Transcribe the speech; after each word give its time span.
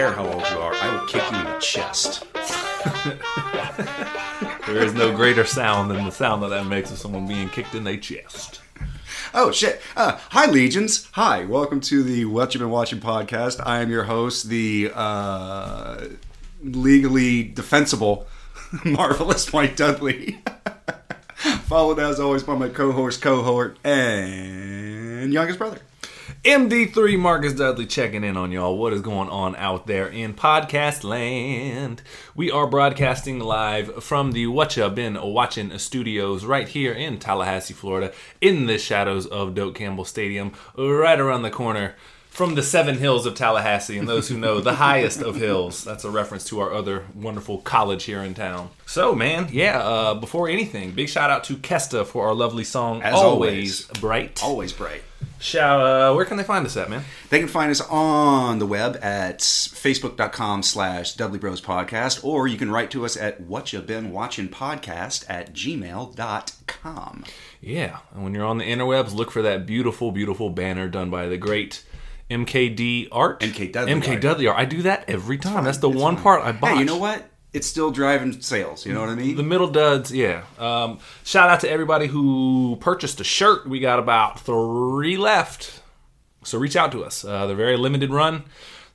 care 0.00 0.12
how 0.12 0.24
old 0.24 0.42
you 0.50 0.58
are, 0.58 0.72
I 0.72 0.94
will 0.94 1.06
kick 1.06 1.30
you 1.30 1.36
in 1.36 1.44
the 1.44 1.58
chest. 1.58 2.24
There 4.66 4.84
is 4.84 4.94
no 4.94 5.14
greater 5.14 5.44
sound 5.44 5.90
than 5.90 6.04
the 6.04 6.12
sound 6.12 6.42
that 6.42 6.48
that 6.48 6.64
makes 6.64 6.92
of 6.92 6.98
someone 6.98 7.26
being 7.26 7.48
kicked 7.48 7.74
in 7.74 7.82
their 7.82 7.96
chest. 7.96 8.60
Oh 9.34 9.50
shit! 9.50 9.82
Uh, 9.96 10.18
hi, 10.30 10.46
legions. 10.46 11.08
Hi, 11.12 11.44
welcome 11.44 11.80
to 11.82 12.04
the 12.04 12.24
What 12.26 12.54
You've 12.54 12.60
Been 12.60 12.70
Watching 12.70 13.00
podcast. 13.00 13.60
I 13.66 13.80
am 13.80 13.90
your 13.90 14.04
host, 14.04 14.48
the 14.48 14.92
uh, 14.94 16.06
legally 16.62 17.42
defensible, 17.42 18.26
marvelous 18.84 19.52
Mike 19.52 19.76
Dudley. 19.76 20.40
Followed 21.64 21.98
as 21.98 22.20
always 22.20 22.44
by 22.44 22.54
my 22.54 22.68
co-host, 22.68 23.20
cohort, 23.20 23.76
and 23.84 25.32
youngest 25.32 25.58
brother. 25.58 25.80
MD3 26.44 27.18
Marcus 27.18 27.52
Dudley 27.52 27.84
checking 27.84 28.24
in 28.24 28.34
on 28.34 28.50
y'all. 28.50 28.78
What 28.78 28.94
is 28.94 29.02
going 29.02 29.28
on 29.28 29.54
out 29.56 29.86
there 29.86 30.08
in 30.08 30.32
podcast 30.32 31.04
land? 31.04 32.00
We 32.34 32.50
are 32.50 32.66
broadcasting 32.66 33.40
live 33.40 34.02
from 34.02 34.32
the 34.32 34.46
What 34.46 34.74
Ya 34.74 34.88
Been 34.88 35.20
Watching 35.20 35.76
studios 35.76 36.46
right 36.46 36.66
here 36.66 36.94
in 36.94 37.18
Tallahassee, 37.18 37.74
Florida, 37.74 38.14
in 38.40 38.64
the 38.64 38.78
shadows 38.78 39.26
of 39.26 39.54
Doak 39.54 39.74
Campbell 39.74 40.06
Stadium, 40.06 40.54
right 40.78 41.20
around 41.20 41.42
the 41.42 41.50
corner 41.50 41.94
from 42.40 42.54
the 42.54 42.62
seven 42.62 42.96
hills 42.96 43.26
of 43.26 43.34
Tallahassee. 43.34 43.98
And 43.98 44.08
those 44.08 44.26
who 44.30 44.38
know, 44.38 44.62
the 44.62 44.76
highest 44.76 45.20
of 45.20 45.36
hills. 45.36 45.84
That's 45.84 46.04
a 46.04 46.10
reference 46.10 46.42
to 46.44 46.60
our 46.60 46.72
other 46.72 47.04
wonderful 47.14 47.58
college 47.58 48.04
here 48.04 48.22
in 48.22 48.32
town. 48.32 48.70
So, 48.86 49.14
man, 49.14 49.48
yeah, 49.52 49.78
uh, 49.78 50.14
before 50.14 50.48
anything, 50.48 50.92
big 50.92 51.10
shout 51.10 51.28
out 51.28 51.44
to 51.44 51.58
Kesta 51.58 52.06
for 52.06 52.28
our 52.28 52.34
lovely 52.34 52.64
song, 52.64 53.02
As 53.02 53.12
Always, 53.12 53.84
always. 53.84 54.00
Bright. 54.00 54.42
Always 54.42 54.72
bright. 54.72 55.02
Shout, 55.38 55.80
uh, 55.82 56.14
where 56.14 56.24
can 56.24 56.38
they 56.38 56.42
find 56.42 56.64
us 56.64 56.78
at, 56.78 56.88
man? 56.88 57.04
They 57.28 57.40
can 57.40 57.48
find 57.48 57.70
us 57.70 57.82
on 57.82 58.58
the 58.58 58.64
web 58.64 58.98
at 59.02 59.40
facebook.com 59.40 60.62
slash 60.62 61.16
Dudley 61.16 61.38
Bros 61.38 61.60
Podcast, 61.60 62.24
or 62.24 62.48
you 62.48 62.56
can 62.56 62.70
write 62.70 62.90
to 62.92 63.04
us 63.04 63.18
at 63.18 63.42
what 63.42 63.74
you 63.74 63.80
been 63.80 64.12
watching 64.12 64.48
podcast 64.48 65.26
at 65.28 65.52
gmail.com. 65.52 67.24
Yeah, 67.60 67.98
and 68.14 68.24
when 68.24 68.32
you're 68.34 68.46
on 68.46 68.56
the 68.56 68.64
interwebs, 68.64 69.14
look 69.14 69.30
for 69.30 69.42
that 69.42 69.66
beautiful, 69.66 70.10
beautiful 70.10 70.48
banner 70.48 70.88
done 70.88 71.10
by 71.10 71.26
the 71.26 71.36
great 71.36 71.84
MKD 72.30 73.08
Art. 73.12 73.40
MK 73.40 73.72
Dudley 73.72 73.92
MK 73.94 74.08
Art. 74.12 74.20
Dudley 74.20 74.46
Art. 74.46 74.58
I 74.58 74.64
do 74.64 74.82
that 74.82 75.04
every 75.08 75.36
time. 75.38 75.64
That's 75.64 75.78
the 75.78 75.90
It's 75.90 76.00
one 76.00 76.14
fine. 76.16 76.22
part 76.22 76.42
I 76.44 76.52
botch. 76.52 76.72
Hey, 76.74 76.78
you 76.78 76.84
know 76.84 76.96
what? 76.98 77.26
It's 77.52 77.66
still 77.66 77.90
driving 77.90 78.40
sales. 78.40 78.86
You 78.86 78.94
know 78.94 79.00
what 79.00 79.08
I 79.08 79.16
mean? 79.16 79.34
The 79.36 79.42
middle 79.42 79.66
duds, 79.68 80.12
yeah. 80.12 80.44
Um, 80.58 81.00
shout 81.24 81.50
out 81.50 81.58
to 81.60 81.70
everybody 81.70 82.06
who 82.06 82.76
purchased 82.80 83.20
a 83.20 83.24
shirt. 83.24 83.68
We 83.68 83.80
got 83.80 83.98
about 83.98 84.38
three 84.38 85.16
left, 85.16 85.82
so 86.44 86.58
reach 86.58 86.76
out 86.76 86.92
to 86.92 87.02
us. 87.04 87.24
Uh, 87.24 87.46
they're 87.48 87.56
very 87.56 87.76
limited 87.76 88.10
run. 88.10 88.44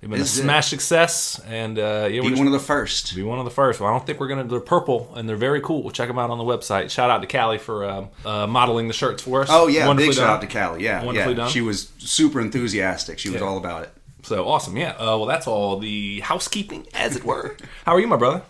They've 0.01 0.09
been 0.09 0.19
This 0.19 0.37
a 0.37 0.41
it. 0.41 0.43
smash 0.43 0.67
success, 0.67 1.39
and 1.47 1.79
uh, 1.79 2.07
yeah, 2.11 2.19
we're 2.19 2.23
Be 2.23 2.29
just 2.29 2.37
one 2.39 2.47
of 2.47 2.53
the 2.53 2.59
first. 2.59 3.15
be 3.15 3.23
one 3.23 3.39
of 3.39 3.45
the 3.45 3.51
first. 3.51 3.79
Well, 3.79 3.89
I 3.89 3.93
don't 3.97 4.05
think 4.05 4.19
we're 4.19 4.27
gonna. 4.27 4.43
They're 4.43 4.59
purple 4.59 5.11
and 5.15 5.27
they're 5.27 5.35
very 5.35 5.61
cool. 5.61 5.89
Check 5.91 6.07
them 6.07 6.19
out 6.19 6.29
on 6.29 6.37
the 6.37 6.43
website. 6.43 6.91
Shout 6.91 7.09
out 7.09 7.21
to 7.21 7.27
Callie 7.27 7.57
for 7.57 7.89
um, 7.89 8.09
uh, 8.25 8.45
modeling 8.45 8.87
the 8.87 8.93
shirts 8.93 9.23
for 9.23 9.41
us. 9.41 9.47
Oh 9.49 9.67
yeah, 9.67 9.87
Wonderfully 9.87 10.09
big 10.09 10.17
shout 10.17 10.29
out 10.29 10.41
to 10.41 10.47
Callie. 10.47 10.83
Yeah, 10.83 11.03
Wonderfully 11.03 11.33
yeah. 11.33 11.37
done. 11.43 11.49
She 11.49 11.61
was 11.61 11.89
super 11.97 12.39
enthusiastic. 12.41 13.17
She 13.19 13.29
was 13.29 13.41
Yeah. 13.41 13.47
all 13.47 13.57
about 13.57 13.83
it. 13.83 13.89
So 14.23 14.47
awesome, 14.47 14.75
yeah. 14.77 14.91
Uh, 14.91 15.17
well, 15.17 15.25
that's 15.25 15.47
all 15.47 15.77
the 15.77 16.19
housekeeping, 16.21 16.87
as 16.93 17.15
it 17.15 17.23
were. 17.23 17.55
How 17.85 17.93
are 17.95 17.99
you, 17.99 18.07
my 18.07 18.17
brother? 18.17 18.41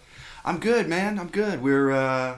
I'm 0.44 0.60
good, 0.60 0.88
man. 0.88 1.20
I'm 1.20 1.28
good. 1.30 1.62
We're 1.62 1.92
uh, 1.92 2.38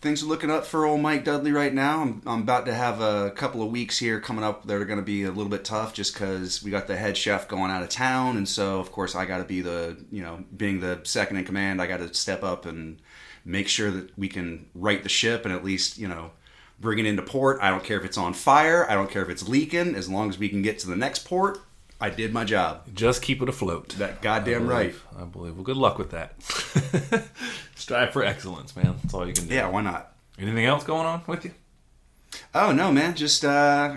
things 0.00 0.22
are 0.22 0.26
looking 0.26 0.50
up 0.50 0.64
for 0.64 0.86
old 0.86 1.00
Mike 1.00 1.24
Dudley 1.24 1.52
right 1.52 1.72
now. 1.72 2.00
I'm, 2.00 2.22
I'm 2.26 2.42
about 2.42 2.66
to 2.66 2.74
have 2.74 3.00
a 3.00 3.30
couple 3.32 3.62
of 3.62 3.70
weeks 3.70 3.98
here 3.98 4.20
coming 4.20 4.44
up 4.44 4.66
that 4.66 4.74
are 4.74 4.84
going 4.84 4.98
to 4.98 5.04
be 5.04 5.24
a 5.24 5.30
little 5.30 5.50
bit 5.50 5.64
tough, 5.64 5.92
just 5.92 6.14
because 6.14 6.62
we 6.62 6.70
got 6.70 6.86
the 6.86 6.96
head 6.96 7.16
chef 7.16 7.48
going 7.48 7.70
out 7.70 7.82
of 7.82 7.88
town, 7.88 8.36
and 8.36 8.48
so 8.48 8.80
of 8.80 8.92
course 8.92 9.14
I 9.14 9.26
got 9.26 9.38
to 9.38 9.44
be 9.44 9.60
the 9.60 9.96
you 10.10 10.22
know 10.22 10.44
being 10.56 10.80
the 10.80 11.00
second 11.04 11.36
in 11.36 11.44
command. 11.44 11.82
I 11.82 11.86
got 11.86 11.98
to 11.98 12.12
step 12.14 12.42
up 12.42 12.66
and 12.66 13.00
make 13.44 13.68
sure 13.68 13.90
that 13.90 14.16
we 14.18 14.28
can 14.28 14.66
right 14.74 15.02
the 15.02 15.08
ship 15.08 15.44
and 15.44 15.54
at 15.54 15.64
least 15.64 15.98
you 15.98 16.08
know 16.08 16.30
bring 16.78 16.98
it 16.98 17.06
into 17.06 17.22
port. 17.22 17.58
I 17.60 17.70
don't 17.70 17.84
care 17.84 17.98
if 17.98 18.04
it's 18.04 18.18
on 18.18 18.32
fire. 18.32 18.88
I 18.90 18.94
don't 18.94 19.10
care 19.10 19.22
if 19.22 19.28
it's 19.28 19.46
leaking. 19.46 19.94
As 19.94 20.08
long 20.08 20.30
as 20.30 20.38
we 20.38 20.48
can 20.48 20.62
get 20.62 20.78
to 20.80 20.88
the 20.88 20.96
next 20.96 21.26
port, 21.26 21.58
I 22.00 22.08
did 22.08 22.32
my 22.32 22.44
job. 22.44 22.86
Just 22.94 23.20
keep 23.20 23.42
it 23.42 23.48
afloat. 23.50 23.90
That 23.98 24.22
goddamn 24.22 24.66
right. 24.66 24.94
I 25.18 25.24
believe. 25.24 25.56
Well, 25.56 25.64
good 25.64 25.76
luck 25.76 25.98
with 25.98 26.12
that. 26.12 26.34
Strive 27.80 28.12
for 28.12 28.22
excellence, 28.22 28.76
man. 28.76 28.96
That's 29.02 29.14
all 29.14 29.26
you 29.26 29.32
can 29.32 29.46
do. 29.48 29.54
Yeah, 29.54 29.68
why 29.68 29.80
not? 29.80 30.12
Anything 30.38 30.66
else 30.66 30.84
going 30.84 31.06
on 31.06 31.22
with 31.26 31.44
you? 31.46 31.52
Oh 32.54 32.72
no, 32.72 32.92
man! 32.92 33.14
Just 33.14 33.44
uh, 33.44 33.96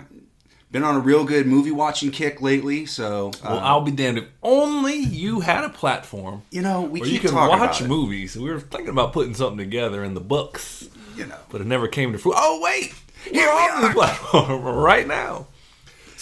been 0.72 0.82
on 0.82 0.96
a 0.96 1.00
real 1.00 1.24
good 1.24 1.46
movie 1.46 1.70
watching 1.70 2.10
kick 2.10 2.40
lately. 2.40 2.86
So 2.86 3.28
uh, 3.42 3.50
Well, 3.50 3.58
I'll 3.60 3.80
be 3.82 3.92
damned 3.92 4.18
if 4.18 4.24
only 4.42 4.96
you 4.96 5.40
had 5.40 5.64
a 5.64 5.68
platform 5.68 6.42
you 6.50 6.62
know 6.62 6.80
we 6.82 7.00
where 7.00 7.08
keep 7.08 7.22
you 7.22 7.28
can 7.28 7.36
watch 7.36 7.82
movies. 7.82 8.36
We 8.36 8.50
were 8.50 8.58
thinking 8.60 8.88
about 8.88 9.12
putting 9.12 9.34
something 9.34 9.58
together 9.58 10.02
in 10.02 10.14
the 10.14 10.20
books, 10.20 10.88
You 11.14 11.26
know, 11.26 11.38
but 11.50 11.60
it 11.60 11.66
never 11.66 11.86
came 11.86 12.12
to 12.12 12.18
fruition. 12.18 12.40
Oh 12.42 12.60
wait, 12.62 12.94
Here 13.30 13.46
we're 13.46 13.70
on 13.70 13.82
the 13.82 13.90
platform 13.90 14.62
right 14.76 15.06
now. 15.06 15.46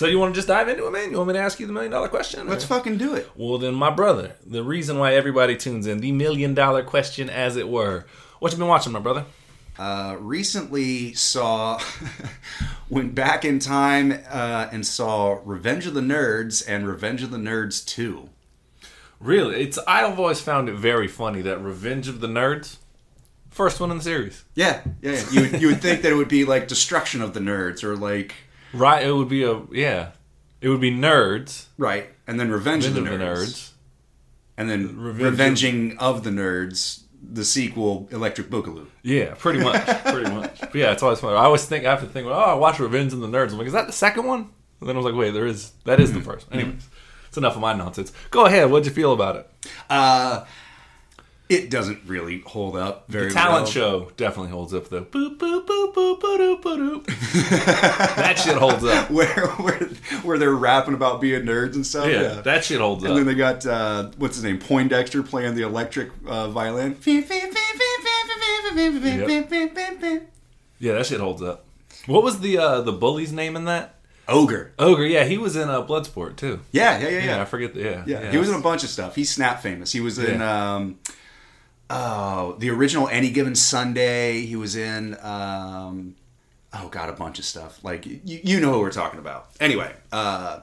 So 0.03 0.09
you 0.09 0.19
want 0.19 0.35
to 0.35 0.37
just 0.39 0.49
dive 0.49 0.69
into 0.69 0.85
it, 0.85 0.91
man? 0.91 1.13
You 1.13 1.19
want 1.19 1.29
me 1.29 1.35
to 1.35 1.39
ask 1.39 1.61
you 1.61 1.67
the 1.69 1.73
million 1.73 1.93
dollar 1.93 2.09
question? 2.09 2.49
let's 2.49 2.65
or- 2.65 2.67
fucking 2.67 2.99
do 2.99 3.15
it. 3.15 3.31
Well, 3.37 3.57
then, 3.59 3.73
my 3.75 3.89
brother, 3.91 4.35
the 4.45 4.65
reason 4.65 4.99
why 4.99 5.15
everybody 5.15 5.57
tunes 5.57 5.87
in, 5.87 6.01
the 6.01 6.11
million 6.11 6.55
dollar 6.55 6.83
question, 6.83 7.31
as 7.31 7.57
it 7.57 7.69
were. 7.69 8.05
What 8.41 8.51
you 8.51 8.59
been 8.59 8.67
watching, 8.67 8.93
my 8.93 8.99
brother? 8.99 9.27
Uh, 9.79 10.17
recently 10.19 11.15
saw 11.15 11.81
went 12.91 13.15
back 13.15 13.45
in 13.45 13.61
time 13.61 14.19
uh, 14.29 14.69
and 14.73 14.85
saw 14.85 15.39
Revenge 15.45 15.87
of 15.87 15.95
the 15.95 16.01
Nerds 16.01 16.65
and 16.69 16.85
Revenge 16.89 17.23
of 17.23 17.31
the 17.31 17.39
Nerds 17.39 17.87
Two. 17.87 18.29
Really, 19.21 19.63
it's 19.63 19.79
I've 19.87 20.19
always 20.19 20.41
found 20.41 20.69
it 20.69 20.75
very 20.75 21.07
funny 21.07 21.43
that 21.43 21.59
Revenge 21.63 22.09
of 22.09 22.19
the 22.19 22.27
Nerds, 22.27 22.79
first 23.51 23.79
one 23.79 23.93
in 23.93 23.99
the 23.99 24.03
series, 24.03 24.43
Yeah, 24.57 24.81
yeah. 25.01 25.13
yeah. 25.13 25.23
You 25.31 25.41
would, 25.43 25.63
you 25.63 25.67
would 25.69 25.81
think 25.81 26.03
that 26.03 26.11
it 26.11 26.17
would 26.17 26.27
be 26.27 26.45
like 26.45 26.67
Destruction 26.67 27.23
of 27.23 27.35
the 27.35 27.41
Nerds 27.41 27.85
or 27.85 27.95
like 27.97 28.35
right? 28.73 29.07
It 29.07 29.13
would 29.13 29.29
be 29.29 29.45
a 29.45 29.61
yeah, 29.73 30.11
it 30.61 30.69
would 30.69 30.81
be 30.81 30.91
nerds, 30.93 31.67
right, 31.79 32.09
and 32.27 32.39
then 32.39 32.51
Revenge, 32.51 32.85
Revenge 32.85 32.99
of 32.99 33.05
the 33.05 33.13
of 33.13 33.19
the 33.19 33.25
Nerds, 33.25 33.45
Nerds. 33.45 33.71
and 34.57 34.71
then 34.71 34.97
Revenge 34.99 35.23
Revenging 35.31 35.99
of 35.99 36.25
the 36.25 36.31
Nerds, 36.31 37.03
the 37.23 37.45
sequel, 37.45 38.09
Electric 38.11 38.49
Boogaloo. 38.51 38.87
Yeah, 39.03 39.35
pretty 39.39 39.61
much, 39.61 39.85
pretty 40.05 40.31
much. 40.31 40.61
But 40.61 40.75
yeah, 40.75 40.93
it's 40.93 41.03
always 41.03 41.21
funny. 41.21 41.37
I 41.37 41.45
always 41.45 41.65
think 41.65 41.85
I 41.85 41.91
have 41.91 42.01
to 42.01 42.07
think, 42.07 42.27
oh, 42.27 42.33
I 42.33 42.55
watched 42.55 42.81
Revenge 42.81 43.13
of 43.13 43.21
the 43.21 43.29
Nerds. 43.29 43.53
I'm 43.53 43.59
like, 43.59 43.67
is 43.67 43.73
that 43.75 43.87
the 43.87 43.93
second 43.93 44.25
one? 44.27 44.49
And 44.81 44.89
then 44.89 44.97
I 44.97 44.99
was 44.99 45.05
like, 45.07 45.15
wait, 45.15 45.31
there 45.33 45.47
is 45.47 45.73
that 45.85 46.01
is 46.01 46.13
the 46.13 46.19
Mm-hmm. 46.21 46.31
first. 46.31 46.47
Anyways, 46.51 46.89
it's 47.29 47.37
enough 47.39 47.55
of 47.55 47.61
my 47.61 47.73
nonsense. 47.73 48.13
Go 48.31 48.47
ahead. 48.47 48.71
What'd 48.71 48.87
you 48.87 48.93
feel 48.93 49.13
about 49.13 49.37
it? 49.37 49.51
Uh, 49.89 50.45
it 51.53 51.71
doesn't 51.71 52.01
really 52.07 52.41
hold 52.41 52.77
up 52.77 53.05
very 53.09 53.25
well. 53.25 53.29
The 53.29 53.35
talent 53.35 53.65
well. 53.65 53.73
show 53.73 54.11
definitely 54.17 54.51
holds 54.53 54.73
up 54.73 54.89
though. 54.89 55.05
Boop 55.05 55.37
boop 55.37 55.67
boop 55.67 55.95
boop 55.95 56.21
boop 56.21 56.63
boop 56.63 56.63
boop. 56.63 57.07
that 58.17 58.39
shit 58.39 58.57
holds 58.57 58.85
up. 58.85 59.11
Where, 59.11 59.47
where 59.57 59.79
where 60.23 60.39
they're 60.39 60.55
rapping 60.55 60.95
about 60.95 61.21
being 61.21 61.43
nerds 61.43 61.75
and 61.75 61.87
stuff. 61.87 62.09
Yeah, 62.09 62.41
that 62.43 62.65
shit 62.65 62.81
holds 62.81 63.05
up. 63.05 63.11
and 63.11 63.19
then 63.19 63.27
they 63.27 63.35
got 63.35 63.67
uh, 63.67 64.11
what's 64.17 64.37
his 64.37 64.45
name, 64.45 64.59
Poindexter 64.59 65.23
playing 65.23 65.55
the 65.55 65.63
electric 65.63 66.11
uh, 66.27 66.49
violin. 66.49 66.97
Yeah, 70.79 70.95
that 70.95 71.07
shit 71.07 71.21
holds 71.21 71.43
up. 71.43 71.65
What 72.07 72.23
was 72.23 72.41
the 72.41 72.59
uh, 72.59 72.81
the 72.81 72.93
bully's 72.93 73.33
name 73.33 73.57
in 73.57 73.67
that? 73.67 73.97
Ogre. 74.29 74.73
Ogre. 74.79 75.05
Yeah, 75.05 75.25
he 75.25 75.37
was 75.37 75.57
in 75.57 75.69
uh, 75.69 75.85
Bloodsport 75.87 76.37
too. 76.37 76.61
Yeah, 76.71 76.99
yeah, 76.99 77.09
yeah, 77.09 77.19
Yeah, 77.19 77.25
yeah. 77.25 77.43
I 77.43 77.45
forget. 77.45 77.75
The, 77.75 77.81
yeah, 77.81 78.05
Yeah, 78.07 78.31
he 78.31 78.39
was 78.39 78.49
in 78.49 78.55
a 78.55 78.61
bunch 78.61 78.85
of 78.85 78.89
stuff. 78.91 79.15
He's 79.15 79.31
snap 79.31 79.63
famous. 79.63 79.93
He 79.93 80.01
was 80.01 80.19
in 80.19 80.41
Yeah. 80.41 80.75
um, 80.75 80.99
oh 81.93 82.57
the 82.59 82.71
original 82.71 83.09
Any 83.09 83.31
Given 83.31 83.55
Sunday. 83.55 84.41
He 84.41 84.57
was 84.57 84.75
in 84.77 85.17
um, 85.21 86.15
oh 86.73 86.89
god 86.89 87.09
a 87.09 87.13
bunch 87.13 87.39
of 87.39 87.45
stuff. 87.45 87.83
Like 87.85 88.07
you, 88.07 88.21
you 88.25 88.61
know 88.61 88.73
who 88.73 88.81
we're 88.81 88.91
talking 88.91 89.21
about. 89.21 89.51
Anyway, 89.61 89.93
uh, 90.11 90.61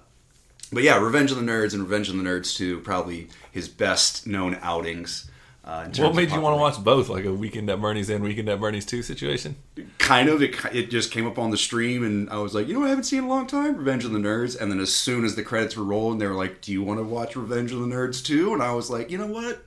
but 0.74 0.84
yeah, 0.84 1.00
Revenge 1.00 1.32
of 1.32 1.38
the 1.38 1.44
Nerds 1.44 1.74
and 1.74 1.84
Revenge 1.84 2.10
of 2.10 2.18
the 2.18 2.24
Nerds 2.24 2.56
2 2.58 2.80
probably 2.82 3.30
his 3.52 3.68
best 3.70 4.28
known 4.28 4.58
outings. 4.62 5.30
Uh, 5.64 5.88
What 5.98 6.16
made 6.16 6.32
you 6.32 6.42
want 6.42 6.56
to 6.56 6.60
watch 6.60 6.84
both, 6.84 7.10
like 7.10 7.26
a 7.26 7.34
Weekend 7.34 7.70
at 7.70 7.80
Bernie's 7.80 8.10
and 8.10 8.24
Weekend 8.24 8.50
at 8.50 8.60
Bernie's 8.60 8.86
two 8.86 9.04
situation? 9.04 9.56
Kind 10.00 10.28
of. 10.28 10.42
It, 10.42 10.56
it 10.74 10.90
just 10.90 11.12
came 11.12 11.28
up 11.28 11.38
on 11.38 11.52
the 11.52 11.58
stream, 11.58 12.04
and 12.04 12.28
I 12.32 12.38
was 12.38 12.56
like, 12.56 12.68
you 12.68 12.74
know, 12.74 12.80
what 12.80 12.88
I 12.88 12.90
haven't 12.90 13.04
seen 13.04 13.20
in 13.20 13.26
a 13.26 13.30
long 13.30 13.46
time, 13.46 13.76
Revenge 13.78 14.04
of 14.04 14.12
the 14.12 14.18
Nerds. 14.18 14.60
And 14.60 14.72
then 14.72 14.80
as 14.80 14.92
soon 14.92 15.26
as 15.26 15.36
the 15.36 15.44
credits 15.44 15.78
were 15.78 15.84
rolling, 15.84 16.18
they 16.18 16.26
were 16.26 16.34
like, 16.34 16.62
do 16.62 16.72
you 16.72 16.82
want 16.82 17.00
to 17.00 17.04
watch 17.04 17.36
Revenge 17.36 17.72
of 17.72 17.82
the 17.82 17.86
Nerds 17.86 18.26
too? 18.26 18.52
And 18.54 18.64
I 18.64 18.74
was 18.74 18.90
like, 18.90 19.12
you 19.12 19.20
know 19.20 19.28
what? 19.28 19.64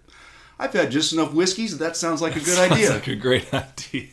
I've 0.63 0.73
had 0.73 0.91
just 0.93 1.13
enough 1.13 1.33
whiskeys 1.35 1.77
that 1.77 1.85
that 1.85 1.97
sounds 1.97 2.23
like 2.23 2.37
a 2.37 2.39
good 2.39 2.57
Sounds 2.57 2.73
idea. 2.73 2.91
like 2.91 3.09
a 3.09 3.17
great 3.17 3.53
idea. 3.55 4.07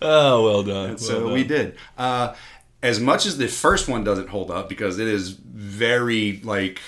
oh, 0.00 0.44
well 0.44 0.62
done. 0.62 0.98
so 0.98 1.24
well 1.24 1.34
we 1.34 1.42
done. 1.42 1.56
did. 1.58 1.76
Uh, 1.98 2.34
as 2.82 3.00
much 3.00 3.26
as 3.26 3.38
the 3.38 3.48
first 3.48 3.88
one 3.88 4.04
doesn't 4.04 4.28
hold 4.28 4.50
up 4.50 4.68
because 4.68 4.98
it 4.98 5.08
is 5.08 5.30
very 5.30 6.40
like 6.44 6.80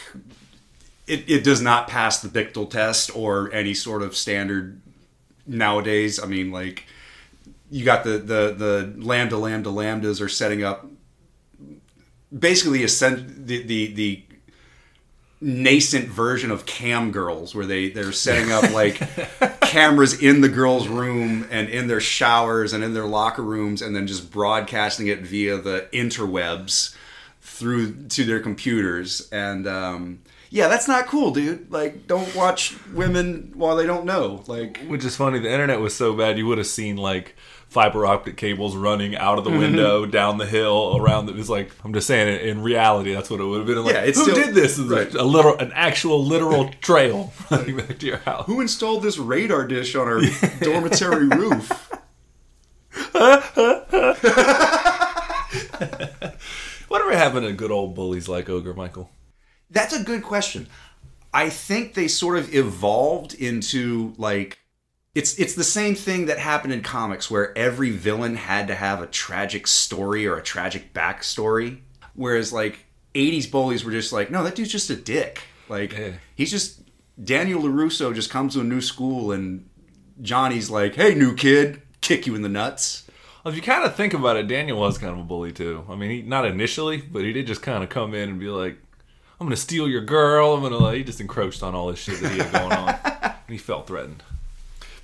it, 1.07 1.29
it 1.29 1.45
does 1.45 1.61
not 1.61 1.89
pass 1.89 2.21
the 2.21 2.29
Bechdel 2.29 2.71
test 2.71 3.15
or 3.17 3.53
any 3.53 3.75
sort 3.75 4.03
of 4.03 4.17
standard 4.17 4.81
nowadays. 5.47 6.23
I 6.23 6.27
mean, 6.27 6.51
like 6.53 6.85
you 7.71 7.85
got 7.85 8.05
the 8.05 8.19
the 8.19 8.55
the 8.57 8.95
lambda 8.99 9.37
lambda 9.37 9.71
lambdas 9.71 10.21
are 10.21 10.29
setting 10.29 10.63
up 10.63 10.87
basically 12.37 12.83
ascend 12.85 13.47
the 13.47 13.63
the 13.63 13.93
the 13.95 14.23
nascent 15.41 16.09
version 16.09 16.51
of 16.51 16.65
cam 16.65 17.11
girls 17.13 17.55
where 17.55 17.67
they 17.67 17.91
they're 17.91 18.13
setting 18.13 18.51
up 18.51 18.71
like 18.71 18.97
cameras 19.61 20.23
in 20.23 20.41
the 20.41 20.49
girls 20.49 20.89
room 20.89 21.47
and 21.51 21.69
in 21.69 21.87
their 21.87 22.01
showers 22.01 22.73
and 22.73 22.83
in 22.83 22.95
their 22.95 23.05
locker 23.05 23.43
rooms 23.43 23.83
and 23.83 23.95
then 23.95 24.07
just 24.07 24.31
broadcasting 24.31 25.07
it 25.09 25.21
via 25.21 25.59
the 25.59 25.87
interwebs 25.93 26.97
through 27.43 28.07
to 28.07 28.25
their 28.25 28.41
computers. 28.41 29.29
And 29.31 29.67
um 29.67 30.21
yeah 30.51 30.69
that's 30.69 30.89
not 30.89 31.07
cool 31.07 31.31
dude. 31.31 31.71
Like 31.71 32.07
don't 32.07 32.35
watch 32.35 32.77
women 32.93 33.53
while 33.55 33.77
they 33.77 33.87
don't 33.87 34.07
know. 34.07 34.43
Like 34.47 34.79
Which 34.87 35.05
is 35.05 35.17
funny. 35.17 35.41
The 35.41 35.53
internet 35.53 35.81
was 35.81 35.95
so 35.95 36.15
bad 36.15 36.39
you 36.39 36.47
would 36.47 36.59
have 36.59 36.67
seen 36.67 36.97
like 36.97 37.37
fiber 37.75 38.07
optic 38.07 38.37
cables 38.39 38.75
running 38.77 39.15
out 39.17 39.37
Mm-hmm. 39.39 39.47
of 39.49 39.53
the 39.53 39.59
window 39.59 40.07
down 40.07 40.39
the 40.39 40.47
hill 40.47 40.97
around. 40.99 41.29
It 41.29 41.35
was 41.35 41.51
like 41.51 41.71
I'm 41.85 41.93
just 41.93 42.07
saying. 42.07 42.29
In, 42.41 42.49
in 42.59 42.63
reality, 42.63 43.13
that's 43.13 43.29
what 43.29 43.41
it 43.41 43.45
would 43.45 43.59
have 43.59 43.67
been. 43.67 43.85
Like, 43.85 43.95
Yeah, 43.95 44.03
it's 44.03 44.17
who 44.19 44.31
still- 44.31 44.37
did 44.45 44.55
this? 44.55 44.79
It's 44.79 44.89
right. 44.89 45.13
a 45.13 45.25
literal, 45.25 45.59
an 45.59 45.73
actual 45.75 46.25
literal 46.25 46.69
trail 46.81 47.33
running 47.51 47.77
back 47.77 47.99
to 47.99 48.07
your 48.07 48.19
house. 48.19 48.47
who 48.47 48.61
installed 48.61 49.03
this 49.03 49.19
radar 49.19 49.67
dish 49.67 49.95
on 49.97 50.07
our 50.09 50.21
dormitory 50.61 51.27
roof 51.29 51.91
Whatever 56.89 57.17
happened 57.17 57.47
to 57.47 57.53
good 57.53 57.71
old 57.73 57.95
bullies 57.95 58.29
like 58.29 58.49
Ogre 58.49 58.75
Michael? 58.75 59.11
That's 59.71 59.95
a 59.95 60.03
good 60.05 60.23
question. 60.23 60.69
I 61.33 61.49
think 61.51 61.95
they 61.95 62.07
sort 62.07 62.39
of 62.39 62.55
evolved 62.55 63.35
into 63.35 64.15
like 64.17 64.59
it's 65.15 65.39
it's 65.39 65.55
the 65.55 65.65
same 65.65 65.95
thing 65.95 66.27
that 66.27 66.39
happened 66.39 66.73
in 66.73 66.83
comics 66.83 67.31
where 67.31 67.57
every 67.57 67.91
villain 67.91 68.37
had 68.37 68.67
to 68.69 68.75
have 68.75 69.01
a 69.03 69.07
tragic 69.07 69.67
story 69.67 70.27
or 70.27 70.37
a 70.37 70.43
tragic 70.43 70.93
backstory. 70.93 71.79
Whereas 72.15 72.53
like 72.53 72.87
80s 73.15 73.51
bullies 73.51 73.85
were 73.85 73.93
just 73.93 74.13
like, 74.13 74.31
no, 74.31 74.43
that 74.45 74.55
dude's 74.55 74.73
just 74.73 74.91
a 74.91 74.97
dick. 74.97 75.43
Like 75.69 75.93
Yeah. 75.93 76.13
he's 76.35 76.51
just 76.51 76.81
Daniel 77.23 77.63
LaRusso 77.63 78.13
just 78.15 78.31
comes 78.31 78.55
to 78.55 78.61
a 78.61 78.65
new 78.65 78.81
school 78.81 79.31
and 79.33 79.69
Johnny's 80.21 80.69
like, 80.71 80.95
hey 80.97 81.15
new 81.15 81.35
kid, 81.35 81.83
kick 82.01 82.27
you 82.27 82.35
in 82.35 82.43
the 82.43 82.49
nuts. 82.49 83.07
Well, 83.45 83.51
if 83.53 83.57
you 83.57 83.63
kind 83.63 83.85
of 83.85 83.95
think 83.95 84.15
about 84.15 84.37
it, 84.37 84.49
Daniel 84.49 84.81
was 84.81 84.97
kind 84.99 85.13
of 85.13 85.19
a 85.19 85.23
bully 85.23 85.53
too. 85.53 85.85
I 85.89 85.95
mean, 85.97 86.11
he 86.11 86.23
not 86.23 86.45
initially, 86.47 86.97
but 86.99 87.23
he 87.23 87.33
did 87.33 87.47
just 87.47 87.63
kind 87.63 87.85
of 87.85 87.91
come 87.91 88.15
in 88.15 88.31
and 88.31 88.41
be 88.41 88.49
like, 88.49 88.79
"I'm 89.39 89.47
gonna 89.47 89.55
steal 89.57 89.87
your 89.87 90.01
girl." 90.01 90.55
I'm 90.55 90.63
gonna 90.63 90.79
like. 90.79 90.97
He 90.97 91.05
just 91.05 91.21
encroached 91.21 91.63
on 91.63 91.75
all 91.75 91.89
this 91.89 91.99
shit 91.99 92.21
that 92.23 92.33
he 92.33 92.39
had 92.39 92.51
going 92.53 92.73
on. 92.73 92.89
and 93.05 93.35
he 93.49 93.59
felt 93.59 93.87
threatened. 93.87 94.23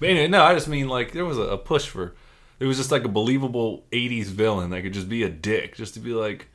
But 0.01 0.09
anyway, 0.09 0.29
no, 0.29 0.43
I 0.43 0.55
just 0.55 0.67
mean 0.67 0.89
like 0.89 1.13
there 1.13 1.25
was 1.25 1.39
a, 1.39 1.57
push 1.57 1.87
for. 1.87 2.15
There 2.59 2.67
was 2.67 2.79
just 2.79 2.91
like 2.91 3.05
a 3.05 3.09
believable 3.09 3.85
'80s 3.93 4.27
villain 4.27 4.71
that 4.71 4.83
could 4.83 4.95
just 4.95 5.09
be 5.09 5.23
a 5.23 5.29
dick, 5.29 5.77
just 5.77 5.95
to 5.95 6.01
be 6.01 6.13
like, 6.13 6.49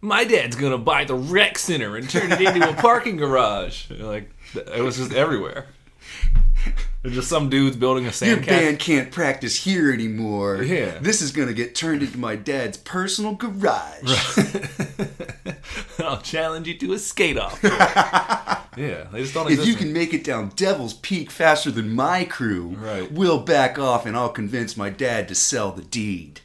"My 0.00 0.24
dad's 0.24 0.56
gonna 0.56 0.78
buy 0.78 1.04
the 1.04 1.14
rec 1.14 1.58
center 1.58 1.96
and 1.96 2.08
turn 2.08 2.32
it 2.32 2.40
into 2.40 2.68
a 2.68 2.74
parking 2.74 3.16
garage." 3.16 3.90
Like 3.90 4.30
it 4.54 4.82
was 4.82 4.96
just 4.96 5.12
everywhere. 5.12 5.66
There's 7.06 7.18
just 7.18 7.28
some 7.28 7.48
dudes 7.48 7.76
building 7.76 8.04
a 8.06 8.08
sandcastle. 8.08 8.26
Your 8.26 8.40
band 8.40 8.78
can't 8.80 9.12
practice 9.12 9.62
here 9.62 9.92
anymore. 9.92 10.60
Yeah. 10.64 10.98
This 10.98 11.22
is 11.22 11.30
gonna 11.30 11.52
get 11.52 11.76
turned 11.76 12.02
into 12.02 12.18
my 12.18 12.34
dad's 12.34 12.78
personal 12.78 13.36
garage. 13.36 14.02
I'll 16.00 16.20
challenge 16.20 16.66
you 16.66 16.76
to 16.78 16.94
a 16.94 16.98
skate 16.98 17.38
off. 17.38 17.60
yeah, 17.62 19.04
they 19.12 19.22
just 19.22 19.34
don't 19.34 19.48
If 19.48 19.64
you 19.64 19.76
can 19.76 19.92
make 19.92 20.14
it 20.14 20.24
down 20.24 20.48
Devil's 20.56 20.94
Peak 20.94 21.30
faster 21.30 21.70
than 21.70 21.94
my 21.94 22.24
crew, 22.24 22.74
Right. 22.76 23.10
we'll 23.12 23.38
back 23.38 23.78
off 23.78 24.04
and 24.04 24.16
I'll 24.16 24.28
convince 24.30 24.76
my 24.76 24.90
dad 24.90 25.28
to 25.28 25.36
sell 25.36 25.70
the 25.70 25.82
deed. 25.82 26.40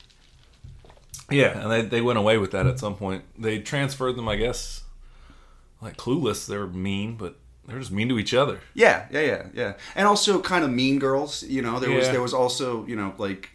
yeah, 1.32 1.60
and 1.60 1.72
they, 1.72 1.82
they 1.82 2.02
went 2.02 2.20
away 2.20 2.38
with 2.38 2.52
that 2.52 2.68
at 2.68 2.78
some 2.78 2.94
point. 2.96 3.24
They 3.36 3.58
transferred 3.58 4.16
them, 4.16 4.30
I 4.30 4.36
guess. 4.36 4.84
Like 5.82 5.98
Clueless, 5.98 6.46
they 6.46 6.58
were 6.60 6.68
mean, 6.68 7.16
but 7.16 7.38
they're 7.68 7.80
just 7.80 7.92
mean 7.92 8.10
to 8.10 8.20
each 8.20 8.34
other. 8.34 8.60
Yeah, 8.74 9.08
yeah, 9.12 9.22
yeah, 9.22 9.48
yeah. 9.54 9.74
And 9.96 10.08
also 10.08 10.42
kind 10.42 10.64
of 10.64 10.72
mean 10.72 11.00
girls, 11.00 11.44
you 11.44 11.62
know, 11.62 11.80
there 11.80 11.92
was 11.92 12.10
there 12.10 12.22
was 12.22 12.34
also, 12.34 12.86
you 12.86 12.96
know, 12.96 13.14
like 13.18 13.50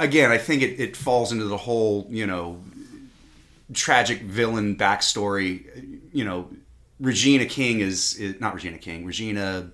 again, 0.00 0.30
I 0.30 0.38
think 0.38 0.62
it, 0.62 0.80
it 0.80 0.96
falls 0.96 1.32
into 1.32 1.44
the 1.44 1.56
whole, 1.56 2.06
you 2.10 2.26
know, 2.26 2.60
tragic 3.72 4.22
villain 4.22 4.76
backstory. 4.76 6.00
You 6.12 6.24
know, 6.24 6.50
Regina 7.00 7.46
King 7.46 7.80
is, 7.80 8.16
is 8.16 8.40
not 8.40 8.54
Regina 8.54 8.78
King, 8.78 9.04
Regina 9.04 9.70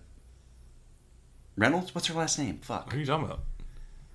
Reynolds? 1.56 1.94
What's 1.94 2.09
her 2.09 2.15
last 2.15 2.38
name? 2.38 2.59
Fuck. 2.62 2.87
What 2.87 2.97
are 2.97 2.99
you 2.99 3.06
talking 3.06 3.26
about? 3.26 3.41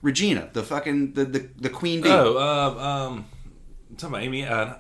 Regina, 0.02 0.50
the 0.54 0.64
fucking 0.64 1.14
the 1.14 1.26
the, 1.26 1.50
the 1.58 1.70
queen 1.70 2.02
bee. 2.02 2.10
Oh, 2.10 2.38
uh, 2.38 2.84
um, 2.84 3.26
I'm 3.90 3.96
talking 3.98 4.14
about 4.16 4.24
Amy, 4.24 4.46
uh, 4.46 4.76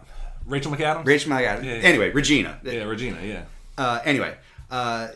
Rachel 0.46 0.72
McAdams. 0.72 1.06
Rachel 1.06 1.32
McAdams. 1.32 1.64
Yeah, 1.64 1.76
yeah. 1.76 1.82
Anyway, 1.82 2.12
Regina. 2.12 2.60
yeah, 2.64 2.84
Regina. 2.84 3.20
Yeah. 3.22 3.44
Uh, 3.80 4.02
anyway, 4.04 4.36
uh, 4.70 5.08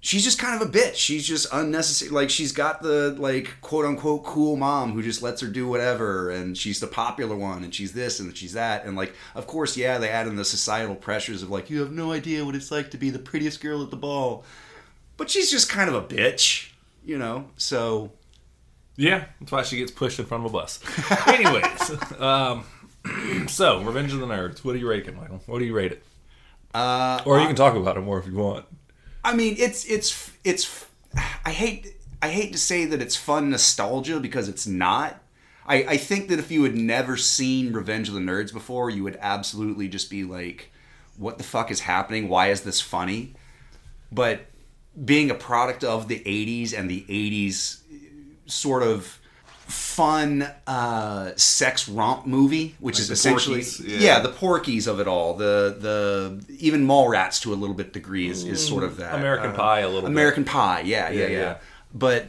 she's 0.00 0.24
just 0.24 0.38
kind 0.38 0.58
of 0.58 0.66
a 0.66 0.70
bitch. 0.72 0.94
She's 0.94 1.28
just 1.28 1.46
unnecessary. 1.52 2.10
Like 2.10 2.30
she's 2.30 2.50
got 2.50 2.80
the 2.80 3.14
like 3.18 3.60
quote 3.60 3.84
unquote 3.84 4.24
cool 4.24 4.56
mom 4.56 4.92
who 4.92 5.02
just 5.02 5.20
lets 5.20 5.42
her 5.42 5.48
do 5.48 5.68
whatever, 5.68 6.30
and 6.30 6.56
she's 6.56 6.80
the 6.80 6.86
popular 6.86 7.36
one, 7.36 7.62
and 7.62 7.74
she's 7.74 7.92
this 7.92 8.18
and 8.18 8.34
she's 8.34 8.54
that, 8.54 8.86
and 8.86 8.96
like 8.96 9.14
of 9.34 9.46
course, 9.46 9.76
yeah, 9.76 9.98
they 9.98 10.08
add 10.08 10.26
in 10.26 10.36
the 10.36 10.46
societal 10.46 10.94
pressures 10.94 11.42
of 11.42 11.50
like 11.50 11.68
you 11.68 11.80
have 11.80 11.92
no 11.92 12.10
idea 12.10 12.42
what 12.42 12.54
it's 12.54 12.70
like 12.70 12.90
to 12.92 12.96
be 12.96 13.10
the 13.10 13.18
prettiest 13.18 13.60
girl 13.60 13.82
at 13.82 13.90
the 13.90 13.96
ball, 13.96 14.44
but 15.18 15.28
she's 15.28 15.50
just 15.50 15.68
kind 15.68 15.90
of 15.90 15.94
a 15.94 16.02
bitch, 16.02 16.70
you 17.04 17.18
know. 17.18 17.44
So 17.58 18.12
Yeah, 18.96 19.26
that's 19.40 19.52
why 19.52 19.62
she 19.62 19.76
gets 19.76 19.92
pushed 19.92 20.18
in 20.18 20.24
front 20.24 20.46
of 20.46 20.54
a 20.54 20.58
bus. 20.58 20.80
Anyways, 21.26 21.90
um, 22.18 22.64
so 23.48 23.82
Revenge 23.82 24.14
of 24.14 24.20
the 24.20 24.26
Nerds. 24.26 24.64
What 24.64 24.72
do 24.72 24.78
you 24.78 24.88
rate 24.88 25.06
it, 25.06 25.14
Michael? 25.14 25.42
What 25.44 25.58
do 25.58 25.66
you 25.66 25.74
rate 25.74 25.92
it? 25.92 26.02
Uh, 26.76 27.22
Or 27.24 27.40
you 27.40 27.46
can 27.46 27.56
talk 27.56 27.74
about 27.74 27.96
it 27.96 28.00
more 28.00 28.18
if 28.18 28.26
you 28.26 28.34
want. 28.34 28.66
I 29.24 29.34
mean, 29.34 29.56
it's 29.58 29.84
it's 29.86 30.30
it's. 30.44 30.86
I 31.44 31.50
hate 31.50 31.96
I 32.22 32.28
hate 32.28 32.52
to 32.52 32.58
say 32.58 32.84
that 32.84 33.02
it's 33.02 33.16
fun 33.16 33.50
nostalgia 33.50 34.20
because 34.20 34.48
it's 34.48 34.66
not. 34.66 35.22
I, 35.66 35.76
I 35.84 35.96
think 35.96 36.28
that 36.28 36.38
if 36.38 36.50
you 36.50 36.62
had 36.62 36.76
never 36.76 37.16
seen 37.16 37.72
Revenge 37.72 38.08
of 38.08 38.14
the 38.14 38.20
Nerds 38.20 38.52
before, 38.52 38.88
you 38.88 39.02
would 39.02 39.18
absolutely 39.20 39.88
just 39.88 40.10
be 40.10 40.22
like, 40.22 40.70
"What 41.16 41.38
the 41.38 41.44
fuck 41.44 41.70
is 41.70 41.80
happening? 41.80 42.28
Why 42.28 42.50
is 42.50 42.62
this 42.62 42.80
funny?" 42.80 43.34
But 44.12 44.46
being 45.02 45.30
a 45.30 45.34
product 45.34 45.82
of 45.82 46.08
the 46.08 46.20
'80s 46.20 46.76
and 46.76 46.88
the 46.90 47.04
'80s 47.08 47.80
sort 48.46 48.82
of 48.82 49.18
fun 49.66 50.48
uh, 50.66 51.32
sex 51.36 51.88
romp 51.88 52.26
movie, 52.26 52.76
which 52.78 53.00
is 53.00 53.10
essentially 53.10 53.56
Porky's, 53.56 53.80
yeah. 53.80 53.98
yeah. 53.98 54.20
the 54.20 54.28
Porky's 54.28 54.86
of 54.86 55.00
it 55.00 55.08
all. 55.08 55.34
The 55.34 55.76
the 55.78 56.44
even 56.58 56.86
Mallrats 56.86 57.40
to 57.42 57.52
a 57.52 57.56
little 57.56 57.74
bit 57.74 57.92
degree 57.92 58.28
is, 58.28 58.44
is 58.44 58.66
sort 58.66 58.84
of 58.84 58.98
that 58.98 59.14
American 59.14 59.50
Uh, 59.50 59.56
Pie 59.56 59.80
a 59.80 59.86
little 59.86 60.02
bit. 60.02 60.10
American 60.10 60.44
Pie, 60.44 60.80
yeah, 60.82 61.08
yeah, 61.10 61.20
Yeah, 61.20 61.26
yeah, 61.26 61.38
yeah. 61.38 61.56
But 61.94 62.26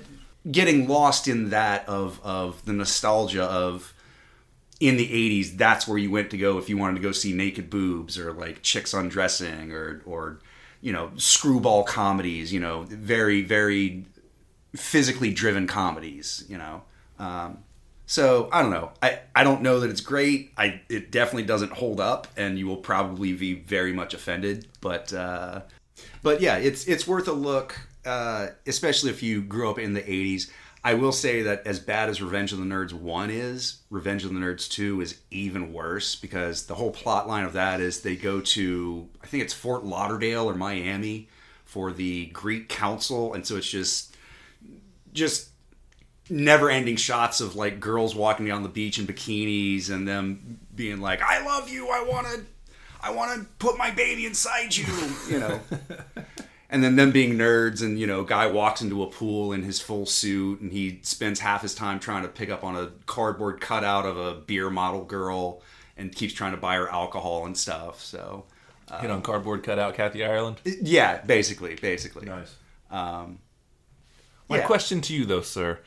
getting 0.50 0.88
lost 0.88 1.28
in 1.28 1.50
that 1.50 1.88
of 1.88 2.20
of 2.24 2.64
the 2.66 2.74
nostalgia 2.74 3.44
of 3.44 3.94
in 4.80 4.96
the 4.96 5.08
80s 5.42 5.58
that's 5.58 5.88
where 5.88 5.98
you 5.98 6.12
went 6.12 6.30
to 6.30 6.38
go 6.38 6.58
if 6.60 6.70
you 6.70 6.78
wanted 6.78 6.96
to 6.96 7.02
go 7.02 7.12
see 7.12 7.34
naked 7.34 7.70
boobs 7.70 8.18
or 8.18 8.32
like 8.32 8.62
chicks 8.62 8.94
undressing 8.94 9.72
or 9.72 10.02
or 10.06 10.40
you 10.82 10.94
know 10.94 11.10
screwball 11.18 11.84
comedies 11.84 12.54
you 12.54 12.60
know 12.60 12.84
very 12.84 13.42
very 13.42 14.06
physically 14.76 15.34
driven 15.34 15.66
comedies 15.66 16.46
you 16.48 16.58
know 16.58 16.84
um, 17.20 17.60
so 18.06 18.48
i 18.54 18.62
don't 18.62 18.72
know. 18.72 18.92
I, 19.02 19.20
I 19.36 19.44
don't 19.44 19.62
know 19.62 19.82
that 19.82 19.90
it's 19.90 20.02
great. 20.02 20.54
I 20.58 20.82
it 20.90 21.12
definitely 21.12 21.44
doesn't 21.44 21.74
hold 21.74 22.00
up 22.00 22.28
and 22.38 22.58
you 22.58 22.68
will 22.68 22.78
probably 22.78 23.34
be 23.34 23.56
very 23.56 23.94
much 23.94 24.14
offended 24.14 24.68
but 24.82 25.14
uh, 25.14 25.62
but 26.22 26.42
yeah, 26.42 26.58
it's 26.58 26.88
it's 26.88 27.08
worth 27.08 27.28
a 27.28 27.34
look, 27.34 27.80
uh, 28.06 28.48
especially 28.66 29.10
if 29.10 29.24
you 29.24 29.42
grew 29.42 29.70
up 29.70 29.80
in 29.80 29.94
the 29.94 30.02
'80s. 30.02 30.50
I 30.84 30.94
will 30.94 31.12
say 31.12 31.42
that 31.42 31.66
as 31.66 31.80
bad 31.80 32.08
as 32.08 32.22
Revenge 32.22 32.54
of 32.54 32.60
the 32.60 32.66
Nerds 32.66 32.94
one 32.94 33.30
is, 33.30 33.82
Revenge 33.90 34.24
of 34.24 34.34
the 34.34 34.40
Nerds 34.40 34.70
two 34.70 35.02
is 35.02 35.20
even 35.32 35.74
worse 35.74 36.16
because 36.16 36.66
the 36.66 36.76
whole 36.76 36.92
plot 36.92 37.28
line 37.28 37.44
of 37.46 37.54
that 37.54 37.82
is 37.82 38.02
they 38.02 38.16
go 38.16 38.42
to 38.42 39.10
I 39.22 39.28
think 39.28 39.44
it's 39.44 39.54
Fort 39.54 39.84
Lauderdale 39.84 40.50
or 40.50 40.56
Miami 40.56 41.30
for 41.66 41.92
the 41.92 42.28
Greek 42.28 42.70
Council, 42.70 43.34
and 43.34 43.46
so 43.46 43.58
it's 43.58 43.70
just 43.70 44.16
just 45.14 45.50
never 46.30 46.70
ending 46.70 46.96
shots 46.96 47.42
of 47.42 47.56
like 47.56 47.80
girls 47.80 48.16
walking 48.16 48.46
down 48.46 48.64
the 48.64 48.70
beach 48.70 49.00
in 49.00 49.08
bikinis 49.08 49.90
and 49.90 50.08
them 50.08 50.60
being 50.76 51.00
like, 51.02 51.22
I 51.22 51.44
love 51.46 51.70
you, 51.70 51.90
I 51.90 52.04
wanna 52.04 52.44
I 53.02 53.12
wanna 53.12 53.46
put 53.60 53.78
my 53.78 53.92
baby 53.92 54.26
inside 54.26 54.76
you 54.76 54.86
you 55.30 55.40
know. 55.40 55.60
and 56.70 56.84
then 56.84 56.96
them 56.96 57.12
being 57.12 57.34
nerds 57.38 57.82
and 57.82 58.00
you 58.00 58.08
know, 58.08 58.24
guy 58.24 58.48
walks 58.48 58.82
into 58.82 59.04
a 59.04 59.08
pool 59.08 59.54
in 59.54 59.64
his 59.64 59.80
full 59.80 60.06
suit 60.06 60.60
and 60.62 60.72
he 60.72 61.00
spends 61.04 61.40
half 61.40 61.62
his 61.62 61.74
time 61.74 62.00
trying 62.00 62.24
to 62.24 62.30
pick 62.30 62.50
up 62.50 62.64
on 62.64 62.76
a 62.76 62.92
cardboard 63.06 63.62
cutout 63.62 64.06
of 64.06 64.18
a 64.18 64.34
beer 64.36 64.70
model 64.70 65.04
girl 65.06 65.62
and 65.96 66.14
keeps 66.14 66.34
trying 66.34 66.52
to 66.52 66.58
buy 66.58 66.76
her 66.76 66.90
alcohol 66.90 67.46
and 67.46 67.58
stuff. 67.58 68.02
So 68.04 68.46
Hit 69.02 69.12
on 69.12 69.22
cardboard 69.22 69.64
cutout 69.64 69.96
Kathy 69.96 70.24
Ireland. 70.24 70.62
yeah, 70.64 71.18
basically, 71.26 71.76
basically. 71.76 72.26
Nice. 72.26 72.56
Um, 72.90 73.40
My 74.48 74.60
yeah. 74.60 74.66
question 74.66 75.02
to 75.02 75.14
you, 75.14 75.26
though, 75.26 75.42
sir, 75.42 75.80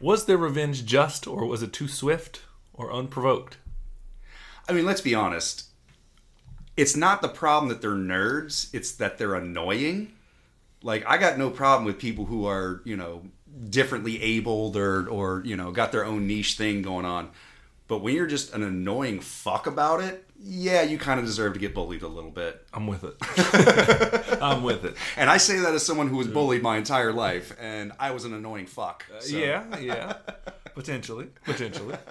was 0.00 0.24
their 0.26 0.36
revenge 0.38 0.84
just, 0.86 1.26
or 1.26 1.44
was 1.46 1.62
it 1.62 1.72
too 1.72 1.88
swift 1.88 2.42
or 2.72 2.92
unprovoked? 2.92 3.58
I 4.68 4.72
mean, 4.72 4.86
let's 4.86 5.00
be 5.00 5.14
honest. 5.14 5.64
it's 6.76 6.96
not 6.96 7.20
the 7.20 7.28
problem 7.28 7.68
that 7.68 7.82
they're 7.82 7.90
nerds; 7.92 8.72
it's 8.72 8.92
that 8.92 9.18
they're 9.18 9.34
annoying. 9.34 10.12
Like 10.82 11.04
I 11.06 11.18
got 11.18 11.38
no 11.38 11.50
problem 11.50 11.84
with 11.84 11.98
people 11.98 12.24
who 12.26 12.46
are 12.46 12.80
you 12.84 12.96
know 12.96 13.22
differently 13.68 14.22
abled 14.22 14.76
or 14.76 15.08
or 15.08 15.42
you 15.44 15.56
know 15.56 15.72
got 15.72 15.92
their 15.92 16.04
own 16.04 16.26
niche 16.26 16.54
thing 16.56 16.82
going 16.82 17.04
on. 17.04 17.30
But 17.88 17.98
when 17.98 18.14
you're 18.14 18.26
just 18.26 18.54
an 18.54 18.62
annoying 18.62 19.20
fuck 19.20 19.66
about 19.66 20.00
it, 20.00 20.29
yeah, 20.42 20.82
you 20.82 20.96
kind 20.98 21.20
of 21.20 21.26
deserve 21.26 21.52
to 21.54 21.58
get 21.60 21.74
bullied 21.74 22.02
a 22.02 22.08
little 22.08 22.30
bit. 22.30 22.66
I'm 22.72 22.86
with 22.86 23.04
it. 23.04 23.14
I'm 24.42 24.62
with 24.62 24.84
it. 24.84 24.96
And 25.16 25.28
I 25.28 25.36
say 25.36 25.58
that 25.60 25.74
as 25.74 25.84
someone 25.84 26.08
who 26.08 26.16
was 26.16 26.28
bullied 26.28 26.62
my 26.62 26.76
entire 26.78 27.12
life, 27.12 27.54
and 27.60 27.92
I 28.00 28.10
was 28.12 28.24
an 28.24 28.32
annoying 28.34 28.66
fuck. 28.66 29.04
so- 29.20 29.36
Yeah, 29.36 29.78
yeah. 29.78 30.14
Potentially, 30.74 31.28
potentially. 31.44 31.96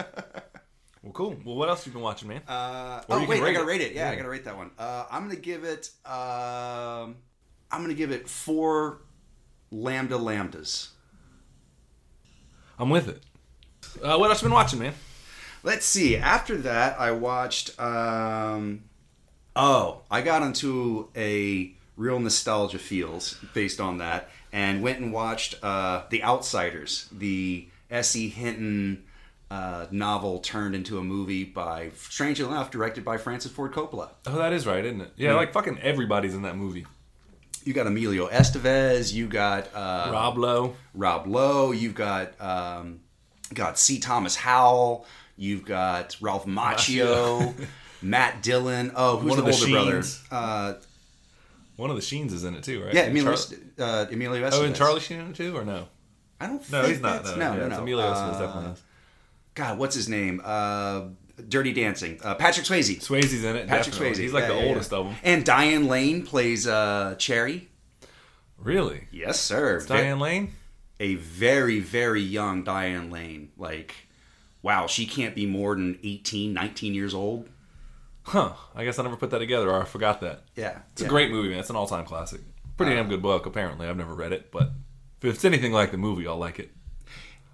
Well, 1.01 1.13
cool. 1.13 1.37
Well, 1.45 1.55
what 1.55 1.69
else 1.69 1.79
have 1.85 1.87
you 1.87 1.93
been 1.93 2.01
watching, 2.01 2.27
man? 2.27 2.41
Uh, 2.45 3.01
Or 3.07 3.15
oh 3.15 3.19
you 3.21 3.25
can 3.25 3.29
wait, 3.29 3.39
I 3.41 3.45
rate 3.45 3.53
gotta 3.53 3.63
it. 3.63 3.67
rate 3.69 3.81
it. 3.81 3.93
Yeah, 3.93 4.07
Yeah. 4.07 4.11
I 4.11 4.15
gotta 4.17 4.27
rate 4.29 4.43
that 4.43 4.57
one. 4.57 4.69
Uh, 4.77 5.05
I'm 5.09 5.23
gonna 5.23 5.37
give 5.39 5.63
it. 5.63 5.89
Um, 6.05 7.15
I'm 7.71 7.81
gonna 7.81 7.93
give 7.93 8.11
it 8.11 8.27
four 8.27 8.99
lambda 9.71 10.15
lambdas. 10.17 10.89
I'm 12.77 12.89
with 12.89 13.07
it. 13.07 13.23
Uh, 14.03 14.17
what 14.17 14.29
else 14.29 14.41
you 14.41 14.47
been 14.49 14.53
watching, 14.53 14.79
man? 14.79 14.93
Let's 15.63 15.85
see. 15.85 16.15
After 16.17 16.57
that, 16.57 16.99
I 16.99 17.11
watched. 17.11 17.79
Um, 17.79 18.83
oh, 19.55 20.01
I 20.09 20.21
got 20.21 20.41
into 20.41 21.09
a 21.15 21.73
real 21.97 22.19
nostalgia 22.19 22.79
feels 22.79 23.35
based 23.53 23.79
on 23.81 23.97
that, 23.97 24.29
and 24.53 24.81
went 24.81 24.99
and 24.99 25.11
watched 25.11 25.61
uh, 25.63 26.03
The 26.09 26.23
Outsiders, 26.23 27.07
the 27.11 27.67
S.E. 27.91 28.29
Hinton 28.29 29.03
uh, 29.51 29.87
novel 29.91 30.39
turned 30.39 30.75
into 30.75 30.97
a 30.97 31.03
movie 31.03 31.43
by, 31.43 31.91
strangely 31.95 32.45
enough, 32.45 32.71
directed 32.71 33.03
by 33.03 33.17
Francis 33.17 33.51
Ford 33.51 33.73
Coppola. 33.73 34.09
Oh, 34.27 34.37
that 34.37 34.53
is 34.53 34.65
right, 34.65 34.85
isn't 34.85 35.01
it? 35.01 35.11
Yeah, 35.17 35.33
like 35.33 35.53
fucking 35.53 35.79
everybody's 35.79 36.35
in 36.35 36.43
that 36.43 36.55
movie. 36.55 36.85
You 37.63 37.73
got 37.73 37.87
Emilio 37.87 38.29
Estevez. 38.29 39.13
You 39.13 39.27
got 39.27 39.67
uh, 39.75 40.09
Rob 40.11 40.37
Lowe. 40.37 40.75
Rob 40.93 41.27
Lowe. 41.27 41.71
You've 41.71 41.95
got 41.95 42.39
um, 42.39 43.01
got 43.53 43.77
C. 43.77 43.99
Thomas 43.99 44.35
Howell. 44.35 45.05
You've 45.39 45.63
got 45.65 46.17
Ralph 46.19 46.45
Macchio, 46.45 47.55
Matt 48.01 48.43
Dillon. 48.43 48.91
Oh, 48.95 49.17
who's 49.17 49.29
One 49.29 49.39
of 49.39 49.45
the 49.45 49.51
the 49.51 49.73
older 49.75 49.91
brother? 49.91 50.07
Uh, 50.29 50.73
One 51.77 51.89
of 51.89 51.95
the 51.95 52.01
Sheens 52.01 52.33
is 52.33 52.43
in 52.43 52.55
it 52.55 52.63
too, 52.63 52.83
right? 52.83 52.93
yeah, 52.93 53.03
Emilio, 53.03 53.35
Char- 53.35 53.57
uh, 53.79 54.05
Emilio 54.11 54.47
Estevez. 54.49 54.53
oh, 54.53 54.63
and 54.65 54.75
Charlie 54.75 54.99
Sheen 54.99 55.19
in 55.21 55.29
it 55.29 55.35
too, 55.35 55.55
or 55.55 55.63
no? 55.63 55.87
I 56.41 56.47
don't. 56.47 56.71
No, 56.71 56.81
think 56.81 56.93
he's 56.93 57.01
not. 57.01 57.23
No, 57.23 57.35
No, 57.37 57.53
yeah, 57.53 57.59
no, 57.59 57.67
no. 57.69 57.79
Emilio 57.81 58.05
Uh, 58.05 58.31
definitely 58.39 58.71
is. 58.73 58.83
God, 59.55 59.77
what's 59.77 59.95
his 59.95 60.07
name? 60.09 60.41
Uh, 60.43 61.03
Dirty 61.47 61.71
Dancing. 61.73 62.19
Uh, 62.23 62.35
Patrick 62.35 62.65
Swayze. 62.65 62.97
Swayze's 63.01 63.43
in 63.45 63.55
it. 63.55 63.67
Patrick 63.67 63.93
definitely. 63.93 64.17
Swayze. 64.17 64.21
He's 64.23 64.33
like 64.33 64.43
Yeah, 64.43 64.55
the 64.55 64.59
yeah. 64.61 64.67
oldest 64.67 64.91
of 64.93 65.05
them. 65.05 65.15
And 65.23 65.45
Diane 65.45 65.87
Lane 65.87 66.25
plays 66.25 66.67
uh, 66.67 67.15
Cherry. 67.17 67.69
Really? 68.57 69.07
Yes, 69.11 69.39
sir. 69.39 69.79
Ve- 69.79 69.87
Diane 69.87 70.19
Lane? 70.19 70.53
a 71.01 71.15
very 71.15 71.79
very 71.79 72.21
young 72.21 72.63
Diane 72.65 73.09
Lane. 73.09 73.51
Like, 73.57 73.95
wow, 74.61 74.87
she 74.87 75.05
can't 75.05 75.35
be 75.35 75.45
more 75.45 75.75
than 75.75 75.97
18, 76.03 76.53
19 76.53 76.93
years 76.93 77.13
old. 77.13 77.49
Huh. 78.23 78.53
I 78.75 78.83
guess 78.83 78.99
I 78.99 79.03
never 79.03 79.15
put 79.15 79.31
that 79.31 79.39
together, 79.39 79.69
or 79.71 79.81
I 79.81 79.85
forgot 79.85 80.21
that. 80.21 80.43
Yeah, 80.55 80.79
It's 80.91 81.01
a 81.01 81.07
great 81.07 81.31
movie, 81.31 81.49
man. 81.49 81.59
It's 81.59 81.69
an 81.69 81.75
all-time 81.75 82.05
classic. 82.05 82.41
Pretty 82.77 82.93
damn 82.95 83.07
good 83.09 83.21
book, 83.21 83.45
apparently. 83.45 83.87
I've 83.87 83.97
never 83.97 84.13
read 84.13 84.31
it, 84.33 84.51
but 84.51 84.71
if 85.21 85.33
it's 85.35 85.45
anything 85.45 85.71
like 85.71 85.91
the 85.91 85.97
movie, 85.97 86.27
I'll 86.27 86.37
like 86.37 86.59
it. 86.59 86.71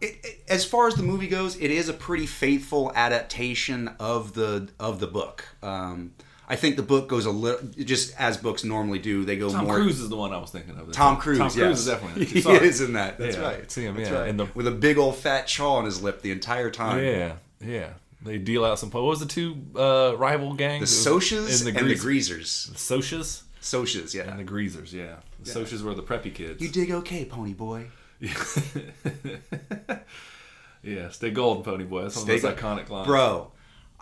it, 0.01 0.19
it- 0.23 0.41
as 0.47 0.63
far 0.65 0.87
as 0.87 0.95
the 0.95 1.03
movie 1.03 1.27
goes, 1.27 1.55
it 1.55 1.71
is 1.71 1.87
a 1.89 1.93
pretty 1.93 2.25
faithful 2.25 2.91
adaptation 2.95 3.87
of 3.99 4.33
the 4.33 4.69
of 4.79 4.99
the 4.99 5.07
book. 5.07 5.45
Um, 5.63 6.13
I 6.47 6.55
think 6.55 6.75
the 6.75 6.83
book 6.83 7.07
goes 7.07 7.25
a 7.25 7.31
little 7.31 7.67
just 7.83 8.13
as 8.19 8.37
books 8.37 8.63
normally 8.63 8.99
do. 8.99 9.25
They 9.25 9.35
go 9.37 9.49
Tom 9.49 9.65
more. 9.65 9.75
Cruise 9.75 9.99
is 9.99 10.09
the 10.09 10.15
one 10.15 10.31
I 10.33 10.37
was 10.37 10.51
thinking 10.51 10.77
of. 10.77 10.91
Tom 10.91 11.17
Cruise. 11.17 11.37
Tom 11.39 11.49
Cruise 11.49 11.57
yes. 11.57 11.79
is 11.79 11.85
definitely. 11.87 12.25
he 12.25 12.39
is 12.39 12.81
in 12.81 12.93
that. 12.93 13.17
That's 13.17 13.35
Yeah, 13.35 13.43
right. 13.43 13.71
see 13.71 13.83
him, 13.83 13.95
That's 13.95 14.09
yeah, 14.09 14.19
right. 14.19 14.29
and 14.29 14.39
the- 14.39 14.47
with 14.53 14.67
a 14.67 14.71
big 14.71 14.97
old 14.97 15.15
fat 15.15 15.47
chaw 15.47 15.75
on 15.75 15.85
his 15.85 16.01
lip 16.03 16.21
the 16.21 16.31
entire 16.31 16.69
time. 16.69 17.03
Yeah, 17.03 17.33
yeah. 17.59 17.89
They 18.21 18.37
deal 18.37 18.65
out 18.65 18.79
some. 18.79 18.89
What 18.91 19.03
was 19.03 19.19
the 19.19 19.25
two 19.25 19.57
uh, 19.75 20.15
rival 20.17 20.53
gangs? 20.53 21.03
The 21.03 21.09
Socs 21.09 21.65
and 21.65 21.75
the, 21.75 21.79
Greas- 21.79 22.01
Greasers. 22.01 22.67
The 22.67 22.77
Socs 22.77 23.43
Socs, 23.61 24.13
yeah. 24.13 24.23
and 24.29 24.39
the 24.39 24.43
Greasers. 24.43 24.93
Yeah, 24.93 25.15
the 25.43 25.49
Socs 25.49 25.81
were 25.81 25.93
the 25.93 26.03
preppy 26.03 26.33
kids. 26.33 26.61
you 26.61 26.69
dig 26.69 26.91
okay, 26.91 27.25
Pony 27.25 27.53
Boy. 27.53 27.87
yeah, 30.83 31.09
stay 31.09 31.31
golden, 31.31 31.63
pony 31.63 31.83
boy. 31.83 32.03
That's 32.03 32.15
one 32.15 32.29
of 32.29 32.41
those 32.41 32.53
iconic 32.53 32.89
lines. 32.89 33.07
Bro, 33.07 33.51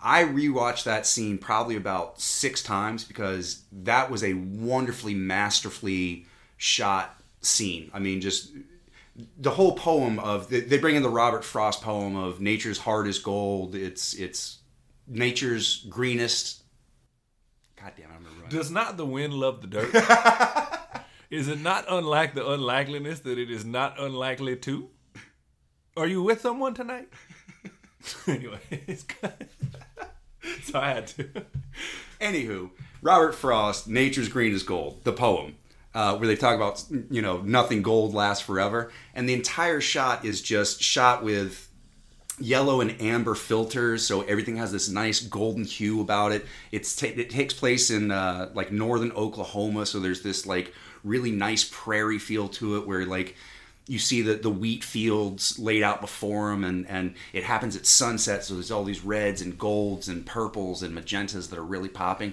I 0.04 0.24
rewatched 0.24 0.84
that 0.84 1.06
scene 1.06 1.38
probably 1.38 1.76
about 1.76 2.20
six 2.20 2.62
times 2.62 3.04
because 3.04 3.62
that 3.72 4.10
was 4.10 4.22
a 4.22 4.34
wonderfully, 4.34 5.14
masterfully 5.14 6.26
shot 6.58 7.18
scene. 7.40 7.90
I 7.94 8.00
mean, 8.00 8.20
just 8.20 8.52
the 9.38 9.50
whole 9.50 9.76
poem 9.76 10.18
of 10.18 10.50
they 10.50 10.76
bring 10.76 10.96
in 10.96 11.02
the 11.02 11.08
Robert 11.08 11.42
Frost 11.42 11.80
poem 11.80 12.16
of 12.16 12.38
nature's 12.38 12.78
heart 12.78 13.08
is 13.08 13.18
gold. 13.18 13.74
It's 13.74 14.12
it's 14.12 14.58
nature's 15.06 15.86
greenest. 15.88 16.62
God 17.80 17.92
damn 17.96 18.10
it, 18.10 18.14
I'm 18.14 18.24
gonna 18.24 18.36
ruin. 18.36 18.50
Does 18.50 18.70
not 18.70 18.98
the 18.98 19.06
wind 19.06 19.32
love 19.32 19.62
the 19.62 19.68
dirt? 19.68 19.94
is 21.30 21.48
it 21.48 21.60
not 21.60 21.86
unlike 21.88 22.34
the 22.34 22.46
unlikeliness 22.46 23.20
that 23.20 23.38
it 23.38 23.50
is 23.50 23.64
not 23.64 23.98
unlikely 23.98 24.56
to? 24.56 24.90
Are 25.96 26.06
you 26.06 26.22
with 26.22 26.42
someone 26.42 26.74
tonight? 26.74 27.08
anyway, 28.26 28.60
it's 28.70 29.04
good. 29.04 29.48
so 30.72 30.80
I 30.80 30.88
had 30.88 31.06
to. 31.08 31.28
Anywho, 32.20 32.70
Robert 33.02 33.34
Frost, 33.34 33.88
"Nature's 33.88 34.28
Green 34.28 34.52
is 34.52 34.62
Gold," 34.62 35.00
the 35.04 35.12
poem, 35.12 35.56
uh, 35.94 36.16
where 36.16 36.26
they 36.26 36.36
talk 36.36 36.56
about 36.56 36.84
you 37.10 37.20
know 37.22 37.38
nothing 37.42 37.82
gold 37.82 38.14
lasts 38.14 38.44
forever, 38.44 38.90
and 39.14 39.28
the 39.28 39.34
entire 39.34 39.80
shot 39.80 40.24
is 40.24 40.40
just 40.40 40.82
shot 40.82 41.22
with 41.22 41.68
yellow 42.40 42.80
and 42.80 43.00
amber 43.00 43.34
filters, 43.34 44.06
so 44.06 44.22
everything 44.22 44.56
has 44.56 44.72
this 44.72 44.88
nice 44.88 45.20
golden 45.20 45.64
hue 45.64 46.00
about 46.00 46.32
it. 46.32 46.46
It's 46.72 46.96
ta- 46.96 47.06
it 47.06 47.30
takes 47.30 47.54
place 47.54 47.90
in 47.90 48.10
uh, 48.10 48.50
like 48.54 48.72
northern 48.72 49.12
Oklahoma, 49.12 49.86
so 49.86 50.00
there's 50.00 50.22
this 50.22 50.46
like 50.46 50.72
really 51.02 51.30
nice 51.30 51.68
prairie 51.70 52.18
feel 52.18 52.48
to 52.48 52.76
it, 52.78 52.86
where 52.86 53.04
like 53.04 53.36
you 53.86 53.98
see 53.98 54.22
the, 54.22 54.34
the 54.34 54.50
wheat 54.50 54.82
fields 54.82 55.58
laid 55.58 55.82
out 55.82 56.00
before 56.00 56.50
them 56.50 56.64
and, 56.64 56.86
and 56.88 57.14
it 57.32 57.44
happens 57.44 57.76
at 57.76 57.84
sunset 57.84 58.42
so 58.42 58.54
there's 58.54 58.70
all 58.70 58.84
these 58.84 59.04
reds 59.04 59.42
and 59.42 59.58
golds 59.58 60.08
and 60.08 60.24
purples 60.24 60.82
and 60.82 60.96
magentas 60.96 61.50
that 61.50 61.58
are 61.58 61.64
really 61.64 61.88
popping. 61.88 62.32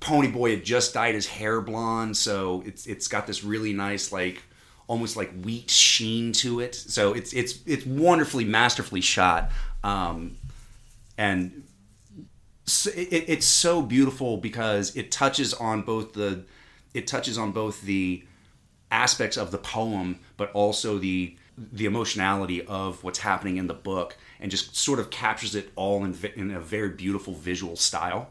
Pony 0.00 0.28
boy 0.28 0.56
had 0.56 0.64
just 0.64 0.94
dyed 0.94 1.14
his 1.14 1.26
hair 1.26 1.60
blonde 1.60 2.16
so 2.16 2.62
it's 2.66 2.86
it's 2.86 3.06
got 3.06 3.26
this 3.26 3.44
really 3.44 3.72
nice 3.72 4.12
like 4.12 4.42
almost 4.90 5.16
like 5.16 5.32
wheat 5.42 5.70
sheen 5.70 6.32
to 6.32 6.58
it. 6.58 6.74
So 6.74 7.12
it's 7.12 7.32
it's 7.32 7.60
it's 7.64 7.86
wonderfully 7.86 8.44
masterfully 8.44 9.00
shot. 9.00 9.52
Um, 9.84 10.36
and 11.16 11.62
s- 12.66 12.86
it, 12.88 13.24
it's 13.28 13.46
so 13.46 13.82
beautiful 13.82 14.36
because 14.36 14.96
it 14.96 15.12
touches 15.12 15.54
on 15.54 15.82
both 15.82 16.14
the 16.14 16.44
it 16.92 17.06
touches 17.06 17.38
on 17.38 17.52
both 17.52 17.82
the 17.82 18.24
aspects 18.90 19.36
of 19.36 19.50
the 19.50 19.58
poem 19.58 20.18
but 20.36 20.50
also 20.52 20.98
the 20.98 21.36
the 21.56 21.84
emotionality 21.84 22.64
of 22.66 23.02
what's 23.04 23.18
happening 23.20 23.56
in 23.58 23.66
the 23.66 23.74
book 23.74 24.16
and 24.40 24.50
just 24.50 24.74
sort 24.76 24.98
of 24.98 25.10
captures 25.10 25.54
it 25.54 25.70
all 25.76 26.04
in, 26.04 26.16
in 26.34 26.50
a 26.50 26.60
very 26.60 26.88
beautiful 26.90 27.34
visual 27.34 27.76
style 27.76 28.30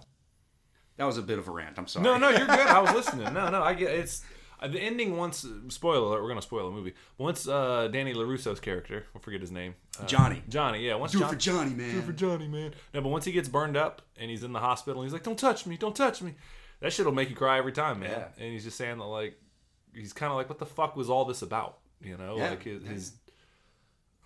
that 0.98 1.06
was 1.06 1.18
a 1.18 1.22
bit 1.22 1.38
of 1.40 1.48
a 1.48 1.52
rant 1.52 1.78
i'm 1.78 1.88
sorry 1.88 2.04
No, 2.04 2.18
no, 2.18 2.30
you're 2.30 2.48
good. 2.48 2.60
I 2.60 2.82
was 2.82 2.94
listening. 3.00 3.34
No, 3.34 3.50
no, 3.50 3.62
I 3.64 3.74
get 3.74 3.92
it's 3.92 4.22
uh, 4.62 4.68
the 4.68 4.78
ending. 4.82 5.16
Once 5.16 5.46
spoiler 5.70 6.06
alert, 6.06 6.22
we're 6.22 6.28
gonna 6.28 6.42
spoil 6.42 6.70
the 6.70 6.76
movie. 6.76 6.94
Once 7.18 7.48
uh, 7.48 7.88
Danny 7.88 8.14
Larusso's 8.14 8.60
character, 8.60 9.06
I 9.16 9.20
forget 9.20 9.40
his 9.40 9.52
name, 9.54 9.76
uh, 9.98 10.06
Johnny. 10.06 10.44
Johnny, 10.50 10.86
yeah. 10.86 10.96
Once 10.96 11.14
do 11.14 11.20
it 11.20 11.22
John- 11.22 11.30
for 11.30 11.36
johnny 11.38 11.74
man 11.74 11.92
Do 11.94 12.00
it 12.00 12.04
for 12.04 12.12
Johnny, 12.12 12.48
man. 12.50 12.74
No, 12.94 13.00
but 13.00 13.08
once 13.08 13.24
he 13.24 13.32
gets 13.32 13.48
burned 13.48 13.78
up 13.78 14.02
and 14.18 14.30
he's 14.30 14.44
in 14.44 14.52
the 14.52 14.60
hospital, 14.60 15.00
and 15.02 15.08
he's 15.08 15.14
like, 15.14 15.24
"Don't 15.24 15.40
touch 15.40 15.66
me, 15.66 15.78
don't 15.78 15.96
touch 15.96 16.22
me." 16.22 16.34
That 16.82 16.92
shit'll 16.92 17.14
make 17.14 17.30
you 17.30 17.36
cry 17.38 17.58
every 17.58 17.72
time, 17.72 18.02
man. 18.02 18.10
Yeah. 18.10 18.26
And 18.44 18.52
he's 18.52 18.66
just 18.66 18.76
saying 18.78 18.98
that, 18.98 19.06
like, 19.06 19.40
he's 19.94 20.14
kind 20.14 20.32
of 20.32 20.38
like, 20.38 20.50
"What 20.50 20.60
the 20.60 20.66
fuck 20.66 20.96
was 20.96 21.10
all 21.10 21.26
this 21.26 21.42
about?" 21.42 21.78
You 22.02 22.18
know, 22.18 22.38
Yeah, 22.38 22.50
like 22.52 22.64
his, 22.64 22.84
yeah. 22.84 22.90
his 22.90 23.12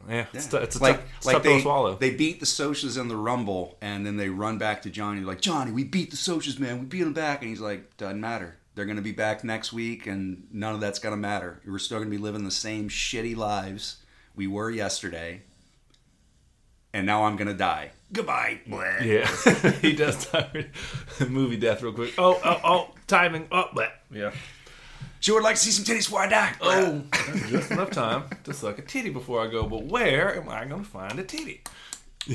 yeah, 0.09 0.25
it's, 0.33 0.45
Yeah. 0.53 0.59
t- 0.59 0.63
it's 0.63 0.75
a 0.75 0.83
like 0.83 0.95
tough, 0.97 1.05
it's 1.17 1.25
like 1.25 1.43
they 1.43 1.61
swallow. 1.61 1.95
they 1.95 2.11
beat 2.11 2.39
the 2.39 2.45
Socs 2.45 2.99
in 2.99 3.07
the 3.07 3.15
Rumble, 3.15 3.77
and 3.81 4.05
then 4.05 4.17
they 4.17 4.29
run 4.29 4.57
back 4.57 4.81
to 4.83 4.89
Johnny 4.89 5.21
like 5.21 5.41
Johnny, 5.41 5.71
we 5.71 5.83
beat 5.83 6.11
the 6.11 6.17
Socs, 6.17 6.59
man, 6.59 6.79
we 6.79 6.85
beat 6.85 7.03
them 7.03 7.13
back, 7.13 7.41
and 7.41 7.49
he's 7.49 7.61
like, 7.61 7.95
doesn't 7.97 8.19
matter. 8.19 8.57
They're 8.75 8.85
gonna 8.85 9.01
be 9.01 9.11
back 9.11 9.43
next 9.43 9.71
week, 9.71 10.05
and 10.07 10.47
none 10.51 10.73
of 10.75 10.81
that's 10.81 10.99
gonna 10.99 11.15
matter. 11.17 11.61
We're 11.65 11.79
still 11.79 11.99
gonna 11.99 12.09
be 12.09 12.17
living 12.17 12.43
the 12.43 12.51
same 12.51 12.89
shitty 12.89 13.35
lives 13.37 13.97
we 14.35 14.45
were 14.47 14.69
yesterday, 14.69 15.41
and 16.93 17.05
now 17.05 17.23
I'm 17.25 17.35
gonna 17.35 17.53
die. 17.53 17.91
Goodbye. 18.11 18.59
Yeah, 18.67 19.25
he 19.81 19.93
does 19.93 20.25
die. 20.27 20.67
movie 21.29 21.57
death 21.57 21.81
real 21.81 21.93
quick. 21.93 22.13
Oh, 22.17 22.39
oh, 22.43 22.59
oh, 22.63 22.89
timing. 23.07 23.47
Oh, 23.51 23.69
bleh. 23.73 23.89
yeah. 24.11 24.31
Sure 25.23 25.35
would 25.35 25.43
like 25.45 25.55
to 25.55 25.61
see 25.61 25.71
some 25.71 25.85
titties 25.85 26.03
before 26.03 26.19
I 26.19 26.27
die. 26.27 26.53
Oh, 26.59 27.01
just 27.47 27.71
enough 27.71 27.91
time 27.91 28.25
to 28.43 28.53
suck 28.53 28.77
a 28.77 28.81
titty 28.81 29.09
before 29.09 29.41
I 29.41 29.47
go. 29.47 29.65
But 29.65 29.83
where 29.83 30.35
am 30.35 30.49
I 30.49 30.65
going 30.65 30.83
to 30.83 30.89
find 30.89 31.17
a 31.17 31.23
titty? 31.23 31.61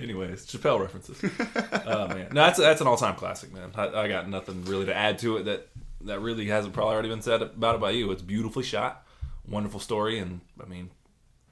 Anyways, 0.00 0.46
Chappelle 0.46 0.80
references. 0.80 1.22
oh 1.86 2.08
man, 2.08 2.28
no, 2.32 2.40
that's 2.40 2.58
that's 2.58 2.80
an 2.80 2.86
all 2.86 2.96
time 2.96 3.14
classic, 3.16 3.52
man. 3.52 3.72
I, 3.74 3.88
I 3.88 4.08
got 4.08 4.26
nothing 4.26 4.64
really 4.64 4.86
to 4.86 4.96
add 4.96 5.18
to 5.18 5.36
it 5.36 5.42
that 5.42 5.68
that 6.06 6.20
really 6.20 6.46
hasn't 6.46 6.72
probably 6.72 6.94
already 6.94 7.10
been 7.10 7.20
said 7.20 7.42
about 7.42 7.74
it 7.74 7.80
by 7.82 7.90
you. 7.90 8.10
It's 8.10 8.22
beautifully 8.22 8.64
shot, 8.64 9.06
wonderful 9.46 9.78
story, 9.78 10.18
and 10.18 10.40
I 10.58 10.66
mean, 10.66 10.88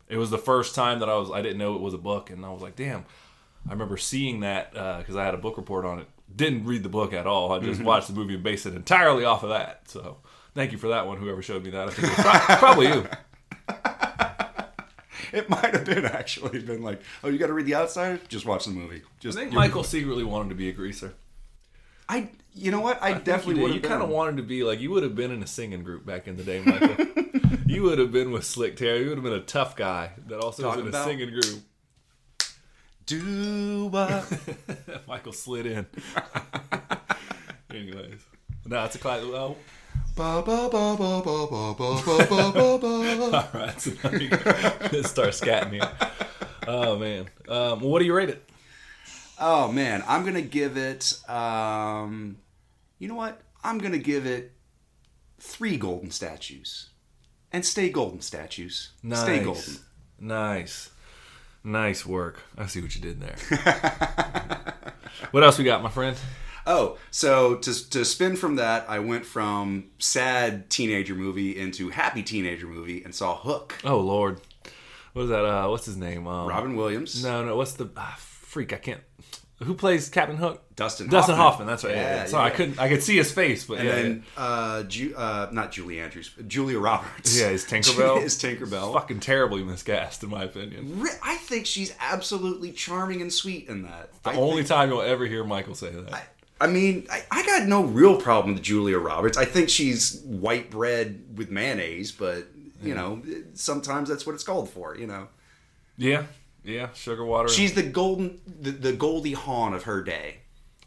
it 0.09 0.17
was 0.17 0.31
the 0.31 0.39
first 0.39 0.75
time 0.75 1.01
that 1.01 1.11
I 1.11 1.19
was 1.19 1.31
I 1.31 1.43
didn't 1.43 1.59
know 1.59 1.75
it 1.75 1.83
was 1.83 1.93
a 1.93 1.99
book, 1.99 2.31
and 2.31 2.47
I 2.47 2.49
was 2.49 2.63
like, 2.63 2.77
damn. 2.77 3.05
I 3.69 3.73
remember 3.73 3.99
seeing 3.99 4.41
that 4.41 4.75
uh, 4.75 4.99
because 4.99 5.17
I 5.17 5.25
had 5.27 5.35
a 5.35 5.39
book 5.39 5.59
report 5.59 5.85
on 5.85 5.99
it. 5.99 6.09
Didn't 6.35 6.65
read 6.65 6.83
the 6.83 6.89
book 6.89 7.13
at 7.13 7.27
all. 7.27 7.53
I 7.53 7.59
just 7.59 7.81
mm-hmm. 7.81 7.87
watched 7.87 8.07
the 8.07 8.15
movie 8.15 8.35
and 8.35 8.43
based 8.43 8.65
it 8.65 8.75
entirely 8.75 9.27
off 9.27 9.43
of 9.43 9.51
that. 9.51 9.83
So 9.89 10.19
thank 10.55 10.73
you 10.73 10.79
for 10.79 10.89
that 10.89 11.07
one. 11.07 11.19
Whoever 11.19 11.43
showed 11.43 11.65
me 11.65 11.71
that, 11.71 11.89
I 11.89 11.91
think 11.91 12.13
pro- 12.13 12.57
probably 12.59 12.87
you. 12.89 13.09
It 15.31 15.51
might 15.51 15.75
have 15.75 15.85
been 15.85 16.07
actually 16.07 16.61
been 16.61 16.83
like, 16.83 17.03
oh, 17.23 17.29
you 17.29 17.37
got 17.39 17.49
to 17.49 17.53
read 17.53 17.67
the 17.67 17.75
outside. 17.75 18.27
Just 18.31 18.47
watch 18.47 18.65
the 18.65 18.71
movie. 18.71 19.03
I 19.05 19.09
Just 19.21 19.37
think 19.37 19.53
you'll 19.53 19.61
Michael 19.61 19.85
secretly 19.85 20.25
wanted 20.25 20.49
to 20.51 20.55
be 20.55 20.71
a 20.71 20.73
greaser. 20.73 21.13
I, 22.09 22.31
you 22.55 22.71
know 22.71 22.81
what? 22.81 23.03
I, 23.03 23.13
definitely 23.13 23.63
would 23.63 23.75
You 23.75 23.81
have 23.81 23.91
kind 23.91 24.03
of 24.03 24.09
wanted 24.09 24.39
to 24.39 24.43
be 24.43 24.63
like 24.65 24.81
you 24.81 24.91
would 24.91 25.03
have 25.03 25.15
been 25.15 25.31
in 25.31 25.43
a 25.43 25.47
singing 25.47 25.83
group 25.83 26.07
back 26.07 26.27
in 26.27 26.37
the 26.37 26.45
day, 26.45 26.63
Michael. 26.65 27.07
you 27.67 27.83
would 27.83 27.99
have 27.99 28.11
been 28.11 28.31
with 28.31 28.45
Slick 28.45 28.77
Terry. 28.77 29.01
You 29.01 29.09
would 29.11 29.19
have 29.19 29.25
been 29.25 29.35
a 29.35 29.41
tough 29.41 29.77
guy 29.77 30.13
that 30.29 30.39
also 30.39 30.63
Talking 30.63 30.87
was 30.87 30.95
in 30.95 31.01
a 31.01 31.05
singing 31.05 31.31
group. 31.31 31.63
Do 33.05 33.87
what? 33.87 34.41
Michael 35.07 35.33
slid 35.33 35.67
in. 35.67 35.87
Anyways, 37.71 38.21
no, 38.67 38.85
it's 38.85 38.97
a 38.97 38.99
classic. 38.99 39.31
Well, 39.31 39.57
Ba, 40.19 40.43
ba, 40.43 40.69
ba, 40.69 40.97
ba, 40.97 41.23
ba, 41.23 41.47
ba, 41.47 41.75
ba, 41.79 42.03
ba, 42.03 42.27
ba, 42.27 42.79
ba, 42.79 43.31
ba. 43.31 43.51
all 43.55 43.61
right, 43.61 43.81
so 43.81 43.93
now 44.03 44.11
you 44.91 45.03
start 45.05 45.31
scatting 45.31 45.75
here. 45.75 45.89
Oh 46.67 46.99
man, 46.99 47.29
um, 47.49 47.79
what 47.79 48.01
do 48.01 48.05
you 48.05 48.13
rate 48.13 48.31
it? 48.31 48.51
Oh 49.39 49.71
man, 49.71 50.03
I'm 50.09 50.25
gonna 50.25 50.43
give 50.43 50.77
it. 50.77 51.21
Um, 51.31 52.39
you 52.99 53.07
know 53.07 53.15
what? 53.15 53.41
I'm 53.63 53.79
gonna 53.79 53.97
give 53.97 54.27
it 54.27 54.51
three 55.39 55.77
golden 55.77 56.11
statues, 56.11 56.89
and 57.53 57.65
stay 57.65 57.89
golden 57.89 58.21
statues. 58.21 58.91
Nice. 59.05 59.21
Stay 59.21 59.45
golden. 59.45 59.77
Nice, 60.19 60.91
nice 61.63 62.05
work. 62.05 62.43
I 62.57 62.67
see 62.67 62.81
what 62.81 62.93
you 62.97 63.01
did 63.01 63.21
there. 63.21 63.37
what 65.31 65.45
else 65.45 65.59
we 65.59 65.65
got, 65.65 65.81
my 65.81 65.91
friend? 65.91 66.17
Oh, 66.69 66.99
so 67.11 67.57
to 67.57 67.91
to 67.91 68.05
spin 68.05 68.37
from 68.37 68.57
that, 68.57 68.85
I 68.91 68.99
went 68.99 69.25
from 69.25 69.91
sad 69.99 70.69
teenager 70.69 71.15
movie 71.15 71.59
into 71.59 71.89
happy 71.89 72.23
teenager 72.23 72.67
movie 72.67 73.03
and 73.03 73.15
saw 73.15 73.37
Hook. 73.37 73.77
Oh 73.85 73.99
Lord, 74.01 74.41
what 75.15 75.23
is 75.23 75.29
that? 75.31 75.45
Uh, 75.45 75.69
what's 75.69 75.87
his 75.87 75.97
name? 75.97 76.27
Um, 76.27 76.47
Robin 76.47 76.77
Williams. 76.77 77.25
No, 77.25 77.43
no. 77.43 77.57
What's 77.57 77.73
the 77.73 77.89
ah, 77.97 78.17
freak? 78.19 78.73
I 78.75 78.77
can't. 78.77 79.01
Who 79.63 79.75
plays 79.75 80.09
Captain 80.09 80.37
Hook? 80.37 80.63
Dustin 80.77 81.09
Dustin 81.09 81.35
Hoffman. 81.35 81.67
Hoffman. 81.67 81.67
That's 81.67 81.85
right. 81.85 81.95
Yeah, 81.97 82.03
Yeah, 82.03 82.17
yeah. 82.17 82.27
Sorry, 82.27 82.45
I 82.45 82.51
couldn't. 82.55 82.79
I 82.79 82.89
could 82.89 83.03
see 83.03 83.17
his 83.17 83.33
face, 83.33 83.65
but 83.65 83.79
And 83.79 83.89
yeah, 83.89 83.95
then 83.97 84.25
uh, 84.37 84.83
Ju- 84.85 85.15
uh, 85.17 85.49
not 85.51 85.73
Julie 85.73 86.01
Andrews, 86.01 86.31
Julia 86.47 86.79
Roberts. 86.79 87.37
yeah, 87.41 87.49
is 87.49 87.65
Tinkerbell 87.65 88.23
is 88.23 88.37
Tinkerbell. 88.41 88.93
fucking 88.93 89.19
terribly 89.19 89.65
miscast, 89.65 90.23
in 90.23 90.29
my 90.31 90.45
opinion. 90.45 91.03
I 91.25 91.37
think 91.39 91.67
she's 91.67 91.93
absolutely 91.99 92.71
charming 92.71 93.21
and 93.21 93.33
sweet 93.33 93.69
in 93.69 93.83
that. 93.83 94.11
The 94.23 94.31
I 94.31 94.35
only 94.37 94.63
time 94.63 94.91
you'll 94.91 95.03
ever 95.03 95.27
hear 95.27 95.43
Michael 95.43 95.75
say 95.75 95.91
that. 95.91 96.15
I, 96.15 96.23
I 96.61 96.67
mean, 96.67 97.07
I, 97.11 97.23
I 97.31 97.47
got 97.47 97.69
no 97.69 97.85
real 97.85 98.17
problem 98.21 98.55
with 98.55 98.63
Julia 98.63 98.99
Roberts. 98.99 99.39
I 99.39 99.45
think 99.45 99.69
she's 99.69 100.21
white 100.23 100.71
bread 100.71 101.25
with 101.37 101.51
mayonnaise, 101.51 102.11
but 102.13 102.47
you 102.83 102.95
know, 102.95 103.23
sometimes 103.55 104.09
that's 104.09 104.27
what 104.27 104.35
it's 104.35 104.45
called 104.45 104.69
for. 104.71 104.97
You 104.97 105.07
know, 105.07 105.29
yeah, 105.97 106.25
yeah. 106.65 106.89
Sugar 106.95 107.25
water. 107.25 107.49
she's 107.49 107.75
the 107.75 107.83
golden, 107.83 108.41
the, 108.47 108.71
the 108.73 108.93
Goldie 108.93 109.33
Hawn 109.35 109.73
of 109.75 109.85
her 109.85 110.03
day. 110.03 110.39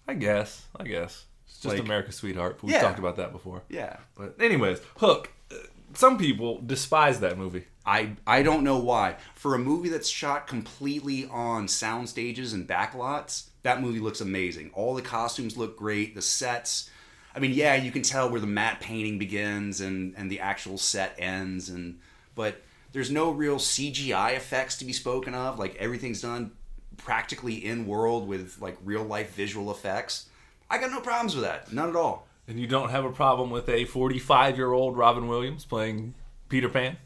I 0.07 0.13
guess. 0.15 0.65
I 0.77 0.84
guess. 0.84 1.25
It's 1.47 1.60
just 1.60 1.75
Like- 1.75 1.84
America's 1.86 2.15
sweetheart. 2.15 2.60
We've 2.62 2.73
Yeah. 2.73 2.81
talked 2.81 2.99
about 2.99 3.15
that 3.17 3.31
before. 3.31 3.62
Yeah, 3.69 3.97
But 4.15 4.36
anyways, 4.41 4.79
Hook. 4.97 5.31
uh, 5.51 5.55
Some 5.93 6.17
people 6.17 6.62
despise 6.65 7.19
that 7.21 7.38
movie. 7.38 7.65
I 7.86 8.15
I 8.27 8.43
don't 8.43 8.63
know 8.63 8.77
why. 8.77 9.15
For 9.36 9.55
a 9.55 9.60
movie 9.60 9.89
that's 9.89 10.07
shot 10.10 10.47
completely 10.47 11.27
on 11.31 11.67
sound 11.67 12.10
stages 12.10 12.53
and 12.53 12.67
backlots, 12.67 13.47
that 13.63 13.82
movie 13.82 14.00
looks 14.00 14.21
amazing. 14.21 14.71
All 14.74 14.93
the 14.93 15.02
costumes 15.02 15.58
look 15.58 15.78
great. 15.78 16.15
The 16.15 16.21
sets. 16.21 16.89
I 17.36 17.39
mean, 17.39 17.52
yeah, 17.52 17.76
you 17.76 17.91
can 17.91 18.02
tell 18.02 18.30
where 18.30 18.41
the 18.41 18.47
matte 18.47 18.80
painting 18.80 19.17
begins 19.17 19.82
and 19.82 20.13
and 20.17 20.30
the 20.30 20.39
actual 20.39 20.78
set 20.78 21.15
ends, 21.17 21.69
and 21.69 22.00
but 22.36 22.62
there's 22.91 23.12
no 23.12 23.32
real 23.32 23.58
CGI 23.58 24.36
effects 24.36 24.78
to 24.78 24.86
be 24.86 24.93
spoken 24.93 25.34
of. 25.34 25.60
Like 25.60 25.76
everything's 25.76 26.21
done 26.21 26.52
practically 26.97 27.65
in 27.65 27.88
world 27.88 28.28
with 28.28 28.58
like 28.60 28.78
real 28.84 29.04
life 29.04 29.34
visual 29.34 29.71
effects. 29.71 30.28
I 30.69 30.78
got 30.78 30.91
no 30.91 31.02
problems 31.02 31.36
with 31.36 31.43
that. 31.43 31.71
None 31.71 31.89
at 31.89 31.95
all. 31.95 32.28
And 32.47 32.60
you 32.60 32.67
don't 32.67 32.89
have 32.89 33.06
a 33.06 33.12
problem 33.12 33.50
with 33.50 33.69
a 33.69 33.86
45 33.86 34.58
year 34.58 34.71
old 34.71 34.97
Robin 34.97 35.28
Williams 35.28 35.65
playing 35.65 36.13
Peter 36.50 36.69
Pan? 36.69 36.97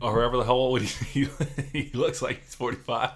Or 0.00 0.12
however 0.12 0.36
the 0.38 0.44
hell 0.44 0.54
old 0.54 0.82
he, 0.82 1.28
he 1.72 1.90
looks 1.94 2.22
like 2.22 2.42
he's 2.42 2.54
45. 2.54 3.10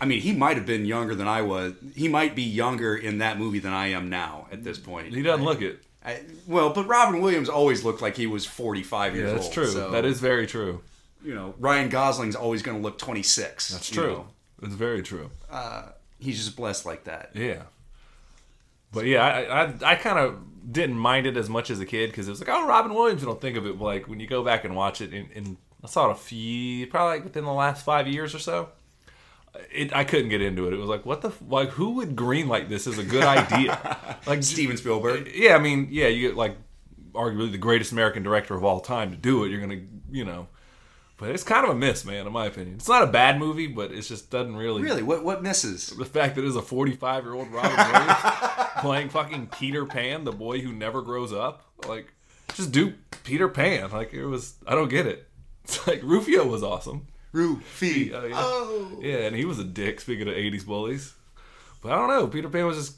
I 0.00 0.06
mean, 0.06 0.20
he 0.20 0.32
might 0.32 0.56
have 0.56 0.64
been 0.66 0.86
younger 0.86 1.14
than 1.14 1.28
I 1.28 1.42
was. 1.42 1.74
He 1.94 2.08
might 2.08 2.34
be 2.34 2.42
younger 2.42 2.96
in 2.96 3.18
that 3.18 3.38
movie 3.38 3.58
than 3.58 3.72
I 3.72 3.88
am 3.88 4.08
now 4.08 4.46
at 4.50 4.64
this 4.64 4.78
point. 4.78 5.12
He 5.14 5.22
doesn't 5.22 5.44
look 5.44 5.60
it. 5.60 5.82
I, 6.04 6.22
well, 6.46 6.70
but 6.70 6.86
Robin 6.86 7.20
Williams 7.20 7.50
always 7.50 7.84
looked 7.84 8.00
like 8.00 8.16
he 8.16 8.26
was 8.26 8.46
45 8.46 9.14
years 9.14 9.24
Yeah, 9.26 9.30
old. 9.32 9.38
that's 9.42 9.48
true. 9.52 9.66
so, 9.66 9.90
That 9.90 10.06
is 10.06 10.18
very 10.20 10.46
true. 10.46 10.80
you 11.22 11.34
know, 11.34 11.54
Ryan 11.58 11.90
Gosling's 11.90 12.34
always 12.34 12.62
going 12.62 12.78
to 12.78 12.82
look 12.82 12.96
26. 12.98 13.68
That's 13.68 13.90
true. 13.90 14.06
know. 14.06 14.26
It's 14.62 14.74
very 14.74 15.02
true. 15.02 15.30
Uh, 15.50 15.90
he's 16.18 16.42
just 16.42 16.56
blessed 16.56 16.86
like 16.86 17.04
that. 17.04 17.30
Yeah. 17.34 17.64
But 18.92 19.04
yeah, 19.06 19.22
I 19.24 19.64
I, 19.64 19.74
I 19.92 19.94
kind 19.96 20.18
of 20.18 20.38
didn't 20.72 20.96
mind 20.96 21.26
it 21.26 21.36
as 21.36 21.48
much 21.48 21.70
as 21.70 21.78
a 21.80 21.86
kid 21.86 22.10
because 22.10 22.26
it 22.26 22.30
was 22.30 22.40
like, 22.40 22.48
oh, 22.48 22.66
Robin 22.66 22.92
Williams. 22.94 23.20
You 23.22 23.26
don't 23.28 23.40
think 23.40 23.56
of 23.56 23.66
it, 23.66 23.78
but 23.78 23.84
like 23.84 24.08
when 24.08 24.20
you 24.20 24.26
go 24.26 24.42
back 24.42 24.64
and 24.64 24.74
watch 24.74 25.00
it, 25.00 25.12
and, 25.12 25.28
and 25.34 25.56
I 25.84 25.86
saw 25.86 26.08
it 26.08 26.12
a 26.12 26.16
few, 26.16 26.86
probably 26.88 27.16
like 27.16 27.24
within 27.24 27.44
the 27.44 27.52
last 27.52 27.84
five 27.84 28.08
years 28.08 28.34
or 28.34 28.38
so. 28.38 28.70
It, 29.72 29.94
I 29.94 30.04
couldn't 30.04 30.28
get 30.28 30.40
into 30.40 30.66
it. 30.66 30.72
It 30.72 30.76
was 30.76 30.88
like, 30.88 31.04
what 31.04 31.22
the 31.22 31.32
like? 31.48 31.70
Who 31.70 31.94
would 31.94 32.14
green 32.16 32.48
like 32.48 32.68
this 32.68 32.86
is 32.86 32.98
a 32.98 33.04
good 33.04 33.24
idea? 33.24 34.18
like 34.26 34.42
Steven 34.42 34.76
Spielberg. 34.76 35.26
Uh, 35.26 35.30
yeah, 35.34 35.56
I 35.56 35.58
mean, 35.58 35.88
yeah, 35.90 36.08
you 36.08 36.28
get 36.28 36.36
like 36.36 36.56
arguably 37.12 37.50
the 37.50 37.58
greatest 37.58 37.92
American 37.92 38.22
director 38.22 38.54
of 38.54 38.64
all 38.64 38.80
time 38.80 39.10
to 39.10 39.16
do 39.16 39.44
it. 39.44 39.50
You're 39.50 39.60
gonna, 39.60 39.80
you 40.10 40.24
know, 40.24 40.48
but 41.16 41.30
it's 41.30 41.42
kind 41.42 41.64
of 41.64 41.70
a 41.70 41.74
miss, 41.74 42.04
man, 42.04 42.26
in 42.26 42.32
my 42.32 42.46
opinion. 42.46 42.76
It's 42.76 42.88
not 42.88 43.02
a 43.02 43.06
bad 43.06 43.38
movie, 43.38 43.66
but 43.66 43.92
it 43.92 44.00
just 44.02 44.30
doesn't 44.30 44.56
really. 44.56 44.82
Really? 44.82 45.02
What 45.02 45.24
what 45.24 45.42
misses? 45.42 45.88
The 45.88 46.04
fact 46.06 46.36
that 46.36 46.44
it 46.44 46.48
is 46.48 46.56
a 46.56 46.62
45 46.62 47.24
year 47.24 47.34
old 47.34 47.50
Robin 47.52 47.76
Williams 47.76 48.18
playing 48.78 49.08
fucking 49.10 49.48
Peter 49.48 49.84
Pan, 49.84 50.24
the 50.24 50.32
boy 50.32 50.60
who 50.60 50.72
never 50.72 51.02
grows 51.02 51.32
up, 51.32 51.64
like 51.86 52.12
just 52.54 52.72
do 52.72 52.94
Peter 53.24 53.48
Pan. 53.48 53.90
Like 53.90 54.14
it 54.14 54.24
was, 54.24 54.54
I 54.66 54.74
don't 54.74 54.88
get 54.88 55.06
it. 55.06 55.26
It's 55.64 55.86
like 55.86 56.02
Rufio 56.02 56.46
was 56.46 56.64
awesome. 56.64 57.06
Rufy. 57.32 58.12
Oh, 58.12 58.24
yeah. 58.24 58.34
Oh. 58.36 58.98
Yeah, 59.00 59.18
and 59.18 59.36
he 59.36 59.44
was 59.44 59.58
a 59.58 59.64
dick. 59.64 60.00
Speaking 60.00 60.28
of 60.28 60.34
'80s 60.34 60.66
bullies, 60.66 61.14
but 61.82 61.92
I 61.92 61.96
don't 61.96 62.08
know. 62.08 62.26
Peter 62.26 62.48
Pan 62.48 62.66
was 62.66 62.76
just, 62.76 62.96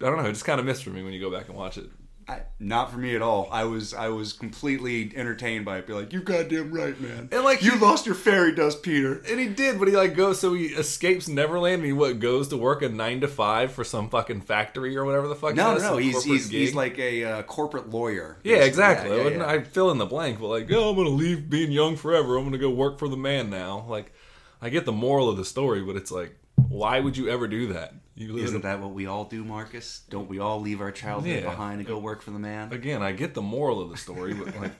I 0.00 0.06
don't 0.06 0.16
know. 0.16 0.28
It 0.28 0.32
just 0.32 0.44
kind 0.44 0.60
of 0.60 0.66
missed 0.66 0.84
for 0.84 0.90
me 0.90 1.02
when 1.02 1.12
you 1.12 1.20
go 1.20 1.30
back 1.30 1.48
and 1.48 1.56
watch 1.56 1.78
it. 1.78 1.90
I, 2.28 2.42
not 2.60 2.92
for 2.92 2.98
me 2.98 3.16
at 3.16 3.22
all. 3.22 3.48
I 3.50 3.64
was 3.64 3.94
I 3.94 4.08
was 4.08 4.34
completely 4.34 5.10
entertained 5.16 5.64
by 5.64 5.78
it. 5.78 5.86
Be 5.86 5.94
like, 5.94 6.12
you 6.12 6.20
goddamn 6.20 6.70
right, 6.70 7.00
man. 7.00 7.30
And, 7.32 7.42
like, 7.42 7.62
you 7.62 7.72
he- 7.72 7.78
lost 7.78 8.04
your 8.04 8.14
fairy 8.14 8.54
dust, 8.54 8.82
Peter. 8.82 9.22
And 9.26 9.40
he 9.40 9.48
did, 9.48 9.78
but 9.78 9.88
he 9.88 9.96
like 9.96 10.14
goes 10.14 10.38
so 10.38 10.52
he 10.52 10.66
escapes 10.66 11.26
Neverland 11.26 11.76
and 11.76 11.86
he 11.86 11.92
what 11.92 12.20
goes 12.20 12.48
to 12.48 12.58
work 12.58 12.82
a 12.82 12.90
nine 12.90 13.22
to 13.22 13.28
five 13.28 13.72
for 13.72 13.82
some 13.82 14.10
fucking 14.10 14.42
factory 14.42 14.94
or 14.94 15.06
whatever 15.06 15.26
the 15.26 15.36
fuck. 15.36 15.54
No, 15.54 15.74
no, 15.74 15.80
no. 15.80 15.96
He's 15.96 16.22
he's, 16.22 16.50
he's 16.50 16.74
like 16.74 16.98
a 16.98 17.24
uh, 17.24 17.42
corporate 17.44 17.88
lawyer. 17.88 18.36
Yeah, 18.44 18.56
basically. 18.56 18.68
exactly. 18.68 19.16
Yeah, 19.16 19.28
yeah, 19.28 19.36
yeah. 19.38 19.48
I 19.48 19.62
fill 19.62 19.90
in 19.90 19.96
the 19.96 20.06
blank, 20.06 20.38
but 20.38 20.48
like, 20.48 20.70
oh, 20.70 20.90
I'm 20.90 20.96
gonna 20.96 21.08
leave 21.08 21.48
being 21.48 21.72
young 21.72 21.96
forever. 21.96 22.36
I'm 22.36 22.44
gonna 22.44 22.58
go 22.58 22.68
work 22.68 22.98
for 22.98 23.08
the 23.08 23.16
man 23.16 23.48
now. 23.48 23.86
Like, 23.88 24.12
I 24.60 24.68
get 24.68 24.84
the 24.84 24.92
moral 24.92 25.30
of 25.30 25.38
the 25.38 25.46
story, 25.46 25.82
but 25.82 25.96
it's 25.96 26.10
like, 26.10 26.36
why 26.56 27.00
would 27.00 27.16
you 27.16 27.30
ever 27.30 27.48
do 27.48 27.72
that? 27.72 27.94
Isn't 28.18 28.62
that 28.62 28.80
what 28.80 28.92
we 28.92 29.06
all 29.06 29.24
do, 29.24 29.44
Marcus? 29.44 30.02
Don't 30.10 30.28
we 30.28 30.38
all 30.38 30.60
leave 30.60 30.80
our 30.80 30.90
childhood 30.90 31.30
Yeah. 31.42 31.50
behind 31.50 31.78
and 31.80 31.86
go 31.88 31.98
work 31.98 32.20
for 32.22 32.30
the 32.32 32.38
man? 32.38 32.72
again, 32.72 33.02
I 33.02 33.12
get 33.12 33.34
the 33.34 33.42
moral 33.42 33.80
of 33.80 33.90
the 33.90 33.96
story, 33.96 34.34
but 34.34 34.56
like, 34.60 34.72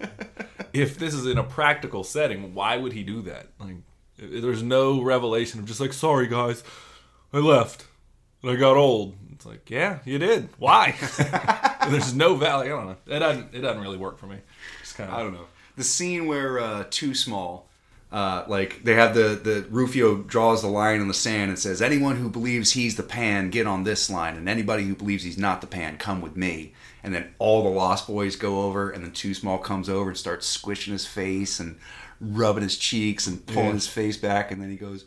if 0.72 0.98
this 0.98 1.14
is 1.14 1.26
in 1.26 1.38
a 1.38 1.44
practical 1.44 2.02
setting, 2.04 2.54
why 2.54 2.76
would 2.76 2.92
he 2.92 3.02
do 3.04 3.22
that? 3.22 3.48
Like, 3.60 3.76
there's 4.18 4.62
no 4.62 5.02
revelation 5.02 5.60
of 5.60 5.66
just 5.66 5.80
like, 5.80 5.92
sorry 5.92 6.26
guys, 6.26 6.64
I 7.32 7.38
left 7.38 7.86
and 8.42 8.50
I 8.50 8.56
got 8.56 8.76
old. 8.76 9.14
It's 9.32 9.46
like, 9.46 9.70
yeah, 9.70 10.00
you 10.04 10.18
did. 10.18 10.48
Why? 10.58 10.96
there's 11.88 12.12
no 12.14 12.34
value. 12.34 12.74
I 12.74 12.76
don't 12.76 12.86
know. 12.88 12.96
It 13.14 13.18
doesn't. 13.20 13.54
It 13.54 13.60
doesn't 13.60 13.80
really 13.80 13.96
work 13.96 14.18
for 14.18 14.26
me. 14.26 14.38
Just 14.80 14.96
kind 14.96 15.08
of. 15.10 15.16
I 15.16 15.22
don't 15.22 15.32
know. 15.32 15.46
The 15.76 15.84
scene 15.84 16.26
where 16.26 16.58
uh, 16.58 16.84
Too 16.90 17.14
Small, 17.14 17.67
uh, 18.10 18.44
like 18.48 18.84
they 18.84 18.94
have 18.94 19.14
the 19.14 19.38
the 19.42 19.66
Rufio 19.70 20.16
draws 20.22 20.62
the 20.62 20.68
line 20.68 21.00
in 21.00 21.08
the 21.08 21.14
sand 21.14 21.50
and 21.50 21.58
says, 21.58 21.82
"Anyone 21.82 22.16
who 22.16 22.28
believes 22.28 22.72
he's 22.72 22.96
the 22.96 23.02
pan, 23.02 23.50
get 23.50 23.66
on 23.66 23.84
this 23.84 24.08
line, 24.08 24.36
and 24.36 24.48
anybody 24.48 24.84
who 24.84 24.94
believes 24.94 25.24
he's 25.24 25.38
not 25.38 25.60
the 25.60 25.66
pan, 25.66 25.98
come 25.98 26.20
with 26.20 26.36
me." 26.36 26.72
And 27.02 27.14
then 27.14 27.32
all 27.38 27.62
the 27.62 27.68
Lost 27.68 28.06
Boys 28.06 28.34
go 28.36 28.62
over, 28.62 28.90
and 28.90 29.04
then 29.04 29.12
Too 29.12 29.34
Small 29.34 29.58
comes 29.58 29.88
over 29.88 30.08
and 30.10 30.18
starts 30.18 30.46
squishing 30.46 30.92
his 30.92 31.06
face 31.06 31.60
and 31.60 31.78
rubbing 32.20 32.62
his 32.64 32.76
cheeks 32.76 33.26
and 33.26 33.44
pulling 33.46 33.66
Yeah. 33.68 33.72
his 33.74 33.86
face 33.88 34.16
back, 34.16 34.50
and 34.50 34.60
then 34.60 34.70
he 34.70 34.76
goes. 34.76 35.04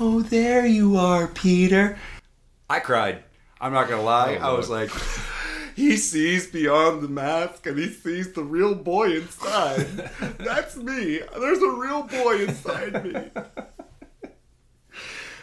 Oh, 0.00 0.22
there 0.22 0.66
you 0.66 0.96
are, 0.96 1.28
Peter. 1.28 1.96
I 2.68 2.80
cried. 2.80 3.22
I'm 3.60 3.72
not 3.72 3.88
gonna 3.88 4.02
lie. 4.02 4.36
Oh, 4.40 4.54
I 4.54 4.58
was 4.58 4.68
like, 4.68 4.90
he 5.74 5.96
sees 5.96 6.46
beyond 6.46 7.02
the 7.02 7.08
mask 7.08 7.66
and 7.66 7.78
he 7.78 7.88
sees 7.88 8.32
the 8.32 8.42
real 8.44 8.74
boy 8.74 9.16
inside. 9.16 9.86
That's 10.38 10.76
me. 10.76 11.20
There's 11.38 11.62
a 11.62 11.70
real 11.70 12.02
boy 12.04 12.44
inside 12.44 13.04
me. 13.04 13.30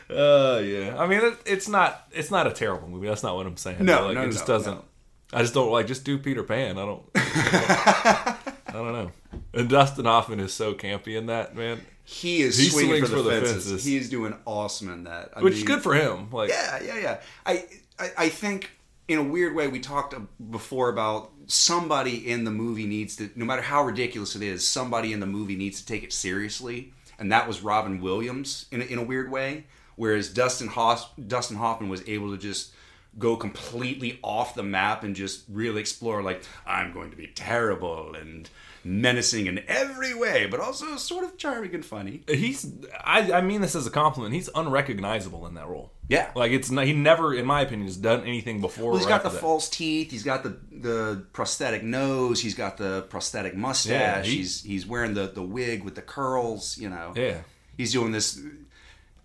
Uh, 0.10 0.62
yeah. 0.64 0.96
I 0.98 1.08
mean, 1.08 1.22
it, 1.24 1.38
it's 1.46 1.70
not 1.70 2.08
it's 2.12 2.32
not 2.32 2.46
a 2.48 2.52
terrible 2.52 2.90
movie. 2.90 3.08
That's 3.08 3.24
not 3.24 3.36
what 3.36 3.46
I'm 3.46 3.58
saying. 3.58 3.86
No, 3.86 4.08
like, 4.08 4.16
no, 4.16 4.24
it 4.24 4.32
just 4.32 4.48
no, 4.48 4.54
doesn't. 4.56 4.76
no. 4.76 4.86
I 5.34 5.42
just 5.42 5.54
don't 5.54 5.72
like 5.72 5.88
just 5.88 6.04
do 6.04 6.18
Peter 6.18 6.44
Pan. 6.44 6.78
I 6.78 6.86
don't. 6.86 7.04
I 7.16 8.74
don't 8.74 8.92
know. 8.92 9.12
And 9.54 9.70
Dustin 9.70 10.06
Hoffman 10.06 10.40
is 10.40 10.54
so 10.54 10.74
campy 10.74 11.18
in 11.18 11.28
that 11.28 11.56
man, 11.56 11.82
He 12.04 12.42
is 12.42 12.58
He 12.58 12.70
swinging 12.70 13.04
for 13.06 13.10
the, 13.10 13.16
for 13.18 13.22
the 13.24 13.30
fences. 13.32 13.54
fences. 13.70 13.86
He 13.86 13.98
is 13.98 14.10
doing 14.10 14.36
awesome 14.46 14.92
in 14.92 15.04
that. 15.06 15.32
I 15.36 15.42
which 15.42 15.56
is 15.56 15.64
good 15.64 15.82
for 15.82 15.94
him. 15.94 16.30
Like, 16.32 16.50
Yeah, 16.50 16.82
yeah, 16.82 16.98
yeah. 17.00 17.20
I, 17.46 17.66
I, 18.00 18.10
I 18.18 18.30
think 18.30 18.72
in 19.08 19.18
a 19.18 19.24
weird 19.24 19.56
way 19.56 19.68
we 19.68 19.80
talked 19.80 20.14
before 20.52 20.90
about 20.90 21.32
somebody 21.48 22.30
in 22.30 22.44
the 22.44 22.52
movie 22.52 22.86
needs 22.86 23.16
to, 23.18 23.30
no 23.36 23.46
matter 23.46 23.62
how 23.62 23.84
ridiculous 23.84 24.36
it 24.36 24.42
is, 24.42 24.66
somebody 24.66 25.12
in 25.14 25.20
the 25.20 25.26
movie 25.26 25.56
needs 25.56 25.80
to 25.82 25.86
take 25.86 26.04
it 26.04 26.14
seriously, 26.14 26.94
and 27.20 27.32
that 27.32 27.48
was 27.48 27.62
Robin 27.62 28.02
Williams 28.02 28.68
in 28.72 28.82
a, 28.82 28.86
in 28.86 28.98
a 28.98 29.04
weird 29.04 29.30
way. 29.30 29.66
Whereas 29.96 30.30
Dustin 30.30 30.68
Hoff, 30.68 31.12
Dustin 31.28 31.58
Hoffman 31.58 31.90
was 31.90 32.08
able 32.08 32.32
to 32.32 32.38
just 32.38 32.74
go 33.20 33.36
completely 33.36 34.20
off 34.24 34.56
the 34.56 34.64
map 34.64 35.04
and 35.04 35.16
just 35.16 35.44
really 35.50 35.82
explore 35.82 36.24
like 36.24 36.44
I'm 36.66 36.94
going 36.94 37.12
to 37.12 37.18
be 37.18 37.28
terrible 37.28 38.16
and 38.16 38.50
menacing 38.84 39.48
in 39.48 39.64
every 39.68 40.14
way, 40.14 40.48
but 40.48 40.60
also 40.60 40.96
sort 40.98 41.24
of 41.24 41.38
charming 41.38 41.74
and 41.76 41.86
funny. 41.86 42.24
he's. 42.28 42.66
I, 43.04 43.32
I 43.34 43.42
mean 43.42 43.62
this 43.62 43.76
as 43.76 43.86
a 43.88 43.92
compliment. 43.92 44.34
He's 44.34 44.50
unrecognizable 44.56 45.46
in 45.48 45.54
that 45.56 45.68
role. 45.68 45.92
Yeah. 46.08 46.32
Like 46.36 46.52
it's 46.52 46.70
not, 46.72 46.86
he 46.86 46.94
never, 46.94 47.34
in 47.34 47.46
my 47.46 47.62
opinion, 47.62 47.88
has 47.88 47.96
done 47.98 48.24
anything 48.26 48.60
before. 48.60 48.92
Well, 48.92 48.98
he's 48.98 49.08
got 49.08 49.24
the 49.24 49.30
that. 49.30 49.40
false 49.40 49.70
teeth. 49.70 50.12
He's 50.12 50.24
got 50.24 50.44
the 50.44 50.58
the 50.72 51.26
prosthetic 51.34 51.84
nose. 51.84 52.42
He's 52.42 52.56
got 52.56 52.78
the 52.78 53.04
prosthetic 53.04 53.56
mustache. 53.56 53.92
Yeah, 53.92 54.22
he- 54.24 54.38
he's 54.38 54.64
he's 54.64 54.86
wearing 54.86 55.14
the 55.14 55.28
the 55.28 55.44
wig 55.44 55.84
with 55.84 55.96
the 55.96 56.02
curls. 56.02 56.78
You 56.78 56.90
know. 56.90 57.14
Yeah. 57.16 57.38
He's 57.78 57.92
doing 57.94 58.12
this. 58.12 58.40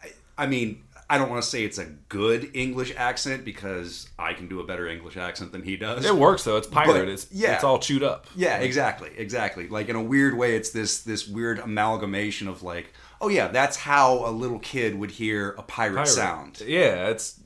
I, 0.03 0.13
I 0.39 0.47
mean, 0.47 0.83
I 1.09 1.19
don't 1.19 1.31
want 1.31 1.41
to 1.43 1.49
say 1.49 1.63
it's 1.65 1.79
a 1.79 1.85
good 2.09 2.51
English 2.55 2.93
accent 2.97 3.45
because 3.45 4.09
I 4.19 4.33
can 4.33 4.49
do 4.49 4.59
a 4.59 4.65
better 4.65 4.89
English 4.89 5.17
accent 5.17 5.53
than 5.53 5.63
he 5.63 5.77
does. 5.77 6.05
It 6.05 6.15
works 6.15 6.43
though. 6.43 6.57
It's 6.57 6.67
pirate. 6.67 6.93
But, 7.05 7.09
it's 7.09 7.29
yeah. 7.31 7.55
It's 7.55 7.63
all 7.65 7.79
chewed 7.79 8.03
up. 8.03 8.27
Yeah, 8.35 8.59
exactly, 8.59 9.11
exactly. 9.17 9.69
Like 9.69 9.89
in 9.89 9.95
a 9.95 10.03
weird 10.03 10.37
way, 10.37 10.57
it's 10.57 10.71
this 10.71 11.01
this 11.03 11.29
weird 11.29 11.61
amalgamation 11.61 12.49
of 12.49 12.63
like, 12.65 12.93
oh 13.21 13.29
yeah, 13.29 13.47
that's 13.49 13.77
how 13.77 14.29
a 14.29 14.33
little 14.33 14.59
kid 14.59 14.99
would 14.99 15.13
hear 15.13 15.51
a 15.59 15.63
pirate, 15.63 15.95
Pirate. 15.95 16.07
sound. 16.09 16.61
Yeah, 16.67 17.09
it's. 17.09 17.41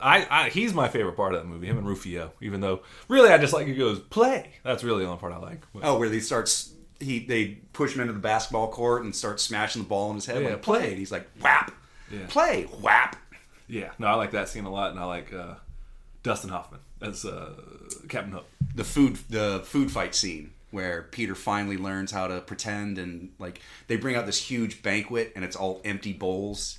I, 0.00 0.26
I 0.30 0.48
he's 0.50 0.72
my 0.72 0.88
favorite 0.88 1.16
part 1.16 1.34
of 1.34 1.40
that 1.42 1.46
movie. 1.48 1.66
Him 1.66 1.78
and 1.78 1.86
Rufio. 1.86 2.32
Even 2.40 2.60
though 2.60 2.82
really, 3.08 3.30
I 3.30 3.38
just 3.38 3.52
like 3.52 3.66
he 3.66 3.74
goes 3.74 3.98
play. 3.98 4.52
That's 4.62 4.84
really 4.84 5.02
the 5.02 5.08
only 5.08 5.20
part 5.20 5.32
I 5.32 5.38
like. 5.38 5.62
But- 5.74 5.82
Oh, 5.84 5.98
where 5.98 6.08
he 6.08 6.20
starts, 6.20 6.72
he 7.00 7.18
they 7.26 7.58
push 7.72 7.94
him 7.96 8.00
into 8.00 8.12
the 8.12 8.20
basketball 8.20 8.68
court 8.70 9.02
and 9.02 9.14
start 9.14 9.40
smashing 9.40 9.82
the 9.82 9.88
ball 9.88 10.10
in 10.10 10.16
his 10.16 10.26
head. 10.26 10.42
Yeah, 10.42 10.50
like, 10.50 10.62
play. 10.62 10.78
play. 10.78 10.88
And 10.90 10.98
he's 10.98 11.10
like, 11.12 11.28
whap. 11.40 11.72
Yeah. 12.12 12.26
Play, 12.28 12.64
whap. 12.80 13.16
Yeah, 13.66 13.90
no, 13.98 14.06
I 14.06 14.14
like 14.14 14.32
that 14.32 14.48
scene 14.48 14.64
a 14.64 14.70
lot, 14.70 14.90
and 14.90 15.00
I 15.00 15.04
like 15.04 15.32
uh, 15.32 15.54
Dustin 16.22 16.50
Hoffman 16.50 16.80
as 17.00 17.24
uh, 17.24 17.54
Captain 18.08 18.32
Hook. 18.32 18.46
The 18.74 18.84
food, 18.84 19.18
the 19.28 19.62
food 19.64 19.90
fight 19.90 20.14
scene 20.14 20.52
where 20.70 21.02
Peter 21.10 21.34
finally 21.34 21.76
learns 21.76 22.10
how 22.10 22.26
to 22.26 22.40
pretend 22.40 22.98
and 22.98 23.30
like 23.38 23.60
they 23.88 23.96
bring 23.96 24.16
out 24.16 24.24
this 24.24 24.38
huge 24.38 24.82
banquet 24.82 25.32
and 25.36 25.44
it's 25.44 25.56
all 25.56 25.80
empty 25.84 26.12
bowls. 26.12 26.78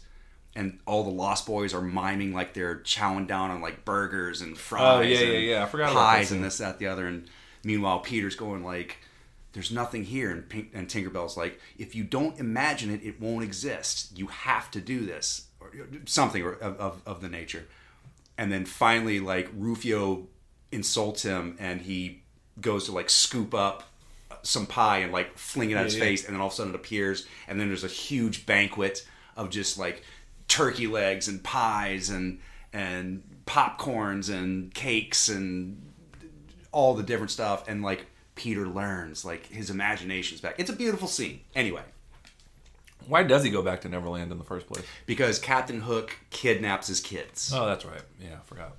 And 0.55 0.79
all 0.85 1.03
the 1.03 1.09
Lost 1.09 1.47
Boys 1.47 1.73
are 1.73 1.81
miming 1.81 2.31
like 2.31 2.53
they're 2.53 2.77
chowing 2.79 3.27
down 3.27 3.49
on 3.49 3.61
like 3.61 3.85
burgers 3.85 4.41
and 4.41 4.55
fries. 4.55 4.81
Oh, 4.83 5.01
yeah, 5.01 5.19
yeah, 5.19 5.37
yeah. 5.37 5.63
I 5.63 5.65
forgot 5.65 5.93
pies 5.93 6.31
and 6.31 6.43
this, 6.43 6.59
that, 6.59 6.77
the 6.77 6.87
other. 6.87 7.07
And 7.07 7.27
meanwhile, 7.63 7.99
Peter's 8.01 8.35
going 8.35 8.63
like, 8.63 8.97
"There's 9.53 9.71
nothing 9.71 10.03
here," 10.05 10.31
and, 10.31 10.47
Pink, 10.49 10.71
and 10.73 10.89
Tinkerbell's 10.89 11.37
like, 11.37 11.59
"If 11.77 11.95
you 11.95 12.03
don't 12.03 12.37
imagine 12.39 12.91
it, 12.91 13.01
it 13.03 13.19
won't 13.21 13.43
exist. 13.43 14.17
You 14.17 14.27
have 14.27 14.69
to 14.71 14.81
do 14.81 15.05
this, 15.05 15.47
or 15.59 15.71
something 16.05 16.43
of, 16.43 16.61
of, 16.61 17.01
of 17.05 17.21
the 17.21 17.29
nature." 17.29 17.65
And 18.37 18.51
then 18.51 18.65
finally, 18.65 19.19
like 19.19 19.49
Rufio 19.55 20.27
insults 20.71 21.23
him, 21.23 21.55
and 21.59 21.81
he 21.81 22.23
goes 22.59 22.85
to 22.85 22.91
like 22.91 23.09
scoop 23.09 23.53
up 23.53 23.83
some 24.41 24.65
pie 24.65 24.97
and 24.99 25.11
like 25.11 25.37
fling 25.37 25.71
it 25.71 25.75
at 25.77 25.85
his 25.85 25.95
Yeah, 25.95 26.03
yeah. 26.03 26.09
face, 26.09 26.25
and 26.25 26.33
then 26.33 26.41
all 26.41 26.47
of 26.47 26.53
a 26.53 26.55
sudden 26.55 26.73
it 26.73 26.75
appears, 26.75 27.25
and 27.47 27.59
then 27.59 27.67
there's 27.67 27.83
a 27.83 27.87
huge 27.87 28.45
banquet 28.45 29.07
of 29.35 29.49
just 29.49 29.77
like 29.77 30.03
turkey 30.47 30.87
legs 30.87 31.27
and 31.27 31.43
pies 31.43 32.09
and 32.09 32.39
and 32.73 33.23
popcorns 33.45 34.33
and 34.33 34.73
cakes 34.73 35.29
and 35.29 35.93
all 36.71 36.95
the 36.95 37.03
different 37.03 37.31
stuff, 37.31 37.67
and 37.67 37.83
like 37.83 38.07
Peter 38.35 38.65
learns, 38.67 39.23
like 39.23 39.47
his 39.47 39.69
imagination's 39.69 40.41
back. 40.41 40.55
It's 40.57 40.69
a 40.69 40.75
beautiful 40.75 41.07
scene. 41.07 41.41
Anyway, 41.55 41.83
Why 43.07 43.23
does 43.23 43.43
he 43.43 43.49
go 43.49 43.61
back 43.61 43.81
to 43.81 43.89
Neverland 43.89 44.31
in 44.31 44.37
the 44.37 44.43
first 44.43 44.67
place? 44.67 44.83
because 45.05 45.37
Captain 45.39 45.81
Hook 45.81 46.17
kidnaps 46.29 46.87
his 46.87 46.99
kids. 46.99 47.51
Oh, 47.53 47.65
that's 47.65 47.85
right. 47.85 48.01
Yeah, 48.19 48.35
I 48.39 48.43
forgot. 48.45 48.75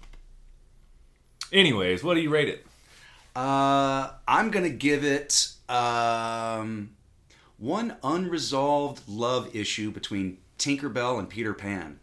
Anyways, 1.53 2.03
what 2.03 2.15
do 2.15 2.21
you 2.21 2.31
rate 2.31 2.49
it? 2.49 2.67
Uh, 3.37 4.11
I'm 4.27 4.51
gonna 4.51 4.71
give 4.71 5.05
it 5.05 5.49
um, 5.69 6.91
one 7.59 7.97
unresolved 8.03 9.03
love 9.09 9.55
issue 9.55 9.91
between 9.91 10.39
Tinkerbell 10.59 11.19
and 11.19 11.29
Peter 11.29 11.53
Pan. 11.55 12.01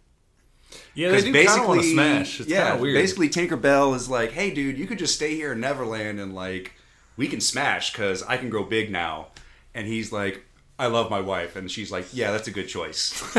Yeah, 0.94 1.12
they 1.12 1.22
do 1.22 1.34
kind 1.46 1.62
of 1.62 1.68
want 1.68 1.82
to 1.82 1.92
smash. 1.92 2.40
It's 2.40 2.50
yeah, 2.50 2.76
weird. 2.76 2.96
basically 2.96 3.30
Tinkerbell 3.30 3.96
is 3.96 4.10
like, 4.10 4.32
"Hey, 4.32 4.52
dude, 4.54 4.78
you 4.78 4.88
could 4.88 5.00
just 5.00 5.16
stay 5.16 5.36
here 5.36 5.54
in 5.54 5.60
Neverland 5.60 6.20
and 6.20 6.34
like 6.36 6.74
we 7.18 7.28
can 7.28 7.42
smash 7.42 7.92
because 7.92 8.24
I 8.24 8.38
can 8.38 8.50
grow 8.50 8.64
big 8.64 8.92
now." 8.92 9.28
And 9.74 9.88
he's 9.88 10.12
like, 10.12 10.44
"I 10.80 10.88
love 10.88 11.10
my 11.10 11.22
wife," 11.22 11.56
and 11.56 11.70
she's 11.72 11.92
like, 11.92 12.08
"Yeah, 12.14 12.32
that's 12.32 12.48
a 12.48 12.52
good 12.52 12.68
choice." 12.68 13.22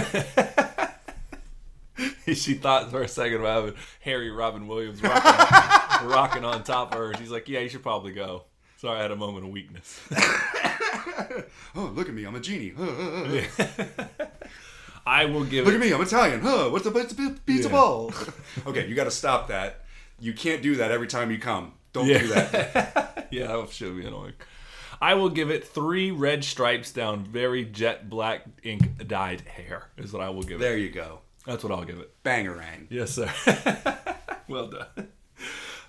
she 2.35 2.55
thought 2.55 2.91
for 2.91 3.03
a 3.03 3.09
second 3.09 3.41
about 3.41 3.65
having 3.65 3.81
Harry 4.01 4.31
Robin 4.31 4.67
Williams 4.67 5.03
rocking, 5.03 5.25
rocking 6.09 6.45
on 6.45 6.65
top 6.65 6.93
of 6.93 6.99
her. 6.99 7.15
She's 7.19 7.31
like, 7.31 7.49
"Yeah, 7.49 7.61
you 7.61 7.69
should 7.69 7.83
probably 7.83 8.13
go." 8.13 8.45
Sorry, 8.79 8.99
I 8.99 9.03
had 9.03 9.11
a 9.13 9.17
moment 9.17 9.45
of 9.47 9.53
weakness. 9.53 10.01
oh, 11.77 11.93
look 11.95 12.09
at 12.09 12.15
me, 12.15 12.25
I'm 12.25 12.35
a 12.35 12.41
genie. 12.41 12.73
I 15.07 15.25
will 15.27 15.45
give 15.45 15.67
Look 15.67 15.75
it. 15.75 15.77
at 15.77 15.81
me, 15.81 15.93
I'm 15.93 16.01
Italian. 16.01 16.41
Huh? 16.41 16.69
What's 16.71 16.85
the 16.85 17.39
pizza 17.47 17.69
Yeah. 17.69 17.73
ball? 17.73 18.13
okay, 18.67 18.87
you 18.89 18.95
got 18.95 19.05
to 19.05 19.11
stop 19.11 19.49
that. 19.49 19.85
You 20.21 20.33
can't 20.33 20.63
do 20.63 20.77
that 20.77 20.91
every 20.91 21.07
time 21.09 21.31
you 21.31 21.39
come. 21.39 21.75
Don't 21.93 22.07
Yeah. 22.07 22.19
do 22.19 22.29
that. 22.29 23.09
Yeah, 23.33 23.47
that 23.57 23.71
should 23.71 23.97
be 23.97 24.05
annoying. 24.07 24.35
I 25.01 25.15
will 25.15 25.31
give 25.31 25.51
it 25.51 25.67
three 25.67 26.11
red 26.11 26.45
stripes 26.45 26.93
down 26.93 27.25
very 27.25 27.65
jet 27.65 28.11
black 28.11 28.45
ink 28.63 29.07
dyed 29.09 29.41
hair. 29.41 29.89
Is 29.97 30.13
what 30.13 30.21
I 30.23 30.29
will 30.29 30.43
give 30.43 30.61
it. 30.61 30.65
there 30.65 30.77
you 30.77 30.91
go. 30.91 31.21
That's 31.47 31.65
what 31.65 31.73
I'll 31.73 31.85
give 31.85 31.99
it. 31.99 32.13
Bangarang. 32.23 32.89
Yes, 32.91 33.13
sir. 33.13 33.33
well 34.49 34.67
done. 34.69 35.09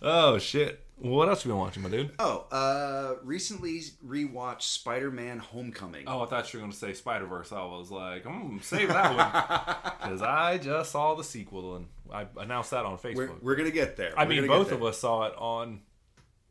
Oh 0.02 0.38
shit. 0.38 0.80
What 0.96 1.28
else 1.28 1.40
have 1.40 1.48
you 1.48 1.52
been 1.52 1.60
watching, 1.60 1.84
my 1.84 1.90
dude? 1.90 2.12
Oh, 2.18 2.46
uh, 2.50 3.16
recently 3.24 3.82
rewatched 4.08 4.62
Spider-Man: 4.62 5.40
Homecoming. 5.40 6.06
Oh, 6.08 6.22
I 6.22 6.28
thought 6.28 6.54
you 6.54 6.60
were 6.60 6.62
going 6.62 6.72
to 6.72 6.78
say 6.78 6.94
Spider 6.94 7.26
Verse. 7.26 7.52
I 7.52 7.66
was 7.66 7.92
like, 7.92 8.24
hmm, 8.24 8.60
save 8.62 8.88
that 8.88 9.14
one 9.14 9.94
because 10.02 10.22
I 10.22 10.60
just 10.60 10.92
saw 10.92 11.14
the 11.16 11.24
sequel 11.26 11.76
and 11.76 11.88
I 12.12 12.26
announced 12.38 12.72
that 12.72 12.86
on 12.86 12.98
Facebook. 12.98 13.16
we're, 13.16 13.32
we're 13.42 13.56
gonna 13.56 13.72
get 13.72 13.98
there. 13.98 14.18
I 14.18 14.24
mean, 14.26 14.48
both 14.48 14.72
of 14.72 14.82
us 14.82 14.98
saw 15.00 15.26
it 15.26 15.34
on. 15.38 15.82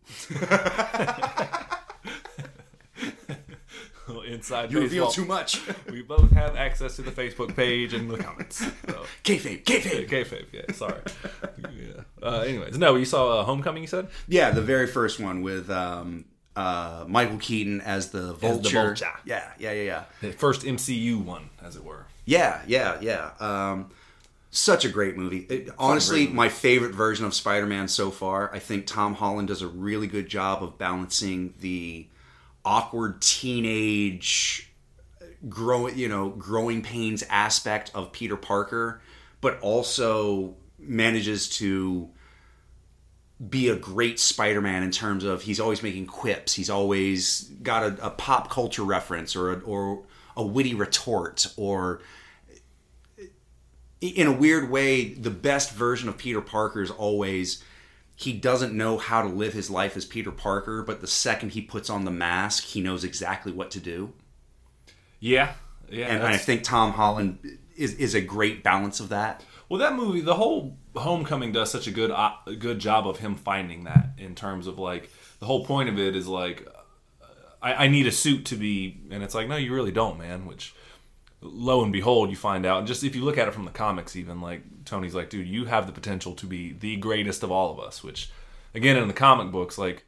Inside 4.26 4.72
You 4.72 4.80
reveal 4.80 5.06
baseball. 5.06 5.24
too 5.24 5.28
much. 5.28 5.60
We 5.92 6.02
both 6.02 6.30
have 6.32 6.56
access 6.56 6.96
to 6.96 7.02
the 7.02 7.10
Facebook 7.10 7.54
page 7.54 7.92
and 7.94 8.10
the 8.10 8.18
comments. 8.18 8.56
So. 8.58 9.04
kayfabe, 9.24 9.62
kayfabe. 9.64 10.08
Kayfabe, 10.08 10.46
yeah, 10.52 10.72
sorry. 10.74 11.00
yeah. 11.58 12.02
Uh, 12.22 12.40
anyways, 12.40 12.78
no, 12.78 12.94
you 12.96 13.04
saw 13.04 13.40
uh, 13.40 13.44
Homecoming, 13.44 13.82
you 13.82 13.86
said? 13.86 14.08
Yeah, 14.28 14.50
the 14.50 14.62
very 14.62 14.86
first 14.86 15.20
one 15.20 15.42
with 15.42 15.70
um, 15.70 16.24
uh, 16.56 17.04
Michael 17.06 17.38
Keaton 17.38 17.80
as 17.82 18.10
the 18.10 18.32
vulture. 18.32 18.82
vulture. 18.82 19.06
Yeah, 19.24 19.50
yeah, 19.58 19.72
yeah, 19.72 19.82
yeah. 19.82 20.04
The 20.20 20.32
first 20.32 20.62
MCU 20.62 21.22
one, 21.22 21.50
as 21.62 21.76
it 21.76 21.84
were. 21.84 22.06
Yeah, 22.24 22.62
yeah, 22.66 22.98
yeah. 23.00 23.30
Um, 23.38 23.90
such 24.52 24.84
a 24.84 24.88
great 24.90 25.16
movie. 25.16 25.46
It- 25.48 25.70
honestly, 25.78 26.20
movie. 26.20 26.34
my 26.34 26.48
favorite 26.50 26.94
version 26.94 27.24
of 27.24 27.34
Spider-Man 27.34 27.88
so 27.88 28.10
far. 28.10 28.54
I 28.54 28.58
think 28.58 28.86
Tom 28.86 29.14
Holland 29.14 29.48
does 29.48 29.62
a 29.62 29.66
really 29.66 30.06
good 30.06 30.28
job 30.28 30.62
of 30.62 30.78
balancing 30.78 31.54
the 31.60 32.06
awkward 32.64 33.22
teenage 33.22 34.70
growing, 35.48 35.98
you 35.98 36.06
know, 36.06 36.28
growing 36.28 36.82
pains 36.82 37.24
aspect 37.30 37.90
of 37.94 38.12
Peter 38.12 38.36
Parker, 38.36 39.00
but 39.40 39.58
also 39.60 40.54
manages 40.78 41.48
to 41.48 42.10
be 43.48 43.68
a 43.70 43.76
great 43.76 44.20
Spider-Man 44.20 44.82
in 44.82 44.90
terms 44.90 45.24
of 45.24 45.42
he's 45.42 45.58
always 45.60 45.82
making 45.82 46.06
quips. 46.06 46.52
He's 46.52 46.70
always 46.70 47.50
got 47.62 47.82
a, 47.84 48.06
a 48.06 48.10
pop 48.10 48.50
culture 48.50 48.84
reference 48.84 49.34
or 49.34 49.54
a, 49.54 49.60
or 49.60 50.04
a 50.36 50.44
witty 50.44 50.74
retort 50.74 51.46
or 51.56 52.02
in 54.02 54.26
a 54.26 54.32
weird 54.32 54.70
way, 54.70 55.14
the 55.14 55.30
best 55.30 55.72
version 55.72 56.08
of 56.08 56.18
Peter 56.18 56.40
Parker 56.40 56.82
is 56.82 56.90
always 56.90 57.62
he 58.16 58.32
doesn't 58.32 58.76
know 58.76 58.98
how 58.98 59.22
to 59.22 59.28
live 59.28 59.52
his 59.52 59.70
life 59.70 59.96
as 59.96 60.04
Peter 60.04 60.30
Parker, 60.30 60.82
but 60.82 61.00
the 61.00 61.06
second 61.06 61.50
he 61.50 61.60
puts 61.60 61.88
on 61.88 62.04
the 62.04 62.10
mask, 62.10 62.64
he 62.64 62.80
knows 62.80 63.04
exactly 63.04 63.52
what 63.52 63.70
to 63.70 63.80
do. 63.80 64.12
Yeah, 65.18 65.54
yeah. 65.88 66.06
And 66.06 66.22
I 66.22 66.36
think 66.36 66.62
Tom 66.62 66.92
Holland 66.92 67.58
is 67.76 67.94
is 67.94 68.14
a 68.14 68.20
great 68.20 68.62
balance 68.62 69.00
of 69.00 69.08
that. 69.08 69.44
Well, 69.68 69.78
that 69.78 69.94
movie, 69.94 70.20
the 70.20 70.34
whole 70.34 70.76
Homecoming 70.94 71.52
does 71.52 71.70
such 71.70 71.86
a 71.86 71.90
good 71.90 72.10
uh, 72.10 72.32
good 72.58 72.78
job 72.78 73.06
of 73.06 73.18
him 73.18 73.34
finding 73.34 73.84
that 73.84 74.10
in 74.18 74.34
terms 74.34 74.66
of 74.66 74.78
like 74.78 75.10
the 75.38 75.46
whole 75.46 75.64
point 75.64 75.88
of 75.88 75.98
it 75.98 76.14
is 76.14 76.28
like 76.28 76.68
I, 77.62 77.84
I 77.84 77.88
need 77.88 78.06
a 78.06 78.12
suit 78.12 78.46
to 78.46 78.56
be, 78.56 79.00
and 79.10 79.22
it's 79.22 79.34
like 79.34 79.48
no, 79.48 79.56
you 79.56 79.72
really 79.72 79.92
don't, 79.92 80.18
man. 80.18 80.44
Which 80.44 80.74
lo 81.42 81.82
and 81.82 81.92
behold, 81.92 82.30
you 82.30 82.36
find 82.36 82.64
out. 82.64 82.78
And 82.78 82.86
just 82.86 83.04
if 83.04 83.14
you 83.16 83.24
look 83.24 83.36
at 83.38 83.48
it 83.48 83.54
from 83.54 83.64
the 83.64 83.70
comics, 83.70 84.16
even 84.16 84.40
like 84.40 84.62
Tony's 84.84 85.14
like, 85.14 85.28
dude, 85.28 85.46
you 85.46 85.66
have 85.66 85.86
the 85.86 85.92
potential 85.92 86.32
to 86.34 86.46
be 86.46 86.72
the 86.72 86.96
greatest 86.96 87.42
of 87.42 87.50
all 87.50 87.70
of 87.72 87.80
us. 87.80 88.02
Which, 88.02 88.30
again, 88.74 88.96
in 88.96 89.08
the 89.08 89.14
comic 89.14 89.50
books, 89.52 89.76
like 89.78 90.04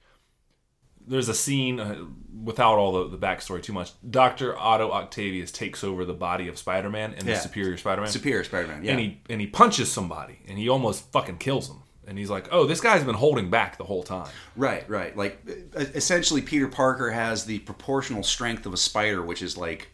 there's 1.07 1.29
a 1.29 1.35
scene 1.35 1.81
uh, 1.81 2.03
without 2.43 2.79
all 2.79 2.93
the, 3.05 3.17
the 3.17 3.27
backstory 3.27 3.63
too 3.63 3.73
much. 3.75 3.93
Doctor 4.11 4.59
Otto 4.59 4.91
Octavius 4.91 5.53
takes 5.53 5.85
over 5.85 6.05
the 6.05 6.15
body 6.15 6.49
of 6.49 6.57
Spider-Man 6.57 7.15
and 7.19 7.27
Yeah. 7.27 7.35
the 7.35 7.41
Superior 7.41 7.77
Spider-Man, 7.77 8.11
Superior 8.11 8.45
Spider-Man, 8.45 8.85
yeah. 8.85 8.93
and 8.93 9.01
he 9.01 9.21
and 9.29 9.41
he 9.41 9.47
punches 9.47 9.93
somebody, 9.93 10.39
and 10.49 10.59
he 10.59 10.69
almost 10.69 11.11
fucking 11.13 11.39
kills 11.39 11.69
him. 11.69 11.79
And 12.07 12.19
he's 12.19 12.29
like, 12.31 12.49
"Oh, 12.53 12.67
this 12.67 12.81
guy's 12.83 13.03
been 13.03 13.15
holding 13.15 13.49
back 13.51 13.79
the 13.79 13.85
whole 13.85 14.03
time." 14.03 14.29
Right, 14.57 14.89
right. 14.91 15.17
Like 15.17 15.39
essentially, 15.75 16.43
Peter 16.43 16.69
Parker 16.69 17.11
has 17.11 17.45
the 17.47 17.59
proportional 17.61 18.23
strength 18.23 18.67
of 18.67 18.73
a 18.75 18.77
spider, 18.79 19.23
which 19.23 19.41
is 19.43 19.57
like 19.57 19.89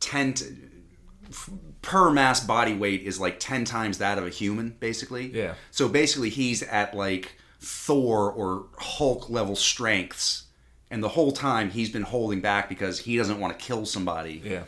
ten 0.00 0.34
t- 0.34 0.46
f- 1.32 1.50
per 1.82 2.10
mass 2.10 2.40
body 2.40 2.74
weight 2.74 3.02
is 3.02 3.18
like 3.20 3.40
ten 3.40 3.64
times 3.64 3.98
that 3.98 4.18
of 4.18 4.26
a 4.26 4.30
human, 4.30 4.76
basically. 4.80 5.26
Yeah. 5.34 5.54
So 5.70 5.88
basically, 5.88 6.28
he's 6.30 6.62
at 6.62 6.94
like 6.94 7.36
Thor 7.60 8.30
or 8.30 8.66
Hulk 8.78 9.28
level 9.30 9.56
strengths, 9.56 10.44
and 10.90 11.02
the 11.02 11.08
whole 11.10 11.32
time 11.32 11.70
he's 11.70 11.90
been 11.90 12.02
holding 12.02 12.40
back 12.40 12.68
because 12.68 13.00
he 13.00 13.16
doesn't 13.16 13.40
want 13.40 13.58
to 13.58 13.64
kill 13.64 13.86
somebody 13.86 14.40
Yeah. 14.44 14.64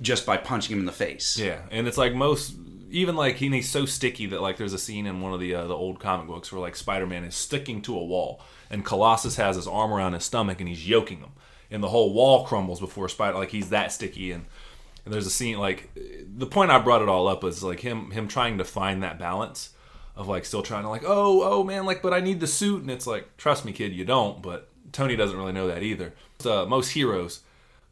just 0.00 0.26
by 0.26 0.36
punching 0.36 0.72
him 0.74 0.80
in 0.80 0.86
the 0.86 0.92
face. 0.92 1.38
Yeah, 1.38 1.60
and 1.70 1.86
it's 1.88 1.96
like 1.98 2.14
most, 2.14 2.54
even 2.90 3.16
like 3.16 3.36
he- 3.36 3.48
he's 3.50 3.70
so 3.70 3.86
sticky 3.86 4.26
that 4.26 4.40
like 4.42 4.56
there's 4.56 4.72
a 4.72 4.78
scene 4.78 5.06
in 5.06 5.20
one 5.20 5.32
of 5.32 5.40
the 5.40 5.54
uh, 5.54 5.66
the 5.66 5.74
old 5.74 6.00
comic 6.00 6.26
books 6.26 6.52
where 6.52 6.60
like 6.60 6.76
Spider-Man 6.76 7.24
is 7.24 7.34
sticking 7.34 7.80
to 7.82 7.96
a 7.98 8.04
wall, 8.04 8.40
and 8.70 8.84
Colossus 8.84 9.36
has 9.36 9.56
his 9.56 9.66
arm 9.66 9.92
around 9.92 10.12
his 10.14 10.24
stomach 10.24 10.60
and 10.60 10.68
he's 10.68 10.88
yoking 10.88 11.18
him, 11.18 11.32
and 11.70 11.82
the 11.82 11.88
whole 11.88 12.12
wall 12.12 12.44
crumbles 12.44 12.80
before 12.80 13.08
Spider. 13.08 13.38
Like 13.38 13.50
he's 13.50 13.70
that 13.70 13.92
sticky, 13.92 14.32
and 14.32 14.46
and 15.04 15.12
there's 15.12 15.26
a 15.26 15.30
scene 15.30 15.58
like 15.58 15.90
the 15.94 16.46
point 16.46 16.70
I 16.70 16.78
brought 16.78 17.02
it 17.02 17.08
all 17.08 17.28
up 17.28 17.42
was 17.42 17.62
like 17.62 17.80
him 17.80 18.10
him 18.10 18.28
trying 18.28 18.58
to 18.58 18.64
find 18.64 19.02
that 19.02 19.18
balance 19.18 19.70
of 20.16 20.28
like 20.28 20.44
still 20.44 20.62
trying 20.62 20.82
to 20.84 20.88
like 20.88 21.02
oh 21.04 21.42
oh 21.42 21.64
man 21.64 21.86
like 21.86 22.02
but 22.02 22.14
I 22.14 22.20
need 22.20 22.40
the 22.40 22.46
suit, 22.46 22.82
and 22.82 22.90
it's 22.90 23.06
like 23.06 23.36
trust 23.36 23.64
me 23.64 23.72
kid 23.72 23.92
you 23.92 24.04
don't, 24.04 24.42
but 24.42 24.68
Tony 24.92 25.16
doesn't 25.16 25.36
really 25.36 25.52
know 25.52 25.66
that 25.68 25.82
either. 25.82 26.14
Uh, 26.44 26.64
most 26.66 26.90
heroes 26.90 27.40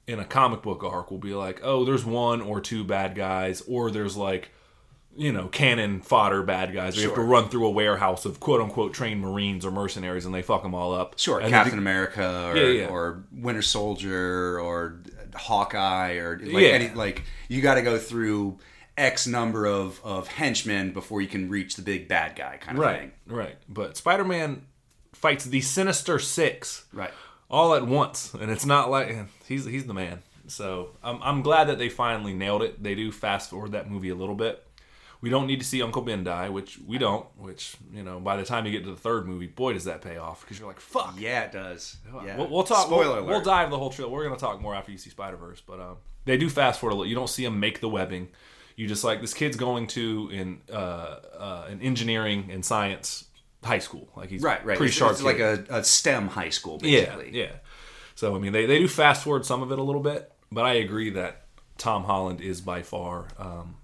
in 0.07 0.19
a 0.19 0.25
comic 0.25 0.63
book 0.63 0.83
arc 0.85 1.11
will 1.11 1.19
be 1.19 1.35
like, 1.35 1.61
oh, 1.63 1.85
there's 1.85 2.05
one 2.05 2.41
or 2.41 2.61
two 2.61 2.85
bad 2.85 3.15
guys, 3.15 3.61
or 3.63 3.91
there's 3.91 4.17
like, 4.17 4.51
you 5.17 5.33
know, 5.33 5.49
cannon 5.49 6.01
fodder 6.01 6.43
bad 6.43 6.73
guys. 6.73 6.97
We 6.97 7.03
have 7.03 7.15
to 7.15 7.21
run 7.21 7.49
through 7.49 7.67
a 7.67 7.71
warehouse 7.71 8.25
of 8.25 8.41
quote 8.41 8.61
unquote 8.61 8.95
trained 8.95 9.21
Marines 9.21 9.65
or 9.65 9.71
mercenaries, 9.71 10.27
and 10.27 10.35
they 10.35 10.43
fuck 10.43 10.63
them 10.63 10.75
all 10.75 10.95
up. 10.95 11.19
Sure, 11.19 11.41
And 11.41 11.51
Captain 11.51 11.73
then 11.73 11.79
America 11.79 12.51
or, 12.51 12.57
Yeah, 12.57 12.83
yeah. 12.83 12.87
or 12.89 13.25
Winter 13.33 13.63
Soldier 13.63 14.59
or 14.61 15.01
Hawkeye 15.35 16.15
or 16.17 16.39
like 16.39 16.63
Yeah. 16.63 16.69
any 16.71 16.91
like 16.91 17.23
you 17.49 17.61
got 17.63 17.75
to 17.75 17.83
go 17.83 17.99
through 17.99 18.59
X 18.97 19.27
number 19.27 19.67
of 19.67 20.01
of 20.05 20.29
henchmen 20.29 20.93
before 20.93 21.21
you 21.21 21.29
can 21.29 21.49
reach 21.49 21.77
the 21.77 21.83
big 21.83 22.09
bad 22.09 22.37
guy 22.37 22.59
kind 22.61 22.77
of 22.79 22.85
right, 22.85 23.01
thing. 23.01 23.13
right. 23.27 23.57
But 23.69 23.97
Spider-Man 23.97 24.63
fights 25.15 25.45
the 25.45 25.61
Sinister 25.61 26.19
Six, 26.19 26.85
Right. 26.93 27.11
all 27.51 27.75
at 27.75 27.87
once, 27.87 28.35
and 28.35 28.51
it's 28.51 28.67
not 28.67 28.91
like 28.91 29.17
he's 29.47 29.65
he's 29.65 29.87
the 29.87 29.95
man. 29.95 30.23
So 30.49 30.91
I'm 31.03 31.23
I'm 31.23 31.43
glad 31.43 31.69
that 31.69 31.79
they 31.79 31.89
finally 31.89 32.35
nailed 32.35 32.63
it. 32.63 32.83
They 32.83 32.95
do 32.95 33.11
fast 33.13 33.51
forward 33.51 33.73
that 33.73 33.91
movie 33.91 34.11
a 34.11 34.15
little 34.15 34.35
bit. 34.35 34.67
We 35.23 35.31
don't 35.31 35.47
need 35.47 35.61
to 35.61 35.67
see 35.67 35.81
Uncle 35.83 36.03
Ben 36.03 36.25
die, 36.25 36.49
which 36.49 36.79
we 36.85 36.99
don't. 36.99 37.25
Which 37.39 37.77
you 37.95 38.03
know, 38.03 38.21
by 38.21 38.37
the 38.37 38.45
time 38.45 38.67
you 38.67 38.73
get 38.73 38.85
to 38.85 38.91
the 38.91 38.97
third 38.97 39.27
movie, 39.27 39.47
boy, 39.47 39.73
does 39.73 39.85
that 39.85 40.03
pay 40.03 40.17
off 40.17 40.43
because 40.43 40.59
you're 40.59 40.69
like, 40.69 40.81
fuck. 40.81 41.15
Yeah, 41.17 41.45
it 41.45 41.53
does. 41.53 41.97
Yeah. 42.25 42.37
We'll, 42.37 42.49
we'll 42.49 42.65
talk. 42.65 42.87
Spoiler 42.87 43.05
we'll, 43.05 43.19
alert. 43.21 43.27
we'll 43.27 43.43
dive 43.43 43.71
the 43.71 43.79
whole 43.79 43.91
trail. 43.91 44.11
We're 44.11 44.25
gonna 44.25 44.37
talk 44.37 44.61
more 44.61 44.75
after 44.75 44.91
you 44.93 44.99
see 44.99 45.11
Spider 45.11 45.37
Verse, 45.37 45.63
but 45.65 45.81
um, 45.81 45.97
they 46.25 46.37
do 46.37 46.51
fast 46.51 46.81
forward 46.81 46.95
a 46.95 46.97
little. 46.97 47.09
You 47.09 47.15
don't 47.15 47.31
see 47.31 47.45
him 47.45 47.61
make 47.61 47.81
the 47.81 47.89
webbing. 47.89 48.29
You 48.77 48.89
just 48.89 49.05
like 49.05 49.21
this 49.21 49.33
kid's 49.33 49.57
going 49.57 49.87
to 49.89 50.29
in 50.33 50.61
uh, 50.73 50.75
uh, 51.39 51.67
an 51.69 51.81
engineering 51.81 52.49
and 52.51 52.65
science 52.65 53.27
high 53.63 53.79
school. 53.79 54.09
Like 54.17 54.29
he's 54.29 54.43
right, 54.43 54.65
right. 54.65 54.77
pretty 54.77 54.91
it's, 54.91 54.97
sharp. 54.97 55.13
It's 55.13 55.23
like 55.23 55.37
kid. 55.37 55.69
a, 55.71 55.79
a 55.79 55.85
STEM 55.85 56.29
high 56.29 56.49
school, 56.49 56.81
yeah, 56.83 57.17
basically. 57.17 57.39
yeah. 57.39 57.53
So 58.15 58.35
I 58.35 58.39
mean, 58.39 58.53
they 58.53 58.67
they 58.67 58.79
do 58.79 58.89
fast 58.89 59.23
forward 59.23 59.47
some 59.47 59.63
of 59.63 59.71
it 59.73 59.79
a 59.79 59.83
little 59.83 60.03
bit, 60.03 60.33
but 60.51 60.65
I 60.65 60.75
agree 60.75 61.11
that 61.11 61.47
Tom 61.79 62.05
Holland 62.05 62.41
is 62.41 62.61
by 62.61 62.83
far. 62.83 63.29
Um, 63.39 63.77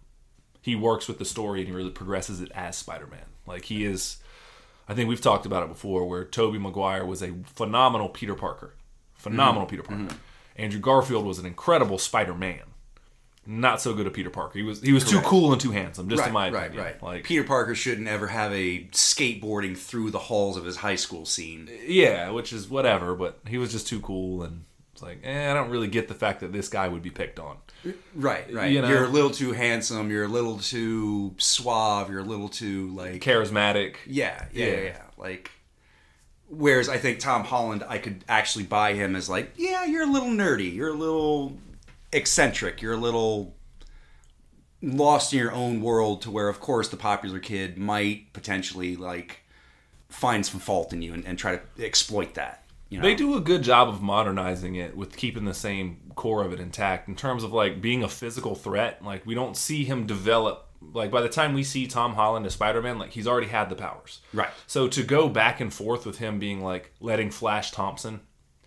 he 0.68 0.76
works 0.76 1.08
with 1.08 1.18
the 1.18 1.24
story 1.24 1.60
and 1.60 1.68
he 1.68 1.74
really 1.74 1.90
progresses 1.90 2.40
it 2.40 2.50
as 2.54 2.76
Spider-Man. 2.76 3.24
Like 3.46 3.64
he 3.64 3.84
is. 3.84 4.18
I 4.88 4.94
think 4.94 5.08
we've 5.08 5.20
talked 5.20 5.44
about 5.46 5.62
it 5.64 5.68
before, 5.68 6.06
where 6.08 6.24
Tobey 6.24 6.58
Maguire 6.58 7.04
was 7.04 7.22
a 7.22 7.34
phenomenal 7.54 8.08
Peter 8.08 8.34
Parker, 8.34 8.74
phenomenal 9.14 9.66
Mm-hmm. 9.66 9.70
Peter 9.70 9.82
Parker. 9.82 10.14
Andrew 10.56 10.80
Garfield 10.80 11.24
was 11.26 11.38
an 11.38 11.46
incredible 11.46 11.98
Spider-Man. 11.98 12.60
Not 13.46 13.80
so 13.80 13.94
good 13.94 14.06
at 14.06 14.12
Peter 14.12 14.28
Parker. 14.28 14.58
He 14.58 14.62
was 14.64 14.82
he 14.82 14.92
was 14.92 15.04
too 15.08 15.20
cool 15.22 15.52
and 15.52 15.60
too 15.60 15.70
handsome, 15.70 16.08
just 16.10 16.20
Right, 16.20 16.28
in 16.28 16.34
my 16.34 16.50
right, 16.50 16.66
opinion. 16.66 16.84
right. 16.84 17.02
Like 17.02 17.24
Peter 17.24 17.44
Parker 17.44 17.74
shouldn't 17.74 18.06
ever 18.08 18.26
have 18.26 18.52
a 18.52 18.84
skateboarding 18.92 19.74
through 19.76 20.10
the 20.10 20.18
halls 20.18 20.56
of 20.58 20.64
his 20.66 20.76
high 20.76 20.96
school 20.96 21.24
scene. 21.24 21.70
yeah, 21.86 22.28
which 22.30 22.52
is 22.52 22.68
whatever, 22.68 23.14
but 23.14 23.38
he 23.46 23.56
was 23.56 23.72
just 23.72 23.86
too 23.88 24.00
cool, 24.00 24.42
and 24.42 24.64
it's 24.98 25.02
like, 25.04 25.20
eh, 25.22 25.48
I 25.50 25.54
don't 25.54 25.70
really 25.70 25.86
get 25.86 26.08
the 26.08 26.14
fact 26.14 26.40
that 26.40 26.52
this 26.52 26.68
guy 26.68 26.88
would 26.88 27.02
be 27.02 27.10
picked 27.10 27.38
on. 27.38 27.56
Right, 28.16 28.52
right. 28.52 28.72
You 28.72 28.82
know- 28.82 28.88
You're 28.88 29.04
a 29.04 29.08
little 29.08 29.30
too 29.30 29.52
handsome. 29.52 30.10
You're 30.10 30.24
a 30.24 30.28
little 30.28 30.58
too 30.58 31.34
suave. 31.38 32.10
You're 32.10 32.20
a 32.20 32.24
little 32.24 32.48
too 32.48 32.88
like 32.88 33.22
Charismatic. 33.22 33.94
Yeah, 34.06 34.46
yeah, 34.52 34.66
Yeah. 34.66 34.72
yeah, 34.72 34.82
yeah. 34.82 35.02
Like, 35.16 35.52
whereas 36.48 36.88
I 36.88 36.98
think 36.98 37.20
Tom 37.20 37.44
Holland, 37.44 37.84
I 37.88 37.98
could 37.98 38.24
actually 38.28 38.64
buy 38.64 38.94
him 38.94 39.14
as 39.14 39.28
like, 39.28 39.52
yeah, 39.56 39.84
you're 39.84 40.02
a 40.02 40.10
little 40.10 40.30
nerdy, 40.30 40.74
you're 40.74 40.88
a 40.90 40.96
little 40.98 41.56
eccentric, 42.12 42.82
you're 42.82 42.94
a 42.94 42.96
little 42.96 43.54
lost 44.82 45.32
in 45.32 45.38
your 45.38 45.52
own 45.52 45.80
world. 45.80 46.22
To 46.22 46.30
where, 46.32 46.48
of 46.48 46.58
course, 46.58 46.88
the 46.88 46.96
popular 46.96 47.38
kid 47.38 47.78
might 47.78 48.32
potentially 48.32 48.96
like 48.96 49.42
find 50.08 50.44
some 50.44 50.58
fault 50.58 50.92
in 50.92 51.02
you 51.02 51.14
and, 51.14 51.24
and 51.24 51.38
try 51.38 51.56
to 51.56 51.84
exploit 51.84 52.34
that. 52.34 52.64
You 52.88 52.98
know? 52.98 53.02
They 53.02 53.14
do 53.14 53.36
a 53.36 53.40
good 53.40 53.62
job 53.62 53.88
of 53.88 54.00
modernizing 54.00 54.76
it 54.76 54.96
with 54.96 55.16
keeping 55.16 55.44
the 55.44 55.54
same 55.54 56.00
core 56.14 56.42
of 56.44 56.52
it 56.52 56.60
intact 56.60 57.06
in 57.08 57.14
terms 57.14 57.44
of 57.44 57.52
like 57.52 57.80
being 57.80 58.02
a 58.02 58.08
physical 58.08 58.54
threat. 58.54 59.04
Like 59.04 59.26
we 59.26 59.34
don't 59.34 59.56
see 59.56 59.84
him 59.84 60.06
develop. 60.06 60.64
Like 60.80 61.10
by 61.10 61.20
the 61.20 61.28
time 61.28 61.54
we 61.54 61.64
see 61.64 61.86
Tom 61.86 62.14
Holland 62.14 62.46
as 62.46 62.54
Spider-Man, 62.54 62.98
like 62.98 63.10
he's 63.10 63.26
already 63.26 63.48
had 63.48 63.68
the 63.68 63.76
powers. 63.76 64.20
Right. 64.32 64.48
So 64.66 64.88
to 64.88 65.02
go 65.02 65.28
back 65.28 65.60
and 65.60 65.72
forth 65.72 66.06
with 66.06 66.18
him 66.18 66.38
being 66.38 66.62
like 66.62 66.92
letting 67.00 67.30
Flash 67.30 67.72
Thompson 67.72 68.20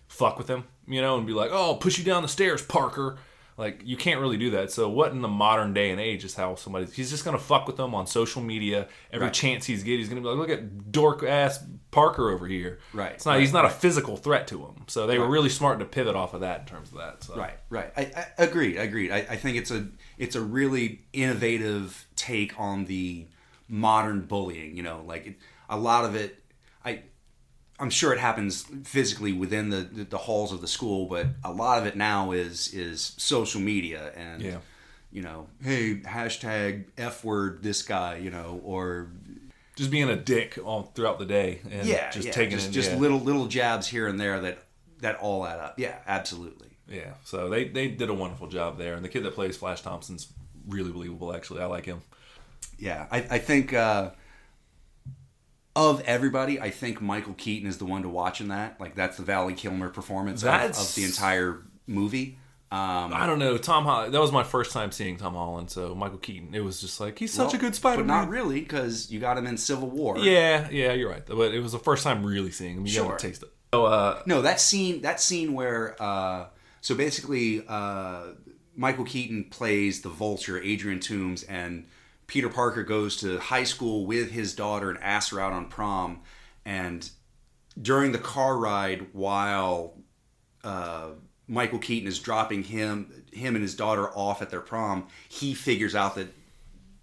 fuck 0.08 0.38
with 0.38 0.48
him, 0.48 0.64
you 0.86 1.00
know, 1.00 1.16
and 1.16 1.26
be 1.26 1.32
like, 1.32 1.50
"Oh, 1.52 1.70
I'll 1.72 1.76
push 1.76 1.98
you 1.98 2.04
down 2.04 2.22
the 2.22 2.28
stairs, 2.28 2.62
Parker." 2.62 3.18
Like 3.58 3.80
you 3.84 3.96
can't 3.96 4.20
really 4.20 4.36
do 4.36 4.50
that. 4.50 4.70
So 4.70 4.88
what 4.88 5.12
in 5.12 5.20
the 5.20 5.28
modern 5.28 5.74
day 5.74 5.90
and 5.90 6.00
age 6.00 6.24
is 6.24 6.34
how 6.34 6.54
somebody 6.54 6.86
he's 6.86 7.10
just 7.10 7.24
gonna 7.24 7.38
fuck 7.38 7.66
with 7.66 7.76
them 7.76 7.94
on 7.94 8.06
social 8.06 8.40
media 8.42 8.88
every 9.12 9.26
Right. 9.26 9.34
chance 9.34 9.66
he's 9.66 9.82
get. 9.82 9.98
He's 9.98 10.08
gonna 10.08 10.20
be 10.20 10.26
like, 10.28 10.38
"Look 10.38 10.50
at 10.50 10.92
dork 10.92 11.22
ass 11.22 11.64
Parker 11.92 12.30
over 12.30 12.48
here." 12.48 12.80
Right, 12.92 13.12
It's 13.12 13.24
not. 13.24 13.32
right, 13.32 13.40
he's 13.40 13.52
not 13.52 13.64
a 13.64 13.70
physical 13.70 14.16
threat 14.16 14.48
to 14.48 14.58
him. 14.66 14.84
So 14.88 15.06
they 15.06 15.18
were 15.20 15.28
really 15.28 15.48
smart 15.48 15.78
to 15.78 15.84
pivot 15.84 16.16
off 16.16 16.34
of 16.34 16.40
that 16.40 16.60
in 16.62 16.66
terms 16.66 16.90
of 16.90 16.98
that. 16.98 17.22
So. 17.22 17.36
Right, 17.36 17.56
right. 17.70 17.92
I, 17.96 18.02
I 18.16 18.26
agreed. 18.44 18.76
Agreed. 18.78 19.12
I, 19.12 19.18
I 19.18 19.36
think 19.36 19.56
it's 19.56 19.70
a 19.70 19.86
it's 20.18 20.34
a 20.34 20.40
really 20.40 21.02
innovative 21.12 22.06
take 22.16 22.58
on 22.58 22.86
the 22.86 23.26
modern 23.68 24.22
bullying. 24.22 24.76
You 24.76 24.82
know, 24.82 25.04
like 25.06 25.26
it, 25.28 25.36
a 25.70 25.76
lot 25.78 26.04
of 26.04 26.14
it. 26.16 26.42
I 26.84 27.02
I'm 27.78 27.90
sure 27.90 28.12
it 28.12 28.18
happens 28.20 28.64
physically 28.84 29.32
within 29.32 29.70
the, 29.70 29.78
the 29.82 30.04
the 30.04 30.18
halls 30.18 30.52
of 30.52 30.60
the 30.60 30.68
school, 30.68 31.06
but 31.06 31.26
a 31.44 31.52
lot 31.52 31.78
of 31.78 31.86
it 31.86 31.96
now 31.96 32.32
is 32.32 32.72
is 32.74 33.14
social 33.18 33.60
media 33.60 34.12
and 34.16 34.40
Yeah. 34.42 34.58
you 35.10 35.22
know, 35.22 35.46
hey 35.62 35.96
hashtag 35.96 36.84
f 36.96 37.24
word 37.24 37.62
this 37.62 37.82
guy, 37.82 38.16
you 38.18 38.30
know, 38.30 38.60
or 38.64 39.08
Just 39.76 39.90
being 39.90 40.10
a 40.10 40.16
dick 40.16 40.58
all 40.62 40.82
throughout 40.94 41.18
the 41.18 41.24
day 41.24 41.60
and 41.70 41.86
yeah, 41.88 42.10
just 42.10 42.26
yeah, 42.26 42.32
taking 42.32 42.58
just, 42.58 42.68
it. 42.68 42.72
just 42.72 42.90
yeah. 42.90 42.98
little 42.98 43.18
little 43.18 43.46
jabs 43.46 43.88
here 43.88 44.06
and 44.06 44.20
there 44.20 44.40
that 44.40 44.58
that 45.00 45.16
all 45.16 45.46
add 45.46 45.58
up. 45.58 45.78
Yeah, 45.78 45.96
absolutely. 46.06 46.68
Yeah. 46.88 47.14
So 47.24 47.48
they 47.48 47.68
they 47.68 47.88
did 47.88 48.10
a 48.10 48.14
wonderful 48.14 48.48
job 48.48 48.78
there, 48.78 48.94
and 48.94 49.04
the 49.04 49.08
kid 49.08 49.22
that 49.24 49.34
plays 49.34 49.56
Flash 49.56 49.80
Thompson's 49.80 50.32
really 50.66 50.92
believable. 50.92 51.34
Actually, 51.34 51.62
I 51.62 51.66
like 51.66 51.86
him. 51.86 52.02
Yeah, 52.78 53.06
I, 53.10 53.18
I 53.18 53.38
think 53.38 53.72
uh, 53.72 54.10
of 55.74 56.00
everybody, 56.02 56.60
I 56.60 56.70
think 56.70 57.00
Michael 57.00 57.34
Keaton 57.34 57.68
is 57.68 57.78
the 57.78 57.84
one 57.84 58.02
to 58.02 58.08
watch 58.08 58.40
in 58.40 58.48
that. 58.48 58.80
Like 58.80 58.94
that's 58.94 59.16
the 59.16 59.22
Val 59.22 59.50
Kilmer 59.52 59.88
performance 59.88 60.42
of, 60.42 60.48
of 60.50 60.94
the 60.94 61.04
entire 61.04 61.62
movie. 61.86 62.38
Um, 62.72 63.12
I 63.12 63.26
don't 63.26 63.38
know. 63.38 63.58
Tom 63.58 63.84
Holland. 63.84 64.14
That 64.14 64.20
was 64.22 64.32
my 64.32 64.44
first 64.44 64.72
time 64.72 64.92
seeing 64.92 65.18
Tom 65.18 65.34
Holland. 65.34 65.70
So 65.70 65.94
Michael 65.94 66.16
Keaton. 66.16 66.54
It 66.54 66.64
was 66.64 66.80
just 66.80 67.00
like 67.00 67.18
he's 67.18 67.30
such 67.32 67.48
well, 67.48 67.56
a 67.56 67.58
good 67.58 67.74
Spider 67.74 67.98
but 67.98 68.06
Man. 68.06 68.16
not 68.22 68.28
really 68.30 68.60
because 68.60 69.10
you 69.10 69.20
got 69.20 69.36
him 69.36 69.46
in 69.46 69.58
Civil 69.58 69.90
War. 69.90 70.16
Yeah, 70.18 70.70
yeah, 70.70 70.92
you're 70.94 71.10
right. 71.10 71.24
But 71.26 71.52
it 71.54 71.60
was 71.60 71.72
the 71.72 71.78
first 71.78 72.02
time 72.02 72.24
really 72.24 72.50
seeing 72.50 72.78
him. 72.78 72.86
You 72.86 72.92
Sure. 72.92 73.08
got 73.10 73.18
to 73.18 73.26
taste 73.28 73.42
it. 73.42 73.50
So, 73.74 73.84
uh, 73.84 74.22
No, 74.24 74.40
that 74.40 74.58
scene. 74.60 75.02
That 75.02 75.20
scene 75.20 75.52
where. 75.52 76.02
Uh, 76.02 76.46
so 76.80 76.94
basically, 76.94 77.62
uh, 77.68 78.28
Michael 78.74 79.04
Keaton 79.04 79.44
plays 79.50 80.00
the 80.00 80.08
Vulture, 80.08 80.58
Adrian 80.60 80.98
Toombs, 80.98 81.42
and 81.42 81.86
Peter 82.26 82.48
Parker 82.48 82.82
goes 82.84 83.18
to 83.18 83.38
high 83.38 83.64
school 83.64 84.06
with 84.06 84.30
his 84.30 84.54
daughter 84.54 84.88
and 84.88 84.98
asks 85.02 85.30
her 85.30 85.40
out 85.40 85.52
on 85.52 85.66
prom. 85.66 86.22
And 86.64 87.08
during 87.80 88.12
the 88.12 88.18
car 88.18 88.56
ride, 88.56 89.08
while 89.12 89.98
uh, 90.64 91.10
Michael 91.52 91.78
Keaton 91.78 92.08
is 92.08 92.18
dropping 92.18 92.64
him, 92.64 93.24
him 93.30 93.54
and 93.54 93.62
his 93.62 93.74
daughter 93.74 94.08
off 94.16 94.40
at 94.40 94.48
their 94.48 94.60
prom, 94.60 95.06
he 95.28 95.52
figures 95.52 95.94
out 95.94 96.14
that 96.14 96.28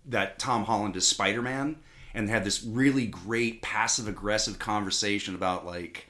that 0.08 0.40
Tom 0.40 0.64
Holland 0.64 0.96
is 0.96 1.08
Spider 1.08 1.44
Man, 1.44 1.76
and 2.16 2.28
had 2.28 2.44
this 2.44 2.64
really 2.64 3.06
great 3.06 3.62
passive 3.62 4.08
aggressive 4.08 4.58
conversation 4.58 5.36
about 5.36 5.68
like, 5.68 6.10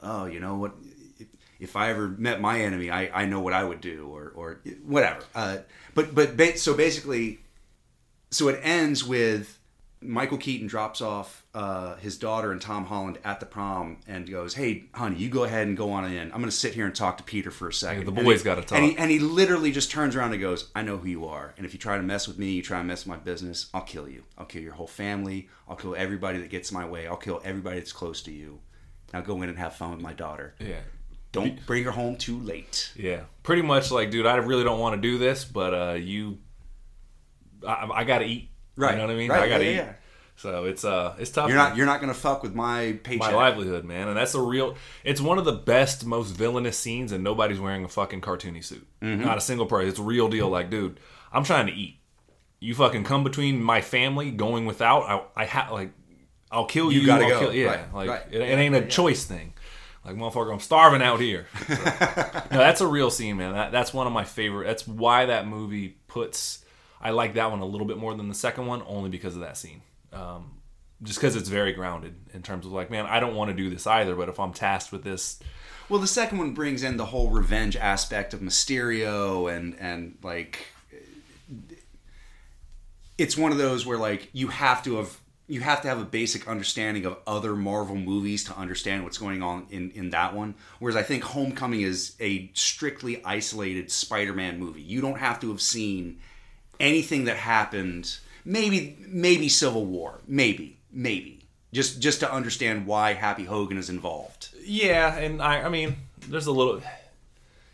oh, 0.00 0.24
you 0.26 0.38
know 0.38 0.54
what. 0.56 0.74
If 1.60 1.76
I 1.76 1.88
ever 1.90 2.08
met 2.08 2.40
my 2.40 2.60
enemy, 2.60 2.90
I, 2.90 3.22
I 3.22 3.26
know 3.26 3.40
what 3.40 3.54
I 3.54 3.64
would 3.64 3.80
do, 3.80 4.08
or, 4.12 4.32
or 4.34 4.60
whatever. 4.84 5.24
Uh, 5.34 5.58
but 5.94 6.14
but 6.14 6.58
so 6.58 6.74
basically, 6.74 7.40
so 8.30 8.48
it 8.48 8.60
ends 8.62 9.04
with 9.04 9.58
Michael 10.00 10.36
Keaton 10.38 10.66
drops 10.66 11.00
off 11.00 11.43
uh, 11.54 11.94
his 11.96 12.18
daughter 12.18 12.50
and 12.50 12.60
Tom 12.60 12.84
Holland 12.84 13.18
at 13.24 13.38
the 13.38 13.46
prom 13.46 13.98
and 14.08 14.28
goes, 14.28 14.54
"Hey, 14.54 14.84
honey, 14.92 15.16
you 15.16 15.28
go 15.28 15.44
ahead 15.44 15.68
and 15.68 15.76
go 15.76 15.92
on 15.92 16.04
in. 16.04 16.20
I'm 16.32 16.38
going 16.38 16.44
to 16.46 16.50
sit 16.50 16.74
here 16.74 16.84
and 16.84 16.94
talk 16.94 17.16
to 17.18 17.22
Peter 17.24 17.50
for 17.52 17.68
a 17.68 17.72
second. 17.72 18.06
the 18.06 18.12
And 18.12 18.24
boys 18.24 18.40
he- 18.40 18.44
gotta 18.44 18.62
talk. 18.62 18.76
And 18.78 18.84
he, 18.90 18.96
and 18.98 19.08
he 19.10 19.20
literally 19.20 19.70
just 19.70 19.90
turns 19.90 20.16
around 20.16 20.32
and 20.32 20.40
goes, 20.40 20.70
"I 20.74 20.82
know 20.82 20.96
who 20.96 21.06
you 21.08 21.26
are, 21.26 21.54
and 21.56 21.64
if 21.64 21.72
you 21.72 21.78
try 21.78 21.96
to 21.96 22.02
mess 22.02 22.26
with 22.26 22.38
me, 22.38 22.50
you 22.52 22.62
try 22.62 22.78
to 22.78 22.84
mess 22.84 23.06
with 23.06 23.16
my 23.16 23.22
business, 23.22 23.70
I'll 23.72 23.82
kill 23.82 24.08
you. 24.08 24.24
I'll 24.36 24.46
kill 24.46 24.62
your 24.62 24.72
whole 24.74 24.88
family. 24.88 25.48
I'll 25.68 25.76
kill 25.76 25.94
everybody 25.96 26.38
that 26.40 26.50
gets 26.50 26.72
my 26.72 26.84
way. 26.84 27.06
I'll 27.06 27.16
kill 27.16 27.40
everybody 27.44 27.78
that's 27.78 27.92
close 27.92 28.20
to 28.22 28.32
you. 28.32 28.58
Now 29.12 29.20
go 29.20 29.40
in 29.42 29.48
and 29.48 29.56
have 29.58 29.74
fun 29.76 29.92
with 29.92 30.00
my 30.00 30.12
daughter. 30.12 30.56
yeah, 30.58 30.80
Don't 31.30 31.64
bring 31.66 31.84
her 31.84 31.92
home 31.92 32.16
too 32.16 32.40
late." 32.40 32.90
yeah. 32.96 33.20
Pretty 33.44 33.62
much 33.62 33.92
like, 33.92 34.10
dude, 34.10 34.26
I 34.26 34.36
really 34.36 34.64
don't 34.64 34.80
want 34.80 34.96
to 34.96 35.00
do 35.00 35.18
this, 35.18 35.44
but 35.44 35.72
uh, 35.72 35.92
you, 35.94 36.38
I, 37.66 37.88
I 37.94 38.04
got 38.04 38.18
to 38.18 38.24
eat. 38.24 38.50
Right. 38.76 38.92
You 38.92 38.96
know 38.96 39.04
what 39.06 39.12
I 39.12 39.16
mean? 39.16 39.30
Right, 39.30 39.42
I 39.44 39.48
got 39.48 39.58
to 39.58 39.64
yeah, 39.64 39.70
eat. 39.70 39.76
yeah. 39.76 39.92
So 40.36 40.64
it's 40.64 40.84
uh, 40.84 41.14
it's 41.18 41.30
tough. 41.30 41.48
You're 41.48 41.58
man. 41.58 41.70
not 41.70 41.76
you're 41.76 41.86
not 41.86 42.00
going 42.00 42.12
to 42.12 42.18
fuck 42.18 42.42
with 42.42 42.54
my 42.54 42.98
paycheck. 43.02 43.30
my 43.30 43.34
livelihood, 43.34 43.84
man. 43.84 44.08
And 44.08 44.16
that's 44.16 44.34
a 44.34 44.40
real. 44.40 44.76
It's 45.04 45.20
one 45.20 45.38
of 45.38 45.44
the 45.44 45.52
best, 45.52 46.04
most 46.04 46.30
villainous 46.32 46.76
scenes, 46.76 47.12
and 47.12 47.22
nobody's 47.22 47.60
wearing 47.60 47.84
a 47.84 47.88
fucking 47.88 48.20
cartoony 48.20 48.62
suit. 48.64 48.86
Mm-hmm. 49.00 49.24
Not 49.24 49.38
a 49.38 49.40
single 49.40 49.66
person. 49.66 49.88
It's 49.88 49.98
a 49.98 50.02
real 50.02 50.28
deal. 50.28 50.48
Like, 50.48 50.70
dude, 50.70 50.98
I'm 51.32 51.44
trying 51.44 51.66
to 51.66 51.72
eat. 51.72 51.98
You 52.58 52.74
fucking 52.74 53.04
come 53.04 53.22
between 53.22 53.62
my 53.62 53.80
family 53.80 54.30
going 54.30 54.66
without. 54.66 55.02
I, 55.36 55.42
I 55.42 55.44
have 55.44 55.70
like, 55.70 55.92
I'll 56.50 56.66
kill 56.66 56.90
you. 56.90 57.00
You 57.00 57.06
gotta 57.06 57.24
I'll 57.24 57.30
go. 57.30 57.40
Kill, 57.40 57.54
yeah, 57.54 57.66
Right, 57.66 57.94
like 57.94 58.08
right. 58.08 58.22
It, 58.30 58.40
it 58.40 58.58
ain't 58.58 58.74
a 58.74 58.86
choice 58.86 59.24
thing. 59.24 59.54
Like, 60.04 60.16
motherfucker, 60.16 60.52
I'm 60.52 60.60
starving 60.60 61.02
out 61.02 61.20
here. 61.20 61.46
So, 61.66 62.58
no, 62.58 62.58
that's 62.58 62.80
a 62.82 62.86
real 62.86 63.10
scene, 63.10 63.38
man. 63.38 63.54
That, 63.54 63.72
that's 63.72 63.94
one 63.94 64.06
of 64.06 64.12
my 64.12 64.24
favorite. 64.24 64.66
That's 64.66 64.86
why 64.86 65.26
that 65.26 65.46
movie 65.46 65.96
puts. 66.08 66.64
I 67.00 67.10
like 67.10 67.34
that 67.34 67.50
one 67.50 67.60
a 67.60 67.64
little 67.64 67.86
bit 67.86 67.96
more 67.96 68.14
than 68.14 68.28
the 68.28 68.34
second 68.34 68.66
one, 68.66 68.82
only 68.86 69.08
because 69.08 69.34
of 69.34 69.40
that 69.40 69.56
scene. 69.56 69.80
Um, 70.14 70.50
just 71.02 71.18
because 71.18 71.36
it's 71.36 71.48
very 71.48 71.72
grounded 71.72 72.14
in 72.32 72.42
terms 72.42 72.64
of 72.66 72.72
like, 72.72 72.90
man, 72.90 73.04
I 73.06 73.20
don't 73.20 73.34
want 73.34 73.50
to 73.50 73.56
do 73.56 73.68
this 73.68 73.86
either, 73.86 74.14
but 74.14 74.28
if 74.28 74.38
I'm 74.40 74.52
tasked 74.52 74.92
with 74.92 75.02
this, 75.04 75.38
Well, 75.88 76.00
the 76.00 76.06
second 76.06 76.38
one 76.38 76.54
brings 76.54 76.82
in 76.82 76.96
the 76.96 77.04
whole 77.06 77.30
revenge 77.30 77.76
aspect 77.76 78.32
of 78.32 78.40
Mysterio 78.40 79.54
and 79.54 79.76
and 79.78 80.16
like 80.22 80.66
it's 83.18 83.36
one 83.36 83.52
of 83.52 83.58
those 83.58 83.84
where 83.84 83.98
like 83.98 84.30
you 84.32 84.48
have 84.48 84.82
to 84.84 84.96
have 84.96 85.20
you 85.46 85.60
have 85.60 85.82
to 85.82 85.88
have 85.88 86.00
a 86.00 86.04
basic 86.04 86.48
understanding 86.48 87.04
of 87.04 87.18
other 87.26 87.54
Marvel 87.54 87.96
movies 87.96 88.44
to 88.44 88.56
understand 88.56 89.04
what's 89.04 89.18
going 89.18 89.42
on 89.42 89.66
in 89.70 89.90
in 89.90 90.10
that 90.10 90.34
one. 90.34 90.54
Whereas 90.78 90.96
I 90.96 91.02
think 91.02 91.22
Homecoming 91.22 91.82
is 91.82 92.16
a 92.18 92.50
strictly 92.54 93.22
isolated 93.24 93.90
Spider-Man 93.90 94.58
movie. 94.58 94.80
You 94.80 95.02
don't 95.02 95.18
have 95.18 95.38
to 95.40 95.50
have 95.50 95.60
seen 95.60 96.20
anything 96.80 97.24
that 97.24 97.36
happened. 97.36 98.18
Maybe 98.44 98.96
maybe 99.08 99.48
Civil 99.48 99.84
War. 99.86 100.20
Maybe 100.26 100.78
maybe 100.92 101.46
just 101.72 102.00
just 102.00 102.20
to 102.20 102.32
understand 102.32 102.86
why 102.86 103.14
Happy 103.14 103.44
Hogan 103.44 103.78
is 103.78 103.88
involved. 103.90 104.50
yeah, 104.64 105.16
and 105.16 105.42
I, 105.42 105.62
I 105.62 105.68
mean, 105.68 105.96
there's 106.28 106.46
a 106.46 106.52
little, 106.52 106.80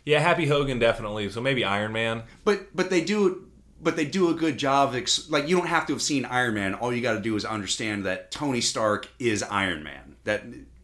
yeah, 0.05 0.19
Happy 0.19 0.45
Hogan 0.47 0.79
definitely. 0.79 1.29
So 1.29 1.41
maybe 1.41 1.63
Iron 1.63 1.91
Man. 1.91 2.23
but 2.43 2.75
but 2.75 2.89
they 2.89 3.03
do 3.03 3.47
but 3.83 3.95
they 3.95 4.05
do 4.05 4.29
a 4.29 4.33
good 4.33 4.57
job 4.57 4.93
ex- 4.95 5.29
like 5.29 5.47
you 5.47 5.57
don't 5.57 5.67
have 5.67 5.85
to 5.87 5.93
have 5.93 6.01
seen 6.01 6.25
Iron 6.25 6.53
Man. 6.53 6.73
All 6.75 6.93
you 6.93 7.01
got 7.01 7.13
to 7.13 7.19
do 7.21 7.35
is 7.35 7.45
understand 7.45 8.05
that 8.05 8.31
Tony 8.31 8.61
Stark 8.61 9.07
is 9.19 9.43
Iron 9.43 9.83
Man. 9.83 10.15
That 10.23 10.43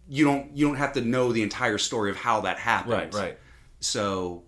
you 0.10 0.26
don't 0.26 0.56
you 0.56 0.68
don't 0.68 0.78
have 0.78 0.94
to 0.94 1.02
know 1.02 1.32
the 1.32 1.44
entire 1.44 1.78
story 1.78 2.10
of 2.12 2.18
how 2.18 2.42
that 2.42 2.58
happened. 2.58 2.94
Right, 2.94 3.14
right. 3.14 3.38
So 3.80 4.44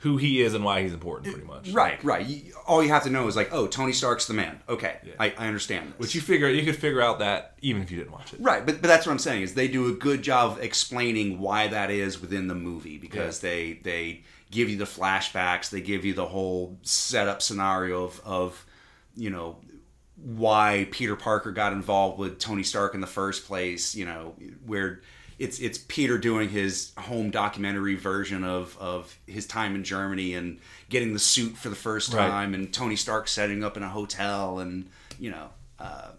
Who 0.00 0.16
he 0.16 0.40
is 0.40 0.54
and 0.54 0.64
why 0.64 0.82
he's 0.82 0.92
important, 0.94 1.32
pretty 1.34 1.46
much. 1.46 1.70
right, 1.70 2.02
right. 2.02 2.24
You, 2.26 2.54
all 2.66 2.82
you 2.82 2.88
have 2.88 3.02
to 3.04 3.10
know 3.10 3.26
is 3.28 3.36
like, 3.36 3.50
oh, 3.52 3.66
Tony 3.66 3.92
Stark's 3.92 4.26
the 4.26 4.34
man. 4.34 4.60
Okay, 4.68 4.96
I, 5.18 5.34
I 5.36 5.46
understand 5.46 5.90
this. 5.90 5.98
Which 5.98 6.14
you 6.14 6.20
figure 6.22 6.48
you 6.48 6.64
could 6.64 6.76
figure 6.76 7.02
out 7.02 7.18
that 7.18 7.54
even 7.60 7.82
if 7.82 7.90
you 7.90 7.98
didn't 7.98 8.12
watch 8.12 8.32
it. 8.32 8.40
Right, 8.40 8.64
but, 8.64 8.80
but 8.80 8.88
that's 8.88 9.06
what 9.06 9.12
I'm 9.12 9.18
saying 9.18 9.42
is 9.42 9.54
they 9.54 9.68
do 9.68 9.88
a 9.88 9.92
good 9.92 10.22
job 10.22 10.52
of 10.52 10.62
explaining 10.62 11.38
why 11.38 11.68
that 11.68 11.90
is 11.90 12.20
within 12.20 12.48
the 12.48 12.54
movie 12.54 12.96
because 12.96 13.40
they 13.40 13.74
they 13.82 14.22
give 14.50 14.70
you 14.70 14.76
the 14.76 14.84
flashbacks, 14.84 15.70
they 15.70 15.80
give 15.80 16.04
you 16.04 16.14
the 16.14 16.26
whole 16.26 16.78
setup 16.82 17.42
scenario 17.42 18.04
of 18.04 18.20
of 18.24 18.66
you 19.16 19.28
know 19.28 19.58
why 20.16 20.86
Peter 20.90 21.16
Parker 21.16 21.50
got 21.50 21.72
involved 21.72 22.18
with 22.18 22.38
Tony 22.38 22.62
Stark 22.62 22.94
in 22.94 23.00
the 23.00 23.06
first 23.06 23.46
place, 23.46 23.94
you 23.94 24.04
know, 24.04 24.34
where 24.66 25.00
it's 25.40 25.58
it's 25.58 25.78
Peter 25.88 26.18
doing 26.18 26.50
his 26.50 26.92
home 26.96 27.30
documentary 27.30 27.96
version 27.96 28.44
of 28.44 28.76
of 28.78 29.18
his 29.26 29.46
time 29.46 29.74
in 29.74 29.82
Germany 29.82 30.34
and 30.34 30.60
getting 30.88 31.12
the 31.14 31.18
suit 31.18 31.56
for 31.56 31.70
the 31.70 31.74
first 31.74 32.12
Right. 32.12 32.28
time 32.28 32.54
and 32.54 32.72
Tony 32.72 32.94
Stark 32.94 33.26
setting 33.26 33.64
up 33.64 33.76
in 33.76 33.82
a 33.82 33.88
hotel 33.88 34.60
and 34.60 34.88
you 35.18 35.30
know 35.30 35.48
uh, 35.78 36.10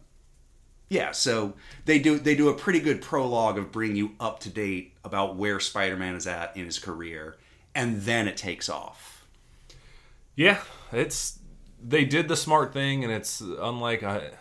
yeah, 0.89 1.12
so 1.12 1.53
they 1.86 1.99
do 1.99 2.17
they 2.19 2.36
do 2.36 2.49
a 2.49 2.53
pretty 2.53 2.79
good 2.81 3.01
prologue 3.01 3.57
of 3.57 3.71
bringing 3.71 3.95
you 3.95 4.12
up 4.19 4.39
to 4.41 4.49
date 4.49 4.93
about 5.05 5.36
where 5.38 5.60
Spider-Man 5.60 6.15
is 6.15 6.27
at 6.27 6.57
in 6.57 6.65
his 6.65 6.79
career, 6.79 7.38
and 7.73 8.01
then 8.01 8.27
it 8.27 8.36
takes 8.36 8.67
off. 8.67 9.25
Yeah, 10.36 10.60
it's 10.91 11.39
they 11.81 12.03
did 12.03 12.27
the 12.27 12.36
smart 12.36 12.73
thing, 12.73 13.03
and 13.05 13.13
it's 13.13 13.39
unlike 13.39 14.03
I. 14.03 14.31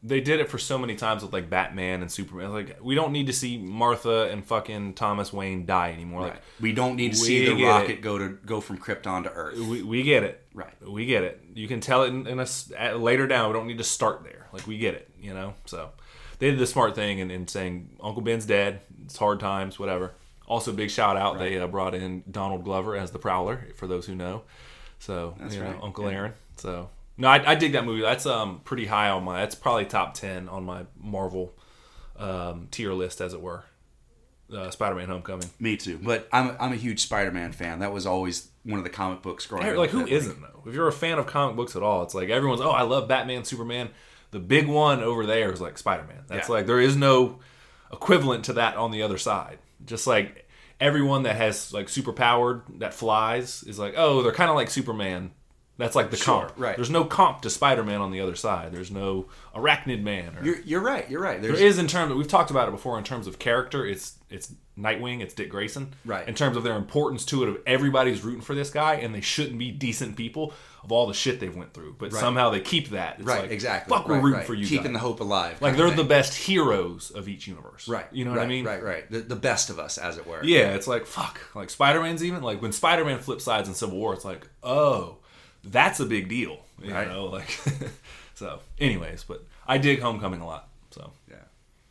They 0.00 0.20
did 0.20 0.38
it 0.38 0.48
for 0.48 0.58
so 0.58 0.78
many 0.78 0.94
times 0.94 1.22
with 1.22 1.32
like 1.32 1.50
Batman 1.50 2.02
and 2.02 2.10
Superman. 2.10 2.52
Like 2.52 2.78
we 2.80 2.94
don't 2.94 3.12
need 3.12 3.26
to 3.26 3.32
see 3.32 3.58
Martha 3.58 4.28
and 4.30 4.44
fucking 4.44 4.94
Thomas 4.94 5.32
Wayne 5.32 5.66
die 5.66 5.90
anymore. 5.92 6.22
Like 6.22 6.42
We 6.60 6.72
don't 6.72 6.94
need 6.94 7.12
to 7.12 7.18
see 7.18 7.46
the 7.46 7.64
rocket 7.64 7.90
it. 7.90 8.00
go 8.02 8.16
to 8.16 8.28
go 8.28 8.60
from 8.60 8.78
Krypton 8.78 9.24
to 9.24 9.30
Earth. 9.32 9.58
we, 9.58 9.82
we 9.82 10.02
get 10.04 10.22
it. 10.22 10.46
Right. 10.54 10.72
We 10.86 11.06
get 11.06 11.24
it. 11.24 11.42
You 11.52 11.66
can 11.66 11.80
tell 11.80 12.04
it 12.04 12.08
in, 12.08 12.26
in 12.28 12.38
a 12.38 12.46
at, 12.76 13.00
later 13.00 13.26
down. 13.26 13.48
We 13.48 13.54
don't 13.54 13.66
need 13.66 13.78
to 13.78 13.84
start 13.84 14.22
there. 14.22 14.46
Like 14.52 14.66
we 14.66 14.78
get 14.78 14.94
it. 14.94 15.10
You 15.20 15.34
know. 15.34 15.54
So 15.64 15.90
they 16.38 16.50
did 16.50 16.60
the 16.60 16.66
smart 16.66 16.94
thing 16.94 17.18
in, 17.18 17.30
in 17.30 17.48
saying 17.48 17.90
Uncle 18.00 18.22
Ben's 18.22 18.46
dead. 18.46 18.80
It's 19.04 19.16
hard 19.16 19.40
times. 19.40 19.78
Whatever. 19.78 20.14
Also, 20.46 20.72
big 20.72 20.90
shout 20.90 21.16
out. 21.16 21.38
They 21.38 21.58
uh, 21.58 21.66
brought 21.66 21.94
in 21.94 22.24
Donald 22.30 22.64
Glover 22.64 22.96
as 22.96 23.10
the 23.10 23.18
Prowler 23.18 23.68
for 23.74 23.86
those 23.86 24.06
who 24.06 24.14
know. 24.14 24.42
So 24.98 25.34
you 25.50 25.58
know, 25.58 25.66
right, 25.66 25.78
Uncle 25.82 26.08
Aaron. 26.08 26.32
So 26.56 26.88
no, 27.18 27.28
I, 27.28 27.52
I 27.52 27.54
dig 27.56 27.72
that 27.72 27.84
movie. 27.84 28.00
That's 28.02 28.24
um 28.26 28.60
pretty 28.64 28.86
high 28.86 29.10
on 29.10 29.24
my. 29.24 29.40
That's 29.40 29.54
probably 29.54 29.84
top 29.84 30.14
ten 30.14 30.48
on 30.48 30.64
my 30.64 30.86
Marvel 30.98 31.54
um, 32.16 32.68
tier 32.70 32.92
list, 32.92 33.20
as 33.20 33.34
it 33.34 33.40
were. 33.40 33.64
Uh, 34.52 34.70
Spider-Man: 34.70 35.08
Homecoming. 35.08 35.50
Me 35.60 35.76
too, 35.76 35.98
but 36.02 36.26
I'm 36.32 36.56
I'm 36.58 36.72
a 36.72 36.76
huge 36.76 37.00
Spider-Man 37.00 37.52
fan. 37.52 37.80
That 37.80 37.92
was 37.92 38.06
always 38.06 38.48
one 38.62 38.78
of 38.78 38.84
the 38.84 38.90
comic 38.90 39.20
books 39.20 39.44
growing 39.46 39.68
up. 39.68 39.76
Like 39.76 39.90
who 39.90 40.06
isn't 40.06 40.40
though? 40.40 40.62
If 40.66 40.74
you're 40.74 40.88
a 40.88 40.92
fan 40.92 41.18
of 41.18 41.26
comic 41.26 41.54
books 41.56 41.76
at 41.76 41.82
all, 41.82 42.02
it's 42.02 42.14
like 42.14 42.30
everyone's 42.30 42.62
oh 42.62 42.70
I 42.70 42.82
love 42.82 43.08
Batman, 43.08 43.44
Superman. 43.44 43.90
The 44.30 44.38
big 44.38 44.66
one 44.66 45.02
over 45.02 45.26
there 45.26 45.52
is 45.52 45.60
like 45.60 45.76
Spider 45.76 46.04
Man. 46.04 46.24
That's 46.28 46.48
Yeah. 46.48 46.54
like 46.54 46.66
there 46.66 46.80
is 46.80 46.96
no 46.96 47.40
equivalent 47.92 48.44
to 48.46 48.54
that 48.54 48.76
on 48.76 48.90
the 48.90 49.02
other 49.02 49.18
side. 49.18 49.58
Just 49.84 50.06
like 50.06 50.48
everyone 50.80 51.24
that 51.24 51.36
has 51.36 51.72
like 51.74 51.88
super 51.90 52.12
powered 52.14 52.62
that 52.78 52.94
flies 52.94 53.62
is 53.64 53.78
like 53.78 53.94
oh 53.98 54.22
they're 54.22 54.32
kind 54.32 54.48
of 54.50 54.56
like 54.56 54.70
Superman 54.70 55.30
That's 55.78 55.94
like 55.94 56.10
the 56.10 56.16
Sure, 56.16 56.46
comp. 56.46 56.52
right. 56.56 56.76
There's 56.76 56.90
no 56.90 57.04
comp 57.04 57.42
to 57.42 57.50
Spider-Man 57.50 58.00
on 58.00 58.10
the 58.10 58.20
other 58.20 58.34
side. 58.34 58.72
There's 58.72 58.90
no 58.90 59.26
Arachnid 59.54 60.02
Man. 60.02 60.36
Or, 60.36 60.44
You're, 60.44 60.60
you're 60.62 60.80
right. 60.80 61.08
You're 61.08 61.22
right. 61.22 61.40
There's, 61.40 61.58
there 61.58 61.66
is 61.66 61.78
in 61.78 61.86
terms 61.86 62.12
we've 62.14 62.28
talked 62.28 62.50
about 62.50 62.68
it 62.68 62.72
before 62.72 62.98
in 62.98 63.04
terms 63.04 63.28
of 63.28 63.38
character. 63.38 63.86
It's 63.86 64.18
it's 64.28 64.52
Nightwing. 64.76 65.20
It's 65.20 65.34
Dick 65.34 65.50
Grayson. 65.50 65.94
Right. 66.04 66.28
In 66.28 66.34
terms 66.34 66.56
of 66.56 66.62
their 66.64 66.76
importance 66.76 67.24
to 67.26 67.44
it, 67.44 67.48
of 67.48 67.58
everybody's 67.66 68.24
rooting 68.24 68.42
for 68.42 68.54
this 68.54 68.70
guy, 68.70 68.94
and 68.94 69.14
they 69.14 69.20
shouldn't 69.20 69.58
be 69.58 69.70
decent 69.70 70.16
people 70.16 70.52
of 70.82 70.92
all 70.92 71.06
the 71.06 71.14
shit 71.14 71.40
they've 71.40 71.54
went 71.54 71.74
through. 71.74 71.96
But 71.98 72.12
somehow 72.12 72.50
they 72.50 72.60
keep 72.60 72.90
that. 72.90 73.16
It's 73.18 73.26
right. 73.26 73.42
like, 73.42 73.50
exactly. 73.50 73.96
Fuck, 73.96 74.08
we're 74.08 74.14
right, 74.14 74.22
rooting 74.22 74.38
right. 74.38 74.46
for 74.46 74.54
you. 74.54 74.66
Keeping 74.66 74.92
guys. 74.92 74.92
the 74.94 74.98
hope 74.98 75.20
alive. 75.20 75.60
like 75.60 75.76
they're 75.76 75.90
the 75.90 76.04
best 76.04 76.34
heroes 76.34 77.10
of 77.10 77.28
each 77.28 77.46
universe. 77.46 77.88
Right. 77.88 78.06
You 78.12 78.24
know 78.24 78.32
what 78.32 78.40
I 78.40 78.46
mean? 78.46 78.64
Right. 78.64 78.82
Right. 78.82 79.10
The, 79.10 79.20
the 79.20 79.36
best 79.36 79.70
of 79.70 79.78
us, 79.78 79.96
as 79.98 80.18
it 80.18 80.26
were. 80.26 80.42
Yeah, 80.42 80.74
it's 80.74 80.88
like 80.88 81.06
fuck. 81.06 81.40
Like 81.54 81.70
Spider 81.70 82.00
Man's 82.00 82.24
even 82.24 82.42
like 82.42 82.60
when 82.60 82.72
Spider 82.72 83.04
Man 83.04 83.18
flips 83.20 83.44
sides 83.44 83.68
in 83.68 83.74
Civil 83.74 83.98
War, 83.98 84.14
it's 84.14 84.24
like, 84.24 84.48
oh, 84.62 85.18
that's 85.64 86.00
a 86.00 86.06
big 86.06 86.28
deal. 86.28 86.58
You 86.82 86.92
Right. 86.94 87.08
know, 87.08 87.26
like 87.26 87.58
so. 88.34 88.60
Anyways, 88.78 89.24
but 89.24 89.44
I 89.66 89.78
dig 89.78 90.00
Homecoming 90.00 90.40
a 90.40 90.46
lot. 90.46 90.68
So 90.90 91.12
Yeah. 91.30 91.36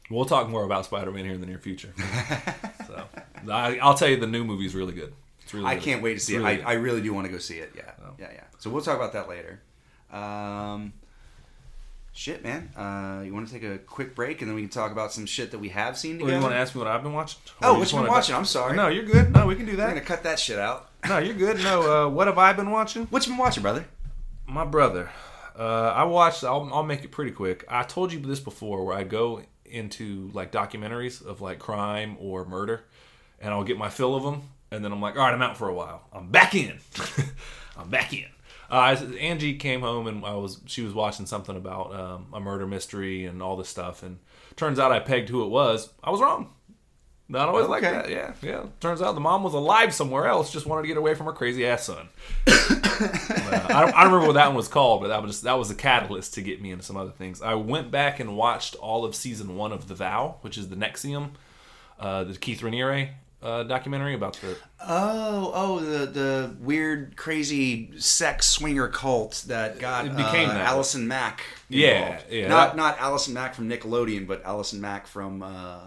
we'll 0.09 0.25
talk 0.25 0.49
more 0.49 0.63
about 0.63 0.85
Spider 0.85 1.11
Man 1.11 1.25
here 1.25 1.33
in 1.33 1.41
the 1.41 1.47
near 1.47 1.59
future. 1.59 1.93
so 2.87 3.03
I, 3.51 3.77
I'll 3.79 3.93
tell 3.95 4.07
you, 4.09 4.17
the 4.17 4.27
new 4.27 4.43
movie's 4.43 4.73
really 4.75 4.93
good. 4.93 5.13
It's 5.43 5.53
really. 5.53 5.65
I 5.65 5.75
good. 5.75 5.83
can't 5.83 6.01
wait 6.01 6.11
to 6.11 6.15
It's 6.17 6.25
see 6.25 6.35
it. 6.35 6.39
really 6.39 6.63
I. 6.63 6.71
I 6.71 6.73
really 6.73 7.01
do 7.01 7.13
want 7.13 7.25
to 7.27 7.31
go 7.31 7.37
see 7.39 7.57
it. 7.57 7.71
Yeah. 7.75 7.91
Yeah. 8.19 8.27
Yeah. 8.33 8.43
So 8.59 8.69
we'll 8.69 8.81
talk 8.81 8.95
about 8.97 9.13
that 9.13 9.27
later. 9.29 9.61
Um, 10.11 10.93
shit, 12.17 12.43
man. 12.43 12.69
Uh, 12.75 13.21
you 13.23 13.33
want 13.33 13.47
to 13.47 13.53
take 13.53 13.63
a 13.63 13.77
quick 13.77 14.15
break 14.15 14.41
and 14.41 14.49
then 14.49 14.55
we 14.55 14.61
can 14.61 14.69
talk 14.69 14.91
about 14.91 15.11
some 15.13 15.25
shit 15.25 15.51
that 15.51 15.59
we 15.59 15.69
have 15.69 15.97
seen 15.97 16.17
Well, 16.17 16.25
together? 16.27 16.37
you 16.37 16.41
want 16.43 16.53
to 16.53 16.57
ask 16.59 16.75
me 16.75 16.79
what 16.79 16.87
I've 16.87 17.03
been 17.03 17.13
watching? 17.13 17.39
Oh, 17.61 17.69
Or 17.69 17.73
what 17.73 17.79
just 17.81 17.93
you 17.93 17.99
been 17.99 18.07
watching? 18.09 18.35
I'm 18.35 18.45
sorry. 18.45 18.75
No, 18.75 18.87
you're 18.87 19.05
good. 19.05 19.31
No, 19.33 19.45
we 19.47 19.55
can 19.55 19.65
do 19.65 19.75
that. 19.77 19.85
We're 19.87 19.93
gonna 19.95 20.01
cut 20.05 20.23
that 20.23 20.39
shit 20.39 20.57
out. 20.59 20.89
No, 21.07 21.19
you're 21.19 21.35
good. 21.35 21.57
No, 21.63 22.05
uh, 22.07 22.09
what 22.09 22.27
have 22.27 22.37
I 22.37 22.53
been 22.53 22.71
watching? 22.71 23.05
What 23.05 23.25
you 23.25 23.31
been 23.33 23.37
watching, 23.39 23.63
brother? 23.63 23.85
My 24.47 24.65
brother. 24.65 25.09
Uh, 25.57 25.93
I 25.95 26.03
watched. 26.03 26.43
I'll, 26.43 26.69
I'll 26.73 26.83
make 26.83 27.03
it 27.03 27.11
pretty 27.11 27.31
quick. 27.31 27.63
I 27.69 27.83
told 27.83 28.11
you 28.13 28.19
this 28.19 28.39
before, 28.39 28.83
where 28.85 28.95
I 28.97 29.03
go 29.03 29.41
into 29.65 30.29
like 30.33 30.51
documentaries 30.51 31.25
of 31.25 31.41
like 31.41 31.59
crime 31.59 32.17
or 32.19 32.45
murder, 32.45 32.83
and 33.39 33.53
I'll 33.53 33.63
get 33.63 33.77
my 33.77 33.89
fill 33.89 34.15
of 34.15 34.23
them, 34.23 34.43
and 34.71 34.83
then 34.83 34.91
I'm 34.91 35.01
like, 35.01 35.15
all 35.15 35.21
right, 35.23 35.33
I'm 35.33 35.41
out 35.41 35.57
for 35.57 35.67
a 35.69 35.73
while. 35.73 36.03
I'm 36.13 36.29
back 36.29 36.55
in. 36.55 36.79
I'm 37.77 37.89
back 37.89 38.13
in. 38.13 38.25
Uh, 38.69 38.97
Angie 39.19 39.55
came 39.55 39.81
home 39.81 40.07
and 40.07 40.25
I 40.25 40.33
was 40.33 40.59
she 40.65 40.81
was 40.81 40.93
watching 40.93 41.25
something 41.25 41.55
about 41.55 41.93
um, 41.95 42.27
a 42.33 42.39
murder 42.39 42.67
mystery 42.67 43.25
and 43.25 43.41
all 43.41 43.55
this 43.55 43.69
stuff, 43.69 44.03
and 44.03 44.19
turns 44.55 44.79
out 44.79 44.91
I 44.91 44.99
pegged 44.99 45.29
who 45.29 45.43
it 45.43 45.49
was. 45.49 45.89
I 46.03 46.09
was 46.09 46.21
wrong. 46.21 46.53
Not 47.29 47.49
always 47.49 47.67
like 47.67 47.81
that. 47.81 48.09
Yeah, 48.09 48.33
yeah. 48.41 48.65
Turns 48.79 49.01
out 49.01 49.13
the 49.13 49.19
mom 49.19 49.43
was 49.43 49.53
alive 49.53 49.93
somewhere 49.93 50.27
else, 50.27 50.49
just 50.51 50.65
wanted 50.65 50.83
to 50.83 50.87
get 50.87 50.95
away 50.95 51.13
from 51.13 51.25
her 51.25 51.33
crazy 51.33 51.65
ass 51.65 51.85
son. 51.85 52.09
Uh, 52.99 53.67
I, 53.69 53.81
don't, 53.85 53.95
I 53.95 54.03
don't 54.03 54.11
remember 54.11 54.25
what 54.25 54.33
that 54.33 54.47
one 54.47 54.55
was 54.55 54.67
called, 54.67 55.01
but 55.01 55.09
that 55.09 55.21
was 55.21 55.41
that 55.43 55.53
was 55.53 55.69
a 55.69 55.75
catalyst 55.75 56.33
to 56.33 56.41
get 56.41 56.59
me 56.59 56.71
into 56.71 56.83
some 56.83 56.97
other 56.97 57.11
things. 57.11 57.39
I 57.39 57.53
went 57.53 57.91
back 57.91 58.19
and 58.19 58.35
watched 58.35 58.73
all 58.75 59.05
of 59.05 59.13
season 59.13 59.55
one 59.55 59.71
of 59.71 59.87
The 59.87 59.93
Vow, 59.93 60.37
which 60.41 60.57
is 60.57 60.69
the 60.69 60.75
NXIVM, 60.75 61.29
uh, 61.99 62.23
the 62.23 62.33
Keith 62.33 62.61
Raniere 62.61 63.11
uh, 63.41 63.63
documentary 63.63 64.13
about 64.15 64.33
the 64.33 64.55
Oh, 64.79 65.51
oh, 65.53 65.79
the 65.79 66.05
the 66.05 66.55
weird, 66.59 67.15
crazy 67.15 67.97
sex 67.99 68.47
swinger 68.47 68.87
cult 68.87 69.43
that 69.47 69.79
got 69.79 70.05
It 70.05 70.15
became 70.15 70.49
uh, 70.49 70.53
that. 70.53 70.67
Allison 70.67 71.07
Mack. 71.07 71.43
Yeah, 71.69 72.05
involved. 72.05 72.25
yeah, 72.31 72.47
Not 72.47 72.75
not 72.75 72.99
Allison 72.99 73.33
Mack 73.33 73.53
from 73.53 73.69
Nickelodeon, 73.69 74.27
but 74.27 74.43
Allison 74.43 74.81
Mack 74.81 75.05
from 75.07 75.43
uh, 75.43 75.79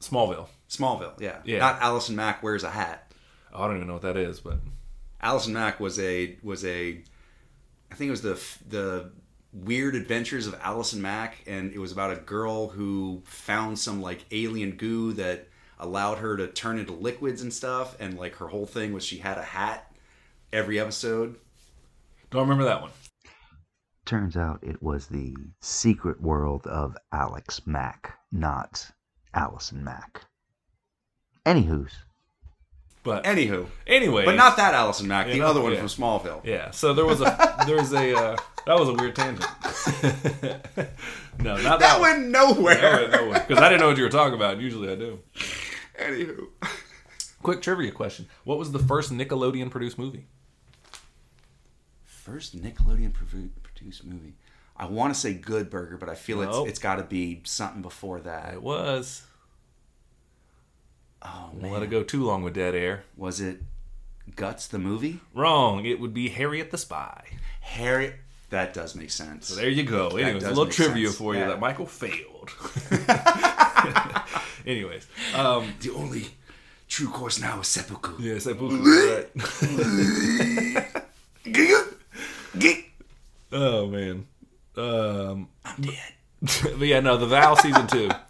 Smallville. 0.00 0.46
Smallville. 0.68 1.20
Yeah. 1.20 1.38
Yeah. 1.44 1.58
Not 1.58 1.80
Allison 1.80 2.16
Mack 2.16 2.42
wears 2.42 2.62
a 2.64 2.70
hat. 2.70 3.12
Oh, 3.52 3.62
I 3.64 3.66
don't 3.68 3.76
even 3.76 3.88
know 3.88 3.94
what 3.94 4.02
that 4.02 4.16
is, 4.16 4.40
but 4.40 4.58
Allison 5.20 5.52
Mack 5.54 5.80
was 5.80 5.98
a 5.98 6.36
was 6.42 6.64
a 6.64 7.02
I 7.90 7.94
think 7.94 8.08
it 8.08 8.10
was 8.12 8.22
the 8.22 8.40
the 8.68 9.10
weird 9.52 9.94
adventures 9.94 10.46
of 10.46 10.54
Allison 10.62 11.00
Mack 11.00 11.38
and 11.46 11.72
it 11.72 11.78
was 11.78 11.90
about 11.90 12.12
a 12.12 12.16
girl 12.16 12.68
who 12.68 13.22
found 13.24 13.78
some 13.78 14.02
like 14.02 14.24
alien 14.30 14.72
goo 14.72 15.14
that 15.14 15.48
allowed 15.78 16.18
her 16.18 16.36
to 16.36 16.46
turn 16.46 16.78
into 16.78 16.92
liquids 16.92 17.42
and 17.42 17.52
stuff 17.52 17.96
and 18.00 18.18
like 18.18 18.36
her 18.36 18.48
whole 18.48 18.66
thing 18.66 18.92
was 18.92 19.04
she 19.04 19.18
had 19.18 19.36
a 19.38 19.42
hat 19.42 19.92
every 20.52 20.78
episode. 20.80 21.36
don't 22.30 22.42
remember 22.42 22.64
that 22.64 22.80
one. 22.82 22.90
Turns 24.04 24.36
out 24.36 24.60
it 24.62 24.80
was 24.82 25.08
the 25.08 25.34
secret 25.60 26.20
world 26.20 26.66
of 26.66 26.96
Alex 27.12 27.60
Mack, 27.66 28.16
not 28.30 28.90
Allison 29.34 29.82
Mack. 29.82 30.22
Anywho's. 31.44 31.92
But 33.02 33.22
Anywho, 33.22 33.66
anyway, 33.86 34.24
but 34.24 34.34
not 34.34 34.56
that 34.56 34.74
Allison 34.74 35.06
Mack, 35.06 35.26
the 35.28 35.36
Yeah, 35.36 35.46
other 35.46 35.60
one 35.60 35.72
yeah. 35.72 35.78
from 35.78 35.86
Smallville. 35.86 36.44
Yeah. 36.44 36.72
So 36.72 36.92
there 36.92 37.04
was 37.04 37.20
a 37.20 37.54
there 37.66 37.76
was 37.76 37.92
a 37.92 38.12
uh, 38.16 38.36
that 38.66 38.76
was 38.78 38.88
a 38.88 38.94
weird 38.94 39.14
tangent. 39.14 39.46
no, 41.38 41.56
not 41.56 41.78
that, 41.78 41.80
That 41.80 42.00
one. 42.00 42.10
went 42.18 42.28
nowhere. 42.30 43.08
Because 43.46 43.58
I 43.62 43.68
didn't 43.68 43.80
know 43.80 43.88
what 43.88 43.96
you 43.96 44.02
were 44.02 44.08
talking 44.10 44.34
about. 44.34 44.58
Usually 44.60 44.90
I 44.90 44.96
do. 44.96 45.20
Anywho. 45.98 46.48
Quick 47.42 47.62
trivia 47.62 47.90
question: 47.92 48.26
What 48.44 48.58
was 48.58 48.72
the 48.72 48.78
first 48.78 49.12
Nickelodeon 49.12 49.70
produced 49.70 49.98
movie? 49.98 50.26
First 52.04 52.60
Nickelodeon 52.60 53.12
produced 53.62 54.04
movie. 54.04 54.34
I 54.76 54.86
want 54.86 55.14
to 55.14 55.18
say 55.20 55.32
Good 55.34 55.70
Burger, 55.70 55.96
but 55.96 56.08
I 56.08 56.14
feel 56.14 56.40
Nope. 56.42 56.62
it's 56.66 56.70
it's 56.72 56.78
got 56.80 56.96
to 56.96 57.04
be 57.04 57.40
something 57.44 57.82
before 57.82 58.20
that. 58.20 58.52
It 58.54 58.62
was. 58.62 59.22
Oh 61.22 61.48
Won't 61.52 61.62
man, 61.62 61.72
let 61.72 61.82
it 61.82 61.90
go 61.90 62.02
too 62.02 62.24
long 62.24 62.42
with 62.42 62.54
dead 62.54 62.74
air. 62.74 63.04
was 63.16 63.40
it 63.40 63.60
Guts 64.34 64.66
the 64.66 64.78
movie? 64.78 65.20
Wrong. 65.34 65.84
It 65.86 66.00
would 66.00 66.12
be 66.12 66.28
Harriet 66.28 66.70
the 66.72 66.78
Spy. 66.78 67.24
Harriet. 67.60 68.16
That 68.50 68.74
does 68.74 68.94
make 68.94 69.10
sense. 69.10 69.48
So 69.48 69.54
There 69.56 69.68
you 69.70 69.82
go. 69.84 70.08
Anyways, 70.16 70.42
a 70.44 70.48
little 70.48 70.66
trivia 70.66 71.06
sense. 71.06 71.18
for 71.18 71.34
you 71.34 71.40
Yeah. 71.40 71.48
that 71.48 71.60
Michael 71.60 71.86
failed. 71.86 72.50
Anyways, 74.66 75.06
um, 75.34 75.72
the 75.80 75.90
only 75.90 76.26
true 76.88 77.08
course 77.08 77.40
now 77.40 77.60
is 77.60 77.68
seppuku. 77.68 78.20
yeah, 78.20 78.38
seppuku. 78.38 78.82
right. 78.82 79.28
Oh 83.52 83.86
man. 83.86 84.26
Um, 84.76 85.48
I'm 85.64 85.80
dead. 85.80 86.12
but 86.78 86.86
yeah, 86.86 87.00
no, 87.00 87.16
the 87.16 87.26
Vow 87.26 87.54
season 87.54 87.86
two. 87.86 88.10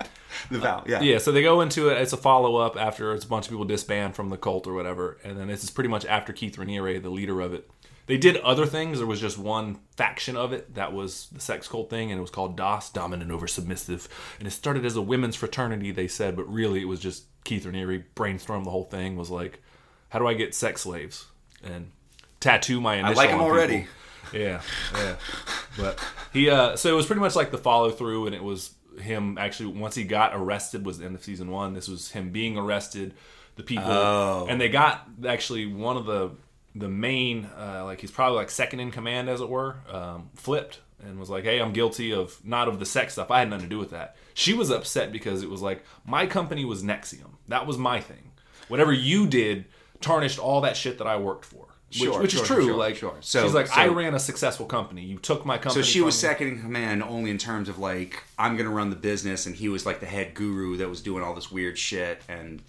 The 0.50 0.58
vow. 0.58 0.84
Yeah. 0.86 1.00
Yeah, 1.00 1.18
so 1.18 1.32
they 1.32 1.42
go 1.42 1.60
into 1.60 1.88
it. 1.88 2.00
It's 2.00 2.12
a 2.12 2.16
follow 2.16 2.56
up 2.56 2.76
after 2.76 3.12
it's 3.14 3.24
a 3.24 3.28
bunch 3.28 3.46
of 3.46 3.50
people 3.50 3.64
disband 3.64 4.14
from 4.14 4.28
the 4.28 4.36
cult 4.36 4.68
or 4.68 4.74
whatever, 4.74 5.18
and 5.24 5.36
then 5.36 5.48
this 5.48 5.64
is 5.64 5.70
pretty 5.70 5.88
much 5.88 6.04
after 6.06 6.32
Keith 6.32 6.56
Raniere, 6.56 7.02
the 7.02 7.10
leader 7.10 7.40
of 7.40 7.52
it. 7.52 7.68
They 8.06 8.16
did 8.16 8.36
other 8.38 8.66
things. 8.66 8.98
There 8.98 9.06
was 9.06 9.20
just 9.20 9.36
one 9.36 9.80
faction 9.96 10.36
of 10.36 10.52
it 10.52 10.74
that 10.76 10.92
was 10.92 11.28
the 11.32 11.40
sex 11.40 11.66
cult 11.66 11.90
thing, 11.90 12.12
and 12.12 12.18
it 12.18 12.22
was 12.22 12.30
called 12.30 12.56
DOS, 12.56 12.90
dominant 12.90 13.30
over 13.32 13.48
submissive. 13.48 14.08
And 14.38 14.46
it 14.46 14.52
started 14.52 14.84
as 14.84 14.94
a 14.96 15.02
women's 15.02 15.34
fraternity, 15.36 15.90
they 15.90 16.06
said, 16.08 16.36
but 16.36 16.44
really 16.52 16.80
it 16.80 16.86
was 16.86 17.00
just 17.00 17.24
Keith 17.44 17.64
Raniere 17.64 18.04
brainstormed 18.14 18.64
the 18.64 18.70
whole 18.70 18.84
thing. 18.84 19.16
Was 19.16 19.30
like, 19.30 19.60
how 20.10 20.18
do 20.20 20.26
I 20.28 20.34
get 20.34 20.54
sex 20.54 20.82
slaves 20.82 21.26
and 21.64 21.90
tattoo 22.38 22.80
my 22.80 22.94
initial? 22.96 23.16
like 23.16 23.30
'em 23.30 23.40
on 23.40 23.46
already. 23.46 23.78
people? 23.78 24.40
Yeah, 24.40 24.60
yeah. 24.94 25.16
But 25.76 26.04
he, 26.32 26.48
uh, 26.50 26.76
so 26.76 26.88
it 26.90 26.96
was 26.96 27.06
pretty 27.06 27.20
much 27.20 27.34
like 27.36 27.50
the 27.50 27.58
follow 27.58 27.90
through, 27.90 28.26
and 28.26 28.34
it 28.34 28.42
was 28.42 28.70
him 29.00 29.36
actually 29.38 29.66
once 29.78 29.94
he 29.94 30.04
got 30.04 30.32
arrested 30.34 30.84
was 30.86 30.98
the 30.98 31.04
end 31.06 31.14
of 31.16 31.22
season 31.24 31.50
one. 31.50 31.74
This 31.74 31.86
was 31.88 32.10
him 32.12 32.30
being 32.30 32.56
arrested, 32.56 33.14
the 33.56 33.62
people, 33.62 33.84
Oh. 33.90 34.46
and 34.48 34.60
they 34.60 34.68
got 34.68 35.06
actually 35.26 35.66
one 35.66 35.96
of 35.96 36.06
the 36.06 36.30
the 36.78 36.88
main, 36.88 37.46
uh, 37.58 37.82
like 37.84 38.00
he's 38.00 38.10
probably 38.10 38.36
like 38.36 38.50
second 38.50 38.80
in 38.80 38.90
command, 38.90 39.28
as 39.28 39.40
it 39.40 39.48
were, 39.48 39.76
um, 39.90 40.30
flipped 40.34 40.80
and 41.04 41.18
was 41.18 41.30
like, 41.30 41.44
"Hey, 41.44 41.60
I'm 41.60 41.72
guilty 41.72 42.12
of 42.12 42.38
not 42.44 42.68
of 42.68 42.78
the 42.78 42.86
sex 42.86 43.12
stuff. 43.14 43.30
I 43.30 43.38
had 43.40 43.50
nothing 43.50 43.64
to 43.66 43.70
do 43.70 43.78
with 43.78 43.90
that." 43.90 44.16
She 44.34 44.52
was 44.54 44.70
upset 44.70 45.12
because 45.12 45.42
it 45.42 45.50
was 45.50 45.62
like 45.62 45.84
my 46.04 46.26
company 46.26 46.64
was 46.64 46.82
NXIVM. 46.82 47.30
That 47.48 47.66
was 47.66 47.78
my 47.78 48.00
thing. 48.00 48.32
Whatever 48.68 48.92
you 48.92 49.26
did 49.26 49.66
tarnished 50.00 50.38
all 50.38 50.60
that 50.62 50.76
shit 50.76 50.98
that 50.98 51.06
I 51.06 51.16
worked 51.16 51.44
for. 51.44 51.66
Which, 51.88 51.98
Sure, 51.98 52.20
which 52.20 52.32
sure, 52.32 52.42
is 52.42 52.48
true. 52.48 52.64
sure, 52.64 52.76
like, 52.76 52.96
sure. 52.96 53.14
So- 53.20 53.44
she's 53.44 53.54
like, 53.54 53.68
so- 53.68 53.74
I 53.80 53.86
ran 53.86 54.12
a 54.14 54.18
successful 54.18 54.66
company. 54.66 55.02
You 55.04 55.18
took 55.18 55.46
my 55.46 55.56
company. 55.56 55.82
So 55.84 55.88
she 55.88 56.00
was 56.00 56.16
me." 56.16 56.28
second 56.28 56.48
in 56.48 56.60
command 56.60 57.02
only 57.04 57.30
in 57.30 57.38
terms 57.38 57.68
of 57.68 57.78
like 57.78 58.24
I'm 58.38 58.56
gonna 58.56 58.70
run 58.70 58.90
the 58.90 58.96
business, 58.96 59.46
and 59.46 59.54
he 59.54 59.68
was 59.68 59.86
like 59.86 60.00
the 60.00 60.06
head 60.06 60.34
guru 60.34 60.76
that 60.78 60.88
was 60.90 61.00
doing 61.00 61.22
all 61.22 61.32
this 61.34 61.50
weird 61.52 61.78
shit, 61.78 62.22
and 62.28 62.60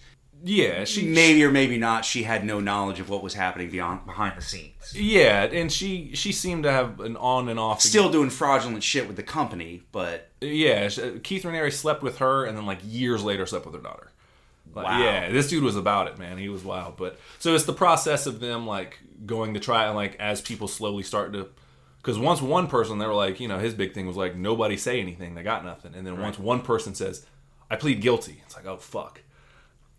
Yeah, 0.44 0.84
she 0.84 1.08
maybe 1.08 1.44
or 1.44 1.52
maybe 1.52 1.78
not, 1.78 2.06
she 2.06 2.24
had 2.24 2.46
no 2.46 2.60
knowledge 2.60 3.00
of 3.00 3.10
what 3.10 3.24
was 3.24 3.34
happening 3.34 3.70
beyond 3.70 4.06
behind 4.06 4.38
the 4.38 4.42
scenes. 4.42 4.94
Yeah, 4.96 5.44
and 5.44 5.72
she 5.72 6.12
she 6.14 6.32
seemed 6.32 6.64
to 6.64 6.72
have 6.72 7.00
an 7.00 7.18
on 7.18 7.50
and 7.50 7.60
off. 7.60 7.82
Still 7.82 8.10
doing 8.12 8.30
fraudulent 8.30 8.84
shit 8.84 9.08
with 9.08 9.16
the 9.16 9.24
company, 9.24 9.84
but 9.92 10.30
yeah. 10.40 10.90
she- 10.90 11.02
uh, 11.02 11.12
Keith 11.24 11.44
Raniere 11.44 11.74
slept 11.74 12.04
with 12.04 12.20
her, 12.20 12.46
and 12.46 12.58
then 12.58 12.66
like 12.66 12.80
years 12.84 13.24
later 13.24 13.46
slept 13.46 13.66
with 13.66 13.76
her 13.76 13.82
daughter. 13.82 14.12
Like, 14.76 14.86
Wow. 14.86 15.00
Yeah, 15.00 15.32
this 15.32 15.50
dude 15.50 15.64
was 15.64 15.76
about 15.76 16.08
it, 16.08 16.20
man. 16.20 16.38
He 16.38 16.50
was 16.50 16.64
wild. 16.64 16.98
But 16.98 17.20
so 17.40 17.56
it's 17.56 17.66
the 17.66 17.74
process 17.74 18.28
of 18.28 18.40
them 18.40 18.68
like 18.68 19.00
going 19.26 19.56
to 19.56 19.60
try 19.60 19.86
and 19.88 19.96
like 19.96 20.16
as 20.20 20.42
people 20.42 20.68
slowly 20.68 21.04
start 21.04 21.34
to. 21.34 21.48
Because 21.98 22.20
once 22.20 22.42
one 22.42 22.68
person, 22.68 23.00
they 23.00 23.08
were 23.08 23.14
like, 23.14 23.40
you 23.40 23.48
know, 23.48 23.58
his 23.60 23.74
big 23.74 23.94
thing 23.94 24.08
was 24.08 24.16
like, 24.16 24.36
nobody 24.36 24.78
say 24.78 25.02
anything, 25.02 25.36
they 25.36 25.44
got 25.44 25.66
nothing. 25.66 25.94
And 25.96 26.06
then 26.08 26.22
once 26.22 26.40
one 26.40 26.62
person 26.62 26.96
says, 26.96 27.26
I 27.70 27.76
plead 27.76 28.02
guilty, 28.02 28.42
it's 28.46 28.56
like, 28.56 28.66
oh 28.66 28.78
fuck. 28.78 29.22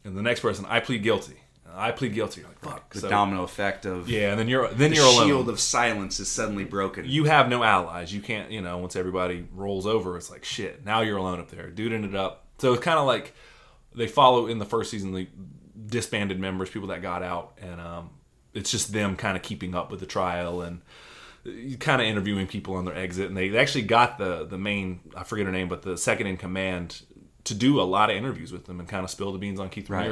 And 0.05 0.17
the 0.17 0.23
next 0.23 0.41
person, 0.41 0.65
I 0.69 0.81
plead 0.81 1.03
guilty. 1.03 1.35
I 1.71 1.93
plead 1.93 2.15
guilty. 2.15 2.41
You're 2.41 2.49
like, 2.51 2.61
fuck. 2.61 2.95
The 2.95 3.01
So- 3.01 3.09
domino 3.11 3.43
effect 3.43 3.85
of 3.85 4.09
yeah, 4.09 4.31
and 4.31 4.39
then 4.41 4.49
you're 4.49 4.69
then 4.69 4.91
the 4.91 4.97
you're 4.97 5.05
alone. 5.07 5.27
shield 5.27 5.49
of 5.51 5.61
silence 5.61 6.19
is 6.19 6.29
suddenly 6.29 6.65
broken. 6.65 7.05
you 7.05 7.25
have 7.25 7.49
no 7.49 7.63
allies. 7.63 8.13
You 8.13 8.21
can't, 8.23 8.51
you 8.51 8.61
know, 8.63 8.79
once 8.79 8.97
everybody 8.97 9.47
rolls 9.55 9.87
over, 9.87 10.17
it's 10.17 10.31
like 10.31 10.45
shit. 10.45 10.85
Now 10.85 11.03
you're 11.03 11.19
alone 11.19 11.41
up 11.41 11.51
there. 11.51 11.69
Dude 11.71 11.93
ended 11.93 12.15
up. 12.17 12.47
So 12.59 12.73
it's 12.73 12.83
kind 12.83 12.99
of 12.99 13.07
like 13.07 13.35
they 13.95 14.07
follow 14.09 14.47
in 14.47 14.59
the 14.59 14.65
first 14.65 14.91
season 14.91 15.13
the 15.13 15.29
disbanded 15.87 16.41
members, 16.41 16.71
people 16.71 16.89
that 16.89 17.03
got 17.03 17.23
out, 17.23 17.59
and 17.61 17.81
um, 17.81 18.11
it's 18.55 18.71
just 18.71 18.93
them 18.93 19.15
kind 19.17 19.37
of 19.37 19.43
keeping 19.43 19.75
up 19.75 19.91
with 19.91 20.01
the 20.01 20.07
trial 20.07 20.63
and 20.63 20.81
kind 21.79 22.03
of 22.03 22.09
interviewing 22.09 22.47
people 22.47 22.75
on 22.75 22.85
their 22.85 22.97
exit. 22.97 23.29
And 23.29 23.37
they, 23.37 23.49
they 23.51 23.59
actually 23.59 23.83
got 23.83 24.19
the 24.19 24.45
the 24.47 24.59
main 24.59 25.01
I 25.15 25.25
forget 25.25 25.47
her 25.47 25.53
name, 25.53 25.69
but 25.69 25.83
the 25.83 25.97
second 25.97 26.27
in 26.27 26.37
command 26.39 27.03
to 27.49 27.55
do 27.55 27.81
a 27.81 27.83
lot 27.83 28.11
of 28.11 28.17
interviews 28.17 28.53
with 28.53 28.67
them 28.67 28.81
and 28.81 28.89
kind 28.89 29.05
of 29.05 29.11
spill 29.11 29.33
the 29.33 29.39
beans 29.39 29.61
on 29.61 29.69
Keith 29.69 29.91
Right. 29.91 30.09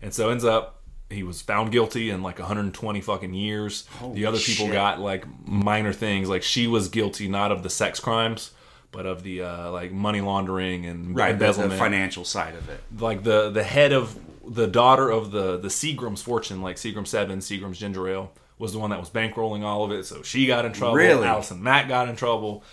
And 0.00 0.12
so 0.12 0.30
ends 0.30 0.44
up 0.44 0.82
he 1.12 1.22
was 1.22 1.42
found 1.42 1.70
guilty 1.72 2.10
in 2.10 2.22
like 2.22 2.38
120 2.38 3.00
fucking 3.00 3.34
years. 3.34 3.86
the 4.14 4.26
other 4.26 4.38
people 4.38 4.66
shit. 4.66 4.72
got 4.72 5.00
like 5.00 5.26
minor 5.46 5.92
things. 5.92 6.28
Like 6.28 6.42
she 6.42 6.66
was 6.66 6.88
guilty 6.88 7.28
not 7.28 7.52
of 7.52 7.62
the 7.62 7.70
sex 7.70 8.00
crimes, 8.00 8.52
but 8.90 9.06
of 9.06 9.22
the 9.22 9.42
uh, 9.42 9.70
like 9.70 9.92
money 9.92 10.20
laundering 10.20 10.86
and 10.86 11.14
right, 11.14 11.38
the, 11.38 11.52
the 11.52 11.70
financial 11.70 12.24
side 12.24 12.54
of 12.54 12.68
it. 12.68 12.80
like 12.98 13.22
the 13.22 13.50
the 13.50 13.62
head 13.62 13.92
of 13.92 14.18
the 14.46 14.66
daughter 14.66 15.10
of 15.10 15.30
the 15.30 15.58
the 15.58 15.68
Seagram's 15.68 16.22
fortune, 16.22 16.62
like 16.62 16.76
Seagram 16.76 17.06
Seven, 17.06 17.38
Seagram's 17.38 17.78
ginger 17.78 18.08
ale, 18.08 18.32
was 18.58 18.72
the 18.72 18.78
one 18.78 18.90
that 18.90 19.00
was 19.00 19.10
bankrolling 19.10 19.62
all 19.62 19.84
of 19.84 19.92
it. 19.92 20.04
So 20.04 20.22
she 20.22 20.46
got 20.46 20.64
in 20.64 20.72
trouble. 20.72 20.96
Really? 20.96 21.26
Allison 21.26 21.62
Mack 21.62 21.88
got 21.88 22.08
in 22.08 22.16
trouble. 22.16 22.64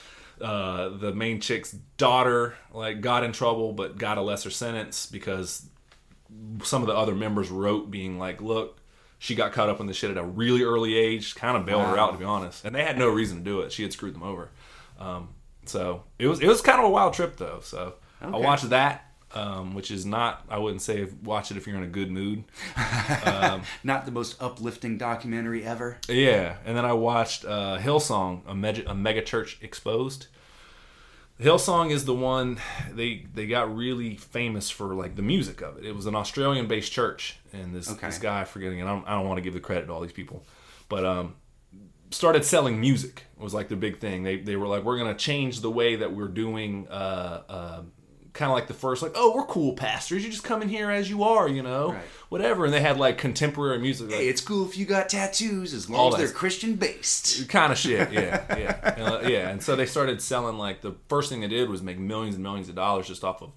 Uh, 0.42 0.90
the 0.90 1.14
main 1.14 1.42
chick's 1.42 1.72
daughter 1.98 2.56
like 2.74 3.02
got 3.02 3.24
in 3.24 3.32
trouble, 3.32 3.74
but 3.74 3.98
got 3.98 4.18
a 4.18 4.22
lesser 4.22 4.50
sentence 4.50 5.06
because 5.06 5.68
some 6.64 6.82
of 6.82 6.88
the 6.88 6.96
other 6.96 7.16
members 7.16 7.50
wrote 7.50 7.92
being 7.92 8.18
like, 8.18 8.42
"Look, 8.42 8.80
she 9.20 9.36
got 9.36 9.52
caught 9.52 9.70
up 9.70 9.80
in 9.80 9.86
this 9.86 9.98
shit 9.98 10.10
at 10.10 10.18
a 10.18 10.24
really 10.24 10.64
early 10.64 10.96
age. 10.96 11.36
Kind 11.36 11.58
of 11.58 11.66
bailed 11.66 11.86
her 11.86 11.98
out, 11.98 12.14
to 12.14 12.18
be 12.18 12.26
honest. 12.26 12.64
And 12.64 12.74
they 12.74 12.84
had 12.84 12.98
no 12.98 13.10
reason 13.10 13.38
to 13.40 13.44
do 13.44 13.60
it. 13.62 13.72
She 13.72 13.84
had 13.84 13.92
screwed 13.92 14.16
them 14.16 14.24
over. 14.24 14.50
Um, 14.98 15.30
so 15.66 16.04
it 16.18 16.28
was 16.28 16.40
it 16.42 16.48
was 16.48 16.62
kind 16.62 16.80
of 16.80 16.86
a 16.86 16.90
wild 16.90 17.14
trip 17.14 17.38
though. 17.38 17.60
So 17.62 17.96
I 18.22 18.38
watched 18.38 18.70
that, 18.70 19.09
um, 19.34 19.74
which 19.74 19.92
is 19.92 20.06
not 20.06 20.44
I 20.50 20.58
wouldn't 20.58 20.82
say 20.82 21.08
watch 21.24 21.52
it 21.52 21.58
if 21.58 21.68
you're 21.68 21.78
in 21.78 21.84
a 21.84 21.88
good 21.88 22.12
mood. 22.12 22.44
Not 23.84 24.06
the 24.06 24.12
most 24.12 24.42
uplifting 24.42 24.98
documentary 24.98 25.64
ever. 25.64 25.98
Yeah, 26.08 26.58
and 26.66 26.76
then 26.76 26.86
I 26.86 26.94
watched 26.94 27.46
uh, 27.46 27.78
Hillsong, 27.80 28.42
a 28.48 28.56
mega, 28.56 28.90
a 28.90 28.96
mega 28.96 29.22
church 29.22 29.58
exposed. 29.62 30.28
Hillsong 31.40 31.90
is 31.90 32.04
the 32.04 32.14
one 32.14 32.60
they 32.92 33.26
they 33.34 33.48
got 33.48 33.74
really 33.74 34.16
famous 34.18 34.70
for 34.70 34.94
like 34.94 35.16
the 35.16 35.22
music 35.22 35.62
of 35.62 35.78
it. 35.78 35.86
It 35.86 35.96
was 35.96 36.06
an 36.06 36.16
Australian 36.16 36.68
based 36.68 36.92
church, 36.92 37.38
and 37.54 37.74
this 37.74 37.90
Okay. 37.90 38.08
this 38.08 38.18
guy 38.18 38.44
forgetting, 38.44 38.82
and 38.82 38.90
I 38.90 38.94
don't, 38.94 39.08
I 39.08 39.12
don't 39.12 39.26
want 39.28 39.38
to 39.38 39.42
give 39.42 39.54
the 39.54 39.62
credit 39.62 39.86
to 39.86 39.94
all 39.94 40.02
these 40.02 40.12
people, 40.12 40.44
but 40.90 41.06
um, 41.06 41.36
started 42.12 42.44
selling 42.44 42.82
music 42.82 43.24
was 43.38 43.54
like 43.54 43.70
the 43.70 43.78
big 43.78 44.00
thing. 44.00 44.24
They 44.24 44.38
they 44.38 44.58
were 44.58 44.68
like, 44.68 44.84
we're 44.84 44.98
gonna 44.98 45.16
change 45.16 45.62
the 45.62 45.72
way 45.72 45.96
that 45.98 46.14
we're 46.14 46.28
doing. 46.28 46.88
Uh, 46.90 47.44
uh, 47.48 47.82
kind 48.34 48.52
of 48.52 48.56
like 48.56 48.68
the 48.68 48.74
first, 48.74 49.02
like, 49.02 49.14
oh, 49.16 49.34
we're 49.36 49.46
cool 49.46 49.74
pastors. 49.74 50.24
You 50.24 50.30
just 50.30 50.44
come 50.44 50.62
in 50.62 50.70
here 50.70 50.90
as 50.92 51.10
you 51.10 51.24
are, 51.24 51.48
you 51.48 51.64
know, 51.64 51.94
Right. 51.94 52.02
whatever. 52.30 52.66
And 52.66 52.74
they 52.74 52.82
had 52.82 52.98
like 52.98 53.18
contemporary 53.18 53.80
music. 53.80 54.10
Like, 54.10 54.20
Hey, 54.20 54.28
it's 54.30 54.42
cool 54.42 54.68
if 54.68 54.78
you 54.78 54.86
got 54.86 55.10
tattoos 55.10 55.74
as 55.74 55.90
long 55.90 56.14
as 56.14 56.20
they're 56.20 56.32
Christian 56.32 56.76
based. 56.76 57.48
kind 57.50 57.72
of 57.72 57.78
shit 57.78 58.12
yeah 58.14 58.58
yeah 58.58 58.96
Uh, 59.06 59.28
yeah 59.28 59.50
and 59.50 59.62
so 59.64 59.76
they 59.76 59.86
started 59.86 60.22
selling 60.22 60.58
like 60.58 60.82
the 60.82 60.96
first 61.08 61.30
thing 61.30 61.42
they 61.42 61.48
did 61.48 61.70
was 61.70 61.82
make 61.82 61.98
millions 62.00 62.36
and 62.36 62.44
millions 62.44 62.70
of 62.70 62.76
dollars 62.76 63.08
just 63.08 63.24
off 63.24 63.42
of 63.42 63.52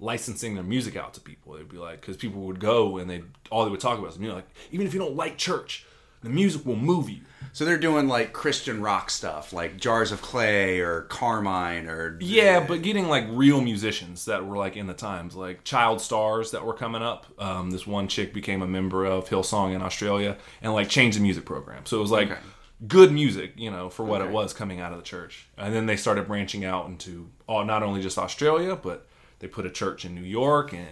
licensing 0.00 0.54
their 0.54 0.64
music 0.64 0.94
out 0.96 1.12
to 1.14 1.20
people 1.20 1.54
they'd 1.54 1.68
be 1.68 1.76
like 1.78 2.00
because 2.00 2.16
people 2.16 2.42
would 2.42 2.60
go 2.60 2.98
and 2.98 3.10
they 3.10 3.22
all 3.50 3.64
they 3.64 3.70
would 3.70 3.80
talk 3.80 3.98
about 3.98 4.10
is 4.12 4.18
you 4.18 4.28
know, 4.28 4.34
like 4.36 4.48
even 4.70 4.86
if 4.86 4.94
you 4.94 5.00
don't 5.00 5.16
like 5.16 5.36
church 5.36 5.84
the 6.22 6.28
music 6.28 6.64
will 6.64 6.76
move 6.76 7.08
you 7.10 7.20
So 7.52 7.64
they're 7.64 7.78
doing 7.78 8.06
like 8.08 8.32
Christian 8.32 8.80
rock 8.80 9.10
stuff, 9.10 9.52
like 9.52 9.78
Jars 9.78 10.12
of 10.12 10.22
Clay 10.22 10.80
or 10.80 11.02
Carman 11.02 11.88
or 11.88 12.16
yeah 12.20 12.64
but 12.66 12.82
getting 12.82 13.08
like 13.08 13.24
real 13.30 13.60
musicians 13.60 14.26
that 14.26 14.46
were 14.46 14.56
like 14.56 14.76
in 14.76 14.86
the 14.86 14.94
times 14.94 15.34
like 15.34 15.64
child 15.64 16.00
stars 16.00 16.50
that 16.52 16.64
were 16.64 16.74
coming 16.74 17.02
up. 17.02 17.26
Um, 17.38 17.70
this 17.70 17.86
one 17.86 18.06
chick 18.08 18.32
became 18.32 18.62
a 18.62 18.66
member 18.66 19.04
of 19.04 19.28
hillsong 19.28 19.74
in 19.74 19.82
australia 19.82 20.36
and 20.62 20.72
like 20.72 20.88
changed 20.88 21.18
the 21.18 21.22
music 21.22 21.44
program. 21.46 21.84
So 21.86 21.96
it 21.98 22.00
was 22.00 22.10
like 22.10 22.30
Okay. 22.30 22.40
good 22.86 23.10
music 23.12 23.54
you 23.56 23.70
know 23.70 23.88
for 23.90 24.04
what 24.04 24.20
it 24.20 24.30
was 24.30 24.52
coming 24.52 24.80
out 24.80 24.92
of 24.92 24.98
the 24.98 25.04
church. 25.04 25.48
And 25.56 25.74
then 25.74 25.86
they 25.86 25.96
started 25.96 26.28
branching 26.28 26.64
out 26.64 26.86
into 26.86 27.28
all, 27.48 27.64
not 27.64 27.82
only 27.82 28.00
just 28.02 28.18
australia 28.18 28.76
but 28.76 29.06
they 29.40 29.48
put 29.48 29.66
a 29.66 29.70
church 29.70 30.04
in 30.04 30.14
new 30.14 30.22
york 30.22 30.72
and 30.72 30.86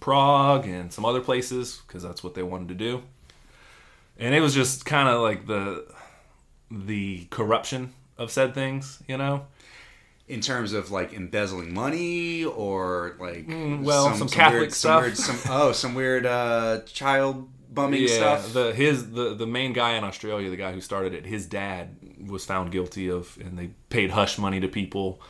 prague 0.00 0.66
and 0.66 0.92
some 0.92 1.04
other 1.04 1.20
places 1.20 1.80
because 1.86 2.02
that's 2.02 2.24
what 2.24 2.34
they 2.34 2.42
wanted 2.42 2.68
to 2.68 2.74
do 2.74 3.02
and 4.22 4.34
it 4.34 4.40
was 4.40 4.54
just 4.54 4.84
kind 4.84 5.08
of 5.08 5.20
like 5.20 5.46
the 5.46 5.84
the 6.70 7.26
corruption 7.30 7.92
of 8.16 8.30
said 8.30 8.54
things 8.54 9.02
you 9.06 9.16
know 9.16 9.44
in 10.28 10.40
terms 10.40 10.72
of 10.72 10.90
like 10.90 11.12
embezzling 11.12 11.74
money 11.74 12.44
or 12.44 13.16
like 13.20 13.46
Mm, 13.46 13.82
well, 13.82 14.14
some 14.14 14.28
Catholic 14.28 14.60
weird, 14.60 14.72
stuff. 14.72 15.14
Some 15.16 15.34
weird, 15.34 15.42
some, 15.42 15.52
oh, 15.52 15.72
some 15.72 15.94
weird 15.94 16.24
uh, 16.24 16.80
child 16.86 17.48
bumming 17.74 18.02
yeah, 18.02 18.08
stuff. 18.38 18.52
the 18.52 18.72
his 18.72 19.10
the 19.12 19.34
the 19.34 19.46
main 19.46 19.72
guy 19.72 19.94
in 19.94 20.04
Australia, 20.04 20.48
the 20.48 20.56
guy 20.56 20.72
who 20.72 20.80
started 20.80 21.12
it, 21.12 21.26
his 21.26 21.46
dad 21.46 21.96
was 22.26 22.44
found 22.44 22.70
guilty 22.70 23.10
of, 23.10 23.36
and 23.44 23.58
they 23.58 23.70
paid 23.90 24.10
hush 24.12 24.38
money 24.38 24.60
to 24.60 24.68
people, 24.68 25.20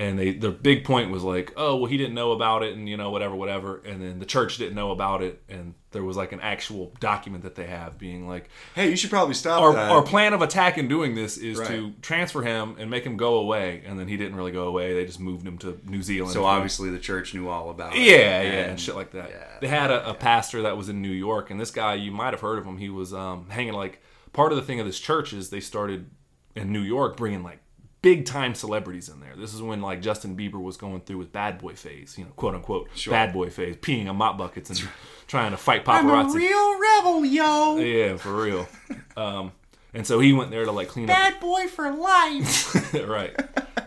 and 0.00 0.18
they 0.18 0.32
their 0.32 0.50
big 0.50 0.82
point 0.84 1.10
was 1.10 1.22
like, 1.22 1.52
oh 1.58 1.76
well, 1.76 1.84
he 1.86 1.98
didn't 1.98 2.14
know 2.14 2.32
about 2.32 2.62
it, 2.62 2.74
and 2.74 2.88
you 2.88 2.96
know 2.96 3.10
whatever, 3.10 3.36
whatever, 3.36 3.82
and 3.84 4.00
then 4.02 4.18
the 4.18 4.24
church 4.24 4.56
didn't 4.56 4.74
know 4.74 4.90
about 4.92 5.22
it, 5.22 5.42
and 5.48 5.74
there 5.90 6.02
was 6.02 6.16
like 6.16 6.32
an 6.32 6.40
actual 6.40 6.92
document 7.00 7.44
that 7.44 7.54
they 7.54 7.66
have 7.66 7.98
being 7.98 8.26
like, 8.26 8.48
hey, 8.74 8.88
you 8.88 8.96
should 8.96 9.10
probably 9.10 9.34
stop 9.34 9.60
our, 9.60 9.74
that. 9.74 9.90
our 9.90 10.02
plan 10.02 10.32
of 10.32 10.40
attack 10.40 10.78
in 10.78 10.88
doing 10.88 11.14
this 11.14 11.36
is 11.36 11.58
Right. 11.58 11.68
to 11.68 11.92
transfer 12.00 12.40
him 12.42 12.76
and 12.78 12.90
make 12.90 13.04
him 13.04 13.18
go 13.18 13.34
away, 13.34 13.82
and 13.84 14.00
then 14.00 14.08
he 14.08 14.16
didn't 14.16 14.36
really 14.36 14.52
go 14.52 14.68
away. 14.68 14.94
They 14.94 15.04
just 15.04 15.20
moved 15.20 15.46
him 15.46 15.58
to 15.58 15.78
New 15.84 16.00
Zealand. 16.02 16.32
so 16.32 16.46
obviously 16.46 16.88
the 16.88 16.98
church 16.98 17.34
knew 17.34 17.48
all 17.48 17.68
about 17.68 17.94
it. 17.94 18.00
yeah, 18.00 18.40
yeah, 18.40 18.50
and 18.70 18.80
shit 18.80 18.94
like 18.96 19.10
that. 19.12 19.28
yeah. 19.28 19.58
They 19.60 19.68
had 19.68 19.90
a, 19.90 20.08
a 20.10 20.14
pastor 20.14 20.62
that 20.62 20.78
was 20.78 20.88
in 20.88 21.02
New 21.02 21.10
York, 21.10 21.50
and 21.50 21.60
this 21.60 21.70
guy, 21.70 21.94
you 21.94 22.10
might 22.10 22.32
have 22.32 22.40
heard 22.40 22.58
of 22.58 22.64
him. 22.64 22.78
He 22.78 22.88
was 22.88 23.12
um, 23.12 23.50
hanging 23.50 23.74
like 23.74 24.00
part 24.32 24.50
of 24.50 24.56
the 24.56 24.62
thing 24.64 24.80
of 24.80 24.86
this 24.86 24.98
church 24.98 25.34
is 25.34 25.50
they 25.50 25.60
started 25.60 26.08
in 26.56 26.72
New 26.72 26.80
York 26.80 27.16
bringing 27.18 27.42
like 27.42 27.58
big 28.02 28.24
time 28.24 28.54
celebrities 28.54 29.08
in 29.08 29.20
there. 29.20 29.34
This 29.36 29.54
is 29.54 29.62
when 29.62 29.80
like 29.80 30.00
Justin 30.00 30.36
Bieber 30.36 30.60
was 30.60 30.76
going 30.76 31.00
through 31.02 31.20
his 31.20 31.28
bad 31.28 31.58
boy 31.58 31.74
phase, 31.74 32.16
you 32.18 32.24
know, 32.24 32.30
quote 32.32 32.54
unquote 32.54 32.88
bad 33.08 33.32
boy 33.32 33.50
phase, 33.50 33.76
peeing 33.76 34.08
on 34.08 34.16
mop 34.16 34.38
buckets 34.38 34.70
and 34.70 34.88
trying 35.26 35.50
to 35.50 35.56
fight 35.56 35.84
paparazzi. 35.84 36.02
I'm 36.04 36.30
a 36.30 36.34
real 36.34 36.80
rebel, 36.80 37.24
yo. 37.24 37.76
yeah, 37.78 38.16
for 38.16 38.34
real. 38.34 38.68
Um, 39.16 39.52
and 39.92 40.06
so 40.06 40.20
he 40.20 40.32
went 40.32 40.50
there 40.50 40.64
to 40.64 40.72
like 40.72 40.88
clean 40.88 41.10
up 41.10 41.16
Bad 41.16 41.40
boy 41.40 41.66
for 41.66 41.90
life. 41.90 42.94
right. 43.08 43.34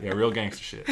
Yeah, 0.02 0.12
real 0.12 0.32
gangster 0.32 0.64
shit. 0.64 0.90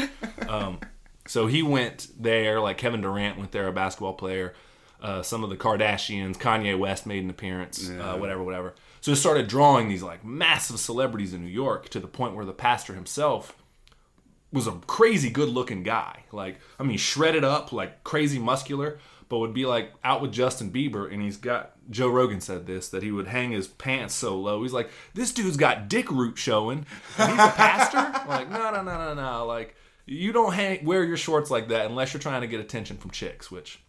Um, 0.48 0.80
so 1.28 1.48
he 1.48 1.64
went 1.64 2.08
there, 2.20 2.60
like 2.60 2.78
Kevin 2.78 3.02
Durant 3.02 3.38
went 3.38 3.52
there, 3.52 3.68
a 3.68 3.74
basketball 3.74 4.14
player. 4.14 4.54
Uh, 5.02 5.22
some 5.24 5.44
of 5.44 5.50
the 5.50 5.58
Kardashians, 5.58 6.38
Kanye 6.38 6.78
West 6.78 7.06
made 7.08 7.24
an 7.24 7.30
appearance, 7.30 7.90
uh, 7.90 8.16
whatever, 8.18 8.44
whatever. 8.44 8.76
So 9.02 9.12
it 9.12 9.16
started 9.16 9.48
drawing 9.48 9.90
these 9.90 10.04
like 10.04 10.24
massive 10.24 10.80
celebrities 10.80 11.34
in 11.34 11.44
New 11.44 11.50
York 11.50 11.90
to 11.90 12.00
the 12.00 12.08
point 12.08 12.36
where 12.36 12.46
the 12.46 12.54
pastor 12.54 12.94
himself 12.94 13.58
was 14.54 14.68
a 14.68 14.74
crazy 14.86 15.30
good 15.30 15.50
looking 15.50 15.82
guy. 15.82 16.24
Like, 16.32 16.60
I 16.80 16.84
mean, 16.84 16.98
shredded 16.98 17.44
up, 17.44 17.72
like 17.72 18.04
crazy 18.04 18.38
muscular, 18.38 19.00
but 19.28 19.40
would 19.40 19.54
be 19.54 19.66
like 19.66 19.92
out 20.04 20.22
with 20.22 20.32
Justin 20.32 20.72
Bieber. 20.72 21.12
And 21.12 21.22
he's 21.22 21.38
got, 21.38 21.72
Joe 21.90 22.10
Rogan 22.10 22.42
said 22.42 22.68
this, 22.68 22.90
that 22.90 23.02
he 23.02 23.12
would 23.12 23.28
hang 23.28 23.52
his 23.52 23.68
pants 23.68 24.14
so 24.14 24.38
low. 24.38 24.62
He's 24.62 24.74
like, 24.74 24.92
this 25.16 25.32
dude's 25.32 25.58
got 25.58 25.90
dick 25.90 26.12
root 26.12 26.38
showing. 26.38 26.86
And 27.18 27.32
he's 27.32 27.40
a 27.40 27.52
pastor? 27.52 27.98
like, 28.30 28.52
no, 28.52 28.72
no, 28.72 28.84
no, 28.84 28.98
no, 28.98 29.14
no. 29.16 29.46
Like, 29.48 29.76
you 30.06 30.32
don't 30.32 30.54
hang, 30.54 30.86
wear 30.86 31.04
your 31.04 31.18
shorts 31.18 31.50
like 31.50 31.70
that 31.70 31.88
unless 31.88 32.14
you're 32.14 32.22
trying 32.22 32.42
to 32.42 32.48
get 32.48 32.60
attention 32.60 32.98
from 32.98 33.12
chicks, 33.12 33.50
which 33.50 33.80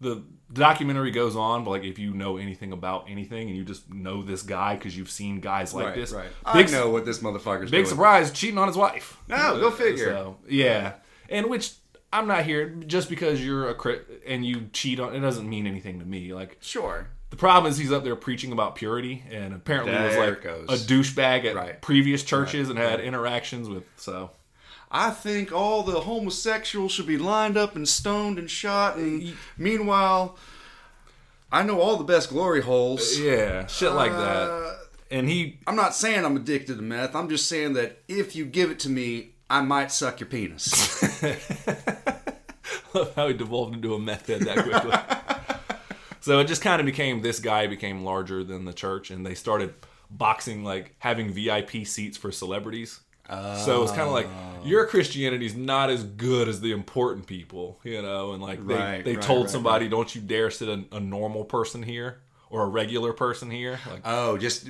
the 0.00 0.22
documentary 0.52 1.10
goes 1.10 1.36
on, 1.36 1.64
but 1.64 1.70
like 1.70 1.84
if 1.84 1.98
you 1.98 2.12
know 2.12 2.36
anything 2.36 2.72
about 2.72 3.06
anything 3.08 3.48
and 3.48 3.56
you 3.56 3.64
just 3.64 3.92
know 3.92 4.22
this 4.22 4.42
guy 4.42 4.74
because 4.74 4.96
you've 4.96 5.10
seen 5.10 5.40
guys 5.40 5.72
like 5.74 5.86
right, 5.86 5.94
this, 5.94 6.12
right. 6.12 6.28
big 6.54 6.68
I 6.68 6.70
know 6.72 6.90
what 6.90 7.04
this 7.04 7.18
motherfucker's 7.20 7.70
doing. 7.70 7.82
Big 7.82 7.84
doing. 7.84 7.86
surprise, 7.86 8.30
cheating 8.32 8.58
on 8.58 8.66
his 8.66 8.76
wife. 8.76 9.18
No, 9.28 9.60
go 9.60 9.70
figure. 9.70 10.06
So, 10.12 10.36
yeah, 10.48 10.94
and 11.28 11.46
which 11.48 11.74
I'm 12.12 12.26
not 12.26 12.44
here 12.44 12.68
just 12.86 13.08
because 13.08 13.44
you're 13.44 13.68
a 13.68 13.74
crit 13.74 14.22
and 14.26 14.44
you 14.44 14.68
cheat 14.72 14.98
on. 14.98 15.14
It 15.14 15.20
doesn't 15.20 15.48
mean 15.48 15.66
anything 15.66 16.00
to 16.00 16.04
me. 16.04 16.32
Like 16.34 16.56
Sure. 16.60 17.08
the 17.30 17.36
problem 17.36 17.70
is 17.70 17.78
he's 17.78 17.92
up 17.92 18.02
there 18.02 18.16
preaching 18.16 18.50
about 18.50 18.74
purity, 18.74 19.22
and 19.30 19.54
apparently 19.54 19.92
was 19.92 20.16
like 20.16 20.42
goes. 20.42 20.66
a 20.68 20.74
douchebag 20.84 21.44
at 21.44 21.54
Right. 21.54 21.80
previous 21.80 22.24
churches 22.24 22.68
and 22.70 22.78
had 22.78 22.98
interactions 23.00 23.68
with. 23.68 23.84
So 23.96 24.30
I 24.90 25.10
think 25.10 25.52
all 25.52 25.82
the 25.84 26.00
homosexuals 26.00 26.90
should 26.92 27.06
be 27.06 27.18
lined 27.18 27.56
up 27.56 27.76
and 27.76 27.88
stoned 27.88 28.38
and 28.38 28.50
shot. 28.50 28.96
And 28.96 29.34
meanwhile, 29.56 30.36
I 31.52 31.62
know 31.62 31.80
all 31.80 31.96
the 31.96 32.04
best 32.04 32.30
glory 32.30 32.60
holes. 32.62 33.18
yeah, 33.18 33.66
shit 33.66 33.92
like 33.92 34.12
Uh, 34.12 34.20
that. 34.20 34.76
And 35.12 35.28
he 35.28 35.58
I'm 35.66 35.76
not 35.76 35.94
saying 35.94 36.24
I'm 36.24 36.36
addicted 36.36 36.76
to 36.76 36.82
meth. 36.82 37.14
I'm 37.16 37.28
just 37.28 37.48
saying 37.48 37.72
that 37.74 37.98
if 38.08 38.34
you 38.36 38.44
give 38.44 38.70
it 38.70 38.78
to 38.80 38.88
me, 38.88 39.30
I 39.48 39.60
might 39.60 39.90
suck 39.92 40.20
your 40.20 40.28
penis. 40.28 41.02
love 42.94 43.14
how 43.14 43.28
he 43.28 43.34
devolved 43.34 43.74
into 43.74 43.94
a 43.94 43.98
meth 43.98 44.26
head 44.26 44.42
that 44.42 44.58
quickly. 44.64 44.96
So 46.22 46.38
it 46.38 46.48
just 46.48 46.60
kind 46.60 46.80
of 46.80 46.84
became 46.86 47.22
this 47.22 47.40
guy 47.40 47.66
became 47.66 48.04
larger 48.04 48.44
than 48.44 48.66
the 48.66 48.74
church, 48.74 49.10
and 49.10 49.24
they 49.24 49.34
started 49.34 49.72
boxing 50.10 50.62
like 50.64 50.94
having 50.98 51.32
VIP 51.32 51.86
seats 51.86 52.18
for 52.18 52.30
celebrities. 52.30 53.00
So 53.30 53.82
it's 53.82 53.92
kind 53.92 54.02
of 54.02 54.12
like 54.12 54.28
your 54.64 54.86
Christianity's 54.86 55.54
not 55.54 55.90
as 55.90 56.04
good 56.04 56.48
as 56.48 56.60
the 56.60 56.72
important 56.72 57.26
people, 57.26 57.78
you 57.84 58.02
know, 58.02 58.32
and 58.32 58.42
like 58.42 58.66
they, 58.66 58.74
Right, 58.74 59.04
they 59.04 59.14
right, 59.14 59.22
told 59.22 59.42
right, 59.42 59.50
somebody, 59.50 59.88
"Don't 59.88 60.14
you 60.14 60.20
dare 60.20 60.50
sit 60.50 60.68
a, 60.68 60.84
a 60.96 61.00
normal 61.00 61.44
person 61.44 61.82
here 61.82 62.20
or 62.50 62.64
a 62.64 62.66
regular 62.68 63.12
person 63.12 63.50
here." 63.50 63.78
Like, 63.90 64.02
Oh, 64.04 64.36
just 64.36 64.68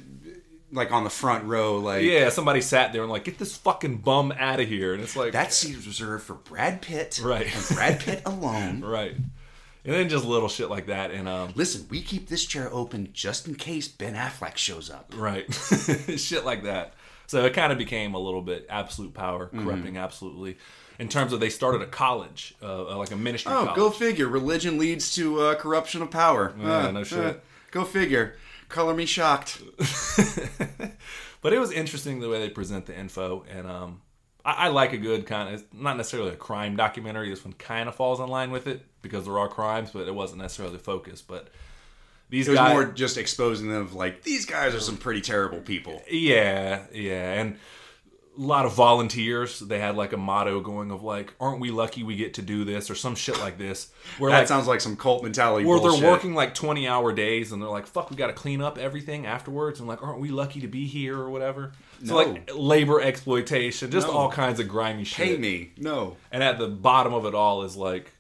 like 0.72 0.92
on 0.92 1.02
the 1.04 1.10
front 1.10 1.44
row, 1.44 1.78
like 1.78 2.04
yeah, 2.04 2.28
somebody 2.28 2.60
sat 2.60 2.92
there 2.92 3.02
and 3.02 3.10
like, 3.10 3.24
"Get 3.24 3.38
this 3.38 3.56
fucking 3.56 3.98
bum 3.98 4.32
out 4.38 4.60
of 4.60 4.68
here," 4.68 4.94
and 4.94 5.02
it's 5.02 5.16
like 5.16 5.32
that 5.32 5.52
seat 5.52 5.76
is 5.76 5.86
reserved 5.86 6.24
for 6.24 6.34
Brad 6.34 6.82
Pitt, 6.82 7.20
Right. 7.22 7.52
And 7.52 7.66
Brad 7.74 7.98
Pitt 8.00 8.22
alone. 8.24 8.80
right, 8.84 9.16
and 9.84 9.94
then 9.94 10.08
just 10.08 10.24
little 10.24 10.48
shit 10.48 10.70
like 10.70 10.86
that, 10.86 11.10
and 11.10 11.28
um, 11.28 11.52
Listen, 11.56 11.86
we 11.90 12.02
keep 12.02 12.28
this 12.28 12.44
chair 12.44 12.68
open 12.72 13.08
just 13.12 13.48
in 13.48 13.56
case 13.56 13.88
Ben 13.88 14.14
Affleck 14.14 14.56
shows 14.56 14.90
up. 14.90 15.12
Right. 15.16 15.52
Shit 16.16 16.44
like 16.44 16.64
that. 16.64 16.94
So 17.30 17.44
it 17.44 17.52
kind 17.54 17.70
of 17.70 17.78
became 17.78 18.14
a 18.14 18.18
little 18.18 18.42
bit 18.42 18.66
absolute 18.68 19.14
power, 19.14 19.46
Mm-hmm. 19.46 19.62
corrupting 19.64 19.96
absolutely. 19.96 20.58
In 20.98 21.08
terms 21.08 21.32
of 21.32 21.38
they 21.38 21.48
started 21.48 21.80
a 21.80 21.86
college, 21.86 22.56
uh, 22.60 22.96
like 22.98 23.12
a 23.12 23.16
ministry 23.16 23.52
Oh, 23.52 23.66
college. 23.66 23.76
go 23.76 23.90
figure. 23.90 24.26
Religion 24.26 24.78
leads 24.78 25.14
to 25.14 25.40
uh, 25.40 25.54
corruption 25.54 26.02
of 26.02 26.10
power. 26.10 26.52
Yeah, 26.58 26.88
Uh, 26.88 26.90
no 26.90 27.04
shit. 27.04 27.40
go 27.70 27.84
figure. 27.84 28.34
Color 28.68 28.94
me 28.94 29.06
shocked. 29.06 29.62
but 31.40 31.52
it 31.52 31.58
was 31.60 31.70
interesting 31.70 32.18
the 32.20 32.28
way 32.28 32.40
they 32.40 32.50
present 32.50 32.86
the 32.86 32.98
info, 32.98 33.44
and 33.48 33.66
um, 33.66 34.00
I, 34.44 34.66
I 34.66 34.68
like 34.68 34.92
a 34.92 34.98
good 34.98 35.24
kind 35.26 35.54
of 35.54 35.64
not 35.72 35.96
necessarily 35.96 36.30
a 36.32 36.36
crime 36.36 36.74
documentary. 36.76 37.30
This 37.30 37.44
one 37.44 37.54
kind 37.54 37.88
of 37.88 37.94
falls 37.94 38.18
in 38.20 38.26
line 38.28 38.50
with 38.50 38.66
it 38.66 38.84
because 39.02 39.24
there 39.24 39.38
are 39.38 39.48
crimes, 39.48 39.90
but 39.92 40.08
it 40.08 40.14
wasn't 40.14 40.42
necessarily 40.42 40.76
the 40.76 40.82
focus. 40.82 41.22
But 41.22 41.48
these 42.30 42.46
It 42.48 42.52
was 42.52 42.58
guys, 42.58 42.72
more 42.72 42.84
just 42.86 43.18
exposing 43.18 43.68
them 43.68 43.82
of 43.82 43.94
like 43.94 44.22
these 44.22 44.46
guys 44.46 44.74
are 44.74 44.80
some 44.80 44.96
pretty 44.96 45.20
terrible 45.20 45.60
people. 45.60 46.02
Yeah, 46.10 46.84
yeah, 46.92 47.32
and 47.40 47.56
a 48.38 48.40
lot 48.40 48.64
of 48.64 48.72
volunteers. 48.72 49.58
They 49.58 49.80
had 49.80 49.96
like 49.96 50.12
a 50.12 50.16
motto 50.16 50.60
going 50.60 50.90
of 50.92 51.02
like, 51.02 51.34
"Aren't 51.40 51.60
we 51.60 51.70
lucky 51.72 52.04
we 52.04 52.14
get 52.16 52.34
to 52.34 52.42
do 52.42 52.64
this?" 52.64 52.88
or 52.88 52.94
some 52.94 53.14
shit 53.16 53.38
like 53.40 53.58
this. 53.58 53.90
Where 54.18 54.30
That 54.30 54.38
like, 54.38 54.48
sounds 54.48 54.66
like 54.68 54.80
some 54.80 54.96
cult 54.96 55.22
mentality. 55.24 55.66
where 55.66 55.78
bullshit. 55.78 56.00
they're 56.00 56.10
working 56.10 56.34
like 56.34 56.54
twenty 56.54 56.86
hour 56.88 57.12
days, 57.12 57.50
and 57.52 57.60
they're 57.60 57.68
like, 57.68 57.86
"Fuck, 57.88 58.08
we 58.10 58.16
got 58.16 58.28
to 58.28 58.32
clean 58.32 58.62
up 58.62 58.78
everything 58.78 59.26
afterwards," 59.26 59.80
and 59.80 59.88
like, 59.88 60.02
"Aren't 60.02 60.20
we 60.20 60.28
lucky 60.30 60.60
to 60.60 60.68
be 60.68 60.86
here?" 60.86 61.18
or 61.18 61.28
whatever. 61.28 61.72
So 62.04 62.14
No. 62.14 62.16
like 62.16 62.50
labor 62.54 63.00
exploitation, 63.00 63.90
just 63.90 64.06
No. 64.06 64.12
all 64.14 64.30
kinds 64.30 64.60
of 64.60 64.68
grimy 64.68 65.04
shit. 65.04 65.26
Pay 65.26 65.36
me. 65.36 65.72
No. 65.76 66.16
And 66.32 66.42
at 66.42 66.58
the 66.58 66.68
bottom 66.68 67.12
of 67.12 67.26
it 67.26 67.34
all 67.34 67.62
is 67.64 67.76
like 67.76 68.12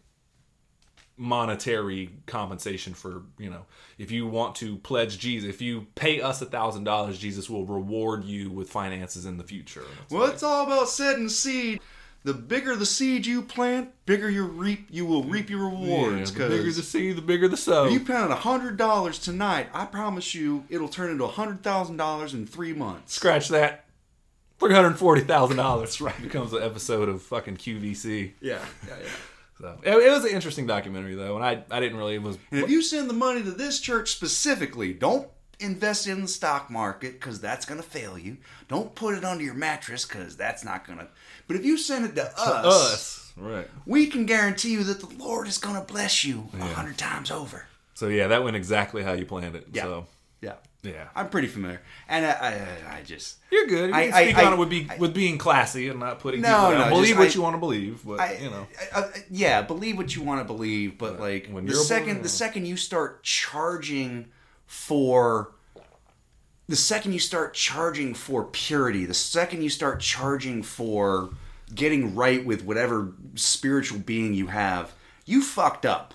monetary 1.20 2.08
compensation 2.24 2.94
for 2.94 3.22
you 3.38 3.50
know 3.50 3.66
if 3.98 4.10
you 4.10 4.26
want 4.26 4.54
to 4.54 4.78
pledge 4.78 5.18
jesus 5.18 5.46
if 5.50 5.60
you 5.60 5.86
pay 5.94 6.22
us 6.22 6.40
a 6.40 6.46
thousand 6.46 6.84
dollars 6.84 7.18
jesus 7.18 7.50
will 7.50 7.66
reward 7.66 8.24
you 8.24 8.48
with 8.48 8.70
finances 8.70 9.26
in 9.26 9.36
the 9.36 9.44
future 9.44 9.84
Well, 10.10 10.22
like, 10.24 10.32
it's 10.32 10.42
all 10.42 10.64
about 10.66 10.88
setting 10.88 11.28
seed. 11.28 11.80
The 12.22 12.32
bigger 12.34 12.74
the 12.76 12.84
seed 12.86 13.24
you 13.26 13.40
plant, 13.40 13.92
bigger 14.04 14.28
you 14.28 14.44
reap. 14.44 14.88
You 14.90 15.04
will 15.06 15.24
reap 15.24 15.48
your 15.48 15.70
yeah, 15.70 15.80
rewards. 15.84 16.32
the 16.32 16.48
bigger 16.48 16.70
the 16.72 16.82
seed 16.82 17.16
the 17.16 17.22
bigger 17.22 17.48
the 17.48 17.56
sow 17.56 17.86
if 17.86 17.92
you 17.92 18.00
planted 18.00 18.34
hundred 18.34 18.76
dollars 18.78 19.18
tonight, 19.18 19.68
I 19.74 19.84
promise 19.84 20.34
you, 20.34 20.64
it'll 20.70 20.88
turn 20.88 21.10
into 21.10 21.24
a 21.24 21.28
hundred 21.28 21.62
thousand 21.62 21.96
dollars 21.98 22.32
in 22.32 22.46
three 22.46 22.72
months. 22.72 23.12
scratch 23.14 23.48
that 23.48 23.84
$340,000 24.58 26.00
right 26.04 26.22
becomes 26.22 26.52
an 26.52 26.62
episode 26.62 27.08
of 27.08 27.22
fucking 27.22 27.56
QVC. 27.56 28.32
Yeah, 28.40 28.58
yeah, 28.86 28.94
yeah. 29.02 29.08
So 29.60 29.78
it, 29.82 29.94
it 29.94 30.10
was 30.10 30.24
an 30.24 30.30
interesting 30.30 30.66
documentary 30.66 31.14
though, 31.14 31.36
and 31.36 31.44
I 31.44 31.62
I 31.70 31.80
didn't 31.80 31.98
really 31.98 32.14
it 32.14 32.22
was 32.22 32.38
And 32.50 32.60
if 32.60 32.70
you 32.70 32.82
send 32.82 33.10
the 33.10 33.14
money 33.14 33.42
to 33.42 33.50
this 33.50 33.80
church 33.80 34.12
specifically, 34.12 34.92
don't 34.92 35.28
invest 35.60 36.06
in 36.06 36.22
the 36.22 36.28
stock 36.28 36.70
market 36.70 37.20
because 37.20 37.40
that's 37.40 37.66
going 37.66 37.80
to 37.80 37.86
fail 37.86 38.18
you. 38.18 38.38
Don't 38.68 38.94
put 38.94 39.14
it 39.14 39.24
under 39.24 39.44
your 39.44 39.54
mattress 39.54 40.06
because 40.06 40.36
that's 40.36 40.64
not 40.64 40.86
going 40.86 40.98
to. 40.98 41.08
But 41.46 41.56
if 41.56 41.64
you 41.64 41.76
send 41.76 42.06
it 42.06 42.14
to 42.14 42.24
us, 42.24 42.66
us 42.66 43.32
right. 43.36 43.68
we 43.86 44.06
can 44.06 44.26
guarantee 44.26 44.72
you 44.72 44.84
that 44.84 45.00
the 45.00 45.14
Lord 45.22 45.46
is 45.46 45.58
going 45.58 45.76
to 45.76 45.82
bless 45.82 46.24
you 46.24 46.48
a 46.58 46.64
hundred 46.64 46.98
times 46.98 47.30
over. 47.30 47.66
So 47.94 48.08
yeah, 48.08 48.28
that 48.28 48.42
went 48.42 48.56
exactly 48.56 49.02
how 49.02 49.12
you 49.12 49.26
planned 49.26 49.56
it. 49.56 49.66
Yeah. 49.72 49.82
So 49.82 50.06
Yeah. 50.42 50.54
yeah. 50.82 51.08
I'm 51.14 51.28
pretty 51.28 51.48
familiar. 51.48 51.82
And 52.08 52.24
I, 52.24 52.30
I, 52.30 52.96
I 52.98 53.02
just. 53.02 53.36
You're 53.50 53.66
good. 53.66 53.90
You 53.90 53.94
I- 53.94 54.04
can 54.06 54.14
I- 54.14 54.22
speak 54.24 54.38
I- 54.38 54.44
on 54.46 54.52
it 54.54 54.56
with 54.56 54.70
be 54.70 54.88
with 54.98 55.12
being 55.14 55.36
classy 55.38 55.88
and 55.88 56.00
not 56.00 56.20
putting 56.20 56.40
No, 56.40 56.76
no, 56.76 56.88
Believe 56.88 57.08
just 57.08 57.18
what 57.18 57.34
you 57.34 57.42
want 57.42 57.54
to 57.54 57.58
believe, 57.60 58.00
but 58.04 58.40
you 58.40 58.50
know. 58.50 58.66
I- 58.94 58.98
uh, 59.00 59.08
yeah, 59.30 59.62
believe 59.62 59.98
what 59.98 60.14
you 60.16 60.22
want 60.22 60.40
to 60.40 60.44
believe, 60.44 60.96
but 60.98 61.20
like 61.20 61.48
when 61.50 61.66
the 61.66 61.74
second 61.74 62.22
the 62.22 62.28
second 62.28 62.66
you 62.66 62.76
start 62.76 63.22
charging 63.22 64.28
for 64.66 65.52
the 66.68 66.76
second 66.76 67.12
you 67.12 67.18
start 67.18 67.52
charging 67.52 68.14
for 68.14 68.44
purity, 68.44 69.04
the 69.04 69.14
second 69.14 69.62
you 69.62 69.68
start 69.70 70.00
charging 70.00 70.62
for 70.62 71.30
getting 71.74 72.14
right 72.14 72.44
with 72.46 72.64
whatever 72.64 73.12
spiritual 73.34 73.98
being 73.98 74.34
you 74.34 74.46
have, 74.46 74.92
you 75.26 75.42
fucked 75.42 75.84
up. 75.84 76.14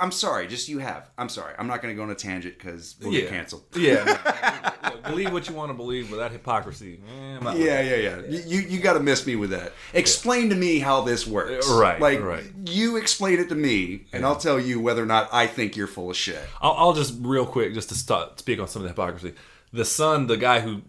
I'm 0.00 0.10
sorry, 0.10 0.48
just 0.48 0.68
you 0.70 0.78
have. 0.78 1.10
I'm 1.18 1.28
sorry. 1.28 1.54
I'm 1.58 1.66
not 1.66 1.82
going 1.82 1.94
to 1.94 1.96
go 1.96 2.02
on 2.02 2.10
a 2.10 2.14
tangent 2.14 2.56
because 2.58 2.96
we'll 3.02 3.12
yeah. 3.12 3.20
get 3.20 3.30
canceled. 3.30 3.64
Yeah. 3.76 4.72
Look, 4.84 5.02
believe 5.04 5.30
what 5.30 5.46
you 5.46 5.54
want 5.54 5.68
to 5.68 5.74
believe 5.74 6.10
without 6.10 6.32
hypocrisy. 6.32 7.00
Eh, 7.06 7.38
with 7.38 7.58
Yeah, 7.58 7.82
yeah, 7.82 7.96
yeah. 7.96 8.20
You 8.26 8.60
you, 8.60 8.80
got 8.80 8.94
to 8.94 9.00
miss 9.00 9.26
me 9.26 9.36
with 9.36 9.50
that. 9.50 9.74
Explain 9.92 10.48
to 10.50 10.56
me 10.56 10.78
how 10.78 11.02
this 11.02 11.26
works. 11.26 11.70
Uh, 11.70 11.78
right, 11.78 12.00
Like 12.00 12.22
right. 12.22 12.44
you 12.64 12.96
explain 12.96 13.40
it 13.40 13.50
to 13.50 13.54
me, 13.54 14.06
and 14.14 14.24
I'll 14.24 14.38
tell 14.38 14.58
you 14.58 14.80
whether 14.80 15.02
or 15.02 15.06
not 15.06 15.28
I 15.32 15.46
think 15.46 15.76
you're 15.76 15.86
full 15.86 16.08
of 16.08 16.16
shit. 16.16 16.40
I'll, 16.62 16.72
I'll 16.72 16.92
just 16.94 17.14
real 17.20 17.44
quick, 17.44 17.74
just 17.74 17.90
to 17.90 17.94
start, 17.94 18.38
speak 18.38 18.58
on 18.58 18.68
some 18.68 18.80
of 18.80 18.84
the 18.84 18.88
hypocrisy. 18.88 19.34
The 19.72 19.84
son, 19.84 20.28
the 20.28 20.38
guy 20.38 20.60
who, 20.60 20.80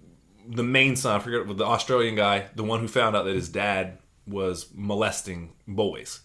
the 0.48 0.64
main 0.64 0.96
son, 0.96 1.18
I 1.18 1.20
forget, 1.20 1.58
the 1.58 1.66
Australian 1.66 2.16
guy, 2.16 2.48
the 2.56 2.64
one 2.64 2.80
who 2.80 2.88
found 2.88 3.18
out 3.18 3.26
that 3.26 3.36
his 3.36 3.50
dad 3.50 3.98
was 4.26 4.70
molesting 4.74 5.52
boys. 5.68 6.22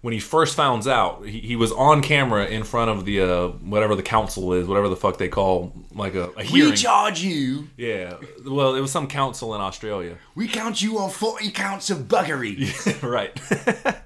When 0.00 0.12
he 0.12 0.20
first 0.20 0.54
found 0.54 0.86
out, 0.86 1.26
he, 1.26 1.40
he 1.40 1.56
was 1.56 1.72
on 1.72 2.02
camera 2.02 2.46
in 2.46 2.62
front 2.62 2.90
of 2.90 3.04
the 3.04 3.20
uh, 3.20 3.48
whatever 3.48 3.96
the 3.96 4.02
council 4.02 4.52
is, 4.52 4.68
whatever 4.68 4.88
the 4.88 4.96
fuck 4.96 5.18
they 5.18 5.28
call 5.28 5.72
like 5.92 6.14
a, 6.14 6.28
a 6.30 6.44
hearing. 6.44 6.70
We 6.70 6.76
charge 6.76 7.20
you. 7.20 7.68
yeah, 7.76 8.16
well, 8.46 8.76
it 8.76 8.80
was 8.80 8.92
some 8.92 9.08
council 9.08 9.54
in 9.54 9.60
Australia. 9.60 10.16
We 10.34 10.46
count 10.46 10.80
you 10.80 10.98
on 10.98 11.10
forty 11.10 11.50
counts 11.50 11.90
of 11.90 12.06
buggery. 12.06 13.02
right. 13.02 13.34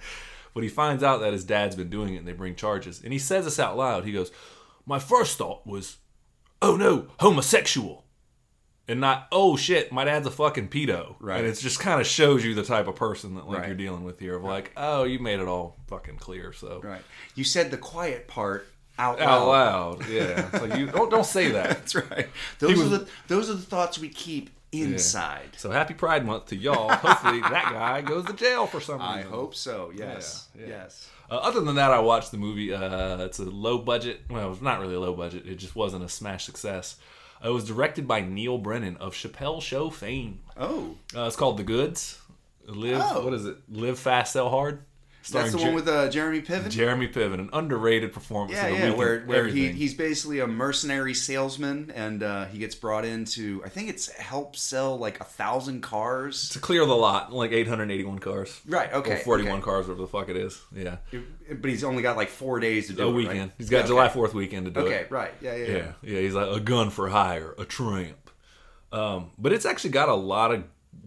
but 0.54 0.62
he 0.62 0.68
finds 0.68 1.02
out 1.02 1.20
that 1.20 1.32
his 1.32 1.44
dad's 1.44 1.76
been 1.76 1.90
doing 1.90 2.14
it 2.14 2.18
and 2.18 2.28
they 2.28 2.32
bring 2.32 2.54
charges. 2.54 3.02
And 3.02 3.12
he 3.12 3.18
says 3.18 3.44
this 3.44 3.58
out 3.58 3.76
loud. 3.76 4.04
He 4.04 4.12
goes, 4.12 4.30
My 4.86 4.98
first 4.98 5.38
thought 5.38 5.66
was, 5.66 5.98
oh 6.60 6.76
no, 6.76 7.08
homosexual. 7.20 8.01
And 8.92 9.00
not, 9.00 9.26
oh 9.32 9.56
shit, 9.56 9.90
my 9.90 10.04
dad's 10.04 10.26
a 10.26 10.30
fucking 10.30 10.68
pedo. 10.68 11.14
Right. 11.18 11.38
And 11.38 11.46
it 11.48 11.54
just 11.58 11.80
kind 11.80 11.98
of 11.98 12.06
shows 12.06 12.44
you 12.44 12.54
the 12.54 12.62
type 12.62 12.88
of 12.88 12.94
person 12.94 13.36
that 13.36 13.48
like 13.48 13.60
Right. 13.60 13.68
you're 13.68 13.76
dealing 13.76 14.04
with 14.04 14.18
here 14.20 14.36
of 14.36 14.44
like, 14.44 14.70
oh, 14.76 15.04
you 15.04 15.18
made 15.18 15.40
it 15.40 15.48
all 15.48 15.76
fucking 15.86 16.18
clear. 16.18 16.52
So 16.52 16.80
right. 16.84 17.00
You 17.34 17.42
said 17.44 17.70
the 17.70 17.78
quiet 17.78 18.28
part 18.28 18.66
out 18.98 19.18
loud. 19.18 19.28
out 19.28 19.48
loud. 19.48 20.08
Yeah. 20.08 20.48
It's 20.52 20.60
like 20.62 20.76
you 20.78 20.86
don't 20.88 21.10
don't 21.10 21.24
say 21.24 21.52
that. 21.52 21.68
That's 21.70 21.94
right. 21.94 22.28
Those 22.58 22.76
was- 22.78 22.92
are 22.92 22.98
the 22.98 23.08
those 23.28 23.48
are 23.48 23.54
the 23.54 23.62
thoughts 23.62 23.98
we 23.98 24.10
keep 24.10 24.50
inside. 24.72 25.50
So 25.56 25.70
happy 25.70 25.94
Pride 25.94 26.24
Month 26.26 26.46
to 26.46 26.56
y'all. 26.56 26.90
Hopefully 26.90 27.40
that 27.40 27.70
guy 27.72 28.00
goes 28.02 28.26
to 28.26 28.32
jail 28.34 28.66
for 28.66 28.80
some 28.80 28.98
reason. 29.00 29.10
I 29.18 29.22
hope 29.22 29.54
so. 29.54 29.90
Yes. 29.94 30.48
Yeah, 30.54 30.60
yeah. 30.62 30.68
Yes. 30.68 31.08
Uh, 31.30 31.36
other 31.36 31.60
than 31.62 31.76
that, 31.76 31.90
I 31.92 32.00
watched 32.00 32.30
the 32.30 32.36
movie. 32.36 32.74
Uh, 32.74 33.18
it's 33.24 33.38
a 33.38 33.44
low 33.44 33.78
budget. 33.78 34.20
Well, 34.28 34.52
it's 34.52 34.60
not 34.60 34.80
really 34.80 34.94
a 34.94 35.00
low 35.00 35.14
budget. 35.14 35.46
It 35.46 35.54
just 35.56 35.74
wasn't 35.74 36.04
a 36.04 36.08
smash 36.08 36.44
success. 36.44 36.96
Uh, 37.44 37.48
it 37.50 37.52
was 37.52 37.64
directed 37.64 38.06
by 38.06 38.20
Neal 38.20 38.58
Brennan 38.58 38.96
of 38.98 39.14
Chappelle 39.14 39.60
Show 39.60 39.90
fame. 39.90 40.40
Oh, 40.56 40.96
Uh, 41.16 41.22
it's 41.24 41.36
called 41.36 41.56
The 41.58 41.64
Goods. 41.64 42.18
Live. 42.66 43.00
Oh. 43.02 43.24
What 43.24 43.34
is 43.34 43.44
it? 43.46 43.56
Live 43.68 43.98
fast, 43.98 44.32
sell 44.34 44.48
hard. 44.50 44.84
That's 45.30 45.52
the 45.52 45.58
Jer- 45.58 45.64
one 45.66 45.74
with 45.74 45.88
uh, 45.88 46.08
Jeremy 46.08 46.40
Piven. 46.40 46.70
Jeremy 46.70 47.08
Piven, 47.08 47.34
an 47.34 47.50
underrated 47.52 48.12
performance. 48.12 48.56
Yeah, 48.56 48.66
of 48.66 48.78
the 48.80 48.88
yeah, 48.88 48.94
where, 48.94 49.20
where 49.20 49.46
he, 49.46 49.68
he's 49.68 49.94
basically 49.94 50.40
a 50.40 50.46
mercenary 50.46 51.14
salesman, 51.14 51.92
and 51.94 52.22
uh, 52.22 52.46
he 52.46 52.58
gets 52.58 52.74
brought 52.74 53.04
in 53.04 53.24
to 53.26 53.62
I 53.64 53.68
think 53.68 53.88
it's 53.88 54.10
help 54.10 54.56
sell 54.56 54.98
like 54.98 55.20
a 55.20 55.24
thousand 55.24 55.82
cars. 55.82 56.48
to 56.50 56.58
clear 56.58 56.84
the 56.84 56.94
lot, 56.94 57.32
like 57.32 57.52
881 57.52 58.18
cars. 58.18 58.60
Right. 58.66 58.92
Okay. 58.92 59.14
Or 59.14 59.18
41 59.18 59.52
okay. 59.52 59.62
cars, 59.62 59.86
whatever 59.86 60.02
the 60.02 60.08
fuck 60.08 60.28
it 60.28 60.36
is. 60.36 60.60
Yeah. 60.74 60.96
But 61.50 61.70
he's 61.70 61.84
only 61.84 62.02
got 62.02 62.16
like 62.16 62.28
four 62.30 62.58
days 62.60 62.88
to 62.88 62.94
do 62.94 63.04
A 63.04 63.10
it. 63.10 63.12
weekend. 63.12 63.38
Right? 63.40 63.52
He's 63.58 63.70
got 63.70 63.78
Yeah, 63.78 63.86
July 63.86 64.06
okay. 64.06 64.18
4th 64.18 64.34
weekend 64.34 64.64
to 64.66 64.70
do 64.72 64.80
it. 64.80 64.82
Okay. 64.84 65.06
Right. 65.10 65.32
Yeah. 65.40 65.54
Yeah. 65.56 65.66
Yeah. 65.66 65.76
Yeah, 65.76 65.92
yeah, 66.02 66.20
he's 66.20 66.34
like 66.34 66.56
a 66.56 66.60
gun 66.60 66.90
for 66.90 67.08
hire, 67.08 67.54
a 67.58 67.64
tramp. 67.64 68.30
Um, 68.92 69.30
but 69.38 69.52
it's 69.52 69.64
actually 69.64 69.90
got 69.90 70.08
a 70.08 70.14
lot 70.14 70.52
of 70.52 70.64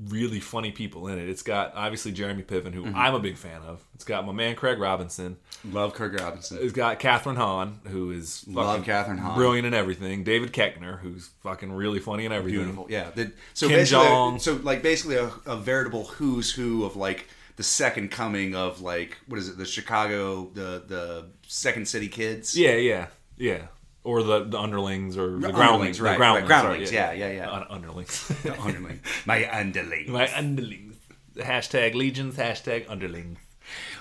really 0.10 0.40
funny 0.40 0.72
people 0.72 1.08
in 1.08 1.18
it. 1.20 1.30
It's 1.30 1.42
got 1.42 1.74
obviously 1.76 2.12
Jeremy 2.12 2.44
Piven, 2.44 2.74
who 2.74 2.84
Mm-hmm. 2.86 2.96
I'm 2.96 3.16
a 3.16 3.20
big 3.20 3.38
fan 3.38 3.62
of. 3.62 3.82
It's 3.96 4.04
got 4.04 4.26
my 4.26 4.32
man 4.34 4.56
Craig 4.56 4.80
Robinson. 4.80 5.38
Love 5.64 5.94
Craig 5.94 6.14
Robinson. 6.14 6.60
It's 6.62 6.74
got 6.74 7.00
Kathryn 7.00 7.36
Hahn, 7.38 7.80
who 7.88 8.12
is 8.12 8.46
Love 8.48 8.84
Kathryn 8.84 9.18
Hahn. 9.18 9.36
brilliant 9.36 9.66
in 9.66 9.74
everything. 9.74 10.24
David 10.24 10.54
Koechner, 10.54 11.00
who's 11.00 11.30
fucking 11.42 11.72
really 11.72 12.00
funny 12.00 12.26
in 12.26 12.32
everything. 12.32 12.60
Beautiful. 12.60 12.88
Yeah. 12.90 13.10
The, 13.16 13.32
so 13.54 13.68
Kim 13.68 13.78
basically, 13.80 14.06
Jong. 14.06 14.40
so 14.40 14.56
like 14.64 14.84
basically 14.84 15.16
a, 15.16 15.32
a 15.46 15.58
veritable 15.58 16.04
who's 16.06 16.52
who 16.52 16.84
of 16.86 16.96
like 16.96 17.28
the 17.56 17.64
second 17.64 18.12
coming 18.12 18.54
of 18.54 18.82
like 18.82 19.18
what 19.28 19.40
is 19.40 19.50
it? 19.50 19.58
The 19.58 19.66
Chicago, 19.66 20.50
the 20.54 20.84
the 20.86 21.26
Second 21.48 21.88
City 21.88 22.08
Kids. 22.10 22.56
Yeah, 22.58 22.76
yeah, 22.76 23.08
yeah. 23.38 23.68
Or 24.06 24.22
the, 24.24 24.44
the 24.46 24.58
underlings 24.60 25.18
or 25.18 25.40
the 25.40 25.52
groundlings. 25.52 26.00
right, 26.00 26.12
the 26.14 26.18
groundlings, 26.18 26.50
right, 26.50 26.62
sorry, 26.62 26.68
groundlings, 26.78 26.92
yeah, 26.92 27.12
yeah, 27.12 27.32
yeah. 27.32 27.50
Un- 27.52 27.66
underlings. 27.70 28.32
The 28.44 28.54
underling. 28.62 29.00
My 29.26 29.50
underling. 29.60 30.12
My 30.12 30.30
underlings. 30.34 30.96
Hashtag 31.36 31.96
legions, 31.96 32.36
hashtag 32.38 32.86
underlings. 32.88 33.40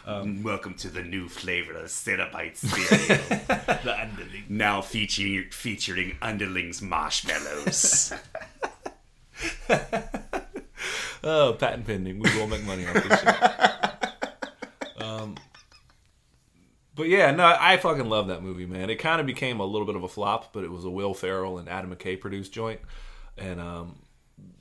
Welcome 0.07 0.75
to 0.75 0.89
the 0.91 1.03
new 1.03 1.29
flavor 1.29 1.73
of 1.79 1.87
Cinnabite 1.87 2.57
cereal. 2.57 3.23
The 3.85 3.99
underlings. 3.99 4.51
now 4.51 4.83
featuring 4.83 5.47
featuring 5.51 6.17
underlings 6.21 6.83
marshmallows. 6.83 8.13
Oh, 11.27 11.57
patent 11.59 11.87
pending. 11.87 12.19
We 12.19 12.29
will 12.39 12.47
make 12.47 12.65
money 12.65 12.87
off 12.87 12.93
this. 12.95 13.25
Um, 13.27 14.13
but 16.95 17.09
yeah, 17.09 17.31
no, 17.33 17.57
I 17.59 17.77
fucking 17.77 18.09
love 18.09 18.29
that 18.29 18.43
movie, 18.43 18.67
man. 18.67 18.89
It 18.89 18.97
kind 18.97 19.21
of 19.21 19.27
became 19.27 19.61
a 19.61 19.65
little 19.65 19.87
bit 19.87 19.97
of 19.97 20.05
a 20.05 20.09
flop, 20.09 20.53
but 20.53 20.65
it 20.65 20.71
was 20.71 20.85
a 20.85 20.91
Will 20.91 21.15
Ferrell 21.15 21.59
and 21.59 21.69
Adam 21.69 21.95
McKay 21.95 22.21
produced 22.21 22.53
joint, 22.53 22.81
and 23.37 23.61
um, 23.61 23.97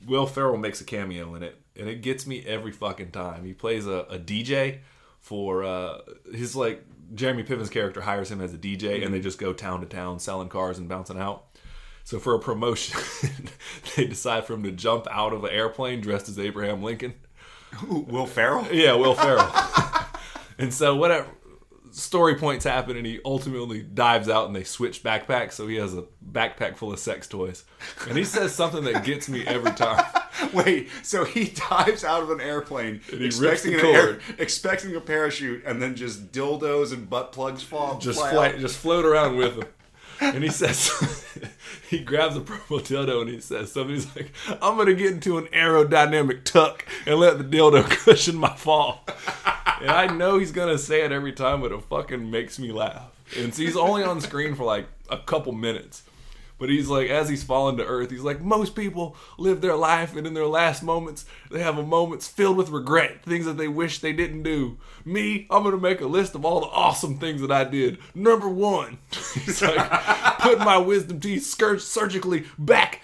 Will 0.08 0.26
Ferrell 0.26 0.58
makes 0.58 0.82
a 0.82 0.84
cameo 0.84 1.36
in 1.36 1.44
it, 1.44 1.62
and 1.76 1.88
it 1.88 2.02
gets 2.02 2.26
me 2.26 2.44
every 2.46 2.72
fucking 2.72 3.12
time. 3.12 3.46
He 3.46 3.54
plays 3.54 3.86
a, 3.86 4.06
a 4.10 4.18
DJ 4.18 4.80
for 5.20 5.64
uh, 5.64 6.00
his 6.34 6.56
like 6.56 6.84
Jeremy 7.14 7.44
Piven's 7.44 7.70
character 7.70 8.02
hires 8.02 8.32
him 8.32 8.42
as 8.42 8.54
a 8.54 8.58
DJ, 8.58 9.06
and 9.06 9.14
they 9.14 9.20
just 9.20 9.38
go 9.38 9.54
town 9.54 9.82
to 9.82 9.86
town 9.86 10.20
selling 10.20 10.50
cars 10.50 10.80
and 10.80 10.90
bouncing 10.90 11.20
out. 11.20 11.46
So 12.04 12.20
for 12.20 12.34
a 12.34 12.40
promotion, 12.40 13.00
they 13.96 14.08
decide 14.08 14.46
for 14.46 14.54
him 14.54 14.64
to 14.64 14.72
jump 14.72 15.08
out 15.12 15.34
of 15.34 15.44
an 15.44 15.52
airplane 15.52 16.02
dressed 16.02 16.28
as 16.30 16.40
Abraham 16.40 16.82
Lincoln. 16.82 17.14
Will 17.88 18.26
Ferrell? 18.26 18.68
Yeah, 18.72 18.94
Will 18.94 19.16
Ferrell. 19.16 19.50
and 20.58 20.74
so 20.74 20.96
whatever 20.96 21.28
story 21.94 22.36
points 22.36 22.66
happen, 22.66 22.98
and 22.98 23.06
he 23.06 23.20
ultimately 23.24 23.82
dives 23.82 24.28
out, 24.28 24.48
and 24.48 24.56
they 24.56 24.64
switch 24.64 25.04
backpacks. 25.04 25.54
So 25.54 25.68
he 25.68 25.76
has 25.76 25.94
a 25.94 26.06
backpack 26.32 26.76
full 26.76 26.91
of 26.91 27.00
sex 27.00 27.28
toys, 27.28 27.64
and 28.08 28.18
he 28.18 28.24
says 28.24 28.54
something 28.54 28.84
that 28.86 29.04
gets 29.04 29.30
me 29.30 29.46
every 29.46 29.72
time. 29.72 30.04
Wait, 30.54 30.89
so 31.04 31.24
he 31.24 31.54
dives 31.70 32.04
out 32.04 32.24
of 32.24 32.32
an 32.32 32.41
airplane 32.41 33.02
expecting, 33.12 33.76
an 33.76 33.86
air, 33.86 34.20
expecting 34.38 34.96
a 34.96 35.02
parachute, 35.02 35.64
and 35.66 35.82
then 35.82 35.96
just 35.96 36.32
dildos 36.32 36.91
and 36.91 37.10
butt 37.10 37.32
plugs 37.32 37.64
fall. 37.64 38.00
Just 38.00 38.20
fly 38.20 38.50
out. 38.50 38.60
just 38.60 38.78
float 38.78 39.06
around 39.06 39.38
with 39.38 39.58
him. 39.58 39.68
And 40.20 40.44
he 40.44 40.50
says, 40.50 41.26
he 41.89 42.00
grabs 42.00 42.38
a 42.38 42.41
purple 42.41 42.80
dildo 42.80 43.22
and 43.22 43.30
he 43.30 43.39
says, 43.41 43.72
somebody's 43.72 44.16
like, 44.16 44.32
I'm 44.62 44.76
going 44.76 44.88
to 44.88 44.96
get 44.96 45.12
into 45.12 45.38
an 45.38 45.48
aerodynamic 45.48 46.44
tuck 46.44 46.86
and 47.06 47.20
let 47.20 47.38
the 47.38 47.44
dildo 47.44 47.84
cushion 47.89 48.38
my 48.38 48.56
fall. 48.56 49.06
And 49.82 49.91
I 49.91 50.07
know 50.07 50.39
he's 50.39 50.51
to 50.51 50.78
say 50.78 51.01
it 51.01 51.11
every 51.11 51.34
time, 51.34 51.61
but 51.61 51.71
it 51.71 51.84
fucking 51.84 52.30
makes 52.30 52.59
me 52.59 52.71
laugh. 52.71 53.11
And 53.38 53.53
so 53.53 53.61
he's 53.61 53.78
only 53.78 54.03
on 54.03 54.21
screen 54.21 54.55
for 54.55 54.63
like 54.63 54.88
a 55.09 55.17
couple 55.17 55.53
minutes. 55.53 56.03
But 56.59 56.69
he's 56.69 56.88
like, 56.88 57.09
as 57.09 57.28
he's 57.28 57.43
falling 57.43 57.78
to 57.78 57.86
earth, 57.86 58.11
he's 58.11 58.21
like, 58.21 58.39
most 58.39 58.76
people 58.76 59.17
live 59.38 59.59
their 59.59 59.76
life 59.76 60.15
and 60.15 60.26
in 60.26 60.34
their 60.34 60.47
last 60.47 60.82
moments, 60.82 61.26
they 61.51 61.61
have 61.61 61.78
a 61.78 61.84
moments 61.84 62.28
filled 62.28 62.57
with 62.57 62.69
regret, 62.69 63.24
things 63.24 63.45
that 63.45 63.57
they 63.57 63.67
wish 63.67 63.99
they 63.99 64.13
didn't 64.13 64.43
do. 64.43 64.78
Me, 65.03 65.47
I'm 65.49 65.63
gonna 65.63 65.78
make 65.78 65.99
a 65.99 66.05
list 66.05 66.36
of 66.36 66.45
all 66.45 66.61
the 66.61 66.67
awesome 66.67 67.17
things 67.17 67.41
that 67.41 67.51
I 67.51 67.65
did. 67.65 67.97
Number 68.15 68.47
one, 68.47 68.99
he's 69.34 69.61
like, 69.61 70.39
putting 70.39 70.63
my 70.63 70.78
wisdom 70.78 71.19
teeth 71.19 71.43
surgically 71.43 72.45
back 72.57 73.01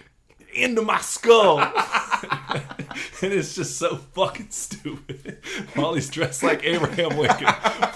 into 0.61 0.81
my 0.81 0.99
skull. 0.99 1.59
and 3.21 3.33
it's 3.33 3.55
just 3.55 3.77
so 3.77 3.97
fucking 3.97 4.49
stupid. 4.49 5.39
While 5.75 5.93
he's 5.93 6.09
dressed 6.09 6.43
like 6.43 6.63
Abraham 6.63 7.17
Lincoln, 7.17 7.47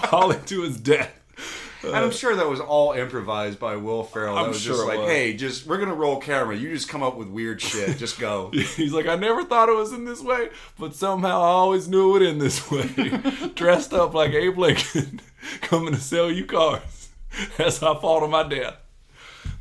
falling 0.09 0.43
to 0.45 0.61
his 0.61 0.77
death. 0.77 1.19
and 1.83 1.95
I'm 1.95 2.11
sure 2.11 2.35
that 2.35 2.47
was 2.47 2.59
all 2.59 2.93
improvised 2.93 3.59
by 3.59 3.75
Will 3.75 4.03
Ferrell. 4.03 4.37
I'm 4.37 4.43
that 4.43 4.49
was 4.49 4.61
sure 4.61 4.75
just 4.75 4.83
it 4.83 4.87
like, 4.87 4.99
was. 4.99 5.09
hey, 5.09 5.33
just 5.33 5.65
we're 5.67 5.79
gonna 5.79 5.93
roll 5.95 6.17
camera. 6.19 6.55
You 6.55 6.73
just 6.73 6.87
come 6.87 7.03
up 7.03 7.17
with 7.17 7.27
weird 7.27 7.61
shit. 7.61 7.97
Just 7.97 8.19
go. 8.19 8.51
He's 8.53 8.93
like, 8.93 9.07
I 9.07 9.15
never 9.15 9.43
thought 9.43 9.69
it 9.69 9.75
was 9.75 9.91
in 9.91 10.05
this 10.05 10.21
way, 10.21 10.49
but 10.79 10.95
somehow 10.95 11.41
I 11.41 11.47
always 11.47 11.87
knew 11.87 12.15
it 12.15 12.21
in 12.21 12.39
this 12.39 12.69
way. 12.71 12.87
Dressed 13.55 13.93
up 13.93 14.13
like 14.13 14.31
Abe 14.31 14.57
Lincoln, 14.57 15.19
coming 15.61 15.93
to 15.93 15.99
sell 15.99 16.31
you 16.31 16.45
cars. 16.45 17.09
That's 17.57 17.79
how 17.79 17.95
I 17.95 17.99
fall 17.99 18.21
to 18.21 18.27
my 18.27 18.43
death. 18.47 18.77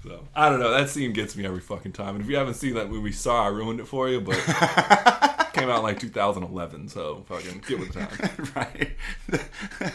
So 0.02 0.26
I 0.34 0.48
don't 0.48 0.60
know. 0.60 0.70
That 0.70 0.88
scene 0.88 1.12
gets 1.12 1.36
me 1.36 1.44
every 1.44 1.60
fucking 1.60 1.92
time. 1.92 2.16
And 2.16 2.24
if 2.24 2.30
you 2.30 2.36
haven't 2.36 2.54
seen 2.54 2.74
that 2.74 2.90
movie, 2.90 3.12
sorry 3.12 3.46
I 3.46 3.48
ruined 3.48 3.80
it 3.80 3.86
for 3.86 4.08
you, 4.08 4.20
but 4.20 4.36
it 4.36 4.44
came 5.52 5.68
out 5.68 5.78
in 5.78 5.82
like 5.82 6.00
2011. 6.00 6.88
So 6.88 7.24
fucking 7.28 7.62
get 7.66 7.78
with 7.78 7.92
the 7.92 8.00
time. 8.00 8.52
right. 8.56 9.92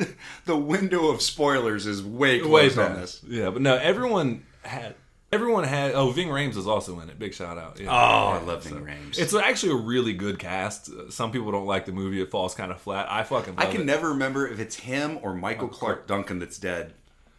the 0.46 0.56
window 0.56 1.08
of 1.08 1.22
spoilers 1.22 1.86
is 1.86 2.02
way 2.02 2.42
Way 2.42 2.70
on 2.70 2.96
this. 2.96 3.22
Yeah, 3.26 3.50
but 3.50 3.62
no, 3.62 3.76
everyone 3.76 4.44
had. 4.62 4.94
Everyone 5.32 5.62
had. 5.62 5.92
Oh, 5.92 6.10
Ving 6.10 6.26
Rhames 6.26 6.56
is 6.56 6.66
also 6.66 6.98
in 6.98 7.08
it. 7.08 7.16
Big 7.16 7.34
shout 7.34 7.56
out. 7.56 7.78
Yeah. 7.78 7.90
Oh, 7.90 8.30
I 8.30 8.40
love 8.42 8.64
so- 8.64 8.70
Ving 8.70 8.84
Rhames. 8.84 9.16
It's 9.16 9.32
actually 9.32 9.72
a 9.72 9.76
really 9.76 10.12
good 10.12 10.40
cast. 10.40 10.90
Some 11.12 11.30
people 11.30 11.52
don't 11.52 11.66
like 11.66 11.86
the 11.86 11.92
movie; 11.92 12.20
it 12.20 12.32
falls 12.32 12.54
kind 12.54 12.72
of 12.72 12.80
flat. 12.80 13.06
I 13.08 13.22
fucking. 13.22 13.54
I 13.56 13.66
can 13.66 13.82
it. 13.82 13.84
never 13.84 14.08
remember 14.08 14.48
if 14.48 14.58
it's 14.58 14.74
him 14.74 15.20
or 15.22 15.34
Michael 15.34 15.68
oh, 15.70 15.76
Clarke 15.76 16.08
Duncan 16.08 16.40
that's 16.40 16.58
dead. 16.58 16.94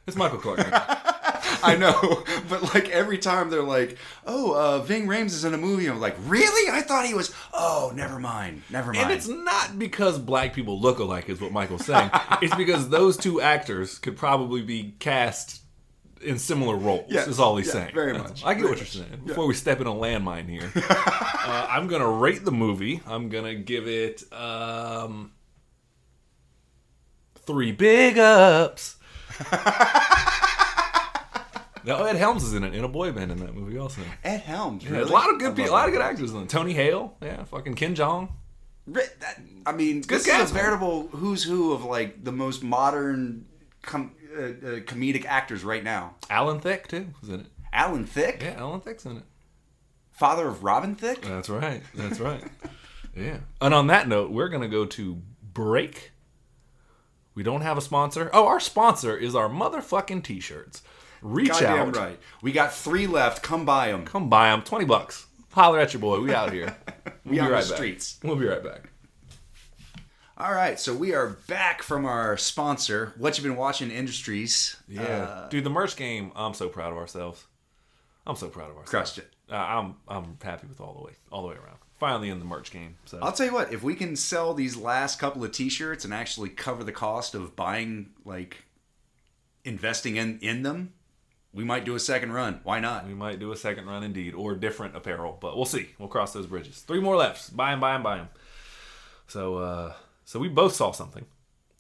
It's 0.07 0.17
Michael 0.17 0.39
Clarke. 0.39 0.67
I 1.63 1.75
know, 1.75 2.23
but 2.49 2.73
like 2.73 2.89
every 2.89 3.17
time 3.17 3.49
they're 3.49 3.61
like, 3.61 3.97
"Oh, 4.25 4.53
uh, 4.55 4.79
Ving 4.79 5.05
Rhames 5.05 5.27
is 5.27 5.45
in 5.45 5.53
a 5.53 5.57
movie," 5.57 5.87
I'm 5.87 5.99
like, 5.99 6.15
"Really? 6.25 6.71
I 6.71 6.81
thought 6.81 7.05
he 7.05 7.13
was." 7.13 7.33
Oh, 7.53 7.91
never 7.93 8.19
mind, 8.19 8.63
never 8.69 8.91
mind. 8.91 9.03
and 9.03 9.11
it's 9.11 9.27
not 9.27 9.77
because 9.77 10.17
black 10.17 10.53
people 10.53 10.79
look 10.79 10.99
alike, 10.99 11.29
is 11.29 11.39
what 11.39 11.51
Michael's 11.51 11.85
saying. 11.85 12.09
it's 12.41 12.55
because 12.55 12.89
those 12.89 13.15
two 13.15 13.41
actors 13.41 13.99
could 13.99 14.17
probably 14.17 14.61
be 14.61 14.95
cast 14.99 15.61
in 16.21 16.39
similar 16.39 16.75
roles. 16.75 17.05
Yeah, 17.09 17.27
is 17.27 17.39
all 17.39 17.57
he's 17.57 17.67
yeah, 17.67 17.73
saying. 17.73 17.91
very 17.93 18.13
much. 18.13 18.43
I 18.43 18.53
get 18.53 18.65
what 18.67 18.77
you're 18.77 18.85
saying. 18.85 19.21
Before 19.25 19.45
we 19.45 19.53
step 19.53 19.81
in 19.81 19.87
a 19.87 19.93
landmine 19.93 20.49
here, 20.49 20.71
uh, 20.75 21.67
I'm 21.69 21.87
gonna 21.87 22.09
rate 22.09 22.43
the 22.43 22.51
movie. 22.51 23.01
I'm 23.05 23.29
gonna 23.29 23.55
give 23.55 23.87
it 23.87 24.23
um, 24.33 25.31
three 27.35 27.71
big 27.71 28.17
ups. 28.17 28.97
no, 31.85 32.03
Ed 32.05 32.15
Helms 32.15 32.43
is 32.43 32.53
in 32.53 32.63
it 32.63 32.73
in 32.75 32.83
a 32.83 32.87
boy 32.87 33.11
band 33.11 33.31
in 33.31 33.39
that 33.39 33.55
movie 33.55 33.77
also. 33.77 34.01
Ed 34.23 34.41
Helms. 34.41 34.83
Yeah, 34.83 34.91
really? 34.91 35.09
a 35.09 35.13
lot 35.13 35.31
of 35.33 35.39
good, 35.39 35.55
people, 35.55 35.71
a 35.71 35.73
lot 35.73 35.87
of 35.87 35.93
good 35.93 36.01
actors 36.01 36.31
in 36.33 36.43
it. 36.43 36.49
Tony 36.49 36.73
Hale, 36.73 37.15
yeah, 37.21 37.43
fucking 37.45 37.73
Ken 37.75 37.95
Jeong. 37.95 38.29
That- 38.87 39.39
I 39.65 39.71
mean, 39.73 40.01
this 40.01 40.25
cast, 40.25 40.45
is 40.45 40.51
a 40.51 40.53
man. 40.53 40.63
veritable 40.63 41.07
who's 41.09 41.43
who 41.43 41.73
of 41.73 41.83
like 41.85 42.23
the 42.23 42.31
most 42.31 42.63
modern 42.63 43.45
com- 43.83 44.15
uh, 44.35 44.41
uh, 44.41 44.79
comedic 44.81 45.25
actors 45.25 45.63
right 45.63 45.83
now. 45.83 46.15
Alan 46.29 46.59
Thicke 46.59 46.87
too 46.87 47.07
is 47.21 47.29
in 47.29 47.41
it. 47.41 47.45
Alan 47.73 48.05
Thicke, 48.05 48.41
Yeah, 48.43 48.55
Alan 48.57 48.81
Thicke's 48.81 49.05
in 49.05 49.17
it. 49.17 49.23
father 50.11 50.47
of 50.47 50.63
Robin 50.63 50.95
Thicke. 50.95 51.21
That's 51.21 51.49
right. 51.49 51.81
That's 51.95 52.19
right. 52.19 52.43
yeah. 53.15 53.37
And 53.61 53.73
on 53.73 53.87
that 53.87 54.07
note, 54.07 54.31
we're 54.31 54.49
gonna 54.49 54.67
go 54.67 54.85
to 54.85 55.21
break. 55.53 56.11
We 57.35 57.43
don't 57.43 57.61
have 57.61 57.77
a 57.77 57.81
sponsor. 57.81 58.29
Oh, 58.33 58.47
our 58.47 58.59
sponsor 58.59 59.15
is 59.17 59.35
our 59.35 59.47
motherfucking 59.49 60.23
t-shirts. 60.23 60.81
Reach 61.21 61.49
Goddamn 61.49 61.89
out, 61.89 61.95
right. 61.95 62.19
We 62.41 62.51
got 62.51 62.73
three 62.73 63.07
left. 63.07 63.41
Come 63.43 63.63
buy 63.65 63.91
them. 63.91 64.05
come 64.05 64.27
buy 64.29 64.49
them. 64.49 64.63
Twenty 64.63 64.85
bucks. 64.85 65.27
Holler 65.51 65.79
at 65.79 65.93
your 65.93 66.01
boy. 66.01 66.19
We 66.19 66.33
out 66.33 66.51
here. 66.51 66.75
We'll 67.23 67.33
We 67.33 67.39
on 67.39 67.49
the 67.51 67.55
back. 67.57 67.63
streets. 67.65 68.19
We'll 68.23 68.35
be 68.35 68.47
right 68.47 68.63
back. 68.63 68.89
All 70.37 70.51
right, 70.53 70.79
so 70.79 70.93
we 70.95 71.13
are 71.13 71.37
back 71.47 71.83
from 71.83 72.03
our 72.05 72.35
sponsor, 72.35 73.13
What 73.17 73.37
You 73.37 73.43
Been 73.43 73.55
Watching 73.55 73.91
Industries. 73.91 74.75
Yeah, 74.87 75.01
Uh, 75.03 75.49
dude, 75.49 75.63
the 75.63 75.69
merch 75.69 75.95
game. 75.95 76.31
I'm 76.35 76.55
so 76.55 76.67
proud 76.67 76.91
of 76.91 76.97
ourselves. 76.97 77.45
I'm 78.25 78.35
so 78.35 78.47
proud 78.49 78.71
of 78.71 78.77
ourselves. 78.77 78.89
crushed 78.89 79.17
it. 79.19 79.31
Uh, 79.51 79.55
I'm 79.55 79.95
I'm 80.07 80.37
happy 80.41 80.65
with 80.67 80.81
all 80.81 80.93
the 80.95 81.03
way 81.03 81.11
all 81.31 81.43
the 81.43 81.49
way 81.49 81.55
around. 81.55 81.77
Finally 82.01 82.31
in 82.31 82.39
the 82.39 82.45
merch 82.45 82.71
game. 82.71 82.95
So 83.05 83.19
I'll 83.21 83.31
tell 83.31 83.45
you 83.45 83.53
what, 83.53 83.71
if 83.71 83.83
we 83.83 83.93
can 83.93 84.15
sell 84.15 84.55
these 84.55 84.75
last 84.75 85.19
couple 85.19 85.43
of 85.43 85.51
t-shirts 85.51 86.03
and 86.03 86.11
actually 86.11 86.49
cover 86.49 86.83
the 86.83 86.91
cost 86.91 87.35
of 87.35 87.55
buying 87.55 88.09
like 88.25 88.63
investing 89.63 90.15
in 90.15 90.39
in 90.39 90.63
them, 90.63 90.93
we 91.53 91.63
might 91.63 91.85
do 91.85 91.93
a 91.93 91.99
second 91.99 92.31
run. 92.31 92.59
Why 92.63 92.79
not? 92.79 93.05
we 93.05 93.13
might 93.13 93.37
do 93.39 93.51
a 93.51 93.55
second 93.55 93.85
run 93.85 94.01
indeed, 94.01 94.33
or 94.33 94.55
different 94.55 94.95
apparel, 94.95 95.37
but 95.39 95.55
we'll 95.55 95.65
see. 95.65 95.89
We'll 95.99 96.09
cross 96.09 96.33
those 96.33 96.47
bridges. 96.47 96.79
Three 96.79 96.99
more 96.99 97.15
left. 97.15 97.55
Buy 97.55 97.69
them, 97.69 97.79
buy 97.79 97.93
them, 97.93 98.01
buy 98.01 98.17
them. 98.17 98.29
So 99.27 99.57
uh, 99.57 99.93
so 100.25 100.39
we 100.39 100.47
both 100.47 100.73
saw 100.73 100.93
something. 100.93 101.27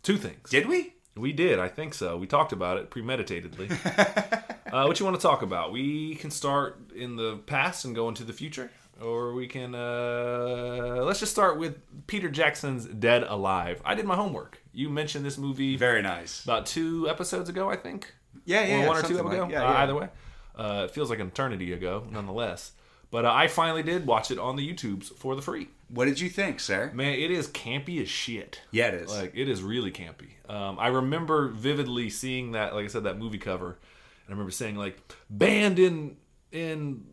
Two 0.03 0.17
things. 0.17 0.51
Did 0.51 0.67
we? 0.67 0.93
We 1.15 1.33
did, 1.33 1.57
I 1.57 1.67
think 1.67 1.95
so. 1.95 2.15
We 2.15 2.27
talked 2.27 2.53
about 2.53 2.77
it 2.77 2.91
premeditatedly. 2.91 3.71
uh, 4.71 4.85
what 4.85 4.99
you 4.99 5.05
want 5.05 5.19
to 5.19 5.21
talk 5.21 5.41
about? 5.41 5.71
We 5.71 6.13
can 6.13 6.29
start 6.29 6.79
in 6.95 7.15
the 7.15 7.37
past 7.47 7.85
and 7.85 7.95
go 7.95 8.07
into 8.07 8.23
the 8.23 8.33
future, 8.33 8.69
or 8.99 9.33
we 9.33 9.47
can. 9.47 9.75
Uh, 9.75 11.01
let's 11.03 11.19
just 11.19 11.31
start 11.31 11.57
with 11.57 11.77
Peter 12.07 12.29
Jackson's 12.29 12.85
Dead 12.85 13.23
Alive. 13.23 13.81
I 13.85 13.95
did 13.95 14.05
my 14.05 14.15
homework. 14.15 14.61
You 14.73 14.89
mentioned 14.89 15.25
this 15.25 15.37
movie 15.37 15.75
Very 15.77 16.01
nice. 16.01 16.43
about 16.43 16.65
two 16.65 17.07
episodes 17.09 17.49
ago, 17.49 17.69
I 17.69 17.75
think. 17.75 18.13
Yeah, 18.45 18.63
yeah, 18.65 18.75
Or 18.75 18.79
yeah, 18.81 18.87
one 18.87 18.97
or 18.97 19.01
two 19.01 19.15
something 19.17 19.33
ago. 19.33 19.43
like- 19.43 19.51
yeah, 19.51 19.67
Uh, 19.67 19.71
yeah. 19.71 19.77
either 19.79 19.95
way, 19.95 20.09
uh, 20.55 20.85
it 20.89 20.91
feels 20.91 21.09
like 21.09 21.19
an 21.19 21.27
eternity 21.27 21.73
ago, 21.73 22.07
nonetheless. 22.09 22.71
But 23.11 23.25
uh, 23.25 23.33
I 23.33 23.47
finally 23.47 23.83
did 23.83 24.07
watch 24.07 24.31
it 24.31 24.39
on 24.39 24.55
the 24.55 24.67
YouTubes 24.73 25.13
for 25.17 25.35
the 25.35 25.41
free. 25.41 25.67
What 25.89 26.05
did 26.05 26.21
you 26.21 26.29
think, 26.29 26.61
sir? 26.61 26.91
Man, 26.93 27.13
it 27.13 27.29
is 27.29 27.49
campy 27.49 28.01
as 28.01 28.07
shit. 28.07 28.61
Yeah, 28.71 28.87
it 28.87 28.93
is. 28.93 29.09
Like 29.11 29.33
it 29.35 29.49
is 29.49 29.61
really 29.61 29.91
campy. 29.91 30.29
Um, 30.49 30.79
I 30.79 30.87
remember 30.87 31.49
vividly 31.49 32.09
seeing 32.09 32.53
that, 32.53 32.73
like 32.73 32.85
I 32.85 32.87
said, 32.87 33.03
that 33.03 33.17
movie 33.17 33.37
cover. 33.37 33.71
And 34.25 34.29
I 34.29 34.31
remember 34.31 34.51
saying 34.51 34.77
like 34.77 34.97
banned 35.29 35.77
in 35.77 36.15
in 36.53 37.03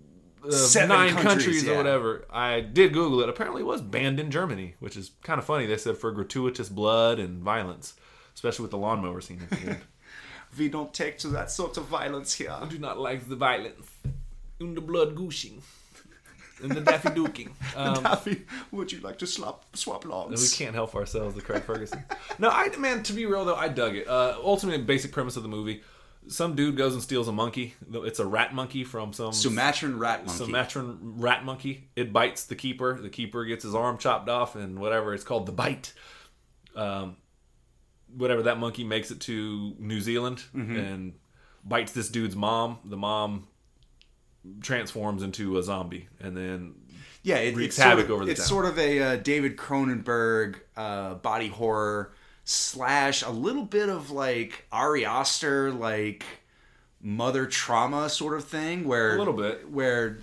uh, 0.48 0.52
Seven 0.52 0.88
nine 0.88 1.10
countries, 1.10 1.44
countries, 1.44 1.64
yeah. 1.64 1.74
or 1.74 1.76
whatever. 1.76 2.24
I 2.30 2.60
did 2.60 2.92
Google 2.92 3.20
it. 3.20 3.28
Apparently, 3.28 3.62
it 3.62 3.66
was 3.66 3.80
banned 3.80 4.18
in 4.18 4.30
Germany, 4.30 4.74
which 4.80 4.96
is 4.96 5.12
kind 5.22 5.38
of 5.38 5.44
funny. 5.44 5.66
They 5.66 5.76
said 5.76 5.96
for 5.96 6.10
gratuitous 6.10 6.68
blood 6.68 7.18
and 7.18 7.42
violence, 7.42 7.94
especially 8.34 8.62
with 8.62 8.70
the 8.70 8.78
lawnmower 8.78 9.20
scene 9.20 9.40
at 9.42 9.50
the 9.50 9.68
end. 9.70 9.80
we 10.58 10.68
don't 10.68 10.92
take 10.92 11.18
to 11.18 11.28
that 11.28 11.50
sort 11.50 11.76
of 11.76 11.84
violence 11.84 12.34
here. 12.34 12.50
I 12.50 12.66
do 12.66 12.78
not 12.78 12.98
like 12.98 13.28
the 13.28 13.36
violence 13.36 13.90
and 14.60 14.76
the 14.76 14.80
blood 14.80 15.14
gushing 15.14 15.62
and 16.62 16.72
the 16.72 16.80
daffy 16.80 17.08
duking. 17.10 17.50
Um, 17.76 18.02
Daffy, 18.02 18.42
would 18.72 18.90
you 18.90 18.98
like 19.00 19.18
to 19.18 19.26
swap 19.26 19.64
logs? 20.04 20.42
we 20.42 20.64
can't 20.64 20.74
help 20.74 20.96
ourselves, 20.96 21.36
the 21.36 21.40
Craig 21.40 21.62
Ferguson. 21.62 22.02
no, 22.40 22.48
I 22.48 22.74
man, 22.76 23.04
to 23.04 23.12
be 23.12 23.24
real 23.24 23.44
though, 23.44 23.54
I 23.54 23.68
dug 23.68 23.94
it. 23.94 24.08
Uh, 24.08 24.36
ultimate 24.42 24.84
basic 24.84 25.12
premise 25.12 25.36
of 25.36 25.44
the 25.44 25.48
movie: 25.48 25.82
some 26.28 26.54
dude 26.54 26.76
goes 26.76 26.94
and 26.94 27.02
steals 27.02 27.26
a 27.28 27.32
monkey. 27.32 27.74
It's 27.92 28.18
a 28.18 28.26
rat 28.26 28.54
monkey 28.54 28.84
from 28.84 29.12
some 29.12 29.32
Sumatran 29.32 29.98
rat 29.98 30.26
monkey. 30.26 30.44
Sumatran 30.44 30.98
rat 31.16 31.44
monkey. 31.44 31.88
It 31.96 32.12
bites 32.12 32.44
the 32.44 32.54
keeper. 32.54 32.98
The 33.00 33.08
keeper 33.10 33.44
gets 33.44 33.64
his 33.64 33.74
arm 33.74 33.98
chopped 33.98 34.28
off, 34.28 34.54
and 34.56 34.78
whatever 34.78 35.14
it's 35.14 35.24
called, 35.24 35.46
the 35.46 35.52
bite. 35.52 35.92
Um, 36.76 37.16
whatever 38.16 38.42
that 38.44 38.58
monkey 38.58 38.84
makes 38.84 39.10
it 39.10 39.20
to 39.22 39.74
New 39.78 40.00
Zealand 40.00 40.42
Mm-hmm. 40.54 40.76
and 40.76 41.14
bites 41.64 41.92
this 41.92 42.08
dude's 42.08 42.36
mom. 42.36 42.78
The 42.84 42.96
mom 42.96 43.48
transforms 44.60 45.22
into 45.22 45.58
a 45.58 45.62
zombie, 45.62 46.08
and 46.20 46.36
then 46.36 46.74
yeah, 47.22 47.36
it, 47.36 47.54
wreaks 47.56 47.74
it's 47.74 47.76
sort 47.76 47.88
havoc 47.88 48.04
of, 48.06 48.10
over 48.12 48.24
the 48.24 48.30
It's 48.30 48.40
town. 48.40 48.48
sort 48.48 48.64
of 48.66 48.78
a 48.78 49.00
uh, 49.02 49.16
David 49.16 49.56
Cronenberg 49.56 50.56
uh, 50.76 51.14
body 51.14 51.48
horror 51.48 52.12
slash 52.50 53.22
a 53.22 53.28
little 53.28 53.64
bit 53.64 53.90
of 53.90 54.10
like 54.10 54.64
Ari 54.72 55.04
Aster 55.04 55.70
like 55.70 56.24
mother 56.98 57.44
trauma 57.46 58.08
sort 58.08 58.34
of 58.38 58.44
thing 58.44 58.84
where 58.84 59.16
A 59.16 59.18
little 59.18 59.34
bit. 59.34 59.70
where 59.70 60.18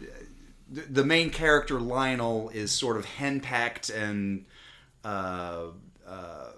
the, 0.72 1.06
main 1.06 1.30
character 1.30 1.80
Lionel 1.80 2.50
is 2.50 2.72
sort 2.72 2.98
of 2.98 3.06
henpecked 3.06 3.92
and 3.96 4.46
uh, 5.04 5.66
uh, 6.08 6.50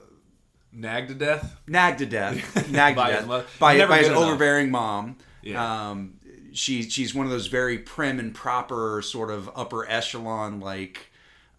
nagged 0.72 1.09
to 1.09 1.15
death. 1.15 1.59
nagged 1.68 1.99
to 1.99 2.05
death, 2.05 2.70
nagged 2.72 2.95
By 2.95 3.11
to 3.11 3.28
death 3.28 3.59
by, 3.59 3.86
by 3.86 3.97
his 3.97 4.07
enough. 4.07 4.20
overbearing 4.20 4.72
mom. 4.72 5.18
Yeah. 5.43 5.89
Um, 5.89 6.13
she 6.53 6.84
she's 6.89 7.13
one 7.13 7.26
of 7.26 7.32
those 7.32 7.47
very 7.47 7.78
prim 7.78 8.20
and 8.20 8.34
proper 8.34 9.01
sort 9.01 9.30
of 9.32 9.49
upper 9.53 9.86
echelon 9.89 10.61
like 10.61 11.11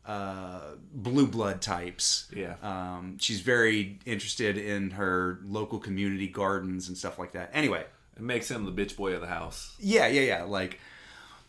uh, 0.08 0.60
blue 0.92 1.26
blood 1.28 1.60
types. 1.60 2.26
Yeah. 2.34 2.54
Um, 2.62 3.18
she's 3.20 3.40
very 3.40 4.00
interested 4.06 4.56
in 4.58 4.90
her 4.92 5.38
local 5.44 5.78
community 5.78 6.26
gardens 6.28 6.88
and 6.88 6.96
stuff 6.96 7.18
like 7.18 7.32
that. 7.32 7.50
Anyway, 7.52 7.84
It 8.16 8.22
makes 8.22 8.50
him 8.50 8.64
the 8.64 8.72
bitch 8.72 8.96
boy 8.96 9.12
of 9.12 9.20
the 9.20 9.26
house. 9.28 9.76
yeah, 9.78 10.06
yeah, 10.08 10.22
yeah. 10.22 10.42
Like 10.44 10.80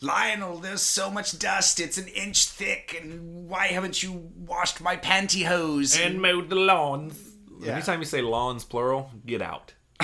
Lionel, 0.02 0.58
there's 0.60 0.82
so 0.84 1.10
much 1.10 1.40
dust; 1.40 1.80
it's 1.80 1.98
an 1.98 2.08
inch 2.10 2.46
thick, 2.48 2.98
and 3.02 3.48
why 3.50 3.68
haven't 3.68 4.04
you 4.04 4.30
washed 4.46 4.80
my 4.82 4.96
pantyhose? 4.98 6.00
And 6.00 6.22
mowed 6.22 6.50
the 6.50 6.56
lawns. 6.56 7.18
Yeah. 7.62 7.74
Anytime 7.74 8.00
you 8.00 8.06
say 8.06 8.22
lawns 8.22 8.64
plural, 8.64 9.12
get 9.26 9.42
out. 9.42 9.74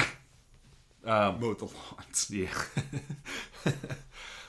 mowed 1.05 1.59
the 1.59 1.65
lawns. 1.65 2.29
Yeah. 2.29 2.49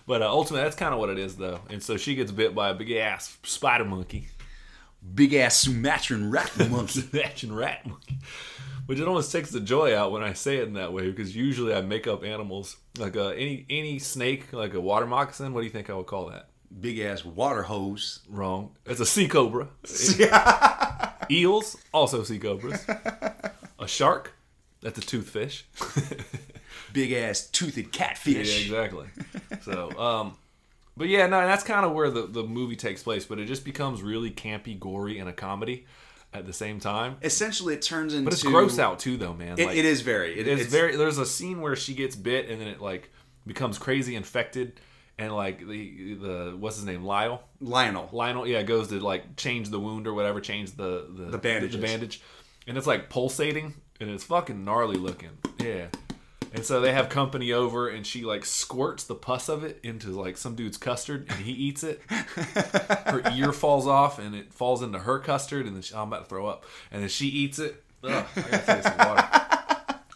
but 0.06 0.22
uh, 0.22 0.30
ultimately, 0.30 0.64
that's 0.64 0.76
kind 0.76 0.92
of 0.94 1.00
what 1.00 1.10
it 1.10 1.18
is, 1.18 1.36
though. 1.36 1.60
And 1.70 1.82
so 1.82 1.96
she 1.96 2.14
gets 2.14 2.30
bit 2.32 2.54
by 2.54 2.70
a 2.70 2.74
big 2.74 2.90
ass 2.92 3.36
spider 3.42 3.84
monkey, 3.84 4.28
Big 5.14 5.34
ass 5.34 5.56
Sumatran 5.56 6.30
rat 6.30 6.50
monkey. 6.70 7.02
action 7.22 7.54
rat 7.54 7.86
monkey, 7.86 8.18
which 8.86 8.98
it 8.98 9.06
almost 9.06 9.30
takes 9.30 9.50
the 9.50 9.60
joy 9.60 9.96
out 9.96 10.10
when 10.12 10.22
I 10.22 10.32
say 10.32 10.56
it 10.56 10.68
in 10.68 10.74
that 10.74 10.92
way 10.92 11.08
because 11.10 11.34
usually 11.36 11.74
I 11.74 11.80
make 11.80 12.06
up 12.06 12.24
animals 12.24 12.76
like 12.98 13.16
uh, 13.16 13.28
any 13.28 13.66
any 13.70 13.98
snake, 13.98 14.52
like 14.52 14.74
a 14.74 14.80
water 14.80 15.06
moccasin. 15.06 15.52
What 15.52 15.60
do 15.60 15.66
you 15.66 15.72
think 15.72 15.90
I 15.90 15.94
would 15.94 16.06
call 16.06 16.30
that? 16.30 16.48
Big 16.80 16.98
ass 16.98 17.24
water 17.24 17.62
hose. 17.62 18.20
Wrong. 18.28 18.74
It's 18.84 19.00
a 19.00 19.06
sea 19.06 19.28
cobra. 19.28 19.68
Eels, 21.30 21.76
also 21.92 22.22
sea 22.22 22.38
cobras. 22.38 22.84
A 23.78 23.86
shark, 23.86 24.32
that's 24.80 24.98
a 24.98 25.02
toothfish. 25.02 25.62
Big 26.96 27.12
ass 27.12 27.46
toothed 27.48 27.92
catfish. 27.92 28.58
Yeah, 28.58 28.62
exactly. 28.78 29.06
So, 29.60 29.90
um, 30.00 30.36
but 30.96 31.08
yeah, 31.08 31.26
no, 31.26 31.40
that's 31.46 31.62
kind 31.62 31.84
of 31.84 31.92
where 31.92 32.10
the, 32.10 32.22
the 32.26 32.42
movie 32.42 32.74
takes 32.74 33.02
place. 33.02 33.26
But 33.26 33.38
it 33.38 33.44
just 33.44 33.66
becomes 33.66 34.02
really 34.02 34.30
campy, 34.30 34.80
gory, 34.80 35.18
and 35.18 35.28
a 35.28 35.32
comedy 35.34 35.84
at 36.32 36.46
the 36.46 36.54
same 36.54 36.80
time. 36.80 37.16
Essentially, 37.22 37.74
it 37.74 37.82
turns 37.82 38.14
into. 38.14 38.24
But 38.24 38.32
it's 38.32 38.42
gross 38.42 38.78
out 38.78 38.98
too, 38.98 39.18
though, 39.18 39.34
man. 39.34 39.58
It, 39.58 39.66
Like, 39.66 39.76
it 39.76 39.84
is 39.84 40.00
very. 40.00 40.40
It, 40.40 40.48
it's 40.48 40.64
very. 40.70 40.96
There's 40.96 41.18
a 41.18 41.26
scene 41.26 41.60
where 41.60 41.76
she 41.76 41.92
gets 41.94 42.16
bit, 42.16 42.48
and 42.48 42.58
then 42.58 42.68
it 42.68 42.80
like 42.80 43.10
becomes 43.46 43.78
crazy 43.78 44.16
infected, 44.16 44.80
and 45.18 45.36
like 45.36 45.58
the 45.58 46.14
the 46.14 46.56
what's 46.58 46.76
his 46.76 46.86
name, 46.86 47.04
Lyle. 47.04 47.42
Lionel. 47.60 48.08
Lionel, 48.10 48.46
yeah, 48.46 48.62
goes 48.62 48.88
to 48.88 49.00
like 49.00 49.36
change 49.36 49.68
the 49.68 49.78
wound 49.78 50.06
or 50.06 50.14
whatever, 50.14 50.40
change 50.40 50.72
the 50.76 51.06
the, 51.14 51.24
The 51.32 51.38
bandages. 51.38 51.76
the 51.78 51.86
bandage, 51.86 52.22
and 52.66 52.78
it's 52.78 52.86
like 52.86 53.10
pulsating, 53.10 53.74
and 54.00 54.08
it's 54.08 54.24
fucking 54.24 54.64
gnarly 54.64 54.96
looking. 54.96 55.36
Yeah, 55.60 55.88
and 56.56 56.64
so 56.64 56.80
they 56.80 56.92
have 56.92 57.08
company 57.08 57.52
over, 57.52 57.88
and 57.88 58.06
she 58.06 58.22
like 58.24 58.44
squirts 58.44 59.04
the 59.04 59.14
pus 59.14 59.48
of 59.48 59.62
it 59.62 59.78
into 59.82 60.08
like 60.10 60.36
some 60.36 60.54
dude's 60.56 60.78
custard, 60.78 61.26
and 61.28 61.38
he 61.40 61.52
eats 61.52 61.84
it. 61.84 62.00
her 62.08 63.22
ear 63.34 63.52
falls 63.52 63.86
off, 63.86 64.18
and 64.18 64.34
it 64.34 64.52
falls 64.52 64.82
into 64.82 64.98
her 65.00 65.18
custard, 65.18 65.66
and 65.66 65.76
then 65.76 65.82
she, 65.82 65.94
I'm 65.94 66.08
about 66.08 66.24
to 66.24 66.28
throw 66.28 66.46
up, 66.46 66.64
and 66.90 67.02
then 67.02 67.08
she 67.08 67.26
eats 67.28 67.58
it. 67.58 67.82
Ugh, 68.02 68.26
I 68.36 68.40
gotta 68.40 68.58
take 68.66 68.82
some 68.82 68.98
water. 68.98 69.28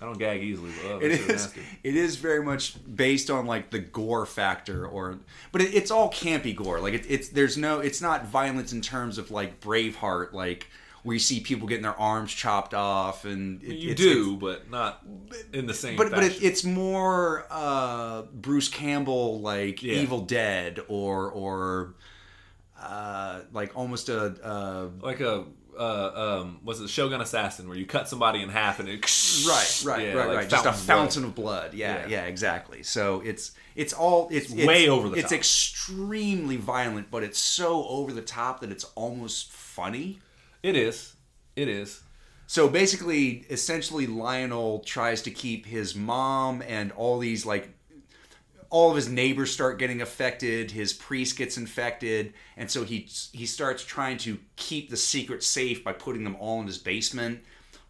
I 0.03 0.07
don't 0.07 0.18
gag 0.18 0.43
easily, 0.43 0.70
but 0.82 0.93
ugh, 0.95 1.03
It 1.03 1.11
is. 1.11 1.28
nasty. 1.28 1.61
It 1.84 1.95
is 1.95 2.16
very 2.16 2.43
much 2.43 2.74
based 2.97 3.28
on 3.28 3.45
like 3.45 3.68
the 3.70 3.80
gore 3.80 4.24
factor, 4.24 4.86
or 4.86 5.18
but 5.53 5.61
it, 5.61 5.74
it's 5.74 5.91
all 5.91 6.11
campy 6.11 6.57
gore. 6.57 6.80
Like 6.80 6.95
it, 6.95 7.05
it's 7.07 7.28
there's 7.28 7.59
no. 7.59 7.80
It's 7.80 8.01
not 8.01 8.26
violence 8.26 8.72
in 8.72 8.80
terms 8.80 9.18
of 9.18 9.30
like 9.30 9.61
Braveheart, 9.61 10.32
like 10.32 10.68
where 11.03 11.14
you 11.14 11.20
see 11.20 11.40
people 11.40 11.66
getting 11.66 11.82
their 11.82 11.98
arms 11.98 12.32
chopped 12.32 12.74
off, 12.74 13.24
and 13.24 13.62
it, 13.62 13.76
You 13.76 13.90
it's- 13.92 13.98
do, 14.07 14.36
but 14.36 14.70
not 14.70 15.03
in 15.53 15.66
the 15.66 15.74
same. 15.74 15.96
but 15.96 16.11
but 16.11 16.22
it, 16.24 16.42
it's 16.42 16.62
more 16.64 17.46
uh, 17.51 18.22
Bruce 18.32 18.68
Campbell 18.68 19.40
like 19.40 19.82
Yeah. 19.82 19.94
Evil 19.94 20.20
Dead 20.20 20.80
or 20.88 21.30
or 21.30 21.94
uh, 22.80 23.40
like 23.53 23.76
almost 23.76 24.09
a 24.09 24.34
uh, 24.42 24.88
like 25.01 25.20
a 25.20 25.44
uh, 25.78 26.40
um, 26.42 26.61
was 26.64 26.80
it 26.80 26.88
Shogun 26.90 27.20
Assassin 27.20 27.68
where 27.68 27.76
you 27.78 27.86
cut 27.86 28.09
somebody 28.09 28.42
in 28.42 28.48
half 28.48 28.80
and 28.80 28.88
it 28.88 29.01
right 29.48 29.82
right 29.84 30.07
Yeah, 30.07 30.12
right 30.14 30.28
like 30.28 30.36
right 30.36 30.48
just 30.48 30.66
a 30.66 30.72
fountain 30.72 31.24
of 31.24 31.34
blood. 31.34 31.66
of 31.66 31.70
blood 31.70 31.74
yeah, 31.74 32.01
Yeah. 32.03 32.09
yeah 32.09 32.24
exactly 32.24 32.82
so 32.82 33.20
it's 33.24 33.53
it's 33.76 33.92
all 33.92 34.28
it's, 34.30 34.53
it's 34.53 34.66
way 34.66 34.88
over 34.88 35.09
the 35.09 35.14
it's 35.16 35.30
top. 35.30 35.38
extremely 35.38 36.57
violent 36.57 37.11
but 37.11 37.22
it's 37.22 37.38
so 37.38 37.86
over 37.86 38.12
the 38.12 38.20
top 38.22 38.61
that 38.61 38.70
it's 38.70 38.84
almost 38.94 39.53
funny 39.53 40.18
It 40.62 40.76
is, 40.76 41.16
it 41.56 41.68
is. 41.68 42.02
So 42.46 42.68
basically, 42.68 43.46
essentially, 43.48 44.06
Lionel 44.06 44.80
tries 44.80 45.22
to 45.22 45.30
keep 45.30 45.66
his 45.66 45.94
mom 45.94 46.62
and 46.66 46.90
all 46.92 47.18
these 47.18 47.46
like 47.46 47.70
all 48.70 48.90
of 48.90 48.96
his 48.96 49.08
neighbors 49.08 49.52
start 49.52 49.78
getting 49.78 50.00
affected. 50.00 50.70
His 50.70 50.92
priest 50.92 51.36
gets 51.36 51.56
infected, 51.56 52.34
and 52.56 52.70
so 52.70 52.84
he 52.84 53.08
he 53.32 53.46
starts 53.46 53.84
trying 53.84 54.18
to 54.18 54.38
keep 54.56 54.90
the 54.90 54.96
secret 54.96 55.42
safe 55.42 55.84
by 55.84 55.92
putting 55.92 56.24
them 56.24 56.36
all 56.38 56.61
in 56.61 56.66
his 56.66 56.78
basement. 56.78 57.40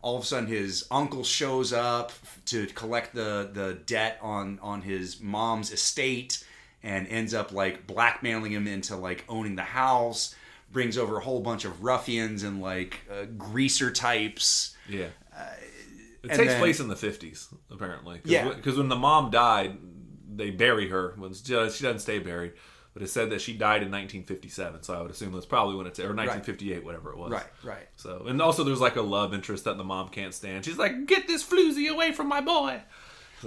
All 0.03 0.17
of 0.17 0.23
a 0.23 0.27
sudden, 0.27 0.49
his 0.49 0.87
uncle 0.91 1.25
shows 1.25 1.73
up 1.73 2.13
to 2.47 2.67
collect 2.69 3.15
the 3.15 3.51
the 3.53 3.79
debt 3.87 4.19
on 4.23 4.59
on 4.63 4.83
his 4.83 5.21
mom's 5.21 5.71
estate, 5.71 6.45
and 6.83 7.07
ends 7.09 7.35
up 7.35 7.53
like 7.53 7.87
blackmailing 7.87 8.53
him 8.53 8.67
into 8.67 8.97
like 8.97 9.25
owning 9.29 9.57
the 9.57 9.63
house. 9.63 10.35
Brings 10.73 10.97
over 10.97 11.17
a 11.17 11.21
whole 11.21 11.41
bunch 11.41 11.65
of 11.65 11.83
ruffians 11.83 12.43
and 12.45 12.61
like 12.61 13.01
uh, 13.11 13.25
greaser 13.37 13.91
types. 13.91 14.77
Yeah. 14.89 15.07
it 15.07 15.11
Uh, 15.37 15.47
and 16.23 16.31
takes 16.33 16.53
then- 16.53 16.61
place 16.61 16.79
in 16.81 16.89
the 16.89 16.97
fifties, 16.97 17.49
apparently. 17.71 18.19
Cause 18.19 18.31
Yeah. 18.31 18.49
Because 18.53 18.77
when 18.79 18.89
the 18.89 18.97
mom 18.97 19.31
died, 19.31 19.79
they 20.33 20.51
bury 20.51 20.89
her. 20.91 21.15
When 21.17 21.33
she 21.35 21.43
does- 21.53 21.77
she 21.77 21.83
doesn't 21.83 22.01
stay 22.01 22.19
buried, 22.21 22.53
but 22.95 23.03
it 23.03 23.09
said 23.09 23.31
that 23.31 23.41
she 23.41 23.53
died 23.55 23.83
in 23.83 23.91
1957. 23.91 24.83
So 24.85 24.95
I 24.95 25.03
would 25.03 25.11
assume 25.11 25.33
that's 25.33 25.47
probably 25.47 25.75
when 25.77 25.87
it's 25.87 25.99
or 25.99 26.15
1958, 26.15 26.85
whatever 26.85 27.11
it 27.11 27.17
was. 27.19 27.33
Right, 27.33 27.47
right. 27.65 27.89
So 27.97 28.27
and 28.29 28.41
also 28.41 28.63
there's 28.63 28.81
like 28.81 28.97
a 28.97 29.03
love 29.03 29.35
interest 29.35 29.65
that 29.65 29.77
the 29.77 29.85
mom 29.85 30.09
can't 30.11 30.35
stand. 30.35 30.65
She's 30.65 30.79
like, 30.79 31.07
"Get 31.07 31.27
this 31.27 31.43
floozy 31.45 31.89
away 31.91 32.13
from 32.13 32.29
my 32.29 32.41
boy." 32.41 32.83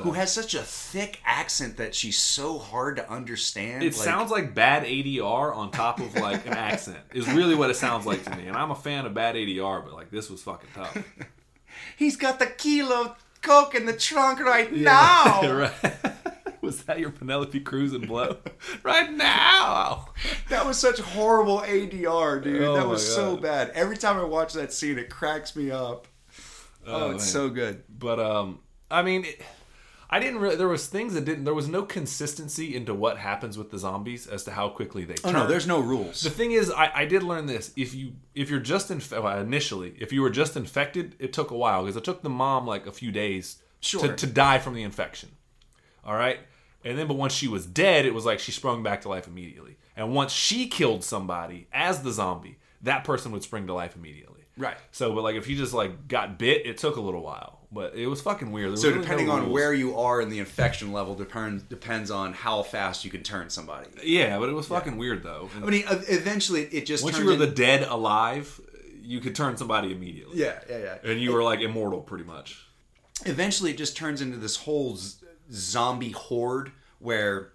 Who 0.01 0.11
has 0.13 0.31
such 0.31 0.55
a 0.55 0.61
thick 0.61 1.19
accent 1.23 1.77
that 1.77 1.93
she's 1.93 2.17
so 2.17 2.57
hard 2.57 2.95
to 2.95 3.11
understand. 3.11 3.83
It 3.83 3.93
like- 3.93 4.03
sounds 4.03 4.31
like 4.31 4.55
bad 4.55 4.83
ADR 4.85 5.55
on 5.55 5.69
top 5.69 5.99
of 5.99 6.15
like 6.15 6.45
an 6.47 6.53
accent. 6.53 6.97
Is 7.13 7.27
really 7.31 7.53
what 7.53 7.69
it 7.69 7.75
sounds 7.75 8.05
like 8.05 8.23
to 8.23 8.35
me. 8.35 8.47
And 8.47 8.57
I'm 8.57 8.71
a 8.71 8.75
fan 8.75 9.05
of 9.05 9.13
bad 9.13 9.35
ADR, 9.35 9.83
but 9.83 9.93
like 9.93 10.09
this 10.09 10.29
was 10.31 10.41
fucking 10.41 10.69
tough. 10.73 10.97
he's 11.97 12.15
got 12.15 12.39
the 12.39 12.47
kilo 12.47 13.15
coke 13.43 13.75
in 13.75 13.85
the 13.85 13.93
trunk 13.93 14.39
right 14.39 14.73
now. 14.73 15.41
right. 15.53 15.95
Was 16.61 16.83
that 16.85 16.97
your 16.99 17.11
Penelope 17.11 17.59
Cruz 17.59 17.91
and 17.93 18.07
blow? 18.07 18.37
right 18.83 19.11
now. 19.11 20.07
That 20.47 20.65
was 20.65 20.79
such 20.79 20.97
horrible 21.01 21.59
ADR, 21.59 22.41
dude. 22.41 22.61
Oh 22.61 22.75
that 22.75 22.87
was 22.87 23.05
so 23.05 23.35
bad. 23.35 23.71
Every 23.71 23.97
time 23.97 24.17
I 24.17 24.23
watch 24.23 24.53
that 24.53 24.71
scene, 24.71 24.97
it 24.97 25.09
cracks 25.09 25.57
me 25.57 25.71
up. 25.71 26.07
Oh, 26.87 27.11
it's 27.11 27.25
man. 27.25 27.31
so 27.31 27.49
good. 27.49 27.83
But 27.89 28.21
um, 28.21 28.59
I 28.89 29.01
mean, 29.01 29.25
it, 29.25 29.41
I 30.13 30.19
didn't 30.19 30.41
really. 30.41 30.55
There 30.55 30.67
was 30.67 30.85
things 30.85 31.15
that 31.15 31.25
didn't. 31.25 31.43
There 31.43 31.55
was 31.55 31.67
no 31.67 31.81
consistency 31.81 32.75
into 32.75 32.93
what 32.93 33.17
happens 33.17 33.57
with 33.57 33.71
the 33.71 33.79
zombies 33.79 34.27
as 34.27 34.43
to 34.43 34.51
how 34.51 34.69
quickly 34.69 35.05
they 35.05 35.15
Oh 35.23 35.31
no, 35.31 35.47
there's 35.47 35.65
no 35.65 35.79
rules. 35.79 36.21
The 36.21 36.29
thing 36.29 36.51
is, 36.51 36.69
I, 36.69 36.91
I 36.93 37.05
did 37.05 37.23
learn 37.23 37.47
this. 37.47 37.73
If 37.75 37.95
you 37.95 38.13
if 38.35 38.47
you're 38.47 38.59
just 38.59 38.91
inf- 38.91 39.11
well, 39.11 39.39
initially, 39.39 39.95
if 39.99 40.13
you 40.13 40.21
were 40.21 40.29
just 40.29 40.55
infected, 40.55 41.15
it 41.17 41.33
took 41.33 41.49
a 41.49 41.57
while 41.57 41.81
because 41.81 41.95
it 41.95 42.03
took 42.03 42.21
the 42.21 42.29
mom 42.29 42.67
like 42.67 42.85
a 42.85 42.91
few 42.91 43.11
days 43.11 43.57
Sure. 43.79 44.01
to, 44.07 44.15
to 44.15 44.27
die 44.27 44.59
from 44.59 44.75
the 44.75 44.83
infection. 44.83 45.29
All 46.05 46.15
right, 46.15 46.39
and 46.85 46.95
then 46.95 47.07
but 47.07 47.15
once 47.15 47.33
she 47.33 47.47
was 47.47 47.65
dead, 47.65 48.05
it 48.05 48.13
was 48.13 48.23
like 48.23 48.39
she 48.39 48.51
sprung 48.51 48.83
back 48.83 49.01
to 49.01 49.09
life 49.09 49.27
immediately. 49.27 49.77
And 49.97 50.13
once 50.13 50.31
she 50.31 50.67
killed 50.67 51.03
somebody 51.03 51.67
as 51.73 52.03
the 52.03 52.11
zombie, 52.11 52.59
that 52.83 53.03
person 53.03 53.31
would 53.31 53.41
spring 53.41 53.65
to 53.65 53.73
life 53.73 53.95
immediately. 53.95 54.41
Right. 54.57 54.77
So, 54.91 55.11
but 55.13 55.23
like 55.23 55.35
if 55.35 55.47
you 55.47 55.55
just 55.57 55.73
like 55.73 56.07
got 56.07 56.37
bit, 56.37 56.67
it 56.67 56.77
took 56.77 56.97
a 56.97 57.01
little 57.01 57.23
while, 57.23 57.61
but 57.73 57.95
it 57.95 58.07
was 58.07 58.21
fucking 58.21 58.51
weird. 58.51 58.69
There 58.71 58.77
So 58.77 58.89
really 58.89 59.01
depending 59.01 59.27
no 59.27 59.33
on 59.33 59.39
rules. 59.43 59.53
where 59.53 59.73
you 59.73 59.97
are 59.97 60.21
in 60.21 60.29
the 60.29 60.39
infection 60.39 60.91
level 60.93 61.15
depends 61.15 61.63
depends 61.63 62.11
on 62.11 62.33
how 62.33 62.63
fast 62.63 63.03
you 63.05 63.11
can 63.11 63.23
turn 63.23 63.49
somebody. 63.49 63.87
yeah, 64.03 64.37
but 64.39 64.49
it 64.49 64.53
was 64.53 64.67
fucking 64.67 64.97
weird 64.97 65.23
though. 65.23 65.49
I 65.61 65.65
mean, 65.65 65.83
eventually 65.87 66.61
it 66.63 66.85
just 66.85 67.03
once 67.03 67.15
turns 67.17 67.25
you 67.25 67.31
were 67.31 67.45
the 67.45 67.51
dead 67.51 67.83
alive, 67.83 68.59
you 69.01 69.19
could 69.19 69.35
turn 69.35 69.57
somebody 69.57 69.91
immediately. 69.91 70.37
yeah, 70.39 70.59
yeah, 70.69 70.77
yeah. 70.77 71.11
and 71.11 71.19
you 71.21 71.33
were 71.33 71.43
like 71.43 71.59
immortal 71.61 72.01
pretty 72.01 72.23
much. 72.25 72.65
eventually 73.25 73.71
it 73.71 73.77
just 73.77 73.95
turns 73.97 74.21
into 74.21 74.37
this 74.37 74.55
whole 74.57 74.95
z- 74.95 75.17
zombie 75.51 76.11
horde 76.11 76.71
where 76.99 77.51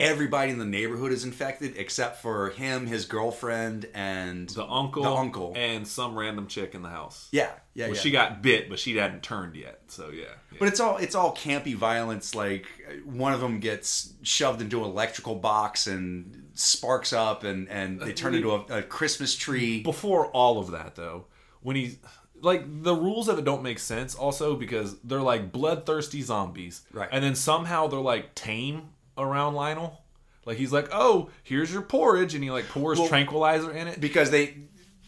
everybody 0.00 0.50
in 0.50 0.58
the 0.58 0.64
neighborhood 0.64 1.12
is 1.12 1.24
infected 1.24 1.74
except 1.76 2.20
for 2.20 2.50
him, 2.50 2.86
his 2.86 3.04
girlfriend, 3.04 3.88
and 3.94 4.48
The 4.50 4.66
uncle, 4.66 5.02
The 5.04 5.10
uncle. 5.12 5.52
and 5.56 5.86
some 5.86 6.18
random 6.18 6.46
chick 6.48 6.74
in 6.74 6.82
the 6.82 6.88
house. 6.88 7.28
yeah, 7.30 7.50
yeah, 7.74 7.86
Well, 7.86 7.94
yeah. 7.94 8.00
she 8.00 8.10
got 8.10 8.42
bit, 8.42 8.68
but 8.68 8.78
she 8.78 8.96
hadn't 8.96 9.22
turned 9.22 9.54
yet. 9.56 9.82
So 9.88 10.10
yeah, 10.10 10.24
yeah. 10.50 10.58
but 10.58 10.68
it's 10.68 10.80
all 10.80 10.96
it's 10.96 11.14
all 11.14 11.34
campy 11.34 11.74
violence. 11.74 12.34
Like 12.34 12.66
one 13.04 13.32
of 13.32 13.40
them 13.40 13.60
gets 13.60 14.14
shoved 14.22 14.60
into 14.60 14.78
an 14.84 14.90
electrical 14.90 15.36
box 15.36 15.86
and 15.86 16.48
sparks 16.54 17.12
up, 17.12 17.44
and 17.44 17.68
and 17.68 18.00
they 18.00 18.12
turn 18.12 18.34
into 18.34 18.52
a, 18.52 18.78
a 18.78 18.82
Christmas 18.82 19.34
tree. 19.36 19.82
before 19.82 20.26
all 20.28 20.58
of 20.58 20.72
that 20.72 20.96
though, 20.96 21.26
when 21.62 21.76
he's 21.76 21.98
like 22.40 22.64
the 22.82 22.94
rules 22.94 23.28
of 23.28 23.38
it 23.38 23.44
don't 23.44 23.62
make 23.62 23.78
sense. 23.78 24.14
Also 24.14 24.54
because 24.56 24.98
they're 25.04 25.22
like 25.22 25.50
bloodthirsty 25.52 26.20
zombies, 26.20 26.82
Right. 26.92 27.08
And 27.10 27.24
then 27.24 27.34
somehow 27.36 27.86
they're 27.86 28.00
like 28.00 28.34
tame 28.34 28.90
around 29.18 29.54
Lionel. 29.54 30.00
Like 30.44 30.58
he's 30.58 30.72
like, 30.72 30.88
oh, 30.92 31.30
here's 31.42 31.72
your 31.72 31.82
porridge, 31.82 32.34
and 32.34 32.44
he 32.44 32.50
like 32.50 32.68
pours 32.68 32.98
Well, 32.98 33.08
tranquilizer 33.08 33.70
in 33.72 33.88
it. 33.88 34.00
because 34.00 34.30
they 34.30 34.56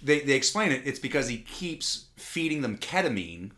they 0.03 0.21
they 0.21 0.35
explain 0.35 0.73
it 0.73 0.83
it's 0.85 0.99
because 0.99 1.29
he 1.29 1.39
keeps 1.39 2.07
feeding 2.17 2.61
them 2.63 2.77
ketamine 2.79 3.51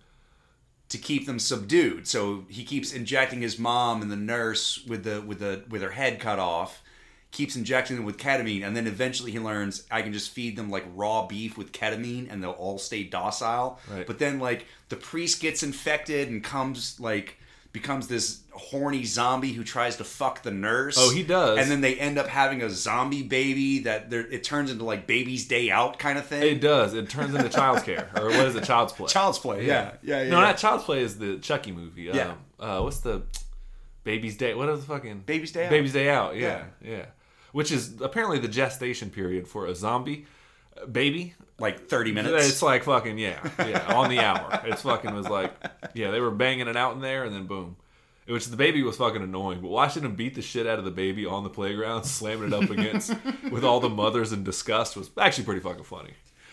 to 0.89 0.97
keep 0.97 1.27
them 1.27 1.39
subdued 1.39 2.07
so 2.07 2.45
he 2.49 2.65
keeps 2.65 2.93
injecting 2.93 3.43
his 3.43 3.59
mom 3.59 4.01
and 4.01 4.11
the 4.11 4.17
nurse 4.17 4.83
with 4.87 5.03
the 5.05 5.21
with 5.21 5.41
the 5.41 5.65
with 5.69 5.83
her 5.83 5.91
head 5.91 6.19
cut 6.21 6.39
off 6.39 6.81
keeps 7.33 7.57
injecting 7.57 7.97
them 7.97 8.07
with 8.07 8.17
ketamine 8.17 8.65
and 8.65 8.75
then 8.77 8.87
eventually 8.87 9.31
he 9.33 9.39
learns 9.39 9.83
i 9.91 10.01
can 10.01 10.13
just 10.13 10.31
feed 10.31 10.57
them 10.57 10.71
like 10.71 10.85
raw 10.95 11.27
beef 11.27 11.59
with 11.59 11.73
ketamine 11.73 12.33
and 12.33 12.43
they'll 12.43 12.53
all 12.53 12.79
stay 12.79 13.03
docile 13.03 13.79
Right. 13.91 14.07
but 14.07 14.19
then 14.19 14.39
like 14.39 14.65
the 14.89 14.97
priest 14.97 15.41
gets 15.43 15.63
infected 15.63 16.29
and 16.29 16.43
comes 16.43 16.99
like 17.01 17.37
becomes 17.73 18.07
this 18.09 18.41
horny 18.59 19.05
zombie 19.05 19.53
who 19.53 19.65
tries 19.65 19.97
to 19.97 20.05
fuck 20.05 20.43
the 20.43 20.51
nurse 20.51 20.97
Oh, 20.99 21.11
he 21.11 21.23
does. 21.23 21.59
and 21.59 21.71
then 21.71 21.81
they 21.81 21.95
end 21.99 22.19
up 22.19 22.27
having 22.27 22.63
a 22.63 22.69
zombie 22.69 23.23
baby 23.23 23.81
that 23.81 24.13
it 24.13 24.45
turns 24.45 24.71
into 24.71 24.85
like 24.85 25.07
baby's 25.07 25.47
day 25.47 25.71
out 25.71 25.99
kind 25.99 26.19
of 26.19 26.27
thing. 26.27 26.43
It 26.43 26.61
does. 26.61 26.95
It 26.95 27.09
turns 27.09 27.35
into 27.35 27.49
child's 27.49 27.83
care, 27.83 28.11
or 28.17 28.27
what 28.27 28.47
is 28.47 28.57
it? 28.57 28.65
Child's 28.65 28.93
play. 28.93 29.07
Child's 29.09 29.39
play, 29.39 29.67
yeah, 29.67 29.93
yeah, 30.03 30.23
yeah. 30.23 30.31
No, 30.31 30.39
yeah. 30.41 30.47
not 30.47 30.59
child's 30.59 30.85
play. 30.85 31.01
Is 31.01 31.19
the 31.19 31.39
Chucky 31.39 31.73
movie? 31.73 32.03
Yeah. 32.03 32.35
Um, 32.59 32.69
uh, 32.69 32.81
what's 32.83 33.01
the 33.01 33.23
baby's 34.05 34.37
day? 34.37 34.55
What 34.55 34.69
is 34.69 34.81
the 34.81 34.87
fucking 34.87 35.21
Baby's 35.27 35.53
Day 35.53 35.67
Out. 35.67 35.71
Baby's 35.71 35.93
day 35.93 36.11
out. 36.11 36.37
Yeah, 36.37 36.65
yeah. 36.83 37.07
Which 37.53 37.73
is 37.73 38.01
apparently 38.01 38.39
the 38.39 38.49
gestation 38.49 39.11
period 39.11 39.49
for 39.49 39.67
a 39.67 39.75
zombie 39.75 40.27
uh, 40.81 40.87
baby. 40.87 41.35
like 41.59 41.89
thirty 41.89 42.13
minutes. 42.13 42.49
It's 42.49 42.63
like 42.63 42.85
fucking 42.85 43.19
yeah, 43.19 43.39
yeah, 43.59 43.95
on 43.95 44.11
the 44.11 44.19
hour. 44.21 44.61
It's 44.65 44.83
fucking 44.83 45.15
was 45.15 45.29
like 45.29 45.53
yeah, 45.95 46.11
they 46.11 46.21
were 46.21 46.31
banging 46.31 46.69
it 46.69 46.77
out 46.77 46.95
in 46.95 47.01
there, 47.01 47.25
and 47.25 47.35
then 47.35 47.47
boom. 47.47 47.77
Which 48.29 48.47
the 48.47 48.57
baby 48.57 48.83
was 48.83 48.99
fucking 48.99 49.23
annoying, 49.23 49.63
but 49.63 49.69
watching 49.69 50.03
him 50.03 50.15
beat 50.15 50.35
the 50.35 50.43
shit 50.43 50.67
out 50.67 50.79
of 50.79 50.85
the 50.85 50.91
baby 50.91 51.25
on 51.25 51.45
the 51.45 51.51
playground, 51.51 52.05
slamming 52.05 52.49
it 52.49 52.53
up 52.53 52.69
against 52.69 53.15
with 53.51 53.65
all 53.65 53.81
the 53.81 53.89
mothers 53.89 54.33
in 54.33 54.45
disgust 54.45 54.97
was 54.97 55.11
actually 55.17 55.45
pretty 55.45 55.61
fucking 55.61 55.85
funny. 55.85 56.13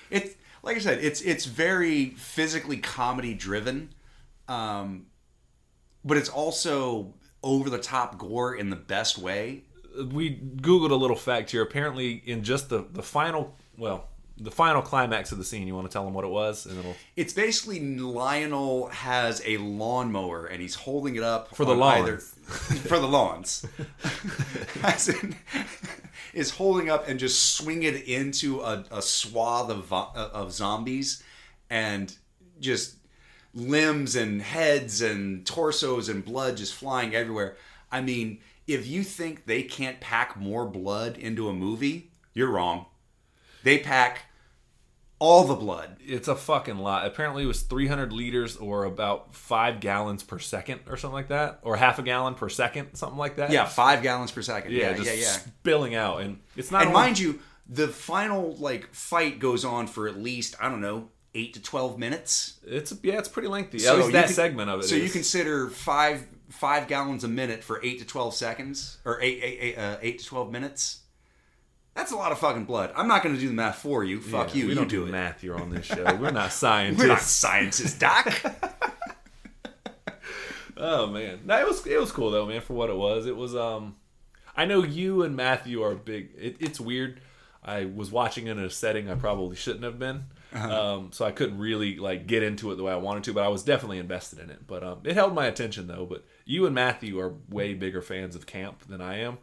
it's 0.09 0.35
like 0.63 0.77
I 0.77 0.79
said, 0.79 1.03
it's 1.03 1.21
it's 1.21 1.45
very 1.45 2.11
physically 2.11 2.77
comedy 2.77 3.33
driven, 3.33 3.89
um, 4.47 5.07
but 6.03 6.17
it's 6.17 6.29
also 6.29 7.13
over 7.43 7.69
the 7.69 7.77
top 7.77 8.17
gore 8.17 8.55
in 8.55 8.69
the 8.69 8.75
best 8.75 9.17
way. 9.17 9.63
we 10.11 10.35
googled 10.35 10.91
a 10.91 10.95
little 10.95 11.15
fact 11.15 11.51
here. 11.51 11.61
Apparently, 11.61 12.23
in 12.25 12.43
just 12.43 12.69
the 12.69 12.85
the 12.91 13.03
final, 13.03 13.55
well, 13.77 14.07
the 14.37 14.51
final 14.51 14.81
climax 14.81 15.31
of 15.31 15.37
the 15.37 15.43
scene, 15.45 15.65
you 15.67 15.73
want 15.75 15.87
to 15.89 15.93
tell 15.93 16.03
them 16.03 16.13
what 16.13 16.25
it 16.25 16.29
was, 16.31 16.65
and 16.65 16.77
it'll 16.77 16.95
It's 17.15 17.31
basically 17.33 17.79
Lionel 17.97 18.87
has 18.89 19.41
a 19.45 19.57
lawnmower 19.57 20.45
and 20.47 20.61
he's 20.61 20.75
holding 20.75 21.15
it 21.15 21.23
up 21.23 21.55
For 21.55 21.63
the 21.65 21.73
lawns. 21.75 22.07
either- 22.09 22.17
for 22.89 22.99
the 22.99 23.07
lawns. 23.07 23.65
As 24.83 25.09
in, 25.09 25.35
is 26.33 26.51
holding 26.51 26.89
up 26.89 27.07
and 27.07 27.19
just 27.19 27.55
swing 27.55 27.83
it 27.83 28.03
into 28.07 28.59
a, 28.61 28.83
a 28.91 29.01
swath 29.01 29.69
of 29.69 29.91
uh, 29.93 30.07
of 30.33 30.51
zombies 30.51 31.23
and 31.69 32.15
just 32.59 32.95
limbs 33.53 34.15
and 34.15 34.41
heads 34.41 35.01
and 35.01 35.45
torsos 35.45 36.09
and 36.09 36.25
blood 36.25 36.57
just 36.57 36.73
flying 36.73 37.15
everywhere. 37.15 37.55
I 37.91 38.01
mean, 38.01 38.39
if 38.67 38.85
you 38.85 39.03
think 39.03 39.45
they 39.45 39.63
can't 39.63 39.99
pack 40.01 40.35
more 40.37 40.65
blood 40.65 41.17
into 41.17 41.47
a 41.47 41.53
movie, 41.53 42.11
you're 42.33 42.49
wrong. 42.51 42.85
They 43.63 43.79
pack 43.79 44.24
all 45.19 45.45
the 45.45 45.55
blood. 45.55 45.97
it's 46.01 46.27
a 46.27 46.35
fucking 46.35 46.77
lot. 46.77 47.05
Apparently, 47.05 47.43
it 47.43 47.47
was 47.47 47.61
300 47.61 48.11
liters 48.11 48.57
or 48.57 48.83
about 48.85 49.33
five 49.33 49.79
gallons 49.79 50.23
per 50.23 50.39
second, 50.39 50.81
or 50.89 50.97
something 50.97 51.13
like 51.15 51.29
that, 51.29 51.59
or 51.63 51.75
half 51.77 51.99
a 51.99 52.03
gallon 52.03 52.35
per 52.35 52.49
second, 52.49 52.95
something 52.95 53.17
like 53.17 53.37
that. 53.37 53.49
Yeah, 53.51 53.65
five 53.65 54.03
gallons 54.03 54.31
per 54.31 54.41
second. 54.41 54.73
yeah, 54.73 54.91
Yeah, 54.91 54.97
just 54.97 55.07
yeah, 55.09 55.13
yeah. 55.21 55.27
spilling 55.27 55.95
out, 55.95 56.21
and 56.21 56.39
it's 56.55 56.69
not. 56.71 56.81
And 56.81 56.89
only- 56.89 56.99
mind 57.01 57.19
you, 57.19 57.39
the 57.69 57.87
final 57.87 58.55
like 58.57 58.93
fight 58.93 59.39
goes 59.39 59.65
on 59.65 59.87
for 59.87 60.07
at 60.07 60.17
least 60.17 60.55
I 60.61 60.69
don't 60.69 60.81
know 60.81 61.09
eight 61.33 61.53
to 61.55 61.61
twelve 61.61 61.97
minutes. 61.97 62.59
it's 62.65 62.93
yeah, 63.01 63.17
it's 63.17 63.29
pretty 63.29 63.47
lengthy. 63.47 63.79
So 63.79 63.93
At 63.93 63.97
least 63.99 64.11
that 64.13 64.25
can- 64.25 64.33
segment 64.35 64.69
of 64.69 64.81
it. 64.81 64.83
So 64.83 64.95
you 64.95 65.09
consider 65.09 65.69
five 65.69 66.27
five 66.49 66.87
gallons 66.87 67.23
a 67.23 67.27
minute 67.27 67.63
for 67.63 67.81
eight 67.83 67.99
to 67.99 68.05
twelve 68.05 68.35
seconds, 68.35 68.97
or 69.05 69.19
eight 69.21 69.39
eight, 69.41 69.57
eight, 69.61 69.77
uh, 69.77 69.97
eight 70.01 70.19
to 70.19 70.25
twelve 70.25 70.51
minutes. 70.51 70.99
That's 71.95 72.11
a 72.11 72.17
lot 72.17 72.31
of 72.31 72.39
fucking 72.39 72.65
blood. 72.65 72.91
I'm 72.95 73.07
not 73.07 73.23
going 73.23 73.33
to 73.35 73.41
do 73.41 73.47
the 73.47 73.53
math 73.53 73.77
for 73.77 74.03
you. 74.03 74.19
Fuck 74.21 74.53
Yeah, 74.53 74.61
you. 74.61 74.63
We 74.65 74.69
you 74.73 74.75
don't 74.75 74.87
do 74.89 75.01
do 75.03 75.07
it. 75.07 75.11
math 75.11 75.41
here 75.41 75.55
on 75.55 75.69
this 75.69 75.85
show. 75.85 76.03
We're 76.15 76.31
not 76.31 76.51
scientists. 76.51 76.99
We're 77.01 77.07
not 77.07 77.21
scientists, 77.21 77.97
Doc. 77.97 78.41
Oh 80.77 81.07
man, 81.07 81.39
no, 81.45 81.57
it 81.57 81.65
was 81.65 81.87
it 81.87 81.97
was 81.99 82.11
cool 82.11 82.31
though, 82.31 82.45
man. 82.45 82.59
For 82.59 82.73
what 82.73 82.89
it 82.89 82.97
was, 82.97 83.27
it 83.27 83.35
was. 83.37 83.55
Um, 83.55 83.95
I 84.57 84.65
know 84.65 84.83
you 84.83 85.23
and 85.23 85.33
Matthew 85.33 85.81
are 85.81 85.95
big. 85.95 86.31
It, 86.37 86.57
it's 86.59 86.81
weird. 86.81 87.21
I 87.63 87.85
was 87.85 88.11
watching 88.11 88.47
in 88.47 88.59
a 88.59 88.69
setting 88.69 89.09
I 89.09 89.15
probably 89.15 89.55
shouldn't 89.55 89.85
have 89.85 89.97
been, 89.97 90.25
um, 90.53 91.11
so 91.13 91.23
I 91.25 91.31
couldn't 91.31 91.59
really 91.59 91.95
like 91.95 92.27
get 92.27 92.43
into 92.43 92.71
it 92.71 92.75
the 92.75 92.83
way 92.83 92.91
I 92.91 92.97
wanted 92.97 93.23
to. 93.23 93.33
But 93.33 93.45
I 93.45 93.47
was 93.47 93.63
definitely 93.63 93.99
invested 93.99 94.39
in 94.39 94.49
it. 94.49 94.67
But 94.67 94.83
um, 94.83 94.99
it 95.05 95.13
held 95.15 95.33
my 95.33 95.45
attention 95.45 95.87
though. 95.87 96.05
But 96.05 96.25
you 96.43 96.65
and 96.65 96.75
Matthew 96.75 97.17
are 97.21 97.33
way 97.49 97.73
bigger 97.73 98.01
fans 98.01 98.35
of 98.35 98.45
camp 98.45 98.81
than 98.85 98.99
I 98.99 99.19
am. 99.19 99.37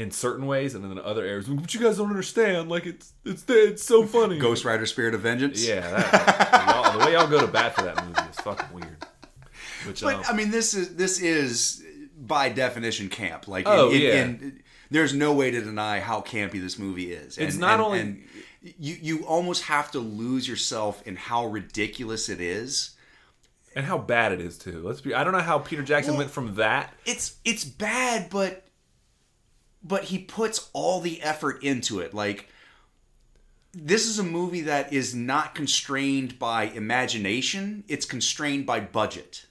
In 0.00 0.10
certain 0.10 0.46
ways, 0.46 0.74
and 0.74 0.82
then 0.82 0.92
in 0.92 0.98
other 0.98 1.24
areas, 1.26 1.46
but 1.46 1.74
you 1.74 1.80
guys 1.80 1.98
don't 1.98 2.08
understand. 2.08 2.68
Like 2.70 2.86
it's 2.86 3.12
it's 3.24 3.44
it's 3.48 3.82
so 3.82 4.06
funny. 4.06 4.38
Ghost 4.38 4.64
Rider: 4.64 4.86
Spirit 4.86 5.14
of 5.14 5.20
Vengeance. 5.20 5.66
Yeah, 5.66 5.80
that, 5.90 6.92
the 6.98 7.04
way 7.04 7.12
y'all 7.12 7.26
go 7.28 7.40
to 7.40 7.46
bat 7.46 7.74
for 7.74 7.82
that 7.82 8.02
movie 8.06 8.28
is 8.30 8.36
fucking 8.36 8.72
weird. 8.74 9.04
Which, 9.86 10.00
But 10.00 10.14
um, 10.16 10.22
I 10.28 10.32
mean, 10.32 10.50
this 10.50 10.72
is 10.74 10.96
this 10.96 11.20
is 11.20 11.84
by 12.18 12.48
definition 12.48 13.08
camp. 13.10 13.46
Like, 13.48 13.66
Oh, 13.68 13.90
in, 13.90 14.00
yeah. 14.00 14.12
in- 14.24 14.62
there's 14.90 15.12
no 15.12 15.32
way 15.34 15.50
to 15.50 15.60
deny 15.60 16.00
how 16.00 16.20
campy 16.22 16.60
this 16.60 16.78
movie 16.78 17.12
is. 17.12 17.36
It's 17.36 17.56
not 17.56 17.74
and- 17.74 17.82
only- 17.82 18.00
and 18.00 18.22
you 18.78 18.96
you 19.00 19.24
almost 19.26 19.64
have 19.64 19.90
to 19.92 19.98
lose 19.98 20.48
yourself 20.48 21.06
in 21.06 21.16
how 21.16 21.46
ridiculous 21.46 22.28
it 22.30 22.40
is. 22.40 22.96
and 23.76 23.84
how 23.86 23.98
bad 23.98 24.32
it 24.32 24.40
is 24.40 24.56
too. 24.58 24.82
Let's 24.82 25.00
be. 25.02 25.14
I 25.14 25.24
don't 25.24 25.32
know 25.34 25.40
how 25.40 25.58
Peter 25.58 25.82
Jackson 25.82 26.14
Well- 26.14 26.20
went 26.20 26.30
from 26.30 26.54
that. 26.54 26.94
It's 27.04 27.36
it's 27.44 27.64
bad, 27.64 28.30
but 28.30 28.64
but 29.82 30.04
he 30.04 30.18
puts 30.18 30.70
all 30.72 31.00
the 31.00 31.22
effort 31.22 31.62
into 31.62 32.00
it. 32.00 32.14
Like 32.14 32.48
this 33.72 34.06
is 34.06 34.18
a 34.18 34.24
movie 34.24 34.62
that 34.62 34.92
is 34.92 35.14
not 35.14 35.54
constrained 35.54 36.38
by 36.38 36.64
imagination; 36.64 37.84
it's 37.88 38.06
constrained 38.06 38.66
by 38.66 38.80
budget. 38.80 39.46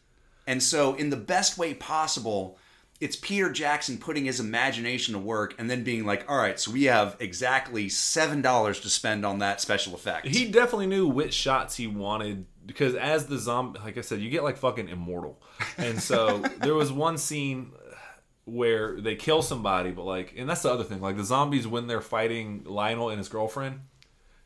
And 0.45 0.63
so, 0.63 0.95
in 0.95 1.09
the 1.09 1.17
best 1.17 1.57
way 1.57 1.73
possible, 1.75 2.57
it's 2.99 3.15
Peter 3.15 3.51
Jackson 3.51 3.97
putting 3.97 4.25
his 4.25 4.39
imagination 4.39 5.13
to 5.13 5.19
work 5.19 5.55
and 5.57 5.69
then 5.69 5.83
being 5.83 6.05
like, 6.05 6.29
all 6.29 6.37
right, 6.37 6.59
so 6.59 6.71
we 6.71 6.85
have 6.85 7.15
exactly 7.19 7.87
seven 7.87 8.41
dollars 8.41 8.79
to 8.81 8.89
spend 8.89 9.25
on 9.25 9.39
that 9.39 9.61
special 9.61 9.93
effect. 9.93 10.27
He 10.27 10.49
definitely 10.51 10.87
knew 10.87 11.07
which 11.07 11.33
shots 11.33 11.77
he 11.77 11.87
wanted 11.87 12.45
because 12.65 12.95
as 12.95 13.27
the 13.27 13.37
zombie, 13.37 13.79
like 13.79 13.97
I 13.97 14.01
said, 14.01 14.19
you 14.19 14.29
get 14.29 14.43
like 14.43 14.57
fucking 14.57 14.89
immortal, 14.89 15.41
and 15.77 16.01
so 16.01 16.39
there 16.61 16.75
was 16.75 16.91
one 16.91 17.17
scene 17.17 17.71
where 18.49 18.99
they 18.99 19.15
kill 19.15 19.41
somebody, 19.41 19.91
but 19.91 20.03
like, 20.03 20.33
and 20.37 20.49
that's 20.49 20.61
the 20.61 20.71
other 20.71 20.83
thing, 20.83 21.01
like 21.01 21.17
the 21.17 21.23
zombies 21.23 21.67
when 21.67 21.87
they're 21.87 22.01
fighting 22.01 22.63
Lionel 22.65 23.09
and 23.09 23.17
his 23.17 23.29
girlfriend, 23.29 23.81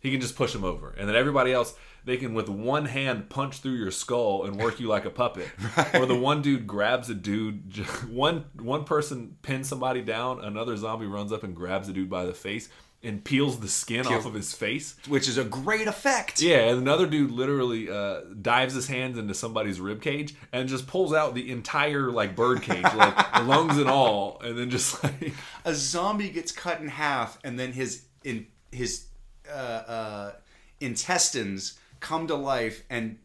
he 0.02 0.12
can 0.12 0.22
just 0.22 0.36
push 0.36 0.54
them 0.54 0.64
over, 0.64 0.92
and 0.92 1.08
then 1.08 1.16
everybody 1.16 1.52
else 1.52 1.76
they 2.06 2.18
can 2.18 2.34
with 2.34 2.50
one 2.50 2.86
hand 2.86 3.30
punch 3.30 3.60
through 3.60 3.76
your 3.76 3.92
skull 3.92 4.44
and 4.44 4.58
work 4.58 4.80
you 4.80 4.88
like 4.88 5.06
a 5.06 5.10
puppet. 5.10 5.48
Or 5.94 6.06
the 6.06 6.16
one 6.16 6.42
dude 6.42 6.68
grabs 6.68 7.10
a 7.10 7.14
dude, 7.14 7.78
one 8.10 8.46
one 8.56 8.84
person 8.84 9.38
pins 9.42 9.70
somebody 9.70 10.02
down, 10.02 10.44
another 10.44 10.76
zombie 10.76 11.06
runs 11.06 11.32
up 11.32 11.44
and 11.44 11.56
grabs 11.56 11.88
the 11.88 11.94
dude 11.94 12.10
by 12.10 12.26
the 12.26 12.34
face 12.34 12.70
and 13.04 13.24
peels 13.24 13.60
the 13.60 13.68
skin 13.68 14.08
off 14.08 14.26
of 14.26 14.34
his 14.34 14.54
face. 14.54 14.96
which 15.08 15.28
is 15.28 15.38
a 15.38 15.44
great 15.44 15.88
effect. 15.88 16.42
Yeah, 16.42 16.70
and 16.70 16.80
another 16.80 17.06
dude 17.06 17.32
literally 17.32 17.90
uh, 17.90 18.22
dives 18.42 18.74
his 18.74 18.88
hands 18.88 19.18
into 19.18 19.34
somebody's 19.34 19.80
rib 19.80 20.02
cage 20.02 20.36
and 20.52 20.70
just 20.70 20.88
pulls 20.88 21.14
out 21.14 21.36
the 21.36 21.52
entire 21.52 22.12
like 22.12 22.36
bird 22.36 22.62
cage, 22.62 22.84
like 22.96 23.44
lungs 23.46 23.78
and 23.78 23.90
all, 23.90 24.40
and 24.42 24.58
then 24.58 24.70
just 24.70 25.04
like 25.04 25.34
A 25.66 25.74
zombie 25.74 26.30
gets 26.30 26.52
cut 26.52 26.80
in 26.80 26.88
half, 26.88 27.38
and 27.44 27.60
then 27.60 27.74
his 27.74 28.06
in 28.24 28.48
his 28.72 29.08
uh, 29.50 29.54
uh, 29.54 30.32
intestines 30.80 31.78
come 32.00 32.28
to 32.28 32.36
life 32.36 32.84
and 32.90 33.18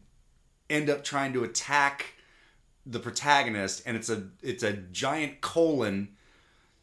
end 0.69 0.89
up 0.89 1.03
trying 1.03 1.33
to 1.33 1.43
attack 1.43 2.13
the 2.85 2.99
protagonist, 2.99 3.83
and 3.85 3.95
it's 3.95 4.09
a 4.09 4.27
it's 4.41 4.63
a 4.63 4.73
giant 4.73 5.41
colon 5.41 6.09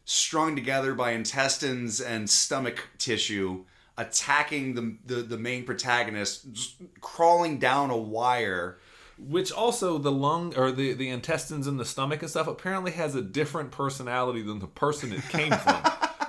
strung 0.09 0.55
together 0.55 0.93
by 0.93 1.11
intestines 1.11 1.99
and 1.99 2.29
stomach 2.29 2.87
tissue 2.97 3.65
attacking 3.97 4.73
the 4.73 4.95
the, 5.05 5.21
the 5.21 5.37
main 5.37 5.65
protagonist 5.65 6.45
crawling 7.01 7.59
down 7.59 7.89
a 7.89 7.97
wire 7.97 8.77
which 9.19 9.51
also 9.51 9.97
the 9.97 10.11
lung 10.11 10.55
or 10.55 10.71
the 10.71 10.93
the 10.93 11.09
intestines 11.09 11.67
and 11.67 11.77
the 11.77 11.83
stomach 11.83 12.21
and 12.21 12.29
stuff 12.29 12.47
apparently 12.47 12.91
has 12.91 13.15
a 13.15 13.21
different 13.21 13.69
personality 13.71 14.41
than 14.41 14.59
the 14.59 14.67
person 14.67 15.11
it 15.11 15.27
came 15.29 15.51
from. 15.65 15.81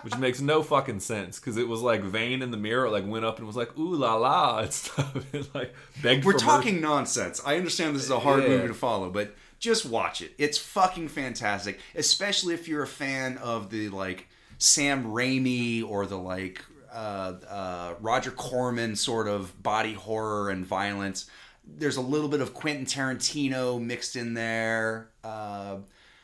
Which 0.03 0.17
makes 0.17 0.41
no 0.41 0.63
fucking 0.63 1.01
sense 1.01 1.39
because 1.41 1.57
it 1.57 1.67
was 1.69 1.83
like 1.83 2.03
Vane 2.03 2.41
in 2.41 2.51
the 2.53 2.57
mirror, 2.57 2.89
like 2.89 3.05
went 3.07 3.25
up 3.25 3.39
and 3.39 3.47
was 3.49 3.57
like 3.57 3.77
"ooh 3.77 3.95
la 3.97 4.15
la" 4.15 4.61
and 4.61 4.73
stuff, 4.83 5.35
and 5.35 5.47
like 5.55 5.75
begged. 6.01 6.25
We're 6.25 6.33
for 6.33 6.37
mercy. 6.39 6.47
talking 6.47 6.81
nonsense. 6.81 7.43
I 7.45 7.57
understand 7.57 7.95
this 7.97 8.05
is 8.05 8.11
a 8.11 8.21
hard 8.21 8.45
Yeah. 8.45 8.49
movie 8.51 8.69
to 8.69 8.75
follow, 8.75 9.11
but 9.11 9.35
just 9.59 9.85
watch 9.85 10.21
it. 10.23 10.33
It's 10.39 10.59
fucking 10.59 11.09
fantastic, 11.09 11.81
especially 11.95 12.55
if 12.55 12.69
you're 12.69 12.83
a 12.83 12.89
fan 12.89 13.39
of 13.39 13.71
the 13.71 13.89
like 13.89 14.29
Sam 14.59 15.07
Raimi 15.07 15.89
or 15.89 16.07
the 16.07 16.19
like 16.19 16.63
uh, 16.93 17.35
uh, 17.49 17.95
Roger 18.01 18.31
Corman 18.31 18.97
sort 18.97 19.29
of 19.29 19.63
body 19.63 19.95
horror 19.95 20.51
and 20.51 20.65
violence. 20.65 21.29
There's 21.65 21.97
a 21.97 22.03
little 22.03 22.29
bit 22.29 22.41
of 22.41 22.55
Quentin 22.55 22.87
Tarantino 22.87 23.81
mixed 23.81 24.17
in 24.17 24.35
there, 24.35 25.11
uh, 25.23 25.77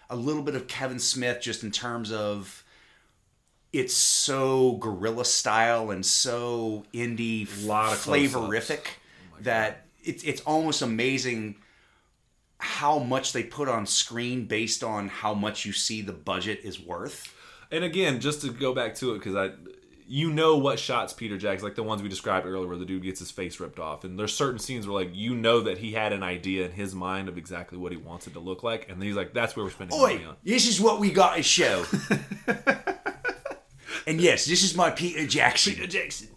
a 0.08 0.16
little 0.16 0.42
bit 0.42 0.54
of 0.54 0.66
Kevin 0.68 0.98
Smith, 0.98 1.40
just 1.40 1.62
in 1.62 1.70
terms 1.70 2.10
of 2.12 2.64
it's 3.72 3.94
so 3.94 4.76
guerrilla 4.76 5.24
style 5.24 5.90
and 5.90 6.06
so 6.06 6.84
indie 6.94 7.46
Lot 7.66 7.92
of 7.92 7.98
flavorific 7.98 8.86
that 9.40 9.86
it's 10.02 10.22
it's 10.22 10.40
almost 10.42 10.80
amazing 10.80 11.56
how 12.64 12.98
much 12.98 13.34
they 13.34 13.42
put 13.42 13.68
on 13.68 13.84
screen 13.84 14.46
based 14.46 14.82
on 14.82 15.08
how 15.08 15.34
much 15.34 15.66
you 15.66 15.72
see 15.72 16.00
the 16.00 16.14
budget 16.14 16.60
is 16.64 16.80
worth. 16.80 17.34
And 17.70 17.84
again, 17.84 18.20
just 18.20 18.40
to 18.40 18.50
go 18.50 18.74
back 18.74 18.94
to 18.96 19.12
it, 19.12 19.18
because 19.18 19.36
I, 19.36 19.50
you 20.08 20.30
know 20.30 20.56
what 20.56 20.78
shots 20.78 21.12
Peter 21.12 21.36
Jackson, 21.36 21.68
like 21.68 21.76
the 21.76 21.82
ones 21.82 22.02
we 22.02 22.08
described 22.08 22.46
earlier, 22.46 22.66
where 22.66 22.78
the 22.78 22.86
dude 22.86 23.02
gets 23.02 23.20
his 23.20 23.30
face 23.30 23.60
ripped 23.60 23.78
off, 23.78 24.04
and 24.04 24.18
there's 24.18 24.34
certain 24.34 24.58
scenes 24.58 24.86
where 24.86 25.04
like 25.04 25.14
you 25.14 25.34
know 25.34 25.60
that 25.60 25.76
he 25.76 25.92
had 25.92 26.14
an 26.14 26.22
idea 26.22 26.64
in 26.64 26.72
his 26.72 26.94
mind 26.94 27.28
of 27.28 27.36
exactly 27.36 27.76
what 27.76 27.92
he 27.92 27.98
wants 27.98 28.26
it 28.26 28.32
to 28.32 28.40
look 28.40 28.62
like, 28.62 28.88
and 28.88 28.98
then 28.98 29.08
he's 29.08 29.16
like, 29.16 29.34
"That's 29.34 29.54
where 29.56 29.64
we're 29.66 29.70
spending 29.70 29.98
Oi, 29.98 30.14
money 30.14 30.24
on." 30.24 30.36
this 30.42 30.66
is 30.66 30.80
what 30.80 31.00
we 31.00 31.10
got 31.10 31.36
to 31.36 31.42
show. 31.42 31.84
and 34.06 34.20
yes, 34.20 34.46
this 34.46 34.62
is 34.62 34.74
my 34.74 34.90
Peter 34.90 35.26
Jackson. 35.26 35.74
Peter 35.74 35.86
Jackson. 35.86 36.28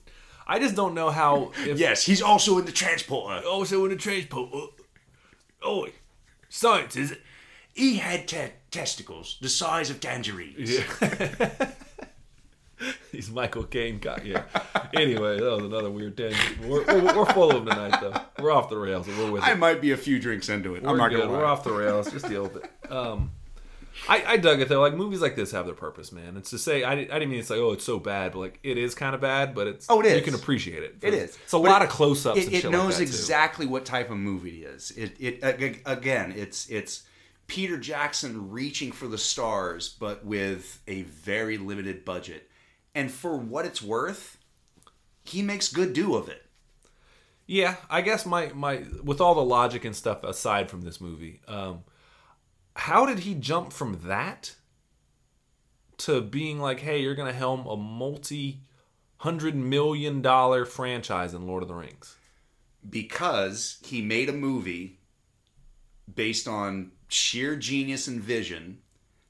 I 0.46 0.60
just 0.60 0.76
don't 0.76 0.94
know 0.94 1.10
how. 1.10 1.52
If, 1.66 1.80
Yes, 1.80 2.06
he's 2.06 2.22
also 2.22 2.58
in 2.58 2.66
the 2.66 2.72
transporter. 2.72 3.46
Also 3.48 3.86
in 3.86 3.92
the 3.92 3.98
transport. 3.98 4.74
Oh, 5.62 5.88
science 6.50 6.96
is 6.96 7.12
it? 7.12 7.22
He 7.74 7.98
had 7.98 8.28
te- 8.28 8.54
testicles 8.72 9.38
the 9.42 9.50
size 9.50 9.90
of 9.90 10.00
tangerines. 10.00 10.80
He's 13.12 13.32
Michael 13.32 13.64
Caine. 13.64 13.98
Got 14.00 14.26
yeah. 14.26 14.44
Anyway, 14.94 15.40
that 15.40 15.52
was 15.52 15.64
another 15.64 15.90
weird 15.90 16.16
tangent. 16.16 16.60
We're, 16.62 16.86
we're, 16.86 17.16
we're 17.18 17.26
full 17.34 17.50
of 17.50 17.66
them 17.66 17.76
tonight, 17.76 18.00
though. 18.02 18.14
We're 18.44 18.52
off 18.52 18.70
the 18.70 18.78
rails. 18.78 19.08
We're 19.08 19.32
with 19.32 19.42
it. 19.44 19.50
I 19.50 19.56
might 19.56 19.82
be 19.82 19.92
a 19.92 19.98
few 19.98 20.20
drinks 20.20 20.50
into 20.50 20.76
it. 20.76 20.84
We're 20.84 20.90
I'm 20.90 20.98
not 20.98 21.10
good. 21.10 21.22
gonna 21.22 21.32
lie. 21.32 21.38
We're 21.40 21.46
off 21.46 21.64
the 21.64 21.72
rails. 21.74 22.12
Just 22.12 22.30
deal 22.30 22.44
with 22.44 22.58
it. 22.58 22.92
Um, 22.92 23.32
I, 24.10 24.24
I 24.34 24.38
dug 24.38 24.62
it 24.62 24.70
though. 24.70 24.82
Like 24.82 24.94
movies 24.94 25.22
like 25.22 25.36
this 25.36 25.52
have 25.52 25.66
their 25.66 25.76
purpose, 25.76 26.12
man. 26.12 26.38
It's 26.38 26.50
to 26.52 26.58
say 26.58 26.84
I, 26.84 26.94
I 26.94 26.96
didn't 27.06 27.30
mean 27.30 27.40
it's 27.40 27.50
like 27.50 27.60
oh 27.60 27.72
it's 27.74 27.84
so 27.84 28.00
bad, 28.00 28.32
but 28.34 28.40
like 28.40 28.60
it 28.64 28.78
is 28.78 28.94
kind 28.96 29.16
of 29.16 29.22
bad, 29.22 29.54
but 29.56 29.68
it's 29.68 29.88
Oh, 29.90 30.02
it 30.02 30.16
You 30.16 30.22
can 30.22 30.36
appreciate 30.36 30.84
it. 30.84 30.98
It 31.02 31.14
is. 31.14 31.38
It's 31.44 31.54
a 31.54 31.58
But 31.60 31.70
lot 31.70 31.82
it- 31.82 31.86
of 31.86 31.92
close 31.92 32.26
ups. 32.26 32.40
it, 32.40 32.54
it 32.54 32.70
knows 32.70 32.86
like 32.86 32.92
that, 32.94 32.98
too. 32.98 33.04
exactly 33.04 33.66
what 33.66 33.86
type 33.86 34.10
of 34.12 34.18
movie 34.18 34.64
it 34.64 34.68
is. 34.70 34.92
It 34.92 35.16
it 35.20 35.40
again, 35.86 36.34
it's 36.36 36.70
it's 36.70 37.04
Peter 37.48 37.78
Jackson 37.78 38.50
reaching 38.52 38.92
for 38.92 39.08
the 39.08 39.18
stars, 39.18 39.90
but 39.90 40.26
with 40.26 40.82
a 40.88 41.04
very 41.04 41.58
limited 41.58 42.04
budget. 42.06 42.50
And 42.94 43.10
for 43.12 43.38
what 43.38 43.66
it's 43.66 43.82
worth, 43.82 44.38
he 45.24 45.42
makes 45.42 45.72
good 45.72 45.94
do 45.94 46.16
of 46.16 46.28
it. 46.30 46.44
Yeah, 47.46 47.76
I 47.90 48.02
guess 48.02 48.26
my 48.26 48.52
my 48.54 48.84
with 49.04 49.22
all 49.22 49.34
the 49.36 49.44
logic 49.44 49.86
and 49.86 49.96
stuff 49.96 50.24
aside 50.24 50.70
from 50.70 50.82
this 50.82 51.00
movie, 51.00 51.40
um, 51.48 51.84
how 52.78 53.06
did 53.06 53.20
he 53.20 53.34
jump 53.36 53.74
from 53.74 54.02
that 54.06 54.56
to 56.00 56.22
being 56.22 56.60
like, 56.60 56.80
hey, 56.80 57.02
you're 57.02 57.16
gonna 57.16 57.34
helm 57.34 57.66
a 57.68 57.76
multi 57.76 58.62
hundred 59.18 59.56
million 59.56 60.22
dollar 60.22 60.66
franchise 60.66 61.34
in 61.34 61.48
Lord 61.48 61.64
of 61.64 61.70
the 61.70 61.76
Rings? 61.76 62.16
because 62.90 63.78
he 63.86 64.02
made 64.02 64.30
a 64.30 64.34
movie 64.34 65.00
based 66.14 66.48
on 66.48 66.92
sheer 67.08 67.56
genius 67.56 68.08
and 68.08 68.22
vision. 68.22 68.80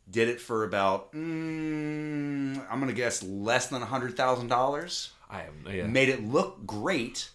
Did 0.09 0.29
it 0.29 0.39
for 0.39 0.63
about, 0.63 1.11
mm, 1.11 2.65
I'm 2.69 2.79
gonna 2.79 2.93
guess, 2.93 3.21
less 3.23 3.67
than 3.67 3.81
a 3.81 3.85
hundred 3.85 4.15
thousand 4.15 4.47
dollars. 4.47 5.11
I 5.29 5.39
have 5.39 5.53
yeah. 5.73 5.85
Made 5.87 6.09
it 6.09 6.23
look 6.23 6.65
great, 6.65 7.29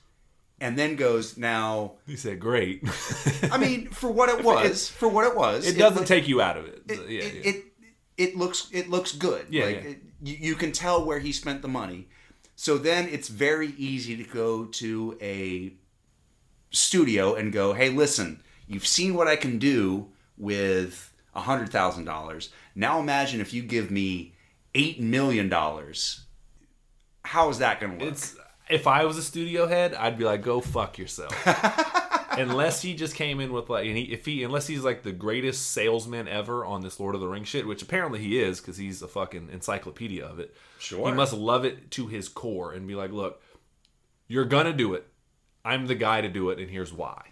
and 0.63 0.79
then 0.79 0.95
goes 0.95 1.37
now. 1.37 1.95
He 2.07 2.17
said, 2.17 2.39
"Great." 2.41 2.83
I 3.51 3.59
mean, 3.59 3.91
for 3.91 4.11
what 4.11 4.29
it 4.29 4.45
was, 4.45 4.89
for 4.89 5.09
what 5.09 5.27
it 5.27 5.37
was, 5.37 5.67
it 5.67 5.77
doesn't 5.77 6.07
take 6.07 6.29
you 6.29 6.41
out 6.41 6.57
of 6.57 6.67
it. 6.67 6.83
It, 6.89 7.11
yeah, 7.11 7.21
it, 7.21 7.35
yeah. 7.35 7.51
it 7.51 7.65
it 8.17 8.37
looks 8.37 8.69
it 8.73 8.89
looks 8.89 9.13
good. 9.13 9.47
Yeah, 9.51 9.65
like 9.65 9.85
yeah. 9.85 9.95
You, 10.23 10.37
you 10.41 10.55
can 10.55 10.71
tell 10.73 11.05
where 11.05 11.19
he 11.19 11.33
spent 11.33 11.63
the 11.63 11.69
money. 11.69 12.09
So 12.55 12.79
then 12.79 13.09
it's 13.09 13.29
very 13.29 13.75
easy 13.77 14.17
to 14.17 14.23
go 14.23 14.67
to 14.67 15.19
a 15.21 15.75
studio 16.71 17.35
and 17.35 17.53
go, 17.53 17.73
"Hey, 17.73 17.91
listen, 17.91 18.41
you've 18.69 18.87
seen 18.87 19.15
what 19.15 19.27
I 19.27 19.35
can 19.35 19.59
do 19.59 20.13
with 20.39 21.13
a 21.35 21.41
hundred 21.41 21.71
thousand 21.71 22.05
dollars. 22.05 22.51
Now 22.77 23.01
imagine 23.01 23.41
if 23.41 23.53
you 23.53 23.63
give 23.63 23.91
me 23.91 24.35
eight 24.77 25.01
million 25.01 25.49
dollars. 25.49 26.21
How 27.25 27.49
is 27.51 27.59
that 27.59 27.81
going 27.81 27.99
to 27.99 28.05
work?" 28.05 28.15
It's 28.15 28.37
if 28.69 28.87
I 28.87 29.05
was 29.05 29.19
a 29.19 29.23
studio 29.23 29.67
head, 29.67 29.95
I'd 29.95 30.19
be 30.19 30.25
like, 30.25 30.43
"Go 30.43 30.61
fuck 30.61 30.99
yourself." 30.99 31.33
unless 32.39 32.83
he 32.83 32.95
just 32.95 33.15
came 33.15 33.41
in 33.41 33.53
with 33.53 33.69
like, 33.69 33.87
and 33.87 33.97
he, 33.97 34.05
if 34.05 34.25
he, 34.25 34.43
unless 34.43 34.67
he's 34.67 34.83
like 34.83 35.03
the 35.03 35.13
greatest 35.13 35.73
salesman 35.73 36.29
ever 36.29 36.65
on 36.65 36.83
this 36.83 36.99
Lord 36.99 37.15
of 37.15 37.21
the 37.21 37.29
Rings 37.29 37.49
shit, 37.49 37.67
which 37.67 37.83
apparently 37.83 38.21
he 38.21 38.41
is, 38.41 38.61
because 38.61 38.77
he's 38.77 39.03
a 39.03 39.09
fucking 39.09 39.51
encyclopedia 39.53 40.25
of 40.25 40.39
it. 40.39 40.55
Sure. 40.79 41.09
he 41.09 41.15
must 41.15 41.33
love 41.33 41.65
it 41.65 41.91
to 41.93 42.07
his 42.07 42.29
core 42.29 42.73
and 42.73 42.87
be 42.87 42.95
like, 42.95 43.13
"Look, 43.13 43.43
you're 44.29 44.45
gonna 44.45 44.73
do 44.73 44.95
it. 44.95 45.07
I'm 45.65 45.87
the 45.87 45.95
guy 45.95 46.21
to 46.21 46.29
do 46.29 46.51
it, 46.51 46.59
and 46.59 46.71
here's 46.71 46.93
why." 46.93 47.29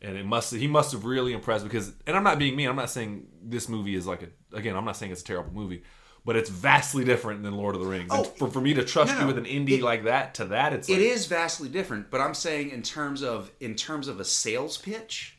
And 0.00 0.16
it 0.16 0.26
must 0.26 0.52
he 0.52 0.66
must 0.66 0.92
have 0.92 1.04
really 1.04 1.32
impressed 1.32 1.64
because, 1.64 1.92
and 2.06 2.16
I'm 2.16 2.24
not 2.24 2.38
being 2.38 2.56
mean. 2.56 2.68
I'm 2.68 2.76
not 2.76 2.90
saying 2.90 3.26
this 3.42 3.68
movie 3.68 3.94
is 3.94 4.06
like 4.06 4.22
a 4.22 4.56
again. 4.56 4.76
I'm 4.76 4.84
not 4.84 4.96
saying 4.96 5.12
it's 5.12 5.20
a 5.20 5.24
terrible 5.24 5.52
movie. 5.52 5.82
But 6.24 6.36
it's 6.36 6.50
vastly 6.50 7.04
different 7.04 7.42
than 7.42 7.54
Lord 7.56 7.74
of 7.74 7.80
the 7.80 7.86
Rings. 7.88 8.12
And 8.12 8.20
Oh, 8.20 8.24
for, 8.24 8.48
for 8.48 8.60
me 8.60 8.74
to 8.74 8.84
trust 8.84 9.12
no, 9.14 9.22
you 9.22 9.26
with 9.26 9.38
an 9.38 9.44
indie 9.44 9.78
It- 9.78 9.82
like 9.82 10.04
that 10.04 10.34
to 10.34 10.44
that, 10.46 10.72
it's 10.72 10.88
like, 10.88 10.98
It 10.98 11.02
is 11.04 11.26
vastly 11.26 11.68
different, 11.68 12.10
but 12.10 12.20
I'm 12.20 12.34
saying 12.34 12.70
in 12.70 12.82
terms 12.82 13.22
of 13.22 13.50
in 13.58 13.74
terms 13.74 14.06
of 14.08 14.20
a 14.20 14.24
sales 14.24 14.78
pitch, 14.78 15.36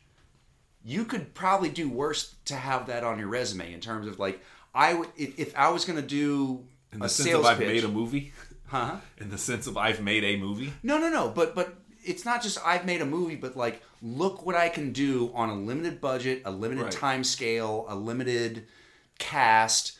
you 0.84 1.04
could 1.06 1.32
probably 1.34 1.70
do 1.70 1.88
worse 1.88 2.34
to 2.46 2.54
have 2.54 2.86
that 2.88 3.02
on 3.04 3.18
your 3.18 3.28
resume. 3.28 3.72
In 3.72 3.80
terms 3.80 4.06
of 4.06 4.18
like, 4.18 4.40
I 4.74 4.92
would 4.92 5.08
if, 5.16 5.56
I 5.56 5.70
was 5.70 5.84
going 5.86 6.00
to 6.00 6.06
do 6.06 6.64
in 6.92 7.00
a 7.00 7.04
the 7.04 7.08
sense 7.08 7.28
sales 7.30 7.44
of 7.46 7.52
I've 7.52 7.58
pitch, 7.58 7.68
made 7.68 7.84
a 7.84 7.88
movie. 7.88 8.32
huh? 8.66 8.96
In 9.16 9.30
the 9.30 9.38
sense 9.38 9.66
of 9.66 9.78
I've 9.78 10.02
made 10.02 10.22
a 10.24 10.36
movie. 10.36 10.72
No, 10.82 10.98
no, 10.98 11.08
no. 11.08 11.30
But 11.30 11.54
but 11.54 11.76
it's 12.04 12.26
not 12.26 12.42
just 12.42 12.58
I've 12.62 12.84
made 12.84 13.00
a 13.00 13.06
movie, 13.06 13.36
but 13.36 13.56
like 13.56 13.82
look 14.02 14.44
what 14.44 14.54
I 14.54 14.68
can 14.68 14.92
do 14.92 15.30
on 15.34 15.48
a 15.48 15.54
limited 15.54 16.02
budget, 16.02 16.42
a 16.44 16.50
limited 16.50 16.82
Right. 16.84 16.92
time 16.92 17.24
scale, 17.24 17.86
a 17.88 17.94
limited 17.96 18.66
cast. 19.18 19.98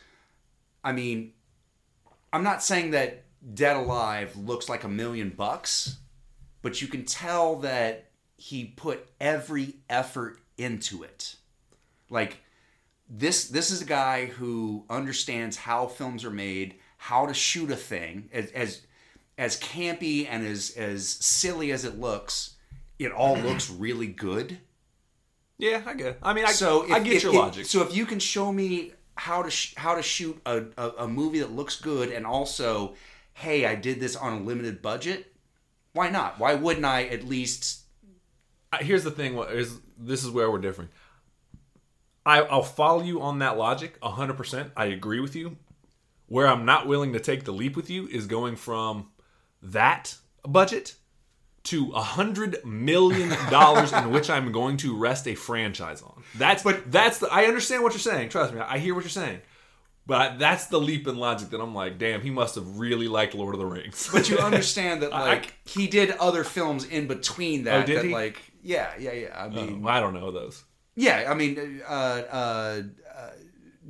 I 0.85 0.91
mean, 0.93 1.33
I'm 2.31 2.43
not 2.43 2.63
saying 2.63 2.91
that 2.91 3.25
Dead 3.53 3.75
Alive 3.75 4.37
looks 4.37 4.69
like 4.69 4.83
a 4.83 4.87
million 4.87 5.29
bucks, 5.31 5.97
but 6.61 6.81
you 6.81 6.87
can 6.87 7.03
tell 7.05 7.57
that 7.57 8.09
he 8.37 8.65
put 8.65 9.07
every 9.19 9.75
effort 9.89 10.39
into 10.57 11.03
it. 11.03 11.35
Like 12.09 12.37
this 13.09 13.47
this 13.49 13.71
is 13.71 13.81
a 13.81 13.85
guy 13.85 14.25
who 14.27 14.85
understands 14.89 15.57
how 15.57 15.87
films 15.87 16.23
are 16.23 16.31
made, 16.31 16.75
how 16.97 17.25
to 17.25 17.33
shoot 17.33 17.71
a 17.71 17.75
thing 17.75 18.29
as 18.31 18.51
as, 18.51 18.81
as 19.37 19.59
campy 19.59 20.27
and 20.29 20.45
as 20.45 20.71
as 20.77 21.07
silly 21.07 21.71
as 21.71 21.83
it 21.83 21.99
looks, 21.99 22.55
it 22.99 23.11
all 23.11 23.35
looks 23.47 23.69
really 23.71 24.07
good. 24.07 24.59
Yeah, 25.57 25.81
I 25.85 25.93
get. 25.93 26.07
It. 26.07 26.17
I 26.21 26.33
mean, 26.33 26.45
I, 26.45 26.51
So 26.51 26.85
I 26.91 26.99
get 26.99 27.13
if- 27.13 27.23
your 27.23 27.33
if- 27.33 27.39
logic. 27.39 27.65
So 27.65 27.81
if 27.81 27.95
you 27.95 28.05
can 28.05 28.19
show 28.19 28.51
me 28.51 28.91
how 29.15 29.41
to 29.43 29.49
sh- 29.49 29.75
how 29.75 29.95
to 29.95 30.01
shoot 30.01 30.39
a, 30.45 30.63
a, 30.77 30.89
a 30.99 31.07
movie 31.07 31.39
that 31.39 31.51
looks 31.51 31.79
good 31.79 32.11
and 32.11 32.25
also, 32.25 32.95
hey, 33.33 33.65
I 33.65 33.75
did 33.75 33.99
this 33.99 34.15
on 34.15 34.33
a 34.33 34.39
limited 34.41 34.81
budget, 34.81 35.33
why 35.93 36.09
not? 36.09 36.39
Why 36.39 36.55
wouldn't 36.55 36.85
I 36.85 37.05
at 37.05 37.23
least? 37.23 37.81
Here's 38.81 39.03
the 39.03 39.11
thing 39.11 39.37
is 39.37 39.79
this 39.97 40.23
is 40.23 40.31
where 40.31 40.51
we're 40.51 40.59
different 40.59 40.91
I, 42.25 42.41
i'll 42.41 42.63
follow 42.63 43.03
you 43.03 43.21
on 43.21 43.39
that 43.39 43.57
logic 43.57 43.99
100% 44.01 44.71
i 44.75 44.85
agree 44.85 45.19
with 45.19 45.35
you 45.35 45.57
where 46.27 46.47
i'm 46.47 46.65
not 46.65 46.87
willing 46.87 47.13
to 47.13 47.19
take 47.19 47.43
the 47.43 47.51
leap 47.51 47.75
with 47.75 47.89
you 47.89 48.07
is 48.07 48.27
going 48.27 48.55
from 48.55 49.09
that 49.61 50.15
budget 50.43 50.95
to 51.65 51.91
a 51.93 52.01
hundred 52.01 52.63
million 52.65 53.29
dollars 53.49 53.91
in 53.93 54.11
which 54.11 54.29
i'm 54.29 54.51
going 54.51 54.77
to 54.77 54.95
rest 54.97 55.27
a 55.27 55.35
franchise 55.35 56.01
on 56.01 56.23
that's 56.35 56.63
but 56.63 56.91
that's 56.91 57.19
the 57.19 57.27
i 57.31 57.45
understand 57.45 57.83
what 57.83 57.93
you're 57.93 57.99
saying 57.99 58.29
trust 58.29 58.53
me 58.53 58.59
i 58.61 58.77
hear 58.77 58.95
what 58.95 59.03
you're 59.03 59.09
saying 59.09 59.39
but 60.07 60.37
that's 60.39 60.67
the 60.67 60.79
leap 60.79 61.07
in 61.07 61.17
logic 61.17 61.49
that 61.49 61.59
i'm 61.59 61.73
like 61.75 61.97
damn 61.97 62.21
he 62.21 62.29
must 62.29 62.55
have 62.55 62.77
really 62.79 63.07
liked 63.07 63.33
lord 63.35 63.53
of 63.55 63.59
the 63.59 63.65
rings 63.65 64.09
But 64.11 64.29
you 64.29 64.37
understand 64.51 65.01
that 65.01 65.13
I- 65.13 65.27
like 65.27 65.53
he 65.65 65.87
did 65.87 66.11
other 66.11 66.43
films 66.43 66.85
in 66.85 67.07
between 67.07 67.63
that. 67.65 67.83
Oh, 67.83 67.85
did 67.85 67.97
that 67.97 68.05
he? 68.05 68.11
like 68.13 68.41
yeah 68.63 68.91
yeah 68.99 69.11
yeah. 69.13 69.43
I 69.45 69.49
mean 69.49 69.85
i 69.87 69.99
don't 69.99 70.13
know 70.13 70.31
those 70.31 70.63
yeah 70.95 71.25
I 71.29 71.33
mean 71.33 71.81
uh, 71.87 71.91
uh, 71.91 72.81
uh, 73.13 73.29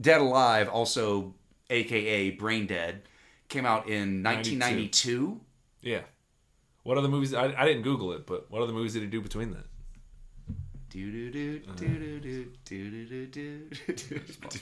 Dead 0.02 0.20
Alive 0.22 0.68
also 0.70 1.36
AKA 1.70 2.32
Brain 2.32 2.66
Dead 2.68 3.04
came 3.48 3.66
out 3.66 3.88
in 3.88 4.24
1992. 4.24 5.40
Yeah. 5.82 6.02
What 6.86 7.00
other 7.00 7.08
movies? 7.08 7.34
I, 7.34 7.46
I 7.46 7.66
didn't 7.66 7.82
Google 7.82 8.12
it, 8.12 8.28
but 8.28 8.46
what 8.52 8.62
other 8.62 8.72
movies 8.72 8.94
did 8.94 9.02
he 9.02 9.08
do 9.08 9.20
between 9.20 9.50
that? 9.54 9.66
Do 10.92 11.12
do 11.12 11.32
do 11.32 11.60
do 11.60 11.88
do 11.88 12.46
do 12.64 13.06
do 13.06 13.26
do 13.26 13.26
do 13.26 14.20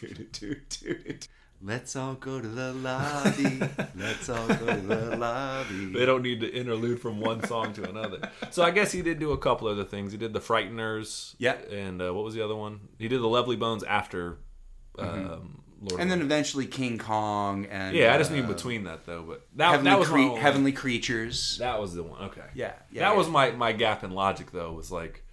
do 0.07 0.25
do 0.31 0.55
do. 0.69 1.17
Let's 1.61 1.97
all 1.97 2.13
go 2.13 2.39
to 2.39 2.47
the 2.47 2.71
lobby. 2.71 3.59
Let's 3.95 4.29
all 4.29 4.47
go 4.47 4.55
to 4.55 4.81
the 4.81 5.17
lobby. 5.17 5.87
They 5.93 6.05
don't 6.05 6.21
need 6.21 6.39
to 6.39 6.49
interlude 6.49 7.01
from 7.01 7.19
one 7.19 7.45
song 7.45 7.73
to 7.73 7.89
another. 7.89 8.29
So 8.51 8.63
I 8.63 8.71
guess 8.71 8.93
he 8.93 9.01
did 9.01 9.19
do 9.19 9.33
a 9.33 9.37
couple 9.37 9.67
other 9.67 9.83
things. 9.83 10.13
He 10.13 10.17
did 10.17 10.31
the 10.31 10.39
Frighteners. 10.39 11.35
Yeah. 11.39 11.55
And 11.69 12.01
uh, 12.01 12.13
what 12.13 12.23
was 12.23 12.35
the 12.35 12.41
other 12.41 12.55
one? 12.55 12.87
He 12.99 13.09
did 13.09 13.19
the 13.19 13.27
Lovely 13.27 13.57
Bones 13.57 13.83
after 13.83 14.37
um, 14.97 15.62
Lord. 15.83 16.01
And 16.01 16.09
then 16.09 16.21
eventually 16.21 16.65
King 16.65 16.97
Kong 16.97 17.65
and 17.65 17.95
yeah, 17.95 18.13
I 18.13 18.17
just 18.17 18.31
mean 18.31 18.45
uh, 18.45 18.47
between 18.47 18.85
that 18.85 19.05
though. 19.05 19.23
But 19.23 19.47
that, 19.55 19.71
Heavenly, 19.71 19.91
that 19.91 19.99
was 19.99 20.07
Cre- 20.07 20.17
only- 20.17 20.39
Heavenly 20.41 20.71
Creatures. 20.71 21.57
That 21.59 21.79
was 21.79 21.93
the 21.93 22.03
one. 22.03 22.21
Okay. 22.25 22.41
Yeah, 22.53 22.73
yeah, 22.91 23.01
that 23.01 23.11
yeah. 23.11 23.13
was 23.13 23.27
my 23.27 23.51
my 23.51 23.73
gap 23.73 24.03
in 24.03 24.11
logic 24.11 24.51
though. 24.51 24.71
Was 24.71 24.91
like 24.91 25.23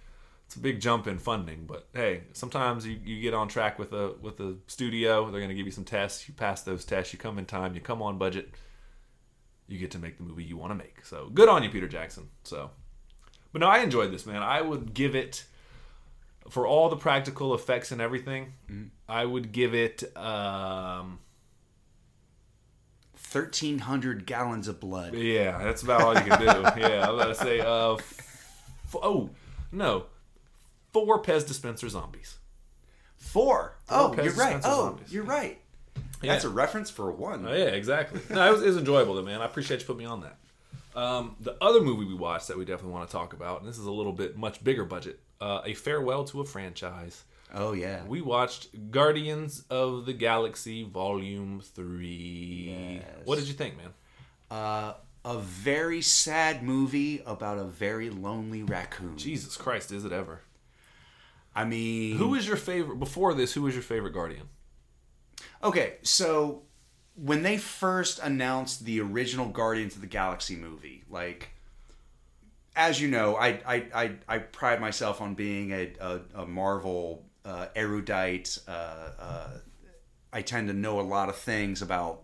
it's 0.51 0.57
a 0.57 0.59
big 0.59 0.81
jump 0.81 1.07
in 1.07 1.17
funding, 1.17 1.65
but 1.65 1.87
hey, 1.93 2.23
sometimes 2.33 2.85
you, 2.85 2.99
you 3.05 3.21
get 3.21 3.33
on 3.33 3.47
track 3.47 3.79
with 3.79 3.93
a 3.93 4.15
with 4.21 4.37
a 4.41 4.57
studio. 4.67 5.31
They're 5.31 5.39
going 5.39 5.47
to 5.47 5.55
give 5.55 5.65
you 5.65 5.71
some 5.71 5.85
tests. 5.85 6.27
You 6.27 6.33
pass 6.33 6.63
those 6.63 6.83
tests. 6.83 7.13
You 7.13 7.19
come 7.19 7.39
in 7.39 7.45
time. 7.45 7.73
You 7.73 7.79
come 7.79 8.01
on 8.01 8.17
budget. 8.17 8.49
You 9.69 9.79
get 9.79 9.91
to 9.91 9.99
make 9.99 10.17
the 10.17 10.23
movie 10.23 10.43
you 10.43 10.57
want 10.57 10.71
to 10.71 10.75
make. 10.75 11.05
So 11.05 11.29
good 11.33 11.47
on 11.47 11.63
you, 11.63 11.69
Peter 11.69 11.87
Jackson. 11.87 12.27
So, 12.43 12.71
but 13.53 13.59
no, 13.61 13.67
I 13.67 13.77
enjoyed 13.77 14.11
this 14.11 14.25
man. 14.25 14.43
I 14.43 14.59
would 14.59 14.93
give 14.93 15.15
it 15.15 15.45
for 16.49 16.65
all 16.67 16.89
the 16.89 16.95
practical 16.97 17.53
effects 17.53 17.91
and 17.91 18.01
everything. 18.01 18.53
Mm-hmm. 18.69 18.87
I 19.07 19.25
would 19.25 19.51
give 19.51 19.73
it. 19.73 20.03
um 20.17 21.19
Thirteen 23.15 23.79
hundred 23.79 24.25
gallons 24.25 24.67
of 24.67 24.79
blood. 24.81 25.13
Yeah, 25.13 25.57
that's 25.63 25.83
about 25.83 26.01
all 26.01 26.13
you 26.15 26.21
can 26.21 26.39
do. 26.39 26.45
yeah, 26.81 27.07
I 27.07 27.11
was 27.11 27.21
about 27.21 27.27
to 27.27 27.35
say, 27.35 27.59
uh, 27.61 27.93
f- 27.93 28.95
oh 29.01 29.29
no, 29.71 30.05
four 30.91 31.21
Pez 31.21 31.47
dispenser 31.47 31.87
zombies. 31.87 32.39
Four. 33.15 33.77
Oh, 33.89 34.13
Pez 34.13 34.25
you're 34.25 34.33
right. 34.33 34.59
Oh, 34.65 34.87
zombies. 34.87 35.13
you're 35.13 35.23
right. 35.23 35.59
Yeah. 36.21 36.33
That's 36.33 36.43
a 36.43 36.49
reference 36.49 36.89
for 36.89 37.09
one. 37.11 37.45
Oh, 37.47 37.53
yeah, 37.53 37.65
exactly. 37.65 38.19
No, 38.29 38.47
it 38.49 38.51
was, 38.51 38.61
it 38.63 38.67
was 38.67 38.77
enjoyable 38.77 39.15
though, 39.15 39.21
man. 39.23 39.41
I 39.41 39.45
appreciate 39.45 39.79
you 39.79 39.85
putting 39.85 39.99
me 39.99 40.05
on 40.05 40.21
that. 40.21 40.37
Um, 40.95 41.35
the 41.39 41.55
other 41.61 41.81
movie 41.81 42.05
we 42.05 42.13
watched 42.15 42.47
that 42.49 42.57
we 42.57 42.65
definitely 42.65 42.93
want 42.93 43.09
to 43.09 43.11
talk 43.11 43.33
about, 43.33 43.61
and 43.61 43.69
this 43.69 43.77
is 43.77 43.85
a 43.85 43.91
little 43.91 44.11
bit 44.13 44.37
much 44.37 44.63
bigger 44.63 44.85
budget, 44.85 45.19
uh, 45.39 45.61
a 45.65 45.73
farewell 45.73 46.23
to 46.25 46.41
a 46.41 46.45
franchise. 46.45 47.23
Oh 47.53 47.73
yeah. 47.73 48.03
We 48.05 48.21
watched 48.21 48.91
Guardians 48.91 49.63
of 49.69 50.05
the 50.05 50.13
Galaxy 50.13 50.83
Volume 50.83 51.61
Three. 51.61 52.99
Yes. 52.99 53.25
What 53.25 53.39
did 53.39 53.47
you 53.47 53.53
think, 53.53 53.77
man? 53.77 53.93
Uh, 54.49 54.93
a 55.23 55.37
very 55.37 56.01
sad 56.01 56.63
movie 56.63 57.21
about 57.25 57.57
a 57.57 57.65
very 57.65 58.09
lonely 58.09 58.63
raccoon. 58.63 59.17
Jesus 59.17 59.55
Christ, 59.57 59.91
is 59.91 60.05
it 60.05 60.11
ever? 60.11 60.41
I 61.53 61.65
mean, 61.65 62.17
Who 62.17 62.35
is 62.35 62.47
your 62.47 62.57
favorite? 62.57 62.99
Before 62.99 63.33
this, 63.33 63.53
who 63.53 63.63
was 63.63 63.73
your 63.75 63.83
favorite 63.83 64.13
Guardian? 64.13 64.47
Okay, 65.63 65.95
so 66.01 66.63
when 67.23 67.43
they 67.43 67.57
first 67.57 68.19
announced 68.19 68.83
the 68.85 68.99
original 68.99 69.47
Guardians 69.47 69.95
of 69.95 70.01
the 70.01 70.07
Galaxy 70.07 70.55
movie, 70.55 71.03
like 71.09 71.49
as 72.75 72.99
you 72.99 73.07
know, 73.07 73.35
I 73.35 73.59
I, 73.65 73.85
I, 73.93 74.11
I 74.27 74.37
pride 74.39 74.81
myself 74.81 75.21
on 75.21 75.35
being 75.35 75.71
a, 75.71 75.91
a, 75.99 76.19
a 76.35 76.45
Marvel 76.47 77.23
uh, 77.45 77.67
erudite. 77.75 78.57
Uh, 78.67 78.71
uh, 79.19 79.49
I 80.33 80.41
tend 80.41 80.69
to 80.69 80.73
know 80.73 80.99
a 80.99 81.01
lot 81.01 81.29
of 81.29 81.35
things 81.35 81.81
about 81.81 82.21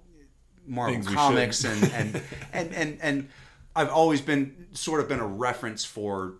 Marvel 0.65 0.95
Things 0.95 1.07
comics 1.14 1.64
and, 1.64 1.84
and, 1.94 2.22
and 2.53 2.74
and 2.74 2.98
and 3.02 3.30
I've 3.76 3.90
always 3.90 4.22
been 4.22 4.68
sort 4.74 5.02
of 5.02 5.07
been 5.07 5.19
a 5.19 5.28
reference 5.28 5.86
for 5.86 6.36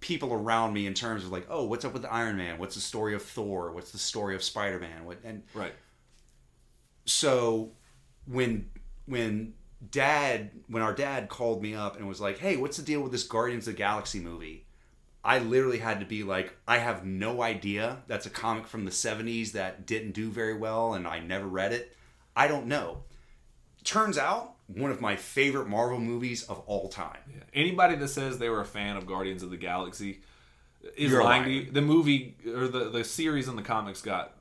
people 0.00 0.32
around 0.32 0.72
me 0.72 0.86
in 0.86 0.94
terms 0.94 1.22
of 1.22 1.30
like, 1.30 1.46
oh, 1.48 1.64
what's 1.66 1.84
up 1.84 1.92
with 1.92 2.04
Iron 2.06 2.36
Man? 2.36 2.58
What's 2.58 2.74
the 2.74 2.80
story 2.80 3.14
of 3.14 3.22
Thor? 3.22 3.70
What's 3.70 3.92
the 3.92 3.98
story 3.98 4.34
of 4.34 4.42
Spider 4.42 4.80
Man? 4.80 5.04
What 5.04 5.18
and 5.22 5.44
Right. 5.54 5.74
so 7.04 7.70
when 8.26 8.68
when 9.06 9.54
dad 9.90 10.50
when 10.68 10.82
our 10.82 10.94
dad 10.94 11.28
called 11.28 11.62
me 11.62 11.74
up 11.74 11.96
and 11.96 12.06
was 12.06 12.20
like 12.20 12.38
hey 12.38 12.56
what's 12.56 12.76
the 12.76 12.82
deal 12.82 13.00
with 13.00 13.10
this 13.12 13.24
guardians 13.24 13.66
of 13.66 13.74
the 13.74 13.78
galaxy 13.78 14.20
movie 14.20 14.64
i 15.24 15.38
literally 15.40 15.78
had 15.78 15.98
to 15.98 16.06
be 16.06 16.22
like 16.22 16.56
i 16.68 16.78
have 16.78 17.04
no 17.04 17.42
idea 17.42 17.98
that's 18.06 18.24
a 18.24 18.30
comic 18.30 18.66
from 18.68 18.84
the 18.84 18.92
70s 18.92 19.52
that 19.52 19.84
didn't 19.84 20.12
do 20.12 20.30
very 20.30 20.56
well 20.56 20.94
and 20.94 21.06
i 21.06 21.18
never 21.18 21.46
read 21.46 21.72
it 21.72 21.96
i 22.36 22.46
don't 22.46 22.66
know 22.66 22.98
turns 23.82 24.16
out 24.16 24.54
one 24.68 24.92
of 24.92 25.00
my 25.00 25.16
favorite 25.16 25.68
marvel 25.68 25.98
movies 25.98 26.44
of 26.44 26.60
all 26.66 26.88
time 26.88 27.18
Yeah. 27.28 27.42
Anybody 27.52 27.96
that 27.96 28.08
says 28.08 28.38
they 28.38 28.48
were 28.48 28.60
a 28.60 28.64
fan 28.64 28.96
of 28.96 29.06
Guardians 29.06 29.42
of 29.42 29.50
the 29.50 29.56
Galaxy 29.56 30.20
is 30.96 31.10
You're 31.10 31.22
lying 31.22 31.44
to 31.44 31.50
you. 31.50 31.70
The 31.70 31.82
movie 31.82 32.36
or 32.46 32.68
the 32.68 32.88
the 32.88 33.04
series 33.04 33.48
in 33.48 33.56
the 33.56 33.62
comics 33.62 34.00
got 34.00 34.34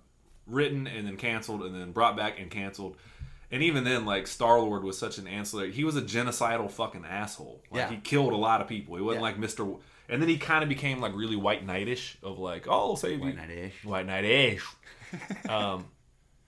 written 0.48 0.88
and 0.88 1.08
then 1.08 1.18
canceled 1.18 1.64
and 1.64 1.76
then 1.76 1.92
brought 1.92 2.16
back 2.16 2.40
and 2.40 2.50
canceled. 2.50 2.96
And 3.52 3.62
even 3.64 3.84
then, 3.84 4.06
like 4.06 4.28
Star 4.28 4.60
Lord 4.60 4.84
was 4.84 4.98
such 4.98 5.18
an 5.18 5.28
ancillary. 5.28 5.72
He 5.72 5.84
was 5.84 5.96
a 5.98 6.02
genocidal 6.02 6.72
fucking 6.72 7.04
asshole. 7.06 7.62
Like 7.70 7.80
Yeah. 7.80 7.90
he 7.90 7.98
killed 7.98 8.32
a 8.34 8.38
lot 8.38 8.62
of 8.62 8.68
people. 8.68 8.96
He 8.96 9.02
wasn't 9.02 9.22
Yeah. 9.22 9.30
like 9.30 9.38
Mister. 9.40 9.66
And 10.10 10.22
then 10.22 10.30
he 10.30 10.38
kind 10.38 10.64
of 10.64 10.70
became 10.70 11.00
like 11.02 11.14
really 11.16 11.36
white 11.36 11.66
knightish 11.66 12.18
of 12.24 12.38
like, 12.40 12.68
oh, 12.68 12.72
I'll 12.92 12.96
save 12.96 13.20
White 13.22 13.34
you. 13.34 13.40
Knight-ish. 13.40 13.84
White 13.86 14.08
knightish. 14.08 14.62
um, 15.50 15.86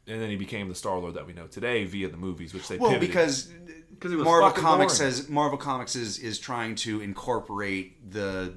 and 0.08 0.22
then 0.22 0.30
he 0.30 0.36
became 0.38 0.68
the 0.70 0.76
Star 0.76 0.98
Lord 0.98 1.14
that 1.16 1.26
we 1.28 1.34
know 1.34 1.48
today 1.48 1.86
via 1.86 2.10
the 2.10 2.18
movies, 2.18 2.54
which 2.54 2.68
they 2.68 2.78
well 2.78 2.92
pivoted. 2.92 3.10
because 3.10 3.52
'Cause 4.00 4.12
it 4.12 4.18
Marvel 4.18 4.52
Comics 4.52 4.98
boring. 4.98 5.12
says 5.14 5.30
Marvel 5.30 5.58
Comics 5.58 5.96
is 5.96 6.20
is 6.20 6.40
trying 6.40 6.76
to 6.76 7.00
incorporate 7.02 8.12
the 8.12 8.54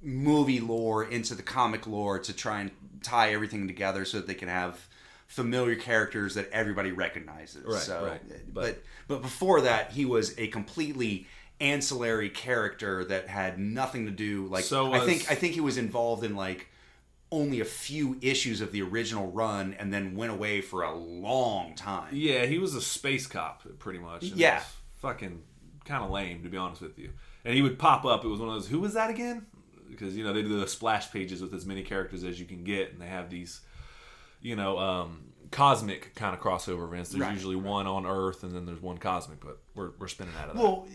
movie 0.00 0.60
lore 0.60 1.04
into 1.04 1.34
the 1.34 1.42
comic 1.42 1.86
lore 1.86 2.18
to 2.20 2.32
try 2.32 2.60
and 2.60 2.70
tie 3.02 3.32
everything 3.32 3.66
together 3.66 4.04
so 4.04 4.18
that 4.18 4.26
they 4.26 4.34
can 4.34 4.48
have 4.48 4.88
familiar 5.26 5.76
characters 5.76 6.34
that 6.34 6.48
everybody 6.50 6.92
recognizes. 6.92 7.64
Right, 7.64 7.80
so, 7.80 8.06
right. 8.06 8.20
Eh, 8.30 8.38
but 8.52 8.82
but 9.08 9.22
before 9.22 9.62
that, 9.62 9.92
he 9.92 10.04
was 10.04 10.38
a 10.38 10.48
completely 10.48 11.26
ancillary 11.60 12.28
character 12.28 13.04
that 13.04 13.28
had 13.28 13.58
nothing 13.58 14.04
to 14.04 14.12
do 14.12 14.46
like 14.46 14.64
So 14.64 14.92
I 14.92 15.00
think 15.00 15.30
I 15.30 15.34
think 15.34 15.54
he 15.54 15.60
was 15.60 15.78
involved 15.78 16.22
in 16.22 16.36
like 16.36 16.68
only 17.32 17.60
a 17.60 17.64
few 17.64 18.16
issues 18.20 18.60
of 18.60 18.72
the 18.72 18.82
original 18.82 19.30
run 19.30 19.74
and 19.78 19.92
then 19.92 20.14
went 20.14 20.32
away 20.32 20.60
for 20.60 20.82
a 20.82 20.94
long 20.94 21.74
time. 21.74 22.08
Yeah, 22.12 22.46
he 22.46 22.58
was 22.58 22.74
a 22.74 22.80
space 22.80 23.26
cop, 23.26 23.62
pretty 23.78 23.98
much. 23.98 24.24
Yeah. 24.24 24.62
fucking 24.98 25.42
kind 25.84 26.04
of 26.04 26.10
lame, 26.10 26.42
to 26.42 26.48
be 26.48 26.56
honest 26.56 26.82
with 26.82 26.98
you. 26.98 27.10
And 27.44 27.54
he 27.54 27.62
would 27.62 27.78
pop 27.78 28.04
up. 28.04 28.24
It 28.24 28.28
was 28.28 28.40
one 28.40 28.48
of 28.48 28.54
those. 28.54 28.68
Who 28.68 28.80
was 28.80 28.94
that 28.94 29.10
again? 29.10 29.46
Because 29.88 30.16
you 30.16 30.24
know 30.24 30.32
they 30.32 30.42
do 30.42 30.58
the 30.60 30.68
splash 30.68 31.10
pages 31.10 31.40
with 31.40 31.54
as 31.54 31.64
many 31.64 31.82
characters 31.82 32.24
as 32.24 32.38
you 32.40 32.46
can 32.46 32.64
get, 32.64 32.92
and 32.92 33.00
they 33.00 33.06
have 33.06 33.30
these, 33.30 33.60
you 34.40 34.56
know, 34.56 34.78
um, 34.78 35.24
cosmic 35.50 36.14
kind 36.14 36.34
of 36.34 36.40
crossover 36.40 36.86
events. 36.86 37.10
There's 37.10 37.22
Right, 37.22 37.32
usually 37.32 37.56
one 37.56 37.86
on 37.86 38.06
Earth 38.06 38.42
and 38.42 38.54
then 38.54 38.66
there's 38.66 38.82
one 38.82 38.98
cosmic, 38.98 39.40
but 39.40 39.58
we're, 39.74 39.90
we're 39.98 40.08
spinning 40.08 40.34
out 40.40 40.50
of 40.50 40.56
that. 40.56 40.62
Well, 40.62 40.86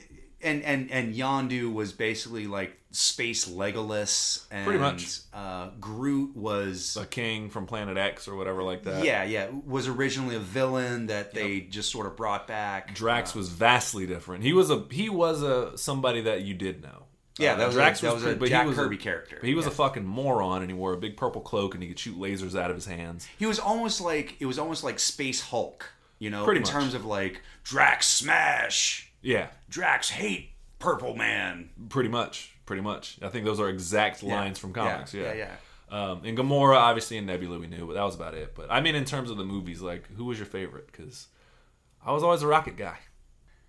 and 0.43 0.63
and 0.63 0.89
and 0.91 1.13
Yondu 1.13 1.71
was 1.71 1.93
basically 1.93 2.47
like 2.47 2.77
space 2.91 3.47
Legolas, 3.47 4.45
and 4.51 4.65
Pretty 4.65 4.79
much. 4.79 5.19
Uh, 5.33 5.69
Groot 5.79 6.35
was 6.35 6.97
a 6.99 7.05
king 7.05 7.49
from 7.49 7.65
Planet 7.67 7.97
X 7.97 8.27
or 8.27 8.35
whatever 8.35 8.63
like 8.63 8.83
that. 8.83 9.05
yeah, 9.05 9.23
yeah, 9.23 9.49
was 9.65 9.87
originally 9.87 10.35
a 10.35 10.39
villain 10.39 11.07
that 11.07 11.33
they 11.33 11.61
just 11.61 11.91
sort 11.91 12.07
of 12.07 12.17
brought 12.17 12.47
back. 12.47 12.93
Drax 12.95 13.35
was 13.35 13.49
vastly 13.49 14.07
different. 14.07 14.43
He 14.43 14.53
was 14.53 14.69
a 14.69 14.85
he 14.89 15.09
was 15.09 15.41
a 15.43 15.77
somebody 15.77 16.21
that 16.21 16.41
you 16.41 16.53
did 16.53 16.81
know. 16.81 17.03
Yeah, 17.41 17.53
Uh, 17.53 17.57
that 17.57 17.65
was 17.67 17.75
Drax 17.75 17.99
a, 17.99 18.05
that 18.05 18.13
was, 18.13 18.23
pretty- 18.23 18.35
a 18.37 18.39
but 18.39 18.47
he 18.47 18.49
Jack 18.51 18.67
was 18.67 18.77
a- 18.77 18.81
Kirby 18.81 18.97
character. 18.97 19.37
But 19.39 19.47
he 19.47 19.55
was 19.55 19.65
Yeah. 19.65 19.71
a 19.71 19.75
fucking 19.75 20.05
moron, 20.05 20.61
and 20.61 20.69
he 20.71 20.75
wore 20.77 20.93
a 20.93 20.97
big 20.97 21.17
purple 21.17 21.41
cloak, 21.41 21.73
and 21.73 21.81
he 21.83 21.89
could 21.89 21.99
shoot 21.99 22.17
lasers 22.17 22.59
out 22.59 22.69
of 22.69 22.75
his 22.77 22.85
hands. 22.85 23.27
He 23.37 23.45
was 23.45 23.59
almost 23.59 24.01
like 24.01 24.35
it 24.39 24.45
was 24.45 24.57
almost 24.59 24.83
like 24.83 24.99
Space 24.99 25.41
Hulk, 25.41 25.91
you 26.19 26.29
know, 26.29 26.43
Pretty 26.45 26.59
in 26.59 26.63
much. 26.63 26.71
terms 26.71 26.93
of 26.93 27.05
like 27.05 27.41
Drax 27.63 28.07
smash, 28.07 29.11
Yeah, 29.21 29.47
Drax 29.69 30.09
hate 30.09 30.51
Purple 30.79 31.15
Man. 31.15 31.69
pretty 31.89 32.09
much, 32.09 32.53
pretty 32.65 32.81
much. 32.81 33.17
I 33.21 33.29
think 33.29 33.45
those 33.45 33.59
are 33.59 33.69
exact 33.69 34.23
lines 34.23 34.57
from 34.59 34.73
comics. 34.73 35.13
Yeah, 35.13 35.33
yeah, 35.33 35.55
Um, 35.89 36.21
and 36.23 36.37
Gamora, 36.37 36.77
obviously, 36.77 37.17
and 37.17 37.27
Nebula, 37.27 37.59
we 37.59 37.67
knew, 37.67 37.85
but 37.85 37.93
that 37.93 38.03
was 38.03 38.15
about 38.15 38.33
it. 38.33 38.55
But 38.55 38.71
I 38.71 38.81
mean, 38.81 38.95
in 38.95 39.05
terms 39.05 39.29
of 39.29 39.37
the 39.37 39.43
movies, 39.43 39.81
like, 39.81 40.07
who 40.15 40.25
was 40.25 40.37
your 40.39 40.45
favorite? 40.47 40.87
Because 40.91 41.27
I 42.03 42.11
was 42.13 42.23
always 42.23 42.41
a 42.41 42.47
Rocket 42.47 42.77
guy. 42.77 42.97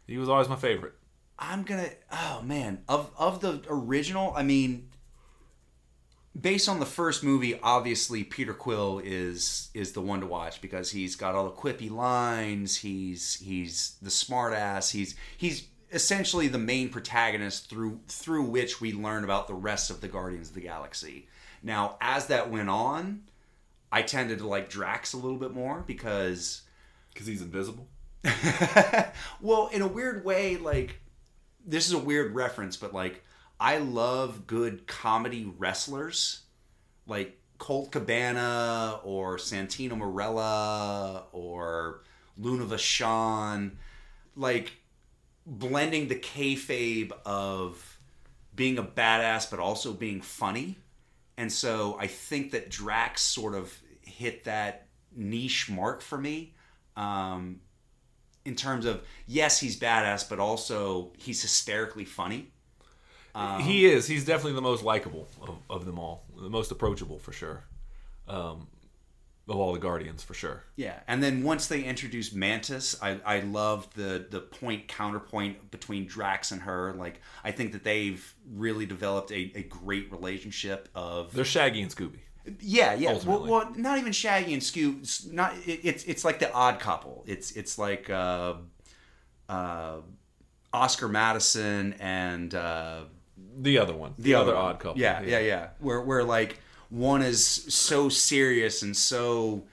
He 0.07 0.17
was 0.19 0.29
always 0.29 0.49
my 0.49 0.57
favorite. 0.57 0.95
I'm 1.43 1.65
gonna. 1.65 1.91
Oh 2.11 2.41
man, 2.45 2.83
of 2.89 3.11
of 3.19 3.41
the 3.41 3.63
original, 3.69 4.33
I 4.37 4.45
mean, 4.45 4.89
based 6.41 6.69
on 6.69 6.79
the 6.79 6.87
first 6.87 7.25
movie, 7.25 7.59
obviously 7.61 8.23
Peter 8.23 8.55
Quill 8.55 9.01
is 9.05 9.69
is 9.75 9.93
the 9.93 10.01
one 10.01 10.21
to 10.21 10.27
watch 10.27 10.61
because 10.61 10.93
he's 10.93 11.17
got 11.17 11.35
all 11.35 11.45
the 11.45 11.51
quippy 11.51 11.91
lines. 11.91 12.77
He's 12.77 13.35
he's 13.35 13.97
the 14.01 14.11
smart 14.11 14.55
ass. 14.55 14.91
He's 14.91 15.17
he's 15.37 15.67
essentially 15.91 16.47
the 16.47 16.59
main 16.59 16.89
protagonist 16.89 17.69
through 17.69 18.01
through 18.07 18.45
which 18.45 18.81
we 18.81 18.93
learn 18.93 19.25
about 19.25 19.49
the 19.49 19.55
rest 19.55 19.91
of 19.91 20.01
the 20.01 20.09
Guardians 20.09 20.51
of 20.51 20.55
the 20.55 20.61
Galaxy. 20.61 21.27
Now, 21.61 21.97
as 22.01 22.27
that 22.29 22.51
went 22.51 22.71
on, 22.71 23.25
I 23.91 24.03
tended 24.03 24.39
to 24.39 24.47
like 24.47 24.71
Drax 24.71 25.13
a 25.13 25.19
little 25.19 25.39
bit 25.39 25.53
more 25.53 25.83
because 25.85 26.63
Because 27.13 27.27
he's 27.27 27.43
invisible. 27.43 27.89
well, 29.41 29.69
in 29.73 29.83
a 29.83 29.89
weird 29.89 30.25
way, 30.25 30.57
like 30.57 31.02
this 31.67 31.87
is 31.87 31.93
a 31.93 31.99
weird 31.99 32.35
reference, 32.35 32.77
but 32.77 32.93
like 32.93 33.23
I 33.61 33.79
love 33.79 34.47
good 34.47 34.87
comedy 34.87 35.53
wrestlers, 35.59 36.43
like 37.07 37.39
Colt 37.59 37.93
Cabana 37.93 38.99
or 39.05 39.37
Santino 39.37 39.93
Marella 39.93 41.25
or 41.33 42.03
Luna 42.37 42.65
Vachon, 42.65 43.73
like 44.35 44.73
blending 45.47 46.09
the 46.09 46.17
kayfabe 46.17 47.13
of 47.25 47.99
being 48.55 48.79
a 48.79 48.83
badass 48.83 49.51
but 49.51 49.61
also 49.61 49.93
being 49.93 50.21
funny. 50.21 50.79
And 51.37 51.51
so 51.51 51.97
I 51.99 52.09
think 52.09 52.53
that 52.53 52.69
Drax 52.69 53.23
sort 53.23 53.55
of 53.55 53.77
hit 54.03 54.45
that 54.45 54.87
niche 55.15 55.71
mark 55.71 56.03
for 56.03 56.19
me. 56.19 56.55
Um, 56.97 57.61
in 58.45 58.55
terms 58.55 58.87
of 58.87 59.03
yes, 59.27 59.61
he's 59.61 59.79
badass, 59.79 60.29
but 60.29 60.39
also 60.39 61.13
he's 61.19 61.43
hysterically 61.43 62.05
funny. 62.05 62.49
he 63.63 63.87
is. 63.87 64.07
He's 64.07 64.25
definitely 64.25 64.55
the 64.55 64.63
most 64.63 64.83
likable 64.83 65.29
of, 65.41 65.57
of 65.71 65.87
them 65.87 65.99
all. 65.99 66.25
The 66.39 66.51
most 66.51 66.71
approachable, 66.71 67.19
for 67.19 67.33
sure. 67.33 67.65
Um, 68.29 68.67
of 69.49 69.57
all 69.57 69.73
the 69.73 69.79
Guardians, 69.79 70.23
for 70.23 70.35
sure. 70.35 70.63
Yeah, 70.77 71.01
and 71.09 71.23
then 71.23 71.43
once 71.43 71.67
they 71.67 71.83
introduced 71.83 72.35
Mantis, 72.35 72.97
I 73.03 73.19
I 73.25 73.41
loved 73.41 73.97
the 73.97 74.27
the 74.31 74.41
point 74.41 74.89
counterpoint 74.89 75.71
between 75.71 76.07
Drax 76.07 76.53
and 76.53 76.63
her. 76.63 76.93
Like 76.95 77.21
I 77.43 77.51
think 77.51 77.73
that 77.73 77.85
they've 77.85 78.35
really 78.51 78.87
developed 78.87 79.31
a, 79.31 79.53
a 79.55 79.63
great 79.65 80.11
relationship 80.13 80.89
of 80.95 81.33
They're 81.35 81.45
Shaggy 81.45 81.83
and 81.83 81.95
Scooby. 81.95 82.21
Yeah 82.61 82.95
yeah 82.95 83.19
well, 83.25 83.47
well 83.47 83.73
not 83.77 83.99
even 83.99 84.13
Shaggy 84.13 84.53
and 84.53 84.63
Scoot 84.63 84.99
it's 85.03 85.27
not 85.27 85.55
it, 85.67 85.81
it's 85.85 86.05
it's 86.05 86.25
like 86.25 86.39
the 86.39 86.53
odd 86.53 86.81
couple. 86.81 87.25
It's 87.27 87.53
it's 87.53 87.79
like 87.79 88.11
uh, 88.11 88.55
uh, 89.49 89.97
Oscar 90.73 91.09
Madison 91.09 91.95
and. 92.01 92.55
Uh, 92.55 93.05
The 93.59 93.79
other 93.79 93.95
one. 93.95 94.15
The, 94.17 94.23
the 94.23 94.35
other, 94.35 94.55
one. 94.55 94.65
odd 94.65 94.79
couple. 94.81 95.01
Yeah, 95.01 95.23
yeah, 95.23 95.41
yeah. 95.41 95.69
Where 95.79 96.01
where 96.01 96.25
like 96.25 96.59
one 96.89 97.23
is 97.23 97.47
so 97.47 98.09
serious 98.09 98.83
and 98.83 98.97
so 98.97 99.65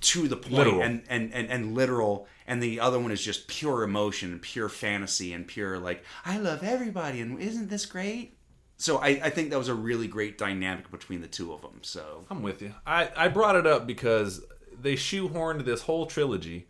to 0.00 0.28
the 0.28 0.36
and, 0.82 1.02
and, 1.08 1.32
and, 1.32 1.48
and 1.48 1.74
literal 1.74 2.26
and 2.46 2.62
the 2.62 2.80
other 2.80 2.98
one 2.98 3.12
is 3.12 3.22
just 3.22 3.46
pure 3.46 3.82
emotion 3.82 4.32
and 4.32 4.42
pure 4.42 4.68
fantasy 4.68 5.32
and 5.32 5.46
pure 5.46 5.78
like 5.78 6.02
I 6.24 6.38
love 6.38 6.62
everybody 6.62 7.20
and 7.20 7.38
isn't 7.40 7.68
this 7.68 7.86
great? 7.86 8.35
So 8.78 8.98
I, 8.98 9.08
I 9.08 9.30
think 9.30 9.50
that 9.50 9.58
was 9.58 9.68
a 9.68 9.74
really 9.74 10.06
great 10.06 10.36
dynamic 10.36 10.90
between 10.90 11.22
the 11.22 11.28
two 11.28 11.52
of 11.52 11.62
them. 11.62 11.78
So 11.82 12.26
I'm 12.30 12.42
with 12.42 12.60
you. 12.60 12.74
I, 12.86 13.10
I 13.16 13.28
brought 13.28 13.56
it 13.56 13.66
up 13.66 13.86
because 13.86 14.44
they 14.78 14.94
shoehorned 14.94 15.64
this 15.64 15.82
whole 15.82 16.06
trilogy 16.06 16.68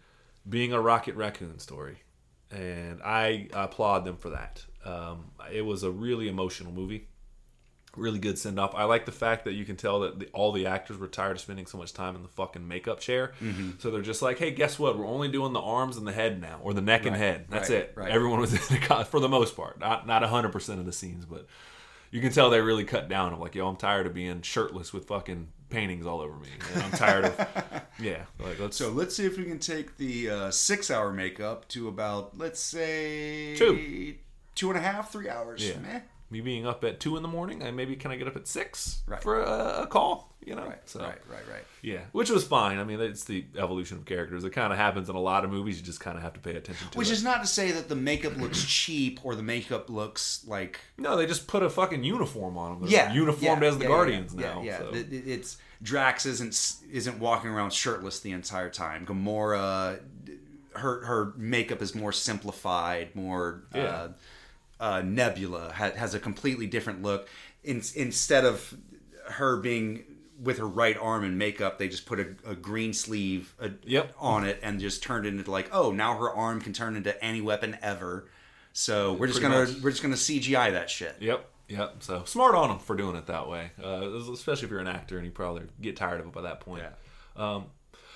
being 0.49 0.73
a 0.73 0.81
Rocket 0.81 1.17
Raccoon 1.17 1.59
story. 1.59 1.99
And 2.51 3.03
I 3.03 3.49
applaud 3.53 4.05
them 4.05 4.17
for 4.17 4.31
that. 4.31 4.65
Um, 4.85 5.33
it 5.53 5.63
was 5.63 5.83
a 5.83 5.91
really 5.91 6.29
emotional 6.29 6.73
movie. 6.73 7.09
Really 7.97 8.19
good 8.19 8.39
send 8.39 8.61
off. 8.61 8.75
I 8.75 8.85
like 8.85 9.07
the 9.07 9.13
fact 9.13 9.47
that 9.47 9.55
you 9.55 9.65
can 9.65 9.75
tell 9.75 10.01
that 10.01 10.21
the, 10.21 10.27
all 10.29 10.53
the 10.53 10.67
actors 10.67 10.99
were 10.99 11.09
tired 11.09 11.33
of 11.33 11.41
spending 11.41 11.67
so 11.67 11.79
much 11.79 11.95
time 11.95 12.15
in 12.15 12.23
the 12.23 12.29
fucking 12.29 12.69
makeup 12.69 13.01
chair. 13.01 13.33
Mm-hmm. 13.41 13.71
So 13.79 13.91
they're 13.91 14.03
just 14.03 14.21
like, 14.21 14.39
hey, 14.39 14.51
guess 14.51 14.79
what? 14.79 14.99
We're 14.99 15.07
only 15.07 15.29
doing 15.29 15.55
the 15.55 15.61
arms 15.61 15.97
and 15.97 16.07
the 16.07 16.13
head 16.13 16.41
now, 16.41 16.61
or 16.63 16.75
the 16.75 16.83
neck 16.83 17.07
and 17.07 17.17
head. 17.17 17.47
That's 17.49 17.71
right, 17.71 17.79
it. 17.79 17.93
right. 17.97 18.11
Everyone 18.11 18.39
was 18.39 18.53
in 18.71 18.81
the 18.81 19.05
for 19.07 19.19
the 19.19 19.31
most 19.31 19.57
part, 19.57 19.81
not 19.81 20.07
not 20.07 20.23
hundred 20.23 20.53
percent 20.53 20.79
of 20.79 20.85
the 20.85 20.93
scenes, 20.93 21.25
but 21.25 21.47
you 22.17 22.23
can 22.23 22.33
tell 22.33 22.49
they 22.49 22.63
really 22.63 22.85
cut 22.85 23.11
down. 23.11 23.35
I'm 23.35 23.41
like, 23.41 23.55
yo, 23.55 23.69
I'm 23.69 23.77
tired 23.77 24.07
of 24.07 24.15
being 24.15 24.41
shirtless 24.41 24.91
with 24.91 25.05
fucking 25.07 25.49
paintings 25.69 26.07
all 26.07 26.23
over 26.23 26.35
me. 26.39 26.49
And 26.73 26.83
I'm 26.85 26.91
tired 26.93 27.27
of, 27.27 27.49
yeah, 28.01 28.23
like 28.43 28.59
let's. 28.59 28.79
So 28.79 28.89
let's 28.89 29.15
see 29.15 29.27
if 29.27 29.37
we 29.37 29.45
can 29.45 29.59
take 29.59 29.99
the 29.99 30.31
uh, 30.31 30.51
six 30.51 30.91
hour 30.91 31.13
makeup 31.13 31.69
to 31.69 31.89
about 31.89 32.39
let's 32.39 32.59
say 32.59 33.55
Two. 33.57 34.15
two 34.55 34.71
and 34.71 34.79
a 34.79 34.81
half, 34.81 35.13
three 35.13 35.29
hours. 35.29 35.63
Yeah. 35.69 35.77
Meh. 35.79 36.01
Me 36.31 36.41
being 36.41 36.67
up 36.67 36.83
at 36.85 36.99
two 37.01 37.17
in 37.17 37.23
the 37.23 37.29
morning, 37.29 37.63
and 37.63 37.77
maybe 37.77 37.95
can 37.97 38.11
I 38.11 38.17
get 38.17 38.27
up 38.27 38.37
at 38.37 38.47
six 38.49 39.03
Right. 39.07 39.23
for 39.23 39.41
a, 39.43 39.83
a 39.83 39.87
call? 39.87 40.33
You 40.45 40.55
know, 40.55 40.65
Right, 40.65 40.79
so 40.85 41.01
right, 41.01 41.19
right, 41.29 41.43
right. 41.53 41.65
yeah, 41.83 42.03
which 42.13 42.31
was 42.31 42.45
fine. 42.47 42.79
I 42.79 42.85
mean, 42.85 43.01
it's 43.01 43.25
the 43.25 43.45
evolution 43.59 43.97
of 43.97 44.05
characters. 44.05 44.45
It 44.45 44.51
kind 44.51 44.73
of 44.73 44.79
happens 44.79 45.09
in 45.09 45.17
a 45.17 45.21
lot 45.21 45.45
of 45.45 45.51
movies. 45.51 45.77
You 45.79 45.85
just 45.85 45.99
kind 45.99 46.17
of 46.17 46.23
have 46.23 46.35
to 46.35 46.41
pay 46.41 46.55
attention 46.55 46.89
to 46.91 46.99
Which 46.99 47.09
it. 47.11 47.15
is 47.15 47.25
not 47.25 47.41
to 47.43 47.49
say 47.49 47.73
that 47.73 47.89
the 47.89 47.97
makeup 47.97 48.37
looks 48.37 48.65
cheap 48.65 49.19
or 49.25 49.35
the 49.35 49.43
makeup 49.43 49.91
looks 49.91 50.45
like 50.47 50.79
no, 50.99 51.17
they 51.17 51.27
just 51.27 51.49
put 51.49 51.65
a 51.65 51.71
fucking 51.71 52.05
uniform 52.05 52.57
on 52.57 52.79
them. 52.81 52.89
They're 52.89 52.91
yeah, 53.07 53.13
uniformed 53.13 53.63
yeah, 53.63 53.69
as 53.69 53.79
the 53.79 53.85
yeah, 53.85 53.89
Guardians 53.89 54.35
yeah, 54.37 54.41
now. 54.55 54.63
Yeah, 54.63 54.79
so. 54.79 54.89
It- 54.95 55.13
it- 55.13 55.27
it's 55.29 55.57
Drax 55.83 56.27
isn't 56.27 56.75
isn't 56.93 57.19
walking 57.19 57.51
around 57.51 57.73
shirtless 57.73 58.21
the 58.21 58.31
entire 58.33 58.71
time. 58.71 59.05
Gamora, 59.05 59.99
her 60.77 61.05
her 61.07 61.33
makeup 61.37 61.83
is 61.83 61.95
more 61.95 62.13
simplified, 62.13 63.15
more 63.17 63.65
Yeah. 63.75 63.83
uh, 63.83 64.09
uh, 64.81 65.03
Nebula 65.05 65.73
ha- 65.75 65.93
has 65.97 66.15
a 66.15 66.21
completely 66.21 66.67
different 66.67 67.03
look. 67.03 67.29
In, 67.65 67.83
instead 67.95 68.45
of 68.45 68.77
her 69.31 69.57
being 69.57 70.05
with 70.41 70.59
her 70.59 70.69
right 70.69 70.97
arm 71.01 71.25
in 71.25 71.39
makeup, 71.39 71.79
they 71.79 71.89
just 71.89 72.05
put 72.07 72.21
a, 72.21 72.35
a 72.45 72.55
green 72.55 72.93
sleeve 72.93 73.55
uh, 73.61 73.69
Yep. 73.85 74.15
on 74.19 74.45
it 74.47 74.61
and 74.63 74.79
just 74.79 75.03
turned 75.03 75.27
it 75.27 75.31
into 75.35 75.51
like, 75.51 75.69
oh, 75.73 75.93
now 75.93 76.17
her 76.19 76.31
arm 76.31 76.61
can 76.61 76.73
turn 76.73 76.95
into 76.97 77.23
any 77.25 77.41
weapon 77.41 77.77
ever. 77.83 78.29
So 78.73 79.15
we're 79.15 79.27
just 79.29 79.41
Pretty 79.41 79.55
gonna 79.55 79.67
much. 79.73 79.83
we're 79.83 79.91
just 79.91 80.03
gonna 80.03 80.15
CGI 80.17 80.73
that 80.73 80.91
shit. 80.91 81.17
Yep, 81.21 81.49
yep. 81.69 81.97
So 82.03 82.25
smart 82.25 82.55
on 82.55 82.69
them 82.69 82.79
for 82.79 82.95
doing 82.95 83.17
it 83.17 83.27
that 83.27 83.49
way, 83.49 83.71
uh, 83.83 84.11
especially 84.33 84.67
if 84.67 84.71
you're 84.71 84.81
an 84.81 84.87
actor 84.87 85.17
and 85.17 85.25
you 85.25 85.33
probably 85.33 85.63
get 85.81 85.97
tired 85.97 86.21
of 86.21 86.27
it 86.27 86.33
by 86.33 86.43
that 86.43 86.61
point. 86.61 86.85
Um, 87.37 87.67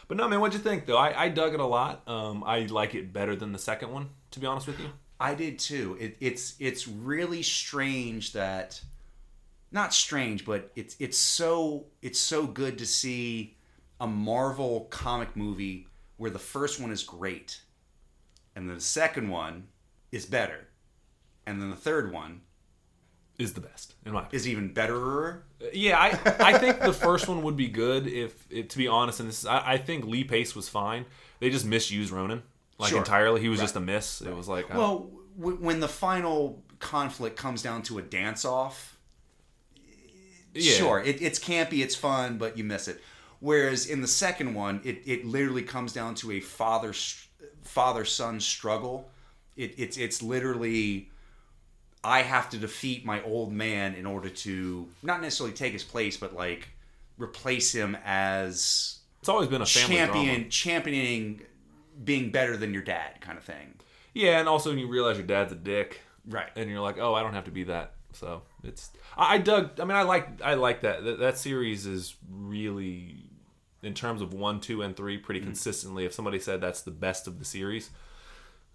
but 0.07 0.19
no, 0.19 0.29
man, 0.29 0.41
what'd 0.41 0.53
you 0.53 0.61
think 0.63 0.85
though? 0.85 0.99
I, 0.99 1.25
I 1.25 1.29
dug 1.31 1.55
it 1.55 1.61
a 1.61 1.65
lot. 1.65 2.07
Um, 2.07 2.45
I 2.45 2.61
like 2.67 2.95
it 2.95 3.11
better 3.13 3.35
than 3.35 3.53
the 3.53 3.59
second 3.59 3.91
one, 3.91 4.11
to 4.33 4.41
be 4.41 4.47
honest 4.47 4.67
with 4.67 4.79
you. 4.81 4.91
I 5.21 5.35
did 5.35 5.59
too. 5.59 5.97
It, 6.01 6.17
it's 6.21 6.55
it's 6.59 6.89
really 6.89 7.43
strange 7.43 8.33
that, 8.33 8.81
not 9.71 9.93
strange, 9.95 10.45
but 10.47 10.71
it's 10.75 10.97
it's 10.99 11.19
so 11.19 11.87
it's 12.03 12.19
so 12.19 12.47
good 12.47 12.79
to 12.79 12.87
see 12.87 13.57
a 14.01 14.07
Marvel 14.07 14.87
comic 14.91 15.37
movie 15.37 15.87
where 16.17 16.31
the 16.31 16.39
first 16.39 16.81
one 16.81 16.91
is 16.91 17.03
great, 17.03 17.61
and 18.57 18.69
then 18.69 18.77
the 18.77 18.81
second 18.83 19.29
one 19.29 19.69
is 20.11 20.25
better, 20.27 20.69
and 21.47 21.61
then 21.61 21.71
the 21.71 21.77
third 21.77 22.13
one 22.13 22.41
Is 23.39 23.53
the 23.55 23.61
best 23.61 23.95
in 24.05 24.13
my 24.13 24.21
opinion. 24.21 24.37
is 24.37 24.49
even 24.49 24.73
betterer. 24.73 25.45
Uh, 25.63 25.67
yeah, 25.73 25.99
I 25.99 26.53
I 26.55 26.59
think 26.59 26.81
the 26.81 26.93
first 26.95 27.29
one 27.29 27.43
would 27.43 27.57
be 27.57 27.69
good 27.69 28.07
if, 28.07 28.49
to 28.49 28.79
be 28.79 28.89
honest, 28.89 29.21
and 29.21 29.29
this 29.29 29.41
is, 29.41 29.47
I, 29.47 29.73
I 29.75 29.79
think 29.79 30.07
Lee 30.07 30.25
Pace 30.25 30.57
was 30.57 30.69
fine. 30.69 31.05
They 31.41 31.51
just 31.51 31.65
misused 31.67 32.11
Ronan 32.11 32.43
like 32.81 32.91
Sure. 32.91 32.99
entirely. 32.99 33.41
He 33.41 33.49
was 33.49 33.61
just 33.61 33.77
a 33.77 33.81
miss. 33.81 34.21
It 34.23 34.35
was 34.35 34.49
like, 34.49 34.69
Well, 34.73 35.11
w- 35.39 35.59
when 35.59 35.81
the 35.81 35.89
final 35.89 36.63
conflict 36.79 37.37
comes 37.37 37.63
down 37.63 37.83
to 37.85 37.99
a 37.99 38.03
dance 38.03 38.45
off, 38.45 38.97
yeah. 40.53 40.73
Sure, 40.73 41.01
it, 41.01 41.23
it's 41.23 41.39
campy, 41.39 41.83
it's 41.83 41.95
fun, 41.95 42.37
but 42.39 42.59
you 42.59 42.65
miss 42.65 42.89
it. 42.89 43.01
Whereas 43.39 43.87
in 43.87 44.01
the 44.01 44.09
second 44.09 44.55
one, 44.55 44.81
it, 44.85 45.03
it 45.07 45.25
literally 45.25 45.63
comes 45.63 45.93
down 45.93 46.15
to 46.17 46.33
a 46.33 46.41
father 46.41 46.93
father 47.63 48.05
son 48.05 48.41
struggle. 48.41 49.09
It, 49.57 49.75
it's 49.79 49.97
it's 49.97 50.23
literally 50.23 51.09
I 52.03 52.23
have 52.23 52.51
to 52.51 52.59
defeat 52.59 53.05
my 53.05 53.23
old 53.23 53.53
man 53.53 53.95
in 53.95 54.07
order 54.07 54.29
to 54.29 54.89
not 55.03 55.21
necessarily 55.23 55.55
take 55.55 55.73
his 55.73 55.85
place, 55.85 56.17
but 56.17 56.35
like 56.35 56.69
replace 57.17 57.73
him 57.73 57.97
as 58.05 58.99
It's 59.21 59.29
always 59.29 59.49
been 59.49 59.63
a 59.63 59.67
family 59.67 59.97
champion 59.97 60.35
drama. 60.35 60.49
championing 60.51 61.43
being 62.03 62.31
better 62.31 62.57
than 62.57 62.73
your 62.73 62.83
dad 62.83 63.21
kind 63.21 63.37
of 63.39 63.45
thing. 63.45 63.75
Yeah, 64.15 64.39
and 64.41 64.49
also 64.49 64.71
when 64.71 64.79
you 64.79 64.89
realize 64.89 65.17
your 65.17 65.27
dad's 65.27 65.53
a 65.53 65.57
dick, 65.57 66.01
Right. 66.29 66.49
and 66.57 66.69
you're 66.71 66.81
like, 66.81 66.99
oh, 66.99 67.15
I 67.15 67.23
don't 67.23 67.35
have 67.35 67.45
to 67.45 67.51
be 67.51 67.65
that. 67.65 67.93
So 68.13 68.43
it's 68.65 68.91
I, 69.17 69.35
I 69.35 69.39
dug. 69.39 69.79
I 69.81 69.85
mean, 69.85 69.97
I 69.97 70.03
like 70.03 70.43
I 70.43 70.55
like 70.55 70.81
that. 70.81 71.05
that. 71.05 71.19
That 71.21 71.39
series 71.39 71.87
is 71.87 72.17
really, 72.29 73.25
in 73.83 73.95
terms 73.95 74.21
of 74.21 74.33
one, 74.35 74.61
two, 74.61 74.83
and 74.83 74.97
three, 74.97 75.17
pretty 75.17 75.41
consistently. 75.41 76.05
If 76.05 76.13
somebody 76.13 76.41
said 76.41 76.61
that's 76.61 76.83
the 76.83 76.91
best 76.91 77.27
of 77.29 77.39
the 77.39 77.45
series, 77.45 77.91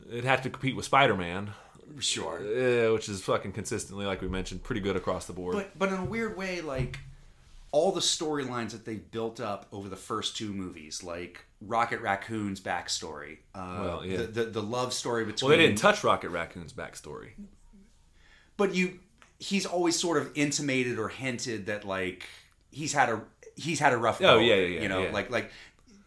it 0.10 0.24
had 0.24 0.42
to 0.44 0.50
compete 0.50 0.76
with 0.76 0.86
Spider 0.86 1.16
Man, 1.16 1.52
Sure. 2.00 2.38
uh, 2.40 2.94
which 2.94 3.10
is 3.10 3.22
fucking 3.24 3.52
consistently, 3.52 4.06
like 4.06 4.22
we 4.22 4.28
mentioned, 4.30 4.64
pretty 4.64 4.82
good 4.82 4.96
across 4.96 5.26
the 5.26 5.34
board. 5.34 5.56
But 5.56 5.78
but 5.78 5.90
in 5.90 5.96
a 5.96 6.06
weird 6.06 6.38
way, 6.38 6.62
like 6.62 7.00
all 7.76 7.92
the 7.92 8.00
storylines 8.18 8.72
that 8.72 8.86
they 8.86 8.96
built 8.96 9.42
up 9.42 9.66
over 9.74 9.90
the 9.90 9.98
first 9.98 10.38
two 10.38 10.54
movies, 10.54 11.04
like 11.04 11.44
Rocket 11.60 12.00
Raccoon's 12.00 12.62
backstory, 12.62 13.40
uh, 13.54 13.80
Well, 13.84 14.06
yeah. 14.06 14.18
the, 14.18 14.24
the 14.28 14.44
the 14.46 14.64
love 14.64 14.94
story 14.94 15.26
between. 15.26 15.50
well, 15.50 15.58
they 15.58 15.66
didn't 15.66 15.80
touch 15.80 16.02
Rocket 16.04 16.30
Raccoon's 16.30 16.72
backstory. 16.72 17.32
but 18.58 18.74
you, 18.74 19.00
he's 19.40 19.66
always 19.66 20.00
sort 20.00 20.18
of 20.22 20.32
intimated 20.36 20.98
or 21.00 21.10
hinted 21.10 21.66
that 21.66 21.84
like 21.84 22.26
he's 22.72 22.94
had 22.94 23.10
a 23.10 23.22
he's 23.56 23.80
had 23.80 23.92
a 23.94 23.98
rough. 23.98 24.22
Oh, 24.22 24.40
yeah, 24.40 24.56
yeah, 24.56 24.68
yeah, 24.68 24.82
You 24.82 24.90
know, 24.90 25.04
yeah. 25.04 25.12
like 25.12 25.30
like 25.30 25.52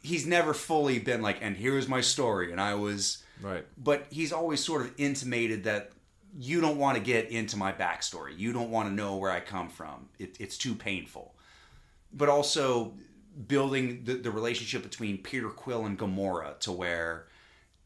he's 0.02 0.26
never 0.26 0.54
fully 0.54 0.98
been 0.98 1.20
like, 1.22 1.38
and 1.42 1.54
here's 1.56 1.86
my 1.88 2.00
story, 2.00 2.50
and 2.52 2.60
I 2.60 2.74
was. 2.74 3.22
Right. 3.42 3.64
But 3.76 4.06
he's 4.10 4.32
always 4.32 4.64
sort 4.64 4.80
of 4.82 4.92
intimated 4.96 5.64
that 5.64 5.92
you 6.38 6.60
don't 6.60 6.78
want 6.78 6.96
to 6.96 7.02
get 7.02 7.30
into 7.30 7.56
my 7.56 7.72
backstory. 7.72 8.36
You 8.38 8.52
don't 8.52 8.70
want 8.70 8.88
to 8.88 8.94
know 8.94 9.16
where 9.16 9.30
I 9.30 9.40
come 9.40 9.68
from. 9.68 10.08
It, 10.18 10.36
it's 10.40 10.56
too 10.58 10.74
painful. 10.74 11.34
But 12.12 12.28
also 12.28 12.94
building 13.46 14.02
the, 14.04 14.14
the 14.14 14.30
relationship 14.30 14.82
between 14.82 15.18
Peter 15.18 15.48
Quill 15.48 15.84
and 15.84 15.98
Gamora 15.98 16.58
to 16.60 16.72
where 16.72 17.28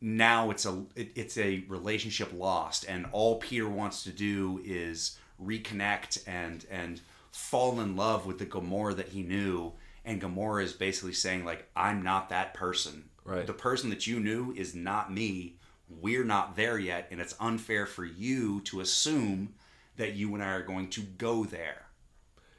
now 0.01 0.51
it's 0.51 0.67
a 0.67 0.85
it, 0.97 1.13
it's 1.15 1.39
a 1.39 1.65
relationship 1.69 2.33
lost, 2.35 2.85
and 2.89 3.07
all 3.13 3.39
Peter 3.39 3.69
wants 3.69 4.03
to 4.05 4.11
do 4.11 4.61
is 4.65 5.19
reconnect 5.41 6.27
and 6.27 6.67
and 6.71 7.01
fall 7.31 7.81
in 7.81 7.97
love 7.97 8.27
with 8.27 8.39
the 8.39 8.47
Gamora 8.47 8.97
that 8.97 9.09
he 9.09 9.23
knew. 9.23 9.73
And 10.05 10.21
Gamora 10.21 10.65
is 10.65 10.73
basically 10.73 11.13
saying 11.13 11.45
like, 11.45 11.69
I'm 11.77 12.03
not 12.03 12.29
that 12.31 12.55
person. 12.55 13.05
Right. 13.25 13.47
The 13.47 13.53
person 13.53 13.89
that 13.91 14.07
you 14.07 14.19
knew 14.19 14.53
is 14.57 14.75
not 14.75 15.13
me. 15.13 15.59
We're 15.89 16.25
not 16.25 16.57
there 16.57 16.79
yet, 16.79 17.07
and 17.11 17.21
it's 17.21 17.37
unfair 17.39 17.87
for 17.87 18.05
you 18.05 18.61
to 18.63 18.81
assume 18.81 19.55
that 19.97 20.15
you 20.15 20.35
and 20.35 20.43
I 20.43 20.49
are 20.49 20.63
going 20.63 20.89
to 20.91 21.03
go 21.03 21.45
there. 21.45 21.87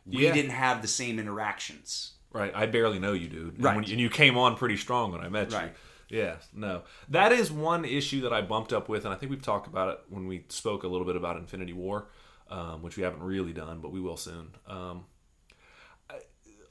We 0.05 0.23
Yeah. 0.25 0.33
didn't 0.33 0.51
have 0.51 0.81
the 0.81 0.87
same 0.87 1.19
interactions. 1.19 2.13
Right. 2.31 2.51
I 2.55 2.65
barely 2.65 2.99
know 2.99 3.13
you, 3.13 3.27
dude. 3.29 3.55
And 3.55 3.63
Right. 3.63 3.75
when- 3.75 3.89
and 3.89 3.99
you 3.99 4.09
came 4.09 4.37
on 4.37 4.55
pretty 4.57 4.77
strong 4.77 5.11
when 5.11 5.21
I 5.21 5.29
met 5.29 5.51
you. 5.51 5.57
Right. 5.57 5.75
Yeah. 6.09 6.35
No. 6.53 6.83
That 7.09 7.31
is 7.31 7.51
one 7.51 7.85
issue 7.85 8.21
that 8.21 8.33
I 8.33 8.41
bumped 8.41 8.73
up 8.73 8.89
with, 8.89 9.05
and 9.05 9.13
I 9.13 9.17
think 9.17 9.29
we've 9.31 9.41
talked 9.41 9.67
about 9.67 9.89
it 9.89 9.99
when 10.09 10.27
we 10.27 10.45
spoke 10.49 10.83
a 10.83 10.87
little 10.87 11.05
bit 11.07 11.15
about 11.15 11.37
Infinity 11.37 11.73
War, 11.73 12.07
um, 12.49 12.81
which 12.81 12.97
we 12.97 13.03
haven't 13.03 13.23
really 13.23 13.53
done, 13.53 13.79
but 13.79 13.91
we 13.91 13.99
will 13.99 14.17
soon. 14.17 14.55
Um, 14.67 15.05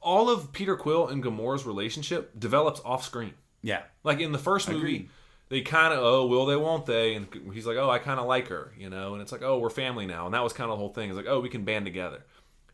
all 0.00 0.28
of 0.28 0.52
Peter 0.52 0.76
Quill 0.76 1.09
and 1.09 1.22
Gamora's 1.22 1.64
relationship 1.64 2.38
develops 2.38 2.80
off 2.84 3.04
screen. 3.04 3.34
Yeah. 3.62 3.82
Like 4.02 4.18
in 4.20 4.32
the 4.32 4.38
first 4.38 4.68
movie, 4.68 4.78
Agreed. 4.80 5.10
they 5.48 5.60
kind 5.60 5.94
of, 5.94 6.00
oh, 6.02 6.26
will 6.26 6.44
they, 6.46 6.56
won't 6.56 6.86
they? 6.86 7.14
And 7.14 7.28
he's 7.52 7.66
like, 7.66 7.76
oh, 7.76 7.88
I 7.88 7.98
kind 8.00 8.18
of 8.18 8.26
like 8.26 8.48
her, 8.48 8.72
you 8.76 8.90
know? 8.90 9.12
And 9.12 9.22
it's 9.22 9.30
like, 9.30 9.42
oh, 9.42 9.59
we're 9.59 9.70
family 9.70 10.06
now. 10.06 10.24
And 10.26 10.34
that 10.34 10.42
was 10.42 10.52
kind 10.52 10.70
of 10.70 10.76
the 10.76 10.78
whole 10.80 10.92
thing. 10.92 11.09
It's 11.09 11.16
like, 11.16 11.28
oh, 11.28 11.38
we 11.40 11.48
can 11.48 11.64
band 11.64 11.84
together. 11.84 12.24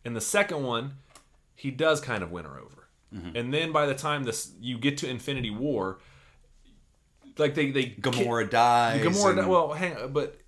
In 0.09 0.15
the 0.15 0.21
second 0.23 0.63
one, 0.65 0.95
he 1.55 1.71
does 1.71 2.01
kind 2.01 2.23
of 2.23 2.31
win 2.33 2.47
her 2.47 2.59
over. 2.59 2.89
Mm-hmm. 3.15 3.37
And 3.37 3.53
then 3.55 3.73
by 3.73 3.85
the 3.85 3.95
time 3.95 4.25
this 4.25 4.53
you 4.59 4.79
get 4.79 4.97
to 4.99 5.09
Infinity 5.09 5.51
War, 5.51 5.99
like 7.37 7.55
they 7.55 7.71
they 7.71 7.87
Gamora 7.91 8.49
dies. 8.49 9.03
Gamora. 9.05 9.39
and- 9.39 9.49
Well, 9.49 9.73
hang 9.75 9.95
on, 9.97 10.13
but 10.15 10.39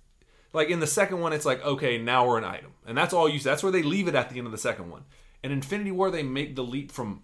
like 0.51 0.69
in 0.69 0.79
the 0.79 0.87
second 0.87 1.19
one, 1.19 1.31
it's 1.31 1.45
like 1.45 1.63
okay, 1.63 1.99
now 1.99 2.27
we're 2.27 2.39
an 2.39 2.43
item, 2.43 2.71
and 2.87 2.97
that's 2.97 3.13
all 3.13 3.29
you. 3.29 3.39
That's 3.39 3.61
where 3.61 3.71
they 3.71 3.83
leave 3.83 4.07
it 4.07 4.15
at 4.15 4.29
the 4.31 4.37
end 4.39 4.47
of 4.47 4.51
the 4.51 4.57
second 4.57 4.89
one. 4.89 5.03
In 5.43 5.51
Infinity 5.51 5.91
War, 5.91 6.09
they 6.09 6.23
make 6.23 6.55
the 6.55 6.63
leap 6.63 6.91
from 6.91 7.21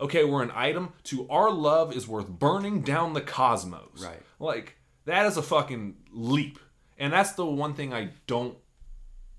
okay, 0.00 0.24
we're 0.24 0.42
an 0.42 0.52
item 0.54 0.92
to 1.04 1.28
our 1.28 1.50
love 1.50 1.94
is 1.94 2.08
worth 2.08 2.28
burning 2.28 2.80
down 2.80 3.12
the 3.12 3.20
cosmos. 3.20 4.02
Right. 4.02 4.22
Like 4.40 4.76
that 5.04 5.26
is 5.26 5.36
a 5.36 5.42
fucking 5.42 5.96
leap, 6.12 6.58
and 6.98 7.12
that's 7.12 7.32
the 7.32 7.44
one 7.46 7.74
thing 7.74 7.92
I 7.92 8.08
don't 8.26 8.56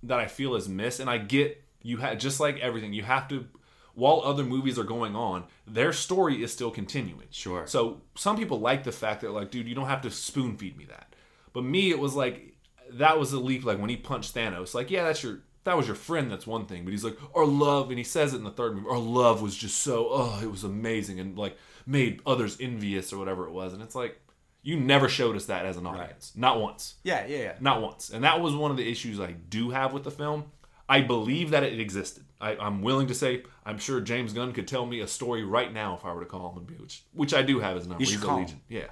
that 0.03 0.19
I 0.19 0.27
feel 0.27 0.55
is 0.55 0.69
missed. 0.69 0.99
And 0.99 1.09
I 1.09 1.17
get 1.17 1.61
you 1.86 1.98
had 1.98 2.20
just 2.20 2.40
like 2.40 2.60
everything, 2.60 2.94
you 2.94 3.03
have 3.03 3.28
to. 3.30 3.45
While 3.94 4.24
other 4.26 4.44
movies 4.44 4.78
are 4.78 4.84
going 4.84 5.16
on, 5.16 5.45
their 5.66 5.94
story 5.94 6.44
is 6.44 6.52
still 6.52 6.70
continuing. 6.70 7.28
Sure. 7.30 7.66
So 7.66 8.02
some 8.16 8.36
people 8.36 8.60
like 8.60 8.84
the 8.84 8.91
fact 8.91 9.22
that 9.22 9.32
like, 9.32 9.52
dude, 9.52 9.70
you 9.70 9.76
don't 9.76 9.88
have 9.88 10.02
to 10.02 10.12
spoon 10.12 10.57
feed 10.57 10.78
me 10.78 10.84
that. 10.86 11.16
But 11.53 11.64
me, 11.64 11.91
it 11.91 11.99
was 11.99 12.14
like 12.14 12.56
that 12.94 13.18
was 13.18 13.32
a 13.32 13.40
leap. 13.40 13.64
Like 13.64 13.80
when 13.80 13.90
he 13.90 13.95
punched 13.95 14.36
Thanos, 14.36 14.74
like 14.74 14.91
yeah, 14.91 15.03
that's 15.06 15.24
your 15.24 15.40
that 15.64 15.78
was 15.78 15.86
your 15.88 15.95
friend. 15.95 16.30
That's 16.30 16.48
one 16.48 16.66
thing. 16.66 16.84
But 16.84 16.91
he's 16.91 17.06
like 17.06 17.18
our 17.36 17.45
love, 17.45 17.90
and 17.90 17.98
he 17.98 18.03
says 18.03 18.34
it 18.34 18.38
in 18.38 18.44
the 18.44 18.52
third 18.52 18.76
movie. 18.76 18.90
Our 18.90 18.98
love 18.98 19.41
was 19.41 19.56
just 19.56 19.78
so 19.78 20.07
oh, 20.10 20.40
it 20.44 20.52
was 20.52 20.64
amazing, 20.64 21.20
and 21.20 21.38
like 21.38 21.56
made 21.86 22.22
others 22.26 22.57
envious 22.60 23.14
or 23.14 23.18
whatever 23.20 23.45
it 23.48 23.52
was. 23.52 23.74
And 23.74 23.82
it's 23.82 23.95
like 23.95 24.20
you 24.66 24.80
never 24.80 25.07
showed 25.07 25.36
us 25.36 25.45
that 25.45 25.64
as 25.64 25.78
an 25.78 25.86
audience, 25.86 26.34
not 26.36 26.60
once. 26.60 26.95
yeah, 27.03 27.28
yeah, 27.28 27.38
yeah. 27.38 27.53
Not 27.60 27.84
once. 27.84 28.10
And 28.10 28.24
that 28.24 28.41
was 28.41 28.56
one 28.56 28.72
of 28.72 28.78
the 28.78 28.90
issues 28.90 29.20
I 29.20 29.34
do 29.34 29.70
have 29.70 29.94
with 29.94 30.03
the 30.03 30.10
film. 30.10 30.45
I 30.88 31.02
believe 31.02 31.49
that 31.52 31.64
it 31.64 31.80
existed. 31.80 32.24
I, 32.40 32.56
I'm 32.57 32.82
willing 32.82 33.07
to 33.07 33.14
say 33.16 33.44
I'm 33.66 33.78
sure 33.78 34.02
James 34.02 34.34
Gunn 34.34 34.52
could 34.53 34.68
tell 34.68 34.86
me 34.86 34.99
a 34.99 35.07
story 35.07 35.44
right 35.44 35.72
now 35.74 35.95
if 35.95 36.06
I 36.06 36.14
were 36.14 36.20
to 36.22 36.26
call 36.28 36.53
him, 36.53 36.68
which 36.80 37.03
which 37.14 37.34
I 37.34 37.41
do 37.41 37.60
have 37.60 37.76
his 37.76 37.88
number. 37.88 38.02
You 38.03 38.06
should 38.06 38.16
He's 38.20 38.24
call 38.26 38.38
him. 38.38 38.44
Legion. 38.45 38.62
Yeah, 38.70 38.88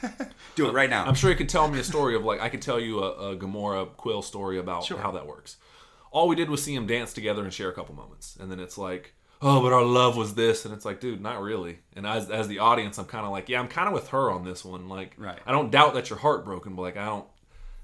Do 0.56 0.66
it 0.68 0.72
right 0.72 0.88
now. 0.90 1.04
I'm 1.04 1.14
sure 1.14 1.30
he 1.30 1.36
could 1.36 1.48
tell 1.48 1.68
me 1.68 1.78
a 1.78 1.84
story 1.84 2.16
of 2.16 2.24
like 2.24 2.40
I 2.40 2.48
could 2.48 2.62
tell 2.62 2.80
you 2.80 3.00
a, 3.00 3.32
a 3.32 3.36
Gamora 3.36 3.94
Quill 3.96 4.22
story 4.22 4.58
about 4.58 4.84
Sure. 4.84 4.98
how 4.98 5.10
that 5.12 5.26
works. 5.26 5.56
All 6.10 6.28
we 6.28 6.36
did 6.36 6.48
was 6.50 6.62
see 6.64 6.74
them 6.74 6.86
dance 6.86 7.12
together 7.12 7.42
and 7.44 7.52
share 7.52 7.68
a 7.68 7.74
couple 7.74 7.94
moments, 7.94 8.36
and 8.40 8.50
then 8.50 8.58
it's 8.58 8.78
like, 8.78 9.12
oh, 9.42 9.60
but 9.60 9.72
our 9.74 9.84
love 9.84 10.16
was 10.16 10.34
this, 10.34 10.64
and 10.64 10.72
it's 10.72 10.86
like, 10.86 10.98
dude, 10.98 11.20
not 11.20 11.42
really. 11.42 11.80
And 11.94 12.06
as 12.06 12.30
as 12.30 12.48
the 12.48 12.58
audience, 12.60 12.96
I'm 12.98 13.04
kind 13.04 13.26
of 13.26 13.32
like, 13.32 13.48
yeah, 13.50 13.60
I'm 13.60 13.68
kind 13.68 13.86
of 13.86 13.92
with 13.94 14.08
her 14.08 14.30
on 14.30 14.44
this 14.44 14.64
one. 14.64 14.88
Like, 14.88 15.14
Right. 15.18 15.38
I 15.46 15.52
don't 15.52 15.70
doubt 15.70 15.94
that 15.94 16.08
you're 16.08 16.18
heartbroken, 16.18 16.74
but 16.74 16.82
like, 16.82 16.96
I 16.96 17.04
don't. 17.04 17.26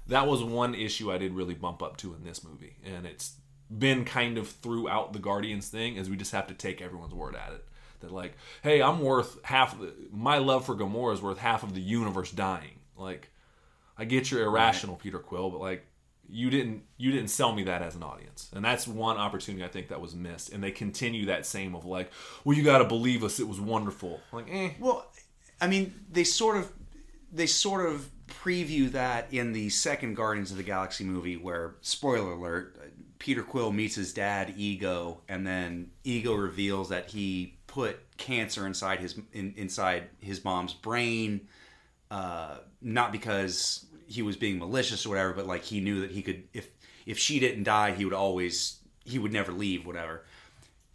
That 0.07 0.27
was 0.27 0.43
one 0.43 0.73
issue 0.75 1.11
I 1.13 1.17
did 1.17 1.33
really 1.33 1.53
bump 1.53 1.81
up 1.81 1.95
to 1.97 2.13
in 2.15 2.23
this 2.23 2.43
movie, 2.43 2.75
and 2.83 3.05
it's 3.05 3.35
been 3.77 4.05
kind 4.05 4.37
of 4.37 4.49
throughout 4.49 5.13
the 5.13 5.19
Guardians 5.19 5.69
thing, 5.69 5.95
is 5.95 6.09
we 6.09 6.17
just 6.17 6.31
have 6.31 6.47
to 6.47 6.53
take 6.53 6.81
everyone's 6.81 7.13
word 7.13 7.35
at 7.35 7.53
it. 7.53 7.65
That 8.01 8.11
like, 8.11 8.33
hey, 8.61 8.81
I'm 8.81 8.99
worth 8.99 9.43
half. 9.43 9.79
The, 9.79 9.93
my 10.11 10.37
love 10.37 10.65
for 10.65 10.75
Gamora 10.75 11.13
is 11.13 11.21
worth 11.21 11.37
half 11.37 11.63
of 11.63 11.73
the 11.73 11.81
universe 11.81 12.31
dying. 12.31 12.79
Like, 12.97 13.29
I 13.97 14.05
get 14.05 14.29
you're 14.31 14.45
irrational, 14.45 14.95
Peter 14.97 15.19
Quill, 15.19 15.49
but 15.49 15.61
like, 15.61 15.85
you 16.29 16.49
didn't 16.49 16.83
you 16.97 17.11
didn't 17.11 17.29
sell 17.29 17.53
me 17.53 17.63
that 17.63 17.81
as 17.81 17.95
an 17.95 18.03
audience, 18.03 18.49
and 18.53 18.63
that's 18.63 18.87
one 18.87 19.17
opportunity 19.17 19.63
I 19.63 19.67
think 19.67 19.89
that 19.89 20.01
was 20.01 20.15
missed. 20.15 20.51
And 20.51 20.63
they 20.63 20.71
continue 20.71 21.27
that 21.27 21.45
same 21.45 21.75
of 21.75 21.85
like, 21.85 22.11
well, 22.43 22.57
you 22.57 22.63
got 22.63 22.79
to 22.79 22.85
believe 22.85 23.23
us, 23.23 23.39
it 23.39 23.47
was 23.47 23.59
wonderful. 23.59 24.19
Like, 24.31 24.47
eh, 24.49 24.71
Well, 24.79 25.05
I 25.61 25.67
mean, 25.67 25.93
they 26.11 26.23
sort 26.23 26.57
of 26.57 26.71
they 27.31 27.45
sort 27.45 27.85
of 27.85 28.09
preview 28.27 28.91
that 28.91 29.27
in 29.31 29.53
the 29.53 29.69
second 29.69 30.15
Guardians 30.15 30.51
of 30.51 30.57
the 30.57 30.63
Galaxy 30.63 31.03
movie, 31.03 31.37
where 31.37 31.75
spoiler 31.81 32.33
alert, 32.33 32.77
Peter 33.23 33.41
Quill 33.41 33.71
meets 33.71 33.95
his 33.95 34.11
dad 34.11 34.53
Ego, 34.57 35.21
and 35.29 35.47
then 35.47 35.91
Ego 36.03 36.35
reveals 36.35 36.89
that 36.89 37.09
he 37.09 37.55
put 37.67 37.97
cancer 38.17 38.67
inside 38.67 38.99
his 38.99 39.17
in, 39.31 39.53
inside 39.55 40.09
his 40.19 40.43
mom's 40.43 40.73
brain, 40.73 41.47
uh, 42.11 42.57
not 42.81 43.13
because 43.13 43.85
he 44.07 44.21
was 44.21 44.35
being 44.35 44.59
malicious 44.59 45.05
or 45.05 45.09
whatever, 45.09 45.31
but 45.31 45.47
like 45.47 45.63
he 45.63 45.79
knew 45.79 46.01
that 46.01 46.11
he 46.11 46.21
could 46.21 46.43
if 46.51 46.67
if 47.05 47.17
she 47.17 47.39
didn't 47.39 47.63
die, 47.63 47.93
he 47.93 48.03
would 48.03 48.13
always 48.13 48.79
he 49.05 49.19
would 49.19 49.31
never 49.31 49.53
leave, 49.53 49.85
whatever. 49.85 50.25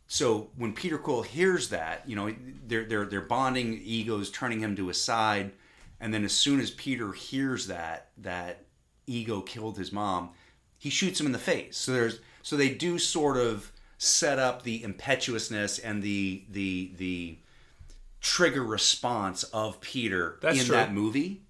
So 0.06 0.50
when 0.54 0.74
Peter 0.74 0.98
Quill 0.98 1.22
hears 1.22 1.70
that, 1.70 2.06
you 2.06 2.14
know, 2.14 2.34
they're 2.66 2.84
they're 2.84 3.06
they're 3.06 3.22
bonding, 3.22 3.80
Ego's 3.82 4.30
turning 4.30 4.60
him 4.60 4.76
to 4.76 4.88
his 4.88 5.00
side, 5.00 5.52
and 5.98 6.12
then 6.12 6.26
as 6.26 6.34
soon 6.34 6.60
as 6.60 6.70
Peter 6.72 7.12
hears 7.12 7.68
that 7.68 8.10
that 8.18 8.66
Ego 9.06 9.40
killed 9.40 9.78
his 9.78 9.92
mom, 9.92 10.32
he 10.78 10.90
shoots 10.90 11.20
him 11.20 11.26
in 11.26 11.32
the 11.32 11.38
face. 11.38 11.76
So 11.76 11.92
there's 11.92 12.20
so 12.42 12.56
they 12.56 12.70
do 12.70 12.98
sort 12.98 13.36
of 13.36 13.72
set 13.98 14.38
up 14.38 14.62
the 14.62 14.82
impetuousness 14.82 15.78
and 15.78 16.02
the 16.02 16.44
the 16.50 16.92
the 16.96 17.38
trigger 18.20 18.62
response 18.62 19.42
of 19.44 19.80
Peter 19.80 20.38
That's 20.40 20.60
in 20.60 20.66
true. 20.66 20.76
that 20.76 20.92
movie. 20.92 21.42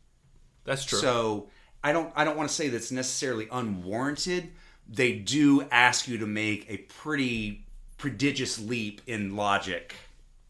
that's 0.64 0.84
true. 0.84 0.98
So 0.98 1.48
I 1.82 1.92
don't 1.92 2.12
I 2.16 2.24
don't 2.24 2.36
want 2.36 2.48
to 2.48 2.55
say 2.55 2.68
that's 2.68 2.90
necessarily 2.92 3.48
unwarranted. 3.50 4.50
They 4.88 5.12
do 5.18 5.62
ask 5.70 6.09
you 6.09 6.18
to 6.18 6.26
make 6.26 6.66
a 6.70 6.78
pretty 6.78 7.64
prodigious 7.98 8.59
leap 8.59 9.02
in 9.06 9.36
logic. 9.36 9.94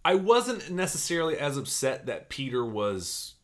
I 0.04 0.14
wasn't 0.14 0.70
necessarily 0.70 1.36
as 1.36 1.56
upset 1.56 2.06
that 2.06 2.28
Peter 2.28 2.64
was 2.64 3.34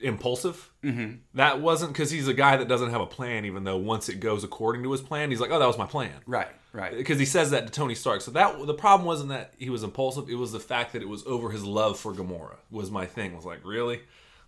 impulsive. 0.00 0.70
Mm-hmm. 0.82 1.16
That 1.34 1.60
wasn't 1.60 1.92
because 1.92 2.10
he's 2.10 2.28
a 2.28 2.34
guy 2.34 2.56
that 2.56 2.68
doesn't 2.68 2.90
have 2.90 3.00
a 3.00 3.06
plan, 3.06 3.44
even 3.44 3.64
though 3.64 3.76
once 3.76 4.08
it 4.08 4.20
goes 4.20 4.44
according 4.44 4.82
to 4.84 4.92
his 4.92 5.00
plan, 5.00 5.30
he's 5.30 5.40
like, 5.40 5.50
"Oh, 5.50 5.58
that 5.58 5.66
was 5.66 5.78
my 5.78 5.86
plan." 5.86 6.12
Right, 6.26 6.48
right. 6.72 6.96
Because 6.96 7.18
he 7.18 7.24
says 7.24 7.50
that 7.50 7.66
to 7.66 7.72
Tony 7.72 7.94
Stark. 7.94 8.20
So 8.20 8.30
that 8.32 8.66
the 8.66 8.74
problem 8.74 9.06
wasn't 9.06 9.30
that 9.30 9.54
he 9.58 9.70
was 9.70 9.82
impulsive; 9.82 10.28
it 10.28 10.36
was 10.36 10.52
the 10.52 10.60
fact 10.60 10.92
that 10.92 11.02
it 11.02 11.08
was 11.08 11.26
over 11.26 11.50
his 11.50 11.64
love 11.64 11.98
for 11.98 12.12
Gamora. 12.12 12.56
Was 12.70 12.90
my 12.90 13.06
thing. 13.06 13.34
Was 13.34 13.44
like, 13.44 13.64
really, 13.64 14.00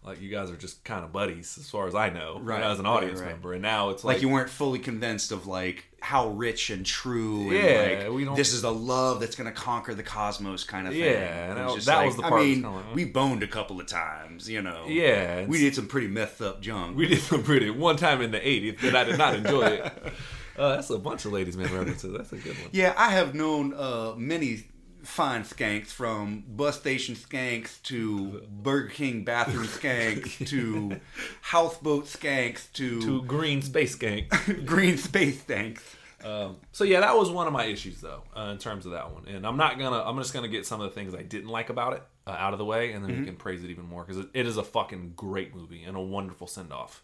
like 0.02 0.20
you 0.20 0.30
guys 0.30 0.50
are 0.50 0.56
just 0.56 0.82
kind 0.84 1.04
of 1.04 1.12
buddies, 1.12 1.58
as 1.58 1.68
far 1.68 1.86
as 1.86 1.94
I 1.94 2.08
know, 2.10 2.38
Right, 2.42 2.62
as 2.62 2.78
an 2.78 2.86
audience 2.86 3.20
right. 3.20 3.30
member. 3.32 3.52
And 3.52 3.60
now 3.62 3.90
it's 3.90 4.02
like, 4.02 4.16
like, 4.16 4.22
you 4.22 4.28
weren't 4.30 4.48
fully 4.48 4.78
convinced 4.78 5.30
of 5.30 5.46
like 5.46 5.84
how 6.00 6.28
rich 6.30 6.70
and 6.70 6.86
true 6.86 7.50
Yeah, 7.52 7.60
and 7.60 8.04
like 8.08 8.16
we 8.16 8.24
don't- 8.24 8.34
this 8.34 8.54
is 8.54 8.62
the 8.62 8.72
love 8.72 9.20
that's 9.20 9.36
going 9.36 9.52
to 9.52 9.58
conquer 9.60 9.94
the 9.94 10.02
cosmos 10.02 10.64
kind 10.64 10.86
of 10.86 10.94
thing. 10.94 11.02
Yeah, 11.02 11.50
and 11.50 11.58
It 11.58 11.74
that- 11.76 11.84
that 11.84 12.06
was 12.06 12.16
the 12.16 12.22
part 12.22 12.32
I 12.32 12.36
was 12.36 12.46
mean, 12.46 12.62
like, 12.62 12.94
we 12.94 13.04
boned 13.04 13.42
a 13.42 13.46
couple 13.46 13.78
of 13.78 13.86
times, 13.86 14.48
you 14.48 14.62
know. 14.62 14.86
Yeah, 14.88 15.44
we 15.44 15.58
did 15.58 15.74
some 15.74 15.86
pretty 15.86 16.08
messed 16.08 16.40
up 16.40 16.62
junk. 16.62 16.96
We 16.96 17.06
did 17.06 17.20
some 17.20 17.42
pretty 17.42 17.68
one 17.68 17.96
time 17.96 18.22
in 18.22 18.30
the 18.30 18.40
'80s 18.40 18.80
that 18.80 18.96
I 18.96 19.04
did 19.04 19.18
not 19.18 19.34
enjoy 19.36 19.66
it. 19.66 19.92
Uh, 20.58 20.74
that's 20.76 20.90
a 20.90 20.98
bunch 20.98 21.24
of 21.24 21.32
ladies' 21.32 21.56
man 21.56 21.72
references. 21.72 22.12
That's 22.14 22.32
a 22.32 22.36
good 22.36 22.54
one. 22.58 22.68
yeah, 22.72 22.92
I 22.94 23.10
have 23.12 23.34
known 23.34 23.72
uh, 23.72 24.12
many 24.18 24.64
fine 25.02 25.42
skanks 25.42 25.88
from 25.88 26.44
bus 26.46 26.78
station 26.78 27.14
skanks 27.14 27.82
to 27.84 28.46
Burger 28.50 28.88
King 28.88 29.24
bathroom 29.24 29.64
skanks 29.66 30.46
to 30.48 31.00
houseboat 31.40 32.06
skanks 32.06 32.72
to, 32.74 33.00
To 33.02 33.22
Green 33.22 33.62
Space 33.62 33.94
Gang. 33.94 34.26
green 34.64 34.96
space 34.98 35.42
skanks. 35.42 35.82
Um, 36.24 36.56
so 36.72 36.84
yeah, 36.84 37.00
that 37.00 37.16
was 37.16 37.30
one 37.30 37.46
of 37.46 37.52
my 37.52 37.64
issues 37.64 38.00
though, 38.00 38.22
uh, 38.36 38.50
in 38.52 38.58
terms 38.58 38.84
of 38.84 38.92
that 38.92 39.10
one. 39.12 39.26
And 39.26 39.46
I'm 39.46 39.56
not 39.56 39.78
gonna. 39.78 40.02
I'm 40.04 40.18
just 40.18 40.34
gonna 40.34 40.48
get 40.48 40.66
some 40.66 40.80
of 40.80 40.90
the 40.90 40.94
things 40.94 41.14
I 41.14 41.22
didn't 41.22 41.48
like 41.48 41.70
about 41.70 41.94
it 41.94 42.02
uh, 42.26 42.32
out 42.32 42.52
of 42.52 42.58
the 42.58 42.64
way, 42.64 42.92
and 42.92 43.02
then 43.02 43.18
we 43.18 43.24
can 43.24 43.36
praise 43.36 43.64
it 43.64 43.70
even 43.70 43.86
more 43.86 44.04
because 44.04 44.18
it, 44.18 44.28
it 44.34 44.46
is 44.46 44.56
a 44.56 44.62
fucking 44.62 45.14
great 45.16 45.54
movie 45.54 45.82
and 45.82 45.96
a 45.96 46.00
wonderful 46.00 46.46
send 46.46 46.72
off. 46.72 47.02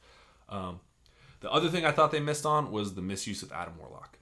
Um, 0.48 0.80
the 1.40 1.50
other 1.50 1.68
thing 1.68 1.84
I 1.84 1.92
thought 1.92 2.10
they 2.10 2.20
missed 2.20 2.44
on 2.46 2.70
was 2.70 2.94
the 2.94 3.02
misuse 3.02 3.42
of 3.42 3.52
Adam 3.52 3.74
Warlock. 3.78 4.15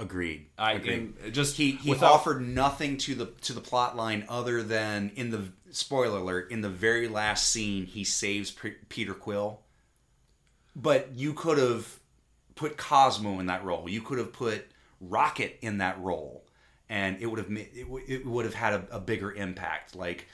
Agreed. 0.00 0.46
I 0.58 0.72
Agreed. 0.72 1.32
just 1.32 1.56
he 1.58 1.72
he 1.72 1.90
without- 1.90 2.12
offered 2.12 2.40
nothing 2.40 2.96
to 2.98 3.14
the 3.14 3.26
to 3.42 3.52
the 3.52 3.60
plot 3.60 3.96
line 3.96 4.24
other 4.28 4.62
than 4.62 5.12
in 5.14 5.30
the 5.30 5.48
spoiler 5.70 6.18
alert 6.18 6.50
in 6.50 6.62
the 6.62 6.70
very 6.70 7.06
last 7.06 7.48
scene 7.50 7.84
he 7.86 8.02
saves 8.02 8.50
P- 8.50 8.70
Peter 8.88 9.12
Quill. 9.14 9.60
But 10.74 11.12
you 11.14 11.34
could 11.34 11.58
have 11.58 11.98
put 12.54 12.76
Cosmo 12.76 13.38
in 13.40 13.46
that 13.46 13.64
role. 13.64 13.88
You 13.88 14.00
could 14.00 14.18
have 14.18 14.32
put 14.32 14.66
Rocket 15.00 15.58
in 15.60 15.78
that 15.78 16.00
role, 16.00 16.44
and 16.88 17.20
it 17.20 17.26
would 17.26 17.38
have 17.38 17.50
it, 17.50 17.82
w- 17.84 18.04
it 18.08 18.24
would 18.24 18.44
have 18.46 18.54
had 18.54 18.72
a, 18.74 18.86
a 18.96 19.00
bigger 19.00 19.32
impact. 19.32 19.94
Like 19.94 20.26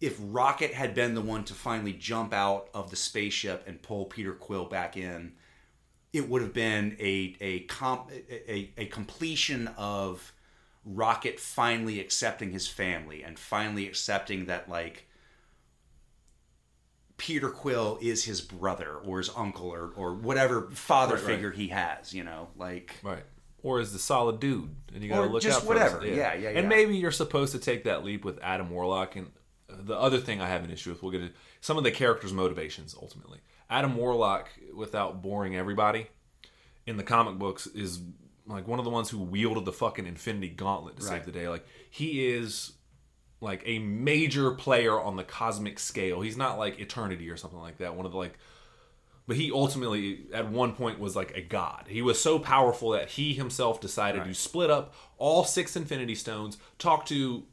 if 0.00 0.16
Rocket 0.20 0.72
had 0.72 0.94
been 0.94 1.14
the 1.14 1.20
one 1.20 1.44
to 1.44 1.54
finally 1.54 1.92
jump 1.92 2.32
out 2.32 2.68
of 2.72 2.88
the 2.90 2.96
spaceship 2.96 3.64
and 3.66 3.82
pull 3.82 4.06
Peter 4.06 4.32
Quill 4.32 4.64
back 4.66 4.96
in, 4.96 5.32
it 6.12 6.28
would 6.28 6.42
have 6.42 6.52
been 6.54 6.96
a 6.98 7.36
a 7.40 7.60
comp, 7.60 8.10
a, 8.10 8.70
a 8.76 8.86
completion 8.86 9.68
of 9.76 10.32
Rocket 10.84 11.38
finally 11.38 12.00
accepting 12.00 12.50
his 12.52 12.66
family 12.66 13.22
and 13.22 13.38
finally 13.38 13.86
accepting 13.86 14.46
that 14.46 14.68
like 14.70 15.06
Peter 17.16 17.50
Quill 17.50 17.98
is 18.00 18.24
his 18.24 18.40
brother 18.40 18.94
or 19.04 19.18
his 19.18 19.30
uncle 19.36 19.68
or 19.68 19.92
or 19.96 20.14
whatever 20.14 20.70
father 20.70 21.14
Right, 21.16 21.24
right. 21.24 21.32
figure 21.34 21.50
he 21.50 21.68
has, 21.68 22.14
you 22.14 22.24
know, 22.24 22.48
like 22.56 22.94
Right. 23.02 23.24
Or 23.62 23.80
is 23.80 23.92
the 23.92 23.98
solid 23.98 24.38
dude, 24.38 24.74
and 24.94 25.02
you 25.02 25.08
gotta 25.08 25.22
Or 25.22 25.28
look 25.28 25.42
just 25.42 25.56
out 25.58 25.62
for 25.62 25.68
whatever. 25.68 25.98
us. 25.98 26.04
Yeah, 26.04 26.34
yeah, 26.34 26.50
yeah. 26.50 26.58
And 26.60 26.68
maybe 26.68 26.96
you're 26.96 27.10
supposed 27.10 27.52
to 27.52 27.58
take 27.58 27.84
that 27.84 28.04
leap 28.04 28.24
with 28.24 28.38
Adam 28.40 28.70
Warlock. 28.70 29.16
And 29.16 29.32
the 29.68 29.96
other 29.98 30.18
thing 30.18 30.40
I 30.40 30.46
have 30.46 30.62
an 30.62 30.70
issue 30.70 30.90
with, 30.90 31.02
we'll 31.02 31.10
get 31.10 31.18
to 31.18 31.32
some 31.60 31.76
of 31.76 31.82
the 31.82 31.90
characters' 31.90 32.32
motivations. 32.32 32.94
Ultimately, 32.94 33.40
Adam 33.70 33.96
Warlock, 33.96 34.48
without 34.74 35.22
boring 35.22 35.56
everybody, 35.56 36.06
in 36.86 36.96
the 36.96 37.02
comic 37.02 37.38
books 37.38 37.66
is 37.66 38.00
like 38.46 38.66
one 38.66 38.78
of 38.78 38.84
the 38.84 38.90
ones 38.90 39.10
who 39.10 39.18
wielded 39.18 39.64
the 39.66 39.72
fucking 39.72 40.06
Infinity 40.06 40.48
Gauntlet 40.48 40.96
to 40.96 41.02
Right. 41.02 41.10
save 41.16 41.26
the 41.26 41.32
day. 41.32 41.48
Like 41.48 41.66
he 41.90 42.28
is 42.32 42.72
like 43.40 43.62
a 43.66 43.78
major 43.78 44.52
player 44.52 44.98
on 44.98 45.16
the 45.16 45.24
cosmic 45.24 45.78
scale. 45.78 46.22
He's 46.22 46.36
not 46.36 46.58
like 46.58 46.80
Eternity 46.80 47.28
or 47.30 47.36
something 47.36 47.60
like 47.60 47.78
that. 47.78 47.94
One 47.94 48.06
of 48.06 48.12
the 48.12 48.18
like 48.18 48.38
but 49.26 49.36
he 49.36 49.52
ultimately 49.52 50.24
at 50.32 50.50
one 50.50 50.72
point 50.72 50.98
was 50.98 51.14
like 51.14 51.36
a 51.36 51.42
god 51.42 51.84
he 51.86 52.00
was 52.00 52.18
so 52.18 52.38
powerful 52.38 52.92
that 52.92 53.10
he 53.10 53.34
himself 53.34 53.78
decided 53.78 54.24
to 54.24 54.32
split 54.32 54.70
up 54.70 54.94
all 55.18 55.44
six 55.44 55.76
infinity 55.76 56.14
stones 56.14 56.56
talk 56.78 57.04
to 57.04 57.44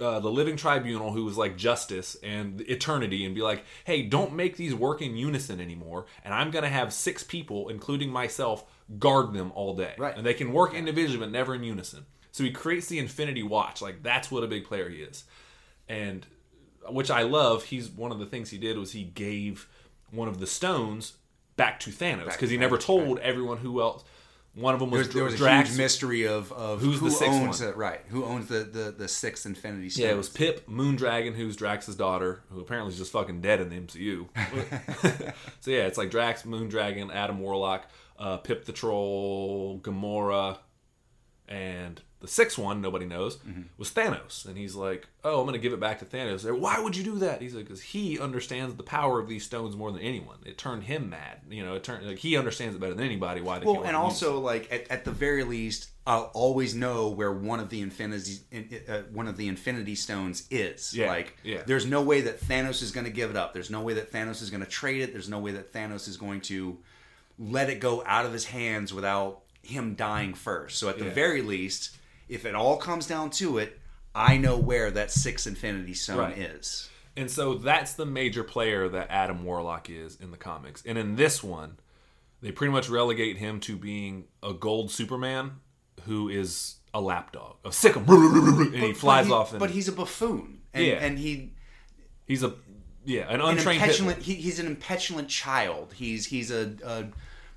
uh, 0.00 0.20
the 0.20 0.30
living 0.30 0.56
tribunal 0.56 1.12
who 1.12 1.24
was 1.24 1.36
like 1.36 1.56
justice 1.56 2.16
and 2.22 2.60
eternity 2.62 3.24
and 3.24 3.34
be 3.34 3.40
like 3.42 3.64
hey 3.84 4.02
don't 4.02 4.34
make 4.34 4.56
these 4.56 4.74
work 4.74 5.00
in 5.02 5.16
unison 5.16 5.60
anymore 5.60 6.04
and 6.24 6.34
i'm 6.34 6.50
gonna 6.50 6.68
have 6.68 6.92
six 6.92 7.22
people 7.22 7.68
including 7.68 8.10
myself 8.10 8.64
guard 8.98 9.32
them 9.32 9.50
all 9.54 9.74
day 9.74 9.94
Right. 9.98 10.16
and 10.16 10.26
they 10.26 10.34
can 10.34 10.52
work 10.52 10.74
individually 10.74 11.18
but 11.18 11.30
never 11.30 11.54
in 11.54 11.62
unison 11.64 12.04
so 12.30 12.44
he 12.44 12.50
creates 12.50 12.88
the 12.88 12.98
infinity 12.98 13.42
watch 13.42 13.80
like 13.80 14.02
that's 14.02 14.30
what 14.30 14.44
a 14.44 14.46
big 14.46 14.64
player 14.64 14.88
he 14.90 14.98
is 14.98 15.24
and 15.88 16.26
which 16.88 17.10
I 17.10 17.22
love. 17.22 17.64
He's 17.64 17.88
one 17.90 18.12
of 18.12 18.20
the 18.20 18.26
things 18.26 18.50
he 18.50 18.58
did 18.58 18.78
was 18.78 18.92
he 18.92 19.02
gave 19.02 19.68
one 20.12 20.28
of 20.28 20.38
the 20.38 20.46
stones 20.46 21.14
back 21.56 21.80
to 21.80 21.90
Thanos 21.90 22.26
because 22.32 22.48
he 22.50 22.56
never 22.56 22.78
told 22.78 23.18
everyone 23.18 23.56
who 23.58 23.80
else. 23.80 24.04
One 24.56 24.72
of 24.72 24.80
them 24.80 24.90
was 24.90 25.10
there 25.10 25.22
was 25.22 25.34
a 25.34 25.36
Drax. 25.36 25.68
huge 25.68 25.78
mystery 25.78 26.26
of, 26.26 26.50
of 26.50 26.80
Who's 26.80 26.98
who 26.98 27.10
the 27.10 27.14
sixth 27.14 27.30
owns 27.34 27.60
one? 27.60 27.68
it, 27.68 27.76
right? 27.76 28.00
Who 28.08 28.24
owns 28.24 28.48
the, 28.48 28.60
the, 28.60 28.90
the 28.90 29.06
sixth 29.06 29.44
Infinity 29.44 29.90
Stone? 29.90 30.06
yeah, 30.06 30.12
it 30.12 30.16
was 30.16 30.30
Pip 30.30 30.66
Moondragon, 30.66 31.34
who's 31.34 31.56
Drax's 31.56 31.94
daughter, 31.94 32.40
who 32.50 32.60
apparently 32.60 32.92
is 32.92 32.98
just 32.98 33.12
fucking 33.12 33.42
dead 33.42 33.60
in 33.60 33.68
the 33.68 33.76
MCU. 33.78 34.26
so 35.60 35.70
yeah, 35.70 35.86
it's 35.86 35.98
like 35.98 36.10
Drax, 36.10 36.44
Moondragon, 36.44 37.14
Adam 37.14 37.38
Warlock, 37.38 37.90
uh, 38.18 38.38
Pip 38.38 38.64
the 38.64 38.72
Troll, 38.72 39.78
Gamora, 39.82 40.56
and 41.48 42.00
the 42.20 42.28
sixth 42.28 42.56
one 42.58 42.80
nobody 42.80 43.04
knows 43.04 43.36
Mm-hmm. 43.36 43.62
was 43.78 43.90
Thanos. 43.90 44.46
And 44.46 44.56
he's 44.56 44.74
like, 44.74 45.06
"Oh, 45.22 45.40
I'm 45.40 45.46
gonna 45.46 45.58
give 45.58 45.72
it 45.72 45.80
back 45.80 45.98
to 45.98 46.04
Thanos." 46.06 46.42
They're, 46.42 46.54
Why 46.54 46.80
would 46.80 46.96
you 46.96 47.04
do 47.04 47.18
that? 47.18 47.42
He's 47.42 47.54
like, 47.54 47.64
"Because 47.64 47.82
he 47.82 48.18
understands 48.18 48.74
the 48.74 48.82
power 48.82 49.20
of 49.20 49.28
these 49.28 49.44
stones 49.44 49.76
more 49.76 49.92
than 49.92 50.00
anyone. 50.00 50.38
It 50.46 50.56
turned 50.58 50.84
him 50.84 51.10
mad. 51.10 51.40
You 51.50 51.64
know, 51.64 51.74
it 51.74 51.84
turned 51.84 52.06
like 52.06 52.18
he 52.18 52.36
understands 52.36 52.74
it 52.74 52.78
better 52.80 52.94
than 52.94 53.04
anybody. 53.04 53.40
Why 53.42 53.58
they 53.58 53.66
Well, 53.66 53.82
and 53.84 53.94
also 53.96 54.40
like 54.40 54.72
at, 54.72 54.90
at 54.90 55.04
the 55.04 55.10
very 55.12 55.44
least, 55.44 55.90
I'll 56.06 56.30
always 56.34 56.74
know 56.74 57.08
where 57.10 57.32
one 57.32 57.60
of 57.60 57.68
the 57.68 57.82
infinity 57.82 58.38
uh, 58.88 59.02
one 59.12 59.28
of 59.28 59.36
the 59.36 59.48
Infinity 59.48 59.94
Stones 59.94 60.46
is. 60.50 60.94
Yeah, 60.94 61.08
Like, 61.08 61.36
yeah. 61.44 61.62
there's 61.66 61.84
no 61.84 62.00
way 62.02 62.22
that 62.22 62.40
Thanos 62.40 62.80
is 62.82 62.92
going 62.92 63.04
to 63.06 63.12
give 63.12 63.28
it 63.30 63.36
up. 63.36 63.52
There's 63.52 63.70
no 63.70 63.82
way 63.82 63.92
that 63.94 64.10
Thanos 64.12 64.40
is 64.40 64.48
going 64.50 64.62
to 64.64 64.70
trade 64.70 65.02
it. 65.02 65.12
There's 65.12 65.28
no 65.28 65.38
way 65.40 65.52
that 65.52 65.72
Thanos 65.72 66.08
is 66.08 66.16
going 66.16 66.40
to 66.42 66.78
let 67.38 67.68
it 67.68 67.80
go 67.80 68.02
out 68.06 68.24
of 68.24 68.32
his 68.32 68.46
hands 68.46 68.94
without 68.94 69.42
him 69.62 69.94
dying 69.94 70.32
first. 70.32 70.78
So 70.78 70.88
at 70.88 70.98
the 70.98 71.06
Yeah. 71.06 71.10
very 71.12 71.42
least, 71.42 71.96
if 72.28 72.44
it 72.44 72.54
all 72.54 72.76
comes 72.76 73.06
down 73.06 73.30
to 73.30 73.58
it, 73.58 73.78
I 74.14 74.36
know 74.38 74.56
where 74.56 74.90
that 74.90 75.10
sixth 75.10 75.46
Infinity 75.46 75.94
Stone 75.94 76.18
Right. 76.18 76.38
is. 76.38 76.88
And 77.16 77.30
so 77.30 77.54
that's 77.54 77.94
the 77.94 78.04
major 78.06 78.44
player 78.44 78.88
that 78.88 79.08
Adam 79.10 79.44
Warlock 79.44 79.88
is 79.88 80.16
in 80.20 80.30
the 80.30 80.36
comics. 80.36 80.82
And 80.84 80.98
in 80.98 81.16
this 81.16 81.42
one, 81.42 81.78
they 82.42 82.52
pretty 82.52 82.72
much 82.72 82.88
relegate 82.90 83.38
him 83.38 83.60
to 83.60 83.76
being 83.76 84.24
a 84.42 84.52
gold 84.52 84.90
Superman 84.90 85.52
who 86.04 86.28
is 86.28 86.76
a 86.92 87.00
lapdog, 87.00 87.56
a 87.64 87.72
sick 87.72 87.94
him, 87.96 88.06
and 88.74 88.74
he 88.84 88.92
flies 88.92 89.24
but 89.24 89.28
he- 89.28 89.32
off. 89.32 89.50
And 89.52 89.60
but 89.60 89.70
he's 89.70 89.88
a 89.88 89.92
buffoon, 89.92 90.60
and, 90.74 90.84
Yeah. 90.84 90.94
and 90.94 91.18
he 91.18 91.54
he's 92.26 92.42
a 92.42 92.54
yeah, 93.04 93.22
an 93.28 93.40
an 93.40 93.56
untrained 93.58 93.80
impetulant. 93.82 94.22
He, 94.22 94.34
he's 94.34 94.58
an 94.58 94.66
impetulant 94.66 95.28
child. 95.28 95.94
He's 95.94 96.26
he's 96.26 96.50
a, 96.50 96.74
a 96.84 97.06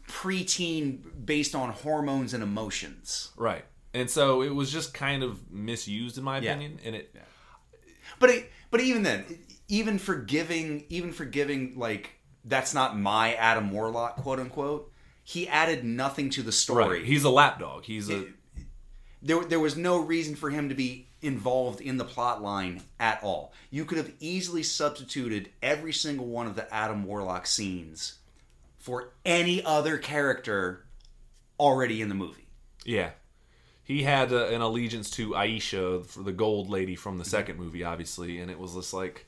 preteen 0.09 0.99
based 1.25 1.55
on 1.55 1.69
hormones 1.71 2.33
and 2.33 2.43
emotions. 2.43 3.31
right. 3.37 3.65
And 3.93 4.09
so 4.09 4.41
it 4.41 4.53
was 4.53 4.71
just 4.71 4.93
kind 4.93 5.23
of 5.23 5.51
misused 5.51 6.17
in 6.17 6.23
my 6.23 6.39
Yeah. 6.39 6.51
opinion. 6.51 6.79
And 6.83 6.95
it 6.95 7.15
But 8.19 8.29
it, 8.31 8.51
but 8.71 8.81
even 8.81 9.03
then, 9.03 9.25
even 9.67 9.97
forgiving, 9.99 10.85
even 10.89 11.11
forgiving, 11.11 11.77
like 11.77 12.11
that's 12.43 12.73
not 12.73 12.97
my 12.97 13.33
Adam 13.35 13.71
Warlock, 13.71 14.17
quote 14.17 14.39
unquote. 14.39 14.91
He 15.23 15.47
added 15.47 15.83
nothing 15.83 16.29
to 16.31 16.41
the 16.43 16.51
story. 16.51 16.99
right. 16.99 17.05
He's 17.05 17.23
a 17.23 17.29
lapdog. 17.29 17.85
He's 17.85 18.09
a 18.09 18.27
there, 19.21 19.43
there 19.43 19.59
was 19.59 19.75
no 19.75 19.97
reason 19.99 20.35
for 20.35 20.49
him 20.49 20.69
to 20.69 20.75
be 20.75 21.07
involved 21.21 21.81
in 21.81 21.97
the 21.97 22.05
plot 22.05 22.41
line 22.41 22.81
at 22.99 23.21
all. 23.21 23.53
You 23.69 23.83
could 23.85 23.97
have 23.97 24.11
easily 24.19 24.63
substituted 24.63 25.49
every 25.61 25.91
single 25.91 26.25
one 26.27 26.47
of 26.47 26.55
the 26.55 26.73
Adam 26.73 27.03
Warlock 27.03 27.45
scenes 27.45 28.19
for 28.77 29.11
any 29.25 29.63
other 29.63 29.97
character 29.97 30.85
already 31.59 32.01
in 32.01 32.07
the 32.07 32.15
movie. 32.15 32.47
Yeah. 32.85 33.11
He 33.89 34.03
had 34.03 34.31
uh, 34.31 34.49
an 34.49 34.61
allegiance 34.61 35.09
to 35.11 35.35
Ayesha, 35.35 36.03
for 36.03 36.21
the 36.21 36.31
gold 36.31 36.69
lady 36.69 36.95
from 36.95 37.17
the 37.17 37.25
second 37.25 37.57
movie, 37.57 37.83
obviously, 37.83 38.39
and 38.39 38.51
it 38.51 38.59
was 38.59 38.75
just 38.75 38.93
like 38.93 39.25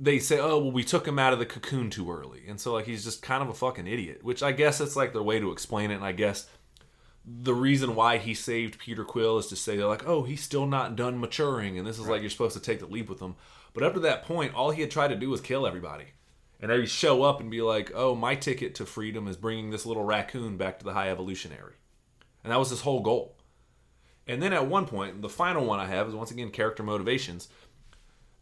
they 0.00 0.20
say, 0.20 0.38
"Oh, 0.38 0.58
well, 0.58 0.70
we 0.70 0.84
took 0.84 1.08
him 1.08 1.18
out 1.18 1.32
of 1.32 1.40
the 1.40 1.44
cocoon 1.44 1.90
too 1.90 2.08
early," 2.08 2.44
and 2.46 2.60
so 2.60 2.72
like 2.72 2.86
he's 2.86 3.02
just 3.02 3.22
kind 3.22 3.42
of 3.42 3.48
a 3.48 3.54
fucking 3.54 3.88
idiot. 3.88 4.22
Which 4.22 4.44
I 4.44 4.52
guess 4.52 4.80
it's 4.80 4.94
like 4.94 5.12
the 5.12 5.24
way 5.24 5.40
to 5.40 5.50
explain 5.50 5.90
it, 5.90 5.96
and 5.96 6.04
I 6.04 6.12
guess 6.12 6.46
the 7.24 7.52
reason 7.52 7.96
why 7.96 8.18
he 8.18 8.32
saved 8.32 8.78
Peter 8.78 9.04
Quill 9.04 9.38
is 9.38 9.48
to 9.48 9.56
say 9.56 9.76
they're 9.76 9.86
like, 9.86 10.06
oh, 10.06 10.22
he's 10.22 10.44
still 10.44 10.66
not 10.68 10.94
done 10.94 11.18
maturing, 11.18 11.76
and 11.76 11.84
this 11.84 11.98
is 11.98 12.06
like 12.06 12.20
you're 12.20 12.30
supposed 12.30 12.54
to 12.54 12.62
take 12.62 12.78
the 12.78 12.86
leap 12.86 13.08
with 13.08 13.18
him. 13.18 13.34
But 13.74 13.82
up 13.82 13.94
to 13.94 14.00
that 14.00 14.22
point, 14.22 14.54
all 14.54 14.70
he 14.70 14.82
had 14.82 14.92
tried 14.92 15.08
to 15.08 15.16
do 15.16 15.30
was 15.30 15.40
kill 15.40 15.66
everybody. 15.66 16.12
And 16.60 16.70
then 16.70 16.78
he'd 16.78 16.86
show 16.86 17.24
up 17.24 17.40
and 17.40 17.50
be 17.50 17.60
like, 17.60 17.90
oh, 17.92 18.14
my 18.14 18.36
ticket 18.36 18.76
to 18.76 18.86
freedom 18.86 19.26
is 19.26 19.36
bringing 19.36 19.70
this 19.70 19.84
little 19.84 20.04
raccoon 20.04 20.56
back 20.56 20.78
to 20.78 20.84
the 20.84 20.94
high 20.94 21.10
evolutionary. 21.10 21.74
And 22.46 22.52
that 22.52 22.60
was 22.60 22.70
his 22.70 22.80
whole 22.82 23.00
goal. 23.00 23.34
And 24.28 24.40
then 24.40 24.52
at 24.52 24.68
one 24.68 24.86
point, 24.86 25.20
the 25.20 25.28
final 25.28 25.64
one 25.64 25.80
I 25.80 25.86
have 25.86 26.06
is 26.06 26.14
once 26.14 26.30
again 26.30 26.50
character 26.50 26.84
motivations. 26.84 27.48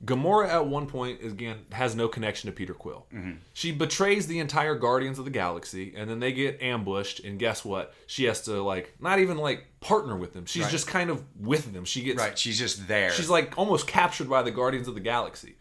Gamora 0.05 0.49
at 0.49 0.67
one 0.67 0.87
point 0.87 1.23
is 1.23 1.33
again 1.33 1.61
has 1.73 1.97
no 1.97 2.07
connection 2.09 2.51
to 2.51 2.55
Peter 2.55 2.75
Quill. 2.75 3.07
Mm-hmm. 3.15 3.33
She 3.55 3.73
betrays 3.73 4.27
the 4.27 4.41
entire 4.41 4.75
Guardians 4.75 5.19
of 5.19 5.25
the 5.25 5.31
Galaxy, 5.31 5.95
and 5.97 6.11
then 6.11 6.21
they 6.21 6.33
get 6.33 6.61
ambushed. 6.61 7.21
And 7.21 7.39
guess 7.39 7.65
what? 7.65 7.95
She 8.07 8.25
has 8.25 8.43
to 8.43 8.63
like 8.63 8.95
not 9.01 9.21
even 9.21 9.39
like 9.39 9.65
partner 9.81 10.17
with 10.17 10.35
them. 10.35 10.45
She's 10.45 10.65
Right. 10.65 10.71
just 10.73 10.87
kind 10.87 11.09
of 11.09 11.25
with 11.41 11.73
them. 11.73 11.87
She 11.87 12.03
gets 12.03 12.19
Right, 12.21 12.39
she's 12.39 12.59
just 12.59 12.87
there. 12.87 13.13
She's 13.13 13.31
like 13.31 13.57
almost 13.57 13.87
captured 13.87 14.29
by 14.29 14.43
the 14.43 14.51
Guardians 14.51 14.87
of 14.87 14.95
the 14.95 15.01
Galaxy. 15.01 15.57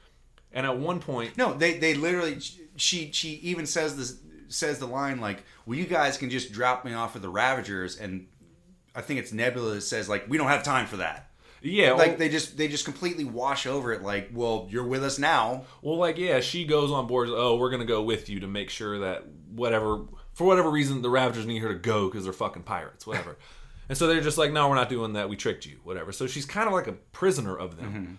And 0.52 0.66
at 0.66 0.78
one 0.78 1.00
point, 1.00 1.38
No, 1.38 1.54
they 1.54 1.78
they 1.78 1.94
literally 1.94 2.40
she 2.76 3.12
she 3.14 3.30
even 3.36 3.66
says 3.66 3.96
this 3.96 4.18
says 4.50 4.78
the 4.78 4.86
line 4.86 5.20
like, 5.22 5.44
"Well, 5.66 5.78
you 5.80 5.86
guys 5.86 6.18
can 6.18 6.30
just 6.30 6.52
drop 6.52 6.84
me 6.86 6.94
off 6.94 7.14
with 7.14 7.24
the 7.24 7.30
Ravagers," 7.30 7.98
and 7.98 8.28
I 8.96 9.02
think 9.02 9.20
it's 9.20 9.32
Nebula 9.32 9.76
that 9.76 9.82
says 9.82 10.10
like, 10.10 10.30
"We 10.30 10.38
don't 10.38 10.48
have 10.48 10.64
time 10.64 10.86
for 10.86 10.98
that." 10.98 11.30
yeah, 11.64 11.94
Like 11.94 12.08
well, 12.10 12.18
they 12.18 12.30
just 12.30 12.58
they 12.58 12.68
just 12.68 12.84
completely 12.84 13.24
wash 13.24 13.66
over 13.66 13.94
it. 13.94 14.02
Like, 14.02 14.32
well, 14.34 14.68
you're 14.70 14.84
with 14.84 15.04
us 15.04 15.18
now. 15.18 15.64
well, 15.82 15.98
like 15.98 16.18
yeah, 16.18 16.42
she 16.42 16.66
goes 16.66 16.92
on 16.92 17.08
board. 17.08 17.30
Oh, 17.32 17.56
we're 17.56 17.72
gonna 17.72 17.86
go 17.86 18.02
with 18.04 18.30
you 18.30 18.42
to 18.42 18.48
make 18.48 18.70
sure 18.70 19.00
that 19.00 19.26
whatever 19.50 20.02
for 20.34 20.46
whatever 20.46 20.70
reason 20.70 21.02
the 21.02 21.10
Ravagers 21.10 21.46
need 21.46 21.60
her 21.60 21.70
to 21.70 21.80
go 21.80 22.10
because 22.10 22.26
they're 22.26 22.34
fucking 22.34 22.64
pirates, 22.64 23.08
whatever. 23.08 23.38
and 23.90 23.98
so 23.98 24.08
they're 24.08 24.22
just 24.22 24.38
like, 24.38 24.52
no, 24.52 24.68
we're 24.68 24.76
not 24.76 24.90
doing 24.90 25.14
that. 25.14 25.30
We 25.30 25.38
tricked 25.38 25.66
you, 25.66 25.80
whatever. 25.84 26.12
So 26.12 26.28
she's 26.28 26.46
kind 26.46 26.68
of 26.68 26.74
like 26.74 26.88
a 26.88 26.94
prisoner 26.94 27.56
of 27.58 27.78
them. 27.78 27.94
Mm-hmm. 27.94 28.14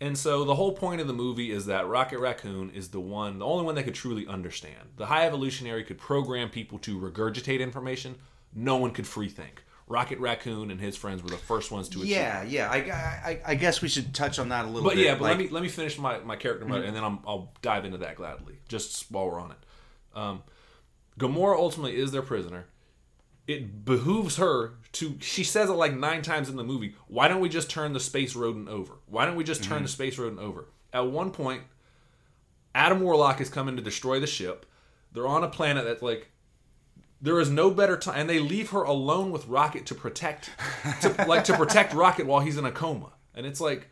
And 0.00 0.16
so 0.16 0.44
the 0.44 0.54
whole 0.54 0.72
point 0.72 1.00
of 1.00 1.08
the 1.08 1.12
movie 1.12 1.50
is 1.50 1.66
that 1.66 1.88
Rocket 1.88 2.20
Raccoon 2.20 2.70
is 2.70 2.88
the 2.88 3.00
one, 3.00 3.40
the 3.40 3.44
only 3.44 3.64
one 3.64 3.74
that 3.74 3.82
could 3.82 3.96
truly 3.96 4.28
understand. 4.28 4.90
The 4.96 5.06
High 5.06 5.26
Evolutionary 5.26 5.82
could 5.82 5.98
program 5.98 6.50
people 6.50 6.78
to 6.80 6.98
regurgitate 7.00 7.58
information. 7.58 8.14
No 8.54 8.76
one 8.76 8.92
could 8.92 9.08
free 9.08 9.28
think. 9.28 9.64
Rocket 9.88 10.18
Raccoon 10.18 10.70
and 10.70 10.80
his 10.80 10.96
friends 10.96 11.22
were 11.22 11.30
the 11.30 11.36
first 11.36 11.70
ones 11.72 11.88
to 11.90 11.98
achieve. 12.00 12.10
Yeah, 12.12 12.42
yeah. 12.42 12.70
I, 12.70 12.76
I 13.30 13.40
I 13.46 13.54
guess 13.54 13.80
we 13.80 13.88
should 13.88 14.14
touch 14.14 14.38
on 14.38 14.50
that 14.50 14.64
a 14.64 14.68
little 14.68 14.88
But 14.88 14.96
bit. 14.96 15.04
yeah, 15.06 15.14
but 15.14 15.22
like, 15.22 15.30
let 15.30 15.38
me 15.38 15.48
let 15.48 15.62
me 15.62 15.68
finish 15.68 15.98
my, 15.98 16.18
my 16.18 16.36
character 16.36 16.66
mode, 16.66 16.84
and 16.84 16.94
then 16.94 17.02
I'm, 17.02 17.20
I'll 17.26 17.52
dive 17.62 17.84
into 17.84 17.98
that 17.98 18.16
gladly. 18.16 18.58
Just 18.68 19.10
while 19.10 19.26
we're 19.30 19.40
on 19.40 19.52
it, 19.52 20.18
um, 20.18 20.42
Gamora 21.18 21.56
ultimately 21.56 21.96
is 21.96 22.12
their 22.12 22.22
prisoner. 22.22 22.66
It 23.46 23.84
behooves 23.86 24.36
her 24.36 24.74
to. 24.92 25.16
She 25.20 25.42
says 25.42 25.70
it 25.70 25.72
like 25.72 25.94
nine 25.96 26.20
times 26.20 26.50
in 26.50 26.56
the 26.56 26.64
movie. 26.64 26.94
Why 27.06 27.28
don't 27.28 27.40
we 27.40 27.48
just 27.48 27.70
turn 27.70 27.94
the 27.94 28.00
space 28.00 28.36
rodent 28.36 28.68
over? 28.68 28.92
Why 29.06 29.24
don't 29.24 29.36
we 29.36 29.44
just 29.44 29.64
turn 29.64 29.82
the 29.82 29.88
space 29.88 30.18
rodent 30.18 30.40
over? 30.40 30.66
At 30.92 31.10
one 31.10 31.30
point, 31.30 31.62
Adam 32.74 33.00
Warlock 33.00 33.40
is 33.40 33.48
coming 33.48 33.76
to 33.76 33.82
destroy 33.82 34.20
the 34.20 34.26
ship. 34.26 34.66
They're 35.12 35.26
on 35.26 35.44
a 35.44 35.48
planet 35.48 35.86
that's 35.86 36.02
like 36.02 36.30
there 37.20 37.40
is 37.40 37.50
no 37.50 37.70
better 37.70 37.96
time, 37.96 38.20
and 38.20 38.30
they 38.30 38.38
leave 38.38 38.70
her 38.70 38.82
alone 38.82 39.30
with 39.30 39.46
Rocket 39.46 39.86
to 39.86 39.94
protect, 39.94 40.50
to, 41.02 41.24
like 41.26 41.44
to 41.44 41.56
protect 41.56 41.92
Rocket 41.94 42.26
while 42.26 42.40
he's 42.40 42.56
in 42.56 42.64
a 42.64 42.70
coma. 42.72 43.12
And 43.34 43.46
it's 43.46 43.60
like 43.60 43.88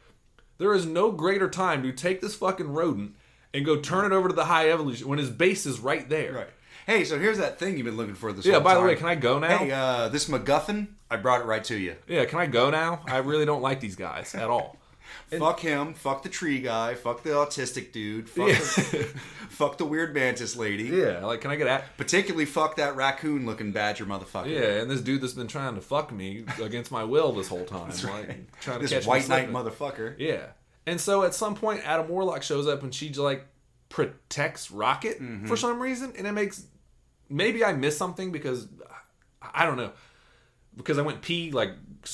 there 0.59 0.75
is 0.75 0.87
no 0.87 1.11
greater 1.11 1.49
time 1.49 1.83
to 1.83 1.93
take 1.93 2.21
this 2.21 2.35
fucking 2.35 2.73
rodent 2.73 3.15
and 3.53 3.65
go 3.65 3.81
turn 3.81 4.05
it 4.05 4.15
over 4.15 4.29
to 4.29 4.35
the 4.35 4.45
High 4.45 4.71
Evolution 4.71 5.09
when 5.09 5.19
his 5.19 5.31
base 5.31 5.67
is 5.67 5.81
right 5.81 6.09
there. 6.09 6.33
Right. 6.33 6.49
Hey, 6.87 7.05
so 7.05 7.19
here's 7.19 7.39
that 7.39 7.59
thing 7.59 7.77
you've 7.77 7.87
been 7.87 7.97
looking 7.97 8.15
for 8.15 8.33
this. 8.33 8.47
Yeah. 8.47 8.55
whole 8.55 8.63
By 8.63 8.75
the 8.75 8.81
way, 8.83 8.95
can 8.95 9.07
I 9.07 9.17
go 9.17 9.41
now? 9.41 9.59
Hey, 9.59 9.73
uh, 9.73 10.09
this 10.09 10.29
MacGuffin, 10.29 10.87
I 11.11 11.17
brought 11.17 11.41
it 11.41 11.45
right 11.45 11.65
to 11.65 11.77
you. 11.77 11.97
yeah. 12.07 12.25
Can 12.27 12.39
I 12.39 12.47
go 12.47 12.71
now? 12.71 13.03
I 13.07 13.19
really 13.19 13.45
don't 13.45 13.63
like 13.63 13.81
these 13.81 13.97
guys 13.97 14.35
at 14.35 14.49
all. 14.49 14.77
Fuck 15.39 15.61
him. 15.61 15.95
Fuck 15.95 16.23
the 16.23 16.29
tree 16.29 16.61
guy. 16.61 16.95
Fuck 16.95 17.23
the 17.23 17.31
autistic 17.31 17.93
dude. 17.93 18.29
Fuck, 18.29 18.49
Yeah. 18.49 18.55
the, 18.59 19.05
fuck 19.49 19.79
the 19.79 19.85
weird 19.85 20.15
mantis 20.15 20.57
lady. 20.57 20.85
Yeah. 20.85 21.25
Like, 21.25 21.41
can 21.41 21.51
I 21.51 21.57
get 21.57 21.67
at? 21.67 21.97
Particularly 21.97 22.45
fuck 22.47 22.77
that 22.77 22.97
raccoon 22.97 23.47
looking 23.47 23.73
badger 23.73 24.07
motherfucker. 24.07 24.49
Yeah. 24.49 24.81
And 24.83 24.91
this 24.91 25.01
dude 25.01 25.21
that's 25.21 25.33
been 25.33 25.47
trying 25.49 25.75
to 25.77 25.81
fuck 25.81 26.13
me 26.13 26.45
against 26.63 26.91
my 26.91 27.05
will 27.05 27.33
this 27.33 27.49
whole 27.49 27.65
time, 27.65 27.89
like 27.91 28.61
trying 28.61 28.79
to 28.79 28.83
This 28.83 28.91
catch 28.91 29.07
white 29.07 29.29
knight 29.29 29.51
motherfucker. 29.53 30.15
Yeah. 30.19 30.47
And 30.87 31.01
so 31.01 31.23
at 31.25 31.35
some 31.35 31.55
point, 31.57 31.81
Adam 31.85 32.09
Warlock 32.09 32.43
shows 32.43 32.67
up 32.69 32.83
and 32.83 32.95
she 32.95 33.13
like 33.13 33.45
protects 33.89 34.71
Rocket 34.71 35.21
Mm-hmm. 35.21 35.47
for 35.47 35.57
some 35.57 35.81
reason, 35.81 36.13
and 36.17 36.27
it 36.27 36.33
makes 36.33 36.65
maybe 37.29 37.65
I 37.65 37.73
missed 37.73 37.99
something 37.99 38.31
because 38.31 38.69
I 39.43 39.65
don't 39.65 39.77
know 39.77 39.91
because 40.77 40.99
I 40.99 41.03
went 41.03 41.23
pee 41.23 41.51
like 41.51 41.71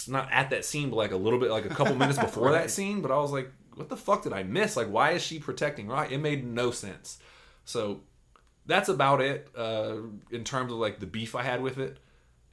not 0.08 0.30
at 0.32 0.50
that 0.50 0.64
scene, 0.64 0.90
but 0.90 0.96
like 0.96 1.12
a 1.12 1.16
little 1.16 1.38
bit 1.38 1.50
like 1.50 1.64
a 1.64 1.70
couple 1.70 1.94
minutes 1.94 2.18
before 2.20 2.52
that 2.52 2.70
scene. 2.70 3.00
But 3.02 3.10
I 3.10 3.16
was 3.16 3.32
like, 3.32 3.50
what 3.74 3.88
the 3.88 3.96
fuck 3.96 4.22
did 4.22 4.32
I 4.32 4.42
miss? 4.42 4.76
Like, 4.76 4.88
why 4.88 5.12
is 5.12 5.22
she 5.22 5.38
protecting 5.38 5.88
Rocket? 5.88 6.12
It 6.12 6.18
made 6.18 6.44
no 6.44 6.70
sense. 6.70 7.18
So 7.64 8.00
that's 8.66 8.88
about 8.88 9.20
it 9.20 9.48
uh, 9.56 9.96
in 10.30 10.44
terms 10.44 10.72
of 10.72 10.78
like 10.78 11.00
the 11.00 11.06
beef 11.06 11.34
I 11.34 11.42
had 11.42 11.62
with 11.62 11.78
it. 11.78 11.98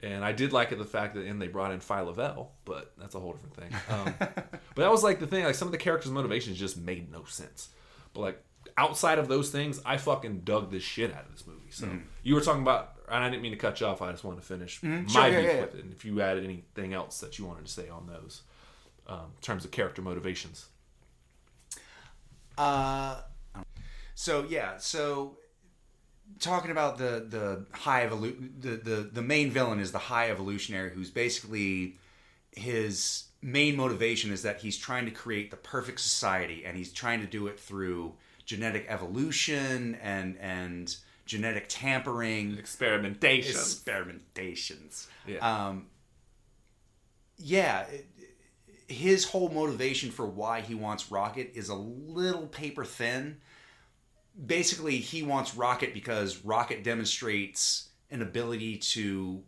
And 0.02 0.24
I 0.24 0.32
did 0.32 0.52
like 0.52 0.72
it 0.72 0.78
the 0.78 0.84
fact 0.84 1.14
that 1.14 1.26
and 1.26 1.42
they 1.42 1.48
brought 1.48 1.72
in 1.72 1.80
Phyla-Vell, 1.80 2.52
but 2.64 2.92
that's 2.96 3.14
a 3.14 3.20
whole 3.20 3.34
different 3.34 3.56
thing. 3.56 3.70
Um, 3.90 4.14
but 4.18 4.76
that 4.76 4.90
was 4.90 5.04
like 5.04 5.20
the 5.20 5.26
thing. 5.26 5.44
Like 5.44 5.54
some 5.54 5.68
of 5.68 5.72
the 5.72 5.78
characters' 5.78 6.10
motivations 6.10 6.58
just 6.58 6.78
made 6.78 7.12
no 7.12 7.24
sense. 7.24 7.68
But 8.14 8.20
like 8.20 8.44
outside 8.78 9.18
of 9.18 9.28
those 9.28 9.50
things, 9.50 9.80
I 9.84 9.98
fucking 9.98 10.40
dug 10.40 10.70
this 10.70 10.82
shit 10.82 11.14
out 11.14 11.26
of 11.26 11.32
this 11.32 11.46
movie. 11.46 11.70
So 11.70 11.86
you 12.22 12.34
were 12.34 12.40
talking 12.40 12.62
about, 12.62 12.94
and 13.10 13.24
I 13.24 13.28
didn't 13.30 13.42
mean 13.42 13.52
to 13.52 13.58
cut 13.58 13.80
you 13.80 13.86
off. 13.86 14.02
I 14.02 14.10
just 14.12 14.24
wanted 14.24 14.40
to 14.40 14.46
finish 14.46 14.82
my 14.82 15.04
Sure, 15.06 15.28
yeah, 15.28 15.38
yeah, 15.38 15.40
yeah. 15.40 15.60
with 15.62 15.74
it. 15.74 15.84
And 15.84 15.92
if 15.92 16.04
you 16.04 16.18
had 16.18 16.38
anything 16.38 16.94
else 16.94 17.20
that 17.20 17.38
you 17.38 17.46
wanted 17.46 17.66
to 17.66 17.70
say 17.72 17.88
on 17.88 18.06
those, 18.06 18.42
um, 19.06 19.32
in 19.36 19.40
terms 19.42 19.64
of 19.64 19.70
character 19.70 20.02
motivations. 20.02 20.66
Uh, 22.58 23.20
so 24.14 24.44
yeah, 24.48 24.76
so 24.78 25.38
talking 26.38 26.70
about 26.70 26.98
the 26.98 27.26
the 27.28 27.66
high 27.72 28.06
evolu- 28.06 28.50
the, 28.60 28.76
the 28.76 29.10
the 29.12 29.22
main 29.22 29.50
villain 29.50 29.80
is 29.80 29.92
the 29.92 29.98
high 29.98 30.30
evolutionary, 30.30 30.90
who's 30.90 31.10
basically 31.10 31.96
his 32.52 33.24
main 33.42 33.76
motivation 33.76 34.32
is 34.32 34.42
that 34.42 34.60
he's 34.60 34.76
trying 34.76 35.06
to 35.06 35.10
create 35.10 35.50
the 35.50 35.56
perfect 35.56 36.00
society, 36.00 36.64
and 36.66 36.76
he's 36.76 36.92
trying 36.92 37.20
to 37.20 37.26
do 37.26 37.46
it 37.46 37.58
through 37.58 38.14
genetic 38.44 38.84
evolution 38.88 39.96
and 40.02 40.36
and 40.38 40.96
genetic 41.30 41.66
tampering 41.68 42.58
Experimentation. 42.58 43.54
experimentations. 43.54 45.06
Yeah. 45.28 45.38
Um, 45.68 45.86
yeah, 47.38 47.82
it- 47.82 48.06
his 48.88 49.24
whole 49.26 49.48
motivation 49.48 50.10
for 50.10 50.26
why 50.26 50.60
he 50.62 50.74
wants 50.74 51.12
Rocket 51.12 51.52
is 51.54 51.68
a 51.68 51.76
little 51.76 52.48
paper 52.48 52.84
thin. 52.84 53.40
Basically, 54.44 54.96
he 54.96 55.22
wants 55.22 55.54
Rocket 55.54 55.94
because 55.94 56.38
Rocket 56.44 56.82
demonstrates 56.82 57.88
an 58.10 58.20
ability 58.20 58.78
to 58.78 59.44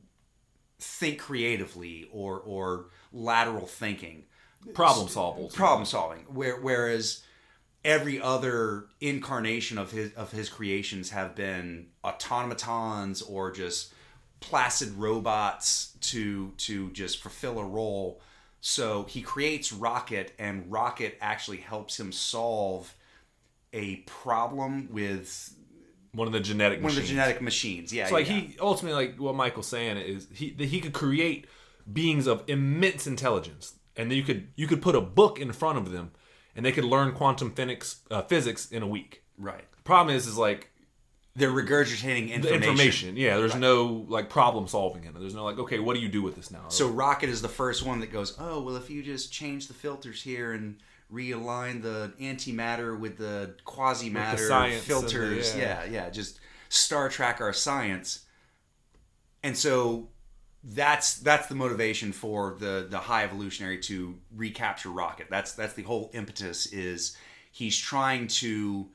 think 0.78 1.18
creatively 1.18 2.08
or 2.12 2.38
or 2.38 2.90
lateral 3.12 3.66
thinking 3.66 4.24
Problem 4.74 5.08
solvable. 5.08 5.48
problem 5.50 5.84
solving 5.86 6.20
where, 6.32 6.60
whereas 6.60 7.24
every 7.84 8.20
other 8.20 8.86
incarnation 9.00 9.78
of 9.78 9.90
his 9.90 10.12
of 10.14 10.30
his 10.32 10.48
creations 10.48 11.10
have 11.10 11.34
been 11.34 11.86
automatons 12.04 13.22
or 13.22 13.50
just 13.50 13.92
placid 14.40 14.90
robots 14.94 15.92
to 16.00 16.52
to 16.58 16.90
just 16.90 17.22
fulfill 17.22 17.58
a 17.58 17.64
role 17.64 18.20
so 18.60 19.04
he 19.04 19.22
creates 19.22 19.72
rocket 19.72 20.32
and 20.38 20.70
rocket 20.70 21.16
actually 21.20 21.58
helps 21.58 21.98
him 21.98 22.12
solve 22.12 22.94
a 23.72 23.96
problem 24.06 24.88
with 24.92 25.54
One 26.12 26.26
of 26.26 26.32
the 26.32 26.40
genetic 26.40 26.80
one 26.80 26.90
of 26.90 26.94
the 26.94 27.00
machines. 27.02 27.10
genetic 27.18 27.42
machines 27.42 27.92
yeah 27.92 28.06
So 28.06 28.14
like 28.14 28.28
yeah. 28.28 28.34
he 28.40 28.56
ultimately 28.60 29.06
like 29.06 29.20
what 29.20 29.34
Michael's 29.34 29.66
saying 29.68 29.96
is 29.96 30.28
he 30.32 30.50
that 30.50 30.66
he 30.66 30.80
could 30.80 30.92
create 30.92 31.46
beings 31.92 32.26
of 32.28 32.44
immense 32.46 33.08
intelligence, 33.08 33.74
and 33.96 34.12
you 34.12 34.22
could 34.22 34.48
you 34.54 34.66
could 34.68 34.80
put 34.82 34.94
a 34.94 35.00
book 35.00 35.40
in 35.40 35.50
front 35.52 35.78
of 35.78 35.90
them, 35.90 36.12
and 36.54 36.64
they 36.64 36.72
could 36.72 36.84
learn 36.84 37.12
quantum 37.12 37.50
physics 37.50 38.00
uh, 38.10 38.22
physics 38.22 38.70
in 38.70 38.82
a 38.82 38.86
week. 38.86 39.22
right 39.38 39.64
The 39.76 39.82
Problem 39.82 40.14
is, 40.14 40.26
is 40.26 40.36
like 40.36 40.70
they're 41.34 41.50
regurgitating 41.50 42.30
information, 42.30 42.62
information. 42.62 43.16
Yeah, 43.16 43.38
there's 43.38 43.54
no 43.54 44.04
like 44.08 44.28
problem 44.28 44.68
solving 44.68 45.04
in 45.04 45.16
it. 45.16 45.20
There's 45.20 45.34
no 45.34 45.44
like, 45.44 45.58
okay, 45.58 45.78
what 45.78 45.94
do 45.94 46.00
you 46.00 46.08
do 46.08 46.22
with 46.22 46.36
this 46.36 46.50
now? 46.50 46.68
So 46.68 46.88
Rocket 46.88 47.30
is 47.30 47.40
the 47.40 47.48
first 47.48 47.86
one 47.86 48.00
that 48.00 48.12
goes, 48.12 48.36
oh 48.38 48.60
well, 48.60 48.76
if 48.76 48.90
you 48.90 49.02
just 49.02 49.32
change 49.32 49.68
the 49.68 49.74
filters 49.74 50.22
here 50.22 50.52
and 50.52 50.76
realign 51.12 51.82
the 51.82 52.12
antimatter 52.20 52.98
with 52.98 53.18
the 53.18 53.54
quasi 53.64 54.10
matter 54.10 54.50
and 54.52 54.74
the- 54.74 54.78
filters, 54.78 55.56
yeah. 55.56 55.84
yeah, 55.84 55.90
yeah, 55.90 56.10
just 56.10 56.40
Star 56.68 57.08
Trek 57.08 57.40
our 57.40 57.52
science. 57.52 58.26
And 59.42 59.56
so 59.56 60.08
that's 60.64 61.14
that's 61.18 61.48
the 61.48 61.54
motivation 61.54 62.12
for 62.12 62.56
the 62.58 62.86
the 62.88 62.98
high 62.98 63.24
evolutionary 63.24 63.78
to 63.78 64.18
recapture 64.34 64.90
Rocket. 64.90 65.26
That's 65.28 65.52
that's 65.54 65.74
the 65.74 65.82
whole 65.82 66.10
impetus 66.14 66.66
is 66.66 67.16
he's 67.50 67.76
trying 67.76 68.28
to 68.28 68.88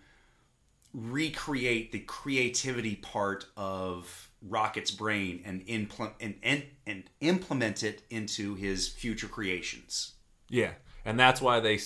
recreate 0.94 1.92
the 1.92 2.00
creativity 2.00 2.96
part 2.96 3.46
of 3.56 4.30
Rocket's 4.42 4.92
brain 4.92 5.42
and, 5.46 5.66
impl- 5.68 6.14
and, 6.20 6.36
and, 6.42 6.64
and 6.86 7.04
implement 7.22 7.84
it 7.84 8.04
into 8.10 8.56
his 8.56 8.88
future 8.88 9.28
creations. 9.28 10.14
Yeah, 10.50 10.72
and 11.06 11.20
that's 11.20 11.42
why 11.42 11.60
they 11.60 11.80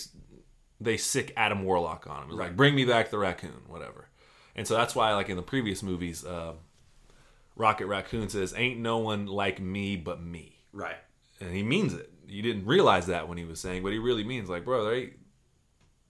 they 0.79 0.97
sic 0.97 1.33
Adam 1.35 1.63
Warlock 1.63 2.07
on 2.07 2.23
him. 2.23 2.29
It's 2.29 2.37
like, 2.37 2.55
bring 2.55 2.75
me 2.75 2.85
back 2.85 3.09
the 3.09 3.17
raccoon, 3.17 3.63
whatever. 3.67 4.07
And 4.55 4.67
so 4.67 4.75
that's 4.75 4.95
why, 4.95 5.13
like 5.13 5.29
in 5.29 5.35
the 5.35 5.43
previous 5.43 5.81
movies, 5.83 6.25
uh, 6.25 6.53
Rocket 7.55 7.87
Raccoon 7.87 8.29
says, 8.29 8.53
"Ain't 8.57 8.79
no 8.79 8.97
one 8.99 9.27
like 9.27 9.59
me 9.59 9.95
but 9.95 10.21
me," 10.21 10.57
Right. 10.73 10.97
and 11.39 11.53
he 11.53 11.63
means 11.63 11.93
it. 11.93 12.11
You 12.27 12.41
didn't 12.41 12.65
realize 12.65 13.07
that 13.07 13.27
when 13.27 13.37
he 13.37 13.43
was 13.45 13.59
saying, 13.59 13.83
but 13.83 13.91
he 13.91 13.99
really 13.99 14.23
means 14.23 14.49
like, 14.49 14.63
bro, 14.63 14.85
there 14.85 14.95
ain't, 14.95 15.13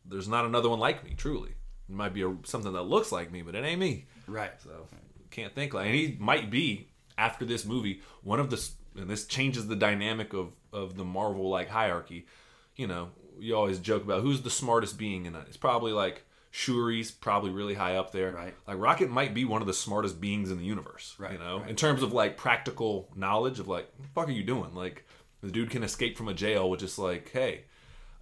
there's 0.05 0.27
not 0.27 0.45
another 0.45 0.69
one 0.69 0.79
like 0.79 1.03
me. 1.03 1.13
Truly, 1.17 1.49
it 1.89 1.95
might 1.95 2.13
be 2.13 2.21
a, 2.21 2.35
something 2.43 2.73
that 2.73 2.83
looks 2.83 3.11
like 3.11 3.31
me, 3.31 3.41
but 3.41 3.55
it 3.55 3.63
ain't 3.65 3.79
me. 3.79 4.05
Right. 4.27 4.51
So 4.61 4.87
can't 5.31 5.53
think 5.55 5.73
like, 5.73 5.87
and 5.87 5.95
he 5.95 6.15
might 6.19 6.49
be 6.51 6.89
after 7.17 7.45
this 7.45 7.65
movie 7.65 8.01
one 8.21 8.39
of 8.39 8.49
the, 8.49 8.69
and 8.99 9.09
this 9.09 9.25
changes 9.25 9.67
the 9.67 9.75
dynamic 9.75 10.33
of 10.33 10.51
of 10.73 10.95
the 10.95 11.05
Marvel 11.05 11.49
like 11.49 11.69
hierarchy. 11.69 12.27
You 12.75 12.87
know, 12.87 13.09
you 13.39 13.55
always 13.55 13.79
joke 13.79 14.03
about 14.03 14.21
who's 14.21 14.41
the 14.41 14.49
smartest 14.49 14.97
being 14.97 15.25
in 15.25 15.35
it. 15.35 15.45
It's 15.47 15.57
probably 15.57 15.91
like 15.91 16.23
Shuri's 16.51 17.11
probably 17.11 17.49
really 17.51 17.73
high 17.75 17.95
up 17.95 18.11
there. 18.11 18.31
Right. 18.31 18.53
Like 18.67 18.77
Rocket 18.77 19.09
might 19.09 19.33
be 19.33 19.45
one 19.45 19.61
of 19.61 19.67
the 19.67 19.73
smartest 19.73 20.19
beings 20.19 20.51
in 20.51 20.57
the 20.57 20.65
universe. 20.65 21.15
Right, 21.17 21.33
You 21.33 21.39
know, 21.39 21.59
right. 21.59 21.69
in 21.69 21.75
terms 21.77 22.03
of 22.03 22.11
like 22.13 22.35
practical 22.37 23.09
knowledge 23.15 23.59
of 23.59 23.67
like, 23.67 23.87
what 23.97 24.01
the 24.03 24.13
fuck 24.13 24.27
are 24.27 24.31
you 24.31 24.43
doing? 24.43 24.75
Like, 24.75 25.05
the 25.41 25.49
dude 25.49 25.69
can 25.71 25.81
escape 25.83 26.17
from 26.17 26.27
a 26.27 26.33
jail 26.33 26.69
with 26.69 26.81
just 26.81 26.99
like, 26.99 27.29
hey. 27.31 27.63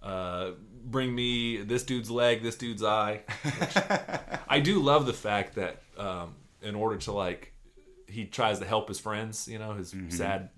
Uh, 0.02 0.52
bring 0.84 1.14
me 1.14 1.58
this 1.58 1.82
dude's 1.82 2.10
leg, 2.10 2.42
this 2.42 2.56
dude's 2.56 2.82
eye. 2.82 3.20
I 4.48 4.60
do 4.60 4.80
love 4.80 5.04
the 5.04 5.12
fact 5.12 5.56
that 5.56 5.82
um, 5.98 6.36
in 6.62 6.74
order 6.74 6.96
to 6.98 7.12
like, 7.12 7.52
he 8.06 8.24
tries 8.24 8.60
to 8.60 8.64
help 8.64 8.88
his 8.88 8.98
friends. 8.98 9.46
You 9.46 9.58
know, 9.58 9.74
his 9.74 9.94
sad. 10.08 10.48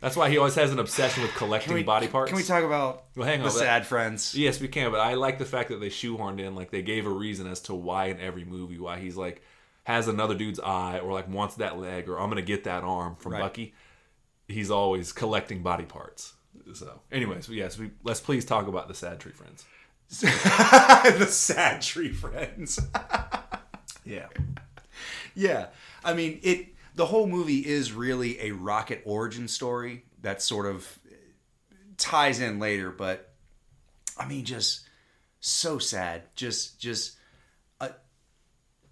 That's 0.00 0.14
why 0.16 0.28
he 0.28 0.36
always 0.38 0.54
has 0.56 0.72
an 0.72 0.78
obsession 0.78 1.22
with 1.22 1.34
collecting 1.34 1.84
body 1.84 2.06
parts. 2.06 2.30
Can 2.30 2.36
we 2.36 2.42
talk 2.42 2.62
about 2.64 3.04
Well, 3.16 3.26
hang 3.26 3.40
on, 3.40 3.46
the 3.46 3.50
sad 3.50 3.86
friends? 3.86 4.34
Yes, 4.34 4.60
we 4.60 4.68
can. 4.68 4.90
But 4.90 5.00
I 5.00 5.14
like 5.14 5.38
the 5.38 5.44
fact 5.46 5.70
that 5.70 5.80
they 5.80 5.88
shoehorned 5.88 6.38
in 6.38 6.54
like 6.54 6.70
they 6.70 6.82
gave 6.82 7.06
a 7.06 7.10
reason 7.10 7.46
as 7.46 7.60
to 7.62 7.74
why 7.74 8.06
in 8.06 8.20
every 8.20 8.44
movie 8.44 8.78
why 8.78 8.98
he's 8.98 9.16
like 9.16 9.42
has 9.84 10.08
another 10.08 10.34
dude's 10.34 10.60
eye 10.60 10.98
or 10.98 11.12
like 11.12 11.28
wants 11.28 11.54
that 11.56 11.78
leg 11.78 12.08
or 12.08 12.18
I'm 12.18 12.28
gonna 12.28 12.42
get 12.42 12.64
that 12.64 12.84
arm 12.84 13.16
from 13.16 13.32
Right. 13.32 13.40
Bucky. 13.40 13.74
He's 14.48 14.70
always 14.70 15.12
collecting 15.12 15.62
body 15.62 15.84
parts. 15.84 16.34
So, 16.74 17.00
anyways, 17.10 17.48
yes, 17.48 17.78
we 17.78 17.90
let's 18.04 18.20
please 18.20 18.44
talk 18.44 18.66
about 18.68 18.88
the 18.88 18.94
sad 18.94 19.18
tree 19.20 19.32
friends. 19.32 19.64
the 20.20 21.26
sad 21.28 21.82
tree 21.82 22.12
friends. 22.12 22.78
Yeah. 24.04 24.28
Yeah, 25.34 25.66
I 26.04 26.14
mean 26.14 26.38
it. 26.44 26.68
The 26.96 27.06
whole 27.06 27.26
movie 27.26 27.64
is 27.64 27.92
really 27.92 28.40
a 28.40 28.50
rocket 28.50 29.02
origin 29.04 29.48
story 29.48 30.04
that 30.22 30.42
sort 30.42 30.66
of 30.66 30.98
ties 31.98 32.40
in 32.40 32.58
later, 32.58 32.90
but 32.90 33.34
I 34.18 34.26
mean, 34.26 34.44
just 34.44 34.80
so 35.40 35.78
sad. 35.78 36.22
Just, 36.34 36.80
just 36.80 37.16
a 37.80 37.90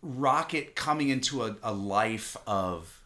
rocket 0.03 0.77
coming 0.77 1.09
into 1.09 1.43
a, 1.43 1.57
a 1.63 1.73
life 1.73 2.37
of. 2.47 3.01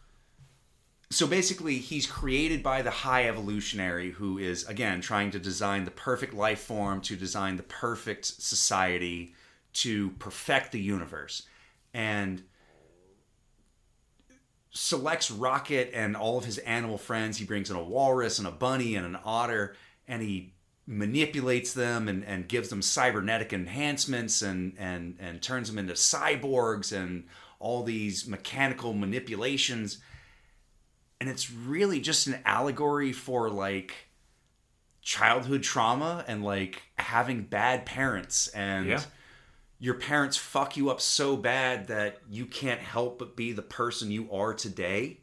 So 1.11 1.25
basically, 1.25 1.77
he's 1.77 2.05
created 2.05 2.61
by 2.61 2.83
the 2.83 2.91
high 2.91 3.27
evolutionary 3.27 4.11
who 4.11 4.37
is, 4.37 4.63
again, 4.67 5.01
trying 5.01 5.31
to 5.31 5.39
design 5.39 5.85
the 5.85 5.91
perfect 5.91 6.33
life 6.33 6.59
form, 6.59 7.01
to 7.01 7.15
design 7.15 7.55
the 7.55 7.63
perfect 7.63 8.25
society, 8.25 9.33
to 9.73 10.09
perfect 10.19 10.71
the 10.71 10.79
universe. 10.79 11.47
And 11.93 12.43
selects 14.71 15.31
Rocket 15.31 15.91
and 15.93 16.15
all 16.15 16.37
of 16.37 16.45
his 16.45 16.57
animal 16.59 16.97
friends. 16.97 17.37
He 17.37 17.45
brings 17.45 17.69
in 17.69 17.75
a 17.75 17.83
walrus 17.83 18.39
and 18.39 18.47
a 18.47 18.51
bunny 18.51 18.95
and 18.95 19.05
an 19.05 19.17
otter, 19.23 19.75
and 20.07 20.21
he 20.21 20.53
manipulates 20.85 21.73
them 21.73 22.07
and, 22.07 22.23
and 22.25 22.47
gives 22.47 22.69
them 22.69 22.81
cybernetic 22.81 23.53
enhancements 23.53 24.41
and, 24.41 24.73
and, 24.77 25.17
and 25.19 25.41
turns 25.41 25.69
them 25.69 25.77
into 25.77 25.93
cyborgs 25.93 26.91
and 26.91 27.25
all 27.59 27.83
these 27.83 28.27
mechanical 28.27 28.93
manipulations. 28.93 29.99
And 31.21 31.29
it's 31.29 31.51
really 31.51 31.99
just 31.99 32.27
an 32.27 32.39
allegory 32.45 33.11
for 33.11 33.49
like 33.49 33.93
childhood 35.01 35.63
trauma 35.63 36.23
and 36.27 36.43
like 36.43 36.83
having 36.97 37.43
bad 37.43 37.85
parents 37.85 38.47
and 38.49 38.87
Yeah. 38.87 39.01
Your 39.79 39.93
parents 39.93 40.35
fuck 40.37 40.75
you 40.75 40.89
up 40.89 40.99
so 40.99 41.37
bad 41.37 41.87
that 41.87 42.19
you 42.29 42.45
can't 42.45 42.81
help 42.81 43.17
but 43.17 43.35
be 43.35 43.51
the 43.53 43.61
person 43.61 44.11
you 44.11 44.29
are 44.31 44.53
today. 44.53 45.21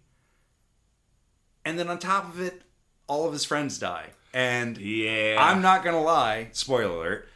And 1.65 1.79
then 1.79 1.89
on 1.89 1.99
top 1.99 2.25
of 2.33 2.41
it, 2.41 2.63
all 3.07 3.27
of 3.27 3.33
his 3.33 3.45
friends 3.45 3.79
die. 3.79 4.11
And 4.33 4.79
Yeah. 4.79 5.37
I'm 5.39 5.63
not 5.63 5.85
gonna 5.85 6.03
lie, 6.03 6.49
spoiler 6.53 6.91
alert, 6.91 7.29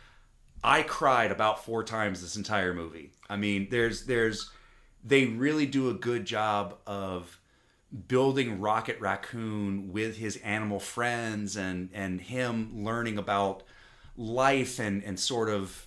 I 0.63 0.83
cried 0.83 1.31
about 1.31 1.65
four 1.65 1.85
times 1.85 2.21
this 2.21 2.37
entire 2.37 2.75
movie. 2.75 3.13
I 3.29 3.37
mean, 3.37 3.69
there's 3.71 4.05
there's 4.07 4.51
they 5.03 5.27
really 5.27 5.67
do 5.67 5.89
a 5.89 5.95
good 5.95 6.25
job 6.27 6.79
of 6.87 7.39
building 8.09 8.61
Rocket 8.61 9.01
Raccoon 9.01 9.93
with 9.93 10.17
his 10.17 10.37
animal 10.39 10.81
friends 10.81 11.57
and 11.57 11.91
and 11.93 12.21
him 12.21 12.85
learning 12.85 13.19
about 13.19 13.63
life 14.17 14.79
and 14.79 15.03
and 15.03 15.19
sort 15.19 15.49
of 15.49 15.87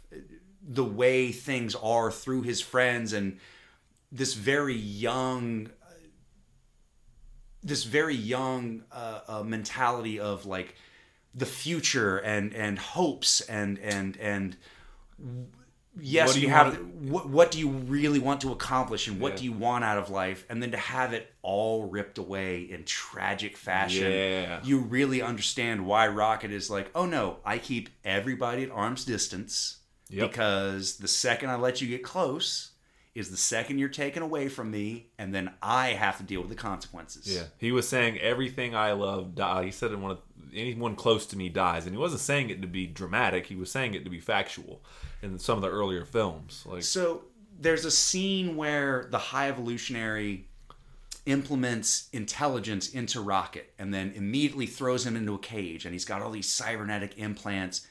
the 0.66 0.84
way 0.86 1.32
things 1.32 1.76
are 1.76 2.10
through 2.12 2.42
his 2.44 2.62
friends 2.62 3.12
and 3.14 3.38
this 4.12 4.34
very 4.34 4.76
young 4.76 5.70
this 7.64 7.84
very 7.84 8.16
young 8.16 8.84
uh, 8.92 9.20
uh, 9.28 9.44
mentality 9.44 10.20
of 10.20 10.46
like 10.46 10.76
the 11.34 11.46
future 11.46 12.18
and 12.18 12.54
and 12.54 12.78
hopes 12.78 13.42
and 13.42 13.80
and 13.80 14.18
and 14.18 14.58
yes 16.00 16.28
What 16.30 16.34
do 16.36 16.42
you, 16.42 16.48
you 16.48 16.54
have 16.54 16.78
want- 16.78 16.94
what, 17.06 17.30
what 17.30 17.52
do 17.52 17.60
you 17.60 17.70
really 17.70 18.20
want 18.20 18.42
to 18.42 18.52
accomplish 18.52 19.08
and 19.08 19.20
what 19.20 19.34
Yeah. 19.34 19.38
do 19.40 19.44
you 19.46 19.52
want 19.54 19.84
out 19.84 19.98
of 19.98 20.10
life 20.10 20.46
and 20.50 20.62
then 20.62 20.72
to 20.72 20.78
have 20.78 21.14
it 21.14 21.32
all 21.42 21.86
ripped 21.86 22.18
away 22.18 22.62
in 22.62 22.84
tragic 22.84 23.56
fashion 23.58 24.12
Yeah. 24.12 24.60
you 24.64 24.80
really 24.80 25.22
understand 25.22 25.86
why 25.86 26.08
rocket 26.08 26.52
is 26.52 26.70
like 26.70 26.90
oh 26.96 27.06
no 27.06 27.38
i 27.46 27.58
keep 27.58 27.90
everybody 28.04 28.64
at 28.64 28.72
arm's 28.72 29.06
distance 29.06 29.78
Yep. 30.10 30.30
because 30.32 30.98
the 30.98 31.08
second 31.08 31.50
i 31.50 31.56
let 31.56 31.82
you 31.82 31.88
get 31.88 32.04
close 32.04 32.72
is 33.16 33.30
the 33.30 33.38
second 33.38 33.78
you're 33.80 33.90
taken 33.90 34.22
away 34.24 34.50
from 34.50 34.72
me 34.72 35.08
and 35.18 35.34
then 35.34 35.52
i 35.62 35.90
have 35.90 36.18
to 36.18 36.24
deal 36.24 36.42
with 36.42 36.50
the 36.50 36.56
consequences 36.56 37.34
Yeah, 37.34 37.44
he 37.58 37.72
was 37.72 37.88
saying 37.88 38.18
everything 38.20 38.76
I 38.76 38.92
love 38.94 39.36
die. 39.36 39.66
He 39.66 39.72
said 39.72 39.92
in 39.92 40.02
one 40.02 40.12
of 40.12 40.20
anyone 40.54 40.96
close 40.96 41.26
to 41.28 41.38
me 41.38 41.50
dies, 41.50 41.86
and 41.86 41.96
he 41.96 42.00
wasn't 42.00 42.22
saying 42.22 42.50
it 42.52 42.62
to 42.62 42.68
be 42.68 42.86
dramatic. 42.86 43.48
He 43.48 43.56
was 43.56 43.72
saying 43.72 43.96
it 43.96 44.04
to 44.04 44.10
be 44.10 44.20
factual. 44.20 44.84
In 45.24 45.40
some 45.40 45.58
of 45.58 45.62
the 45.64 45.70
earlier 45.70 46.06
films, 46.06 46.64
like 46.66 46.84
So 46.84 47.24
there's 47.60 47.86
a 47.86 47.92
scene 47.92 48.56
where 48.56 49.08
the 49.10 49.18
high 49.18 49.48
evolutionary 49.50 50.48
implements 51.26 52.10
intelligence 52.12 52.90
into 52.90 53.22
Rocket 53.22 53.74
and 53.80 53.94
then 53.94 54.12
immediately 54.16 54.66
throws 54.66 55.06
him 55.06 55.16
into 55.16 55.34
a 55.34 55.40
cage 55.40 55.86
and 55.86 55.94
he's 55.94 56.06
got 56.06 56.22
all 56.22 56.32
these 56.32 56.50
cybernetic 56.50 57.18
implants 57.18 57.88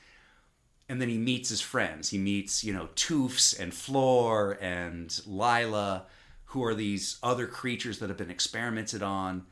and 0.92 1.00
then 1.00 1.08
he 1.08 1.16
meets 1.16 1.48
his 1.48 1.62
friends. 1.62 2.10
He 2.10 2.18
meets, 2.18 2.62
you 2.62 2.74
know, 2.74 2.90
Toofs 2.96 3.58
and 3.58 3.72
Floor 3.72 4.58
and 4.60 5.18
Lylla 5.26 6.04
who 6.44 6.62
are 6.62 6.74
these 6.74 7.18
other 7.22 7.46
creatures 7.46 7.98
that 8.00 8.10
have 8.10 8.18
been 8.18 8.30
experimented 8.30 9.02
on. 9.02 9.46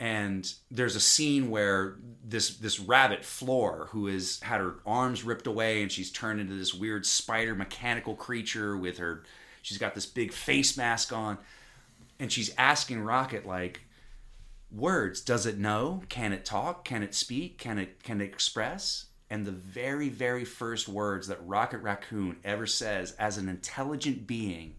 And 0.00 0.52
there's 0.68 0.96
a 0.96 1.00
scene 1.00 1.50
where 1.50 1.98
this 2.24 2.56
this 2.56 2.80
rabbit 2.80 3.24
Floor, 3.24 3.90
who 3.92 4.08
has 4.08 4.40
had 4.40 4.58
her 4.58 4.80
arms 4.84 5.22
ripped 5.22 5.46
away 5.46 5.82
and 5.82 5.92
she's 5.92 6.10
turned 6.10 6.40
into 6.40 6.54
this 6.54 6.74
weird 6.74 7.06
spider 7.06 7.54
mechanical 7.54 8.16
creature 8.16 8.76
with 8.76 8.98
her 8.98 9.22
she's 9.62 9.78
got 9.78 9.94
this 9.94 10.06
big 10.06 10.32
face 10.32 10.76
mask 10.76 11.12
on. 11.12 11.38
And 12.18 12.32
she's 12.32 12.52
asking 12.58 13.02
Rocket 13.02 13.46
like 13.46 13.82
words 14.72 15.20
does 15.20 15.46
it 15.46 15.58
know? 15.58 16.02
Can 16.08 16.32
it 16.32 16.44
talk? 16.44 16.84
Can 16.84 17.04
it 17.04 17.14
speak? 17.14 17.56
Can 17.56 17.78
it 17.78 18.02
can 18.02 18.20
it 18.20 18.24
express 18.24 19.06
and 19.30 19.46
the 19.46 19.52
very 19.52 20.08
very 20.08 20.44
first 20.44 20.88
words 20.88 21.28
that 21.28 21.38
Rocket 21.46 21.78
Raccoon 21.78 22.36
ever 22.44 22.66
says 22.66 23.12
as 23.12 23.38
an 23.38 23.48
intelligent 23.48 24.26
being 24.26 24.74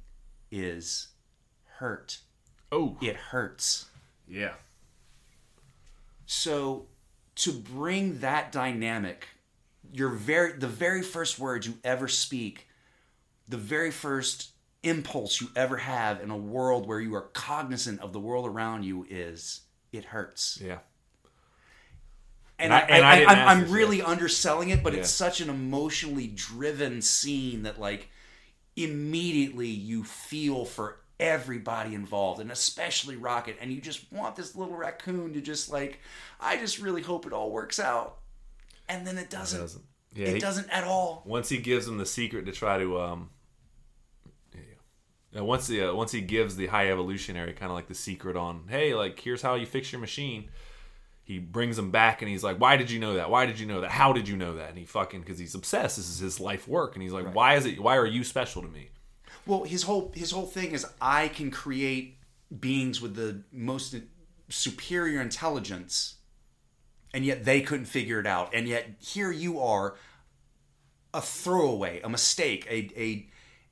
is 0.51 1.07
hurt. 1.77 2.19
Oh. 2.71 2.97
It 3.01 3.15
hurts. 3.15 3.87
Yeah, 4.27 4.53
so 6.31 6.85
to 7.35 7.51
bring 7.51 8.19
that 8.19 8.53
dynamic, 8.53 9.27
your 9.91 10.07
very 10.07 10.53
the 10.53 10.65
very 10.65 11.01
first 11.01 11.37
words 11.37 11.67
you 11.67 11.73
ever 11.83 12.07
speak, 12.07 12.69
the 13.49 13.57
very 13.57 13.91
first 13.91 14.51
impulse 14.81 15.41
you 15.41 15.49
ever 15.57 15.75
have 15.75 16.21
in 16.21 16.31
a 16.31 16.37
world 16.37 16.87
where 16.87 17.01
you 17.01 17.13
are 17.15 17.27
cognizant 17.33 17.99
of 17.99 18.13
the 18.13 18.19
world 18.19 18.47
around 18.47 18.83
you 18.83 19.05
is 19.09 19.63
it 19.91 20.05
hurts. 20.05 20.57
yeah, 20.63 20.79
And, 22.61 22.71
And 22.71 22.73
I, 22.73 22.79
and 22.79 23.05
I, 23.05 23.11
I, 23.11 23.15
am 23.17 23.29
ask 23.29 23.49
I'm 23.49 23.61
this 23.61 23.69
really 23.71 24.01
underselling 24.01 24.69
it, 24.69 24.83
but 24.83 24.93
Yeah. 24.93 24.99
it's 24.99 25.09
such 25.09 25.41
an 25.41 25.49
emotionally 25.49 26.27
driven 26.27 27.01
scene 27.01 27.63
that 27.63 27.79
like 27.79 28.09
immediately 28.75 29.67
you 29.67 30.03
feel 30.03 30.65
for 30.65 30.99
everybody 31.19 31.93
involved, 31.93 32.39
and 32.39 32.51
especially 32.51 33.15
Rocket. 33.15 33.57
And 33.59 33.71
you 33.71 33.81
just 33.81 34.11
want 34.11 34.35
this 34.35 34.55
little 34.55 34.75
raccoon 34.75 35.33
to 35.33 35.41
just 35.41 35.71
like, 35.71 35.99
I 36.39 36.57
just 36.57 36.79
really 36.79 37.01
hope 37.01 37.25
it 37.25 37.33
all 37.33 37.51
works 37.51 37.79
out. 37.79 38.17
And 38.87 39.05
then 39.07 39.17
it 39.17 39.29
doesn't. 39.29 39.59
It 39.59 39.61
doesn't. 39.61 39.83
Yeah, 40.13 40.27
it 40.27 40.33
he, 40.35 40.39
doesn't 40.39 40.69
at 40.69 40.83
all. 40.83 41.23
Once 41.25 41.47
he 41.49 41.57
gives 41.57 41.87
him 41.87 41.97
the 41.97 42.05
secret 42.05 42.45
to 42.45 42.51
try 42.51 42.77
to 42.77 42.99
um, 42.99 43.29
yeah, 45.31 45.41
once 45.41 45.67
the 45.67 45.89
uh, 45.89 45.93
once 45.93 46.11
he 46.11 46.19
gives 46.21 46.57
the 46.57 46.67
high 46.67 46.91
evolutionary 46.91 47.53
kind 47.53 47.71
of 47.71 47.75
like 47.75 47.87
the 47.87 47.95
secret 47.95 48.35
on, 48.35 48.65
hey, 48.67 48.93
like 48.93 49.19
here's 49.19 49.41
how 49.41 49.55
you 49.55 49.65
fix 49.65 49.91
your 49.91 50.01
machine. 50.01 50.49
He 51.23 51.39
brings 51.39 51.77
him 51.77 51.91
back 51.91 52.21
and 52.21 52.29
he's 52.29 52.43
like, 52.43 52.59
"Why 52.59 52.77
did 52.77 52.89
you 52.89 52.99
know 52.99 53.13
that? 53.13 53.29
Why 53.29 53.45
did 53.45 53.59
you 53.59 53.65
know 53.65 53.81
that? 53.81 53.91
How 53.91 54.11
did 54.11 54.27
you 54.27 54.35
know 54.35 54.55
that?" 54.55 54.69
And 54.69 54.77
he 54.77 54.85
fucking 54.85 55.21
because 55.21 55.39
he's 55.39 55.55
obsessed. 55.55 55.97
This 55.97 56.09
is 56.09 56.19
his 56.19 56.39
life 56.39 56.67
work, 56.67 56.95
and 56.95 57.03
he's 57.03 57.13
like, 57.13 57.25
right. 57.25 57.33
"Why 57.33 57.55
is 57.55 57.65
it? 57.65 57.79
Why 57.79 57.95
are 57.97 58.05
you 58.05 58.23
special 58.23 58.61
to 58.61 58.67
me?" 58.67 58.89
Well, 59.45 59.63
his 59.63 59.83
whole 59.83 60.11
his 60.15 60.31
whole 60.31 60.45
thing 60.45 60.71
is 60.71 60.85
I 60.99 61.27
can 61.27 61.51
create 61.51 62.17
beings 62.59 63.01
with 63.01 63.15
the 63.15 63.43
most 63.51 63.95
superior 64.49 65.21
intelligence, 65.21 66.15
and 67.13 67.25
yet 67.25 67.45
they 67.45 67.61
couldn't 67.61 67.85
figure 67.85 68.19
it 68.19 68.27
out, 68.27 68.53
and 68.53 68.67
yet 68.67 68.95
here 68.99 69.31
you 69.31 69.59
are, 69.59 69.95
a 71.13 71.21
throwaway, 71.21 72.01
a 72.01 72.09
mistake, 72.09 72.65
a 72.69 72.89
a 72.97 73.29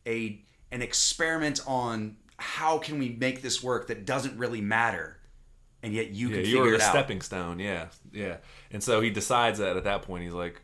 a 0.08 0.46
an 0.72 0.82
experiment 0.82 1.60
on 1.68 2.18
how 2.38 2.78
can 2.78 3.00
we 3.00 3.10
make 3.10 3.42
this 3.42 3.62
work 3.62 3.88
that 3.88 4.06
doesn't 4.06 4.38
really 4.38 4.62
matter 4.62 5.19
and 5.82 5.94
yet 5.94 6.12
you 6.12 6.30
yeah, 6.30 6.36
can 6.36 6.46
you 6.46 6.60
were 6.60 6.74
a 6.74 6.80
stepping 6.80 7.22
stone 7.22 7.60
yeah 7.60 7.88
yeah. 8.12 8.38
And 8.72 8.84
so 8.84 9.02
he 9.02 9.10
decides 9.10 9.60
that 9.60 9.78
at 9.78 9.84
that 9.86 10.04
point 10.04 10.24
he's 10.24 10.34
like 10.34 10.62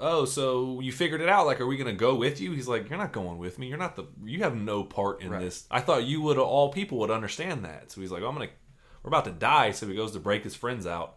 oh 0.00 0.24
so 0.24 0.80
you 0.80 0.92
figured 0.92 1.20
it 1.20 1.28
out 1.28 1.46
like 1.46 1.60
are 1.60 1.66
we 1.66 1.76
gonna 1.76 1.92
go 1.92 2.14
with 2.14 2.40
you? 2.40 2.52
He's 2.52 2.68
like 2.68 2.88
you're 2.88 2.98
not 2.98 3.12
going 3.12 3.38
with 3.38 3.58
me 3.58 3.68
you're 3.68 3.78
not 3.78 3.96
the 3.96 4.04
you 4.24 4.40
have 4.40 4.56
no 4.56 4.84
part 4.84 5.22
in 5.22 5.30
right. 5.30 5.40
this. 5.40 5.66
I 5.70 5.80
thought 5.80 6.04
you 6.04 6.22
would 6.22 6.38
all 6.38 6.70
people 6.70 6.98
would 6.98 7.10
understand 7.10 7.64
that. 7.64 7.90
So 7.90 8.00
he's 8.00 8.10
like 8.10 8.22
i'm 8.22 8.34
gonna 8.34 8.48
we're 9.02 9.08
about 9.08 9.24
to 9.26 9.30
die 9.30 9.70
so 9.70 9.86
he 9.86 9.94
goes 9.94 10.12
to 10.12 10.20
break 10.20 10.44
his 10.44 10.54
friends 10.54 10.86
out. 10.86 11.16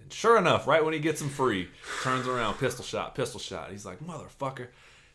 And 0.00 0.12
sure 0.12 0.38
enough 0.38 0.66
right 0.66 0.84
when 0.84 0.94
he 0.94 1.00
gets 1.00 1.20
them 1.20 1.30
free 1.30 1.68
turns 2.02 2.26
around 2.26 2.58
pistol 2.58 2.84
shot 2.84 3.14
pistol 3.14 3.40
shot. 3.40 3.70
He's 3.70 3.86
like 3.86 4.00
motherfucker 4.00 4.68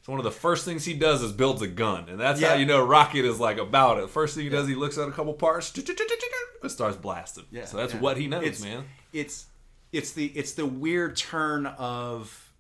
so 0.04 0.12
one 0.12 0.20
of 0.20 0.26
the 0.26 0.32
first 0.32 0.66
things 0.66 0.84
he 0.84 0.94
does 0.94 1.22
is 1.22 1.32
builds 1.32 1.62
a 1.62 1.68
gun, 1.68 2.10
and 2.10 2.20
that's 2.20 2.42
yeah. 2.42 2.50
how 2.50 2.56
you 2.56 2.66
know 2.66 2.86
Rocket 2.86 3.24
is 3.24 3.40
like 3.40 3.58
about 3.58 4.00
it. 4.00 4.10
First 4.10 4.36
thing 4.36 4.44
he 4.44 4.50
does, 4.50 4.68
he 4.68 4.76
looks 4.76 4.98
at 4.98 5.08
a 5.08 5.12
couple 5.12 5.34
parts, 5.34 5.72
and 5.78 6.72
starts 6.72 6.98
blasting. 6.98 7.46
Yeah, 7.52 7.64
so 7.64 7.78
that's 7.78 7.94
yeah. 7.94 8.02
what 8.02 8.18
he 8.18 8.28
knows, 8.28 8.44
it's, 8.46 8.62
man. 8.62 8.84
It's 9.14 9.46
it's 9.94 10.12
the 10.12 10.26
it's 10.26 10.54
the 10.54 10.66
weird 10.66 11.16
turn 11.16 11.68
of 11.68 12.52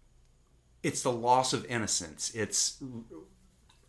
it's 0.84 1.03
the 1.03 1.11
loss 1.11 1.52
of 1.52 1.65
innocence. 1.65 2.32
It's 2.34 2.82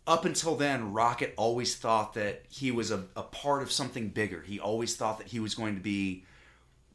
up 0.05 0.25
until 0.25 0.57
then, 0.57 0.91
Rocket 0.91 1.33
always 1.37 1.77
thought 1.77 2.13
that 2.15 2.43
he 2.49 2.71
was 2.71 2.91
a, 2.91 3.05
a 3.15 3.23
part 3.23 3.63
of 3.63 3.71
something 3.71 4.09
bigger. 4.09 4.41
He 4.41 4.59
always 4.59 4.97
thought 4.97 5.17
that 5.19 5.27
he 5.27 5.39
was 5.39 5.55
going 5.55 5.75
to 5.75 5.81
be 5.81 6.25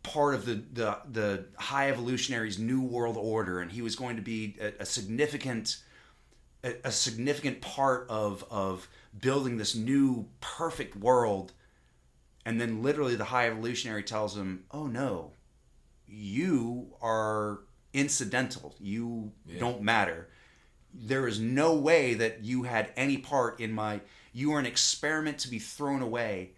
part 0.03 0.35
of 0.35 0.45
the 0.45 0.63
the, 0.75 0.99
the 1.11 1.45
high 1.57 1.89
evolutionaries' 1.89 2.59
new 2.59 2.83
world 2.83 3.17
order, 3.17 3.61
and 3.61 3.73
he 3.73 3.81
was 3.81 3.97
going 3.97 4.17
to 4.17 4.23
be 4.23 4.57
a, 4.61 4.83
a 4.83 4.85
significant 4.85 5.79
a, 6.65 6.75
a 6.85 6.93
significant 6.93 7.61
part 7.61 8.07
of 8.09 8.45
of 8.51 8.89
building 9.19 9.57
this 9.57 9.75
new 9.75 10.27
perfect 10.41 10.97
world. 10.97 11.53
And 12.45 12.61
then 12.61 12.83
literally 12.83 13.17
the 13.17 13.25
high 13.25 13.49
evolutionary 13.49 14.03
tells 14.03 14.37
him 14.37 14.65
oh 14.71 14.87
no. 14.87 15.33
You 16.07 16.95
are 17.01 17.61
incidental. 17.93 18.75
You 18.81 19.33
yeah. 19.47 19.61
don't 19.61 19.83
matter. 19.83 20.29
There 20.93 21.29
is 21.29 21.39
no 21.39 21.75
way 21.75 22.15
that 22.15 22.43
you 22.43 22.65
had 22.65 22.93
any 22.97 23.19
part 23.19 23.61
in 23.61 23.73
my 23.73 24.01
you 24.33 24.53
are 24.55 24.59
an 24.59 24.67
experiment 24.67 25.39
to 25.39 25.49
be 25.49 25.59
thrown 25.59 26.03
away. 26.03 26.53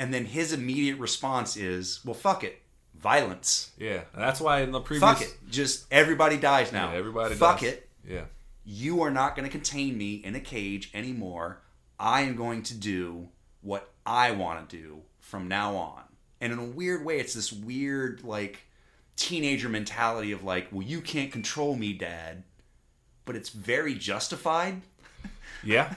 And 0.00 0.14
then 0.14 0.26
his 0.26 0.52
immediate 0.52 0.98
response 0.98 1.56
is 1.56 2.00
well 2.04 2.14
fuck 2.14 2.44
it. 2.44 2.62
Violence. 2.96 3.70
Yeah. 3.78 4.02
That's 4.16 4.40
why 4.40 4.62
in 4.62 4.72
the 4.72 4.80
previous 4.80 5.08
fuck 5.08 5.22
it. 5.22 5.32
Just 5.48 5.86
everybody 5.90 6.36
dies 6.36 6.72
now. 6.72 6.90
Yeah, 6.92 6.98
everybody 6.98 7.34
fuck 7.36 7.60
dies. 7.60 7.74
it. 7.74 7.88
Yeah 8.08 8.24
you 8.70 9.00
are 9.00 9.10
not 9.10 9.34
going 9.34 9.48
to 9.48 9.50
contain 9.50 9.96
me 9.96 10.16
in 10.16 10.34
a 10.34 10.40
cage 10.40 10.90
anymore. 10.92 11.62
I 11.98 12.20
am 12.20 12.36
going 12.36 12.62
to 12.64 12.74
do 12.74 13.28
what 13.62 13.90
I 14.04 14.32
want 14.32 14.68
to 14.68 14.76
do 14.76 14.98
from 15.20 15.48
now 15.48 15.74
on. 15.74 16.02
And 16.38 16.52
in 16.52 16.58
a 16.58 16.64
weird 16.64 17.02
way, 17.02 17.18
it's 17.18 17.32
this 17.32 17.50
weird, 17.50 18.22
like, 18.24 18.66
teenager 19.16 19.70
mentality 19.70 20.32
of, 20.32 20.44
like, 20.44 20.68
well, 20.70 20.82
you 20.82 21.00
can't 21.00 21.32
control 21.32 21.76
me, 21.76 21.94
dad. 21.94 22.44
But 23.24 23.36
it's 23.36 23.48
very 23.48 23.94
justified. 23.94 24.82
Yeah. 25.64 25.92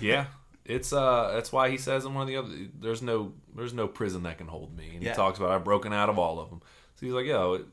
Yeah. 0.00 0.26
It's 0.64 0.94
uh 0.94 1.32
that's 1.34 1.52
why 1.52 1.68
he 1.68 1.76
says 1.76 2.06
in 2.06 2.14
one 2.14 2.22
of 2.22 2.28
the 2.28 2.36
other 2.36 2.48
there's 2.80 3.02
no 3.02 3.34
there's 3.54 3.74
no 3.74 3.86
prison 3.86 4.22
that 4.22 4.38
can 4.38 4.46
hold 4.46 4.74
me. 4.74 4.92
And 4.94 5.02
yeah. 5.02 5.10
he 5.10 5.14
talks 5.14 5.38
about 5.38 5.50
I've 5.50 5.62
broken 5.62 5.92
out 5.92 6.08
of 6.08 6.18
all 6.18 6.40
of 6.40 6.48
them. 6.48 6.62
So 6.94 7.04
he's 7.04 7.14
like, 7.14 7.26
yo, 7.26 7.66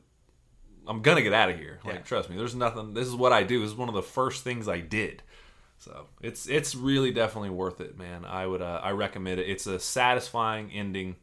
I'm 0.90 1.02
gonna 1.02 1.22
get 1.22 1.32
out 1.32 1.48
of 1.48 1.56
here. 1.56 1.78
Like, 1.84 1.94
yeah. 1.94 2.00
trust 2.00 2.28
me, 2.28 2.36
there's 2.36 2.56
nothing. 2.56 2.94
This 2.94 3.06
is 3.06 3.14
what 3.14 3.32
I 3.32 3.44
do. 3.44 3.60
This 3.60 3.70
is 3.70 3.76
one 3.76 3.88
of 3.88 3.94
the 3.94 4.02
first 4.02 4.42
things 4.42 4.66
I 4.66 4.80
did. 4.80 5.22
So 5.78 6.08
it's 6.20 6.48
it's 6.48 6.74
really 6.74 7.12
definitely 7.12 7.50
worth 7.50 7.80
it, 7.80 7.96
man. 7.96 8.24
I 8.24 8.44
would 8.44 8.60
uh, 8.60 8.80
I 8.82 8.90
recommend 8.90 9.38
it. 9.38 9.48
It's 9.48 9.68
a 9.68 9.78
satisfying 9.78 10.72
ending 10.72 11.14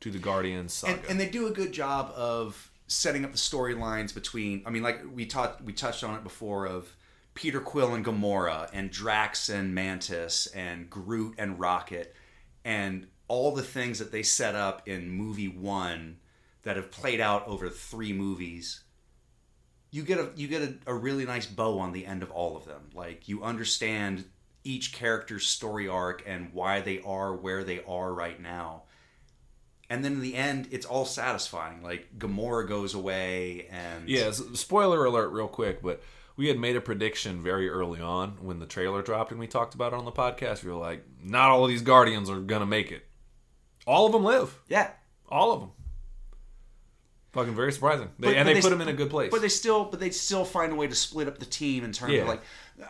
to 0.00 0.10
the 0.10 0.18
Guardians 0.18 0.74
saga, 0.74 0.92
and, 0.92 1.04
and 1.12 1.20
they 1.20 1.30
do 1.30 1.46
a 1.46 1.50
good 1.50 1.72
job 1.72 2.12
of 2.14 2.70
setting 2.88 3.24
up 3.24 3.32
the 3.32 3.38
storylines 3.38 4.12
between. 4.12 4.62
I 4.66 4.70
mean, 4.70 4.82
like 4.82 5.00
we 5.10 5.24
taught 5.24 5.64
we 5.64 5.72
touched 5.72 6.04
on 6.04 6.14
it 6.14 6.22
before 6.22 6.66
of 6.66 6.94
Peter 7.32 7.58
Quill 7.58 7.94
and 7.94 8.04
Gamora, 8.04 8.68
and 8.74 8.90
Drax 8.90 9.48
and 9.48 9.74
Mantis, 9.74 10.46
and 10.48 10.90
Groot 10.90 11.36
and 11.38 11.58
Rocket, 11.58 12.14
and 12.66 13.06
all 13.28 13.54
the 13.54 13.62
things 13.62 13.98
that 13.98 14.12
they 14.12 14.22
set 14.22 14.54
up 14.54 14.86
in 14.86 15.08
movie 15.10 15.48
one 15.48 16.18
that 16.64 16.76
have 16.76 16.90
played 16.90 17.20
out 17.20 17.48
over 17.48 17.70
three 17.70 18.12
movies 18.12 18.82
you 19.90 20.02
get 20.02 20.18
a 20.18 20.30
you 20.36 20.48
get 20.48 20.62
a, 20.62 20.74
a 20.86 20.94
really 20.94 21.24
nice 21.24 21.46
bow 21.46 21.78
on 21.78 21.92
the 21.92 22.06
end 22.06 22.22
of 22.22 22.30
all 22.30 22.56
of 22.56 22.64
them. 22.64 22.90
Like 22.94 23.28
you 23.28 23.42
understand 23.42 24.24
each 24.62 24.92
character's 24.92 25.46
story 25.46 25.88
arc 25.88 26.22
and 26.26 26.52
why 26.52 26.80
they 26.80 27.00
are 27.00 27.34
where 27.34 27.64
they 27.64 27.82
are 27.86 28.12
right 28.12 28.40
now. 28.40 28.84
And 29.88 30.04
then 30.04 30.12
in 30.12 30.20
the 30.20 30.36
end 30.36 30.68
it's 30.70 30.86
all 30.86 31.04
satisfying. 31.04 31.82
Like 31.82 32.18
Gamora 32.18 32.68
goes 32.68 32.94
away 32.94 33.66
and 33.70 34.08
yeah 34.08 34.30
spoiler 34.30 35.04
alert 35.04 35.30
real 35.30 35.48
quick 35.48 35.82
but 35.82 36.02
we 36.36 36.48
had 36.48 36.58
made 36.58 36.76
a 36.76 36.80
prediction 36.80 37.42
very 37.42 37.68
early 37.68 38.00
on 38.00 38.38
when 38.40 38.60
the 38.60 38.66
trailer 38.66 39.02
dropped 39.02 39.30
and 39.30 39.40
we 39.40 39.46
talked 39.46 39.74
about 39.74 39.92
it 39.92 39.96
on 39.96 40.04
the 40.04 40.12
podcast. 40.12 40.62
We 40.62 40.70
were 40.70 40.78
like 40.78 41.04
not 41.22 41.50
all 41.50 41.64
of 41.64 41.68
these 41.68 41.82
guardians 41.82 42.30
are 42.30 42.40
gonna 42.40 42.66
make 42.66 42.92
it. 42.92 43.06
All 43.86 44.06
of 44.06 44.12
them 44.12 44.22
live. 44.22 44.56
Yeah. 44.68 44.90
All 45.28 45.52
of 45.52 45.60
them 45.60 45.70
Fucking 47.32 47.54
very 47.54 47.72
surprising. 47.72 48.08
They, 48.18 48.28
but, 48.28 48.36
and 48.36 48.46
but 48.46 48.54
they, 48.54 48.60
put 48.60 48.72
him 48.72 48.80
in 48.80 48.88
a 48.88 48.92
good 48.92 49.10
place. 49.10 49.30
But 49.30 49.40
they 49.40 49.48
still, 49.48 49.84
but 49.84 50.00
they 50.00 50.10
still 50.10 50.44
find 50.44 50.72
a 50.72 50.74
way 50.74 50.88
to 50.88 50.94
split 50.96 51.28
up 51.28 51.38
the 51.38 51.46
team 51.46 51.84
in 51.84 51.92
terms 51.92 52.12
yeah. 52.12 52.22
of 52.22 52.28
like, 52.28 52.42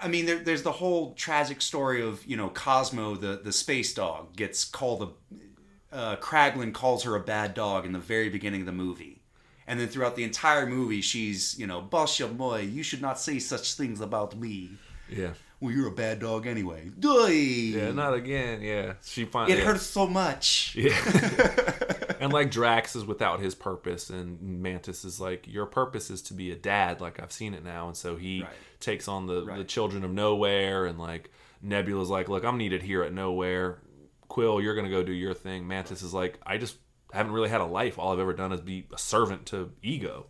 I 0.03 0.09
mean, 0.09 0.25
there, 0.25 0.39
there's 0.39 0.63
the 0.63 0.73
whole 0.73 1.13
tragic 1.13 1.61
story 1.61 2.03
of 2.03 2.25
you 2.25 2.37
know 2.39 2.49
Cosmo, 2.49 3.17
the 3.17 3.41
the 3.43 3.53
space 3.53 3.93
dog, 3.93 4.35
gets 4.35 4.65
called 4.65 5.03
a 5.03 5.95
uh, 5.95 6.17
Kraglin 6.17 6.73
calls 6.73 7.03
her 7.05 7.17
a 7.17 7.21
bad 7.21 7.53
dog 7.53 7.85
in 7.85 7.93
the 7.93 7.99
very 7.99 8.31
beginning 8.31 8.61
of 8.61 8.67
the 8.67 8.73
movie, 8.73 9.21
and 9.67 9.79
then 9.79 9.89
throughout 9.89 10.17
the 10.17 10.25
entire 10.25 10.65
movie, 10.65 11.03
she's 11.03 11.59
you 11.59 11.67
know, 11.67 11.83
Basha 11.83 12.27
Moy, 12.29 12.61
you 12.61 12.83
should 12.83 13.03
not 13.03 13.21
say 13.21 13.39
such 13.39 13.75
things 13.75 14.01
about 14.01 14.37
me. 14.37 14.71
Yeah. 15.11 15.33
Well, 15.61 15.73
you're 15.73 15.89
a 15.89 15.93
bad 15.93 16.21
dog 16.21 16.47
anyway. 16.47 16.91
Doy. 16.99 17.29
Yeah, 17.29 17.91
not 17.91 18.15
again. 18.15 18.63
Yeah, 18.63 18.95
she 19.05 19.27
finally. 19.27 19.53
It 19.53 19.59
yeah. 19.59 19.65
hurts 19.67 19.83
so 19.83 20.07
much. 20.07 20.75
Yeah. 20.75 20.97
and 22.21 22.35
like 22.35 22.51
Drax 22.51 22.95
is 22.95 23.05
without 23.05 23.41
his 23.41 23.55
purpose, 23.55 24.11
and 24.11 24.41
Mantis 24.63 25.07
is 25.07 25.21
like, 25.21 25.49
your 25.49 25.65
purpose 25.65 26.11
is 26.11 26.21
to 26.23 26.35
be 26.35 26.51
a 26.51 26.55
dad. 26.55 27.01
Like 27.01 27.19
I've 27.19 27.33
seen 27.33 27.55
it 27.55 27.65
now, 27.65 27.89
and 27.89 27.97
so 27.97 28.17
he 28.17 28.43
right. 28.43 28.51
takes 28.79 29.09
on 29.09 29.27
the 29.27 29.47
right. 29.47 29.57
the 29.57 29.65
children 29.65 30.05
of 30.05 30.13
nowhere, 30.13 30.85
and 30.85 30.99
like 30.99 31.31
Nebula's 31.63 32.11
like, 32.11 32.29
look, 32.29 32.45
I'm 32.45 32.59
needed 32.59 32.83
here 32.83 33.03
at 33.03 33.15
nowhere. 33.15 33.79
Quill, 34.29 34.61
you're 34.61 34.75
gonna 34.75 34.91
go 34.91 35.03
do 35.03 35.13
your 35.13 35.33
thing. 35.33 35.67
Mantis 35.67 36.03
is 36.03 36.13
like, 36.13 36.39
I 36.45 36.59
just 36.59 36.77
haven't 37.11 37.33
really 37.33 37.49
had 37.49 37.63
a 37.63 37.67
life. 37.67 37.99
All 37.99 38.13
I've 38.13 38.19
ever 38.21 38.35
done 38.35 38.53
is 38.53 38.61
be 38.61 38.87
a 38.93 38.99
servant 38.99 39.47
to 39.47 39.73
ego. 39.83 40.27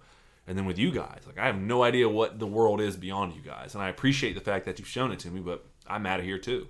And 0.47 0.57
then 0.57 0.65
with 0.67 0.79
you 0.79 0.93
guys, 0.93 1.23
like 1.27 1.39
I 1.39 1.47
have 1.47 1.59
no 1.59 1.83
idea 1.83 2.09
what 2.09 2.39
the 2.39 2.47
world 2.47 2.81
is 2.81 2.97
beyond 2.97 3.35
you 3.35 3.43
guys, 3.43 3.75
and 3.75 3.83
I 3.83 3.89
appreciate 3.89 4.35
the 4.35 4.41
fact 4.41 4.65
that 4.67 4.79
you've 4.79 4.89
shown 4.89 5.11
it 5.11 5.19
to 5.21 5.29
me, 5.29 5.41
but 5.41 5.67
I'm 5.89 6.07
out 6.07 6.21
of 6.21 6.25
here 6.25 6.39
too. 6.39 6.69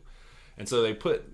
And 0.57 0.67
so 0.67 0.83
they 0.83 0.95
put 0.95 1.25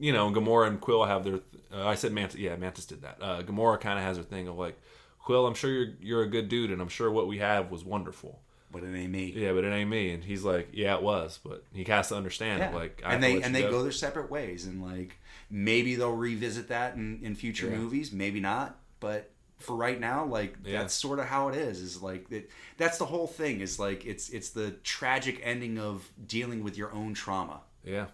you 0.00 0.14
know, 0.14 0.30
Gamora 0.30 0.66
and 0.66 0.80
Quill 0.80 1.04
have 1.04 1.22
their. 1.24 1.40
Uh, 1.72 1.86
I 1.86 1.94
said 1.94 2.12
Mantis. 2.12 2.38
Yeah, 2.38 2.56
Mantis 2.56 2.86
did 2.86 3.02
that. 3.02 3.18
Uh, 3.20 3.42
Gamora 3.42 3.80
kind 3.80 3.98
of 3.98 4.04
has 4.04 4.16
her 4.16 4.22
thing 4.22 4.48
of 4.48 4.58
like, 4.58 4.80
Quill, 5.22 5.46
I'm 5.46 5.54
sure 5.54 5.70
you're 5.70 5.94
you're 6.00 6.22
a 6.22 6.28
good 6.28 6.48
dude, 6.48 6.70
and 6.70 6.80
I'm 6.80 6.88
sure 6.88 7.10
what 7.10 7.28
we 7.28 7.38
have 7.38 7.70
was 7.70 7.84
wonderful. 7.84 8.40
But 8.72 8.84
it 8.84 8.94
ain't 8.94 9.10
me. 9.10 9.32
Yeah, 9.36 9.52
but 9.52 9.64
it 9.64 9.72
ain't 9.72 9.90
me. 9.90 10.12
And 10.12 10.22
he's 10.22 10.44
like, 10.44 10.68
yeah, 10.72 10.94
it 10.94 11.02
was, 11.02 11.40
but 11.44 11.64
he 11.72 11.82
has 11.84 12.08
to 12.10 12.16
understand. 12.16 12.60
Yeah. 12.60 12.70
Like, 12.70 13.02
and 13.04 13.22
they 13.22 13.42
and 13.42 13.54
they 13.54 13.62
go. 13.62 13.70
go. 13.70 13.82
their 13.82 13.92
separate 13.92 14.30
ways, 14.30 14.66
and 14.66 14.82
like 14.82 15.18
maybe 15.50 15.96
they'll 15.96 16.14
revisit 16.14 16.68
that 16.68 16.94
in 16.94 17.20
in 17.22 17.34
future 17.34 17.68
yeah. 17.68 17.76
movies, 17.76 18.12
maybe 18.12 18.40
not. 18.40 18.78
But 19.00 19.30
for 19.58 19.76
right 19.76 19.98
now, 19.98 20.24
like 20.24 20.56
yeah. 20.64 20.80
that's 20.80 20.94
sort 20.94 21.18
of 21.18 21.26
how 21.26 21.48
it 21.48 21.56
is. 21.56 21.80
Is 21.80 22.02
like 22.02 22.30
it, 22.30 22.50
that's 22.76 22.98
the 22.98 23.06
whole 23.06 23.26
thing. 23.26 23.60
Is 23.60 23.78
like 23.78 24.06
it's 24.06 24.30
it's 24.30 24.50
the 24.50 24.72
tragic 24.82 25.40
ending 25.44 25.78
of 25.78 26.08
dealing 26.26 26.62
with 26.62 26.78
your 26.78 26.92
own 26.92 27.14
trauma. 27.14 27.60
Yeah, 27.84 28.06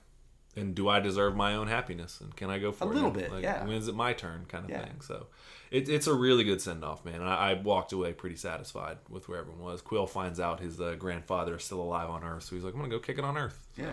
and 0.56 0.74
do 0.74 0.88
I 0.88 1.00
deserve 1.00 1.36
my 1.36 1.54
own 1.54 1.68
happiness? 1.68 2.20
And 2.20 2.34
can 2.34 2.48
I 2.50 2.58
go 2.58 2.72
for 2.72 2.84
A 2.84 2.90
it? 2.90 2.94
little 2.94 3.10
bit, 3.10 3.30
Like, 3.30 3.42
yeah. 3.42 3.64
When's 3.64 3.88
it 3.88 3.94
my 3.94 4.12
turn? 4.14 4.46
Kind 4.48 4.64
of 4.64 4.70
Yeah. 4.70 4.84
thing. 4.84 5.00
So 5.02 5.26
it, 5.70 5.88
it's 5.88 6.06
a 6.06 6.14
really 6.14 6.44
good 6.44 6.60
send 6.60 6.82
off, 6.84 7.04
man. 7.04 7.22
I, 7.22 7.50
I 7.50 7.54
walked 7.54 7.92
away 7.92 8.12
pretty 8.12 8.36
satisfied 8.36 8.98
with 9.10 9.28
where 9.28 9.38
everyone 9.40 9.62
was. 9.62 9.82
Quill 9.82 10.06
finds 10.06 10.40
out 10.40 10.60
his 10.60 10.80
uh, 10.80 10.94
grandfather 10.98 11.56
is 11.56 11.64
still 11.64 11.80
alive 11.82 12.08
on 12.08 12.24
Earth, 12.24 12.44
so 12.44 12.54
he's 12.56 12.64
like, 12.64 12.72
I'm 12.74 12.80
gonna 12.80 12.90
go 12.90 12.98
kick 12.98 13.18
it 13.18 13.24
on 13.24 13.36
Earth. 13.36 13.66
So 13.76 13.82
Yeah. 13.82 13.92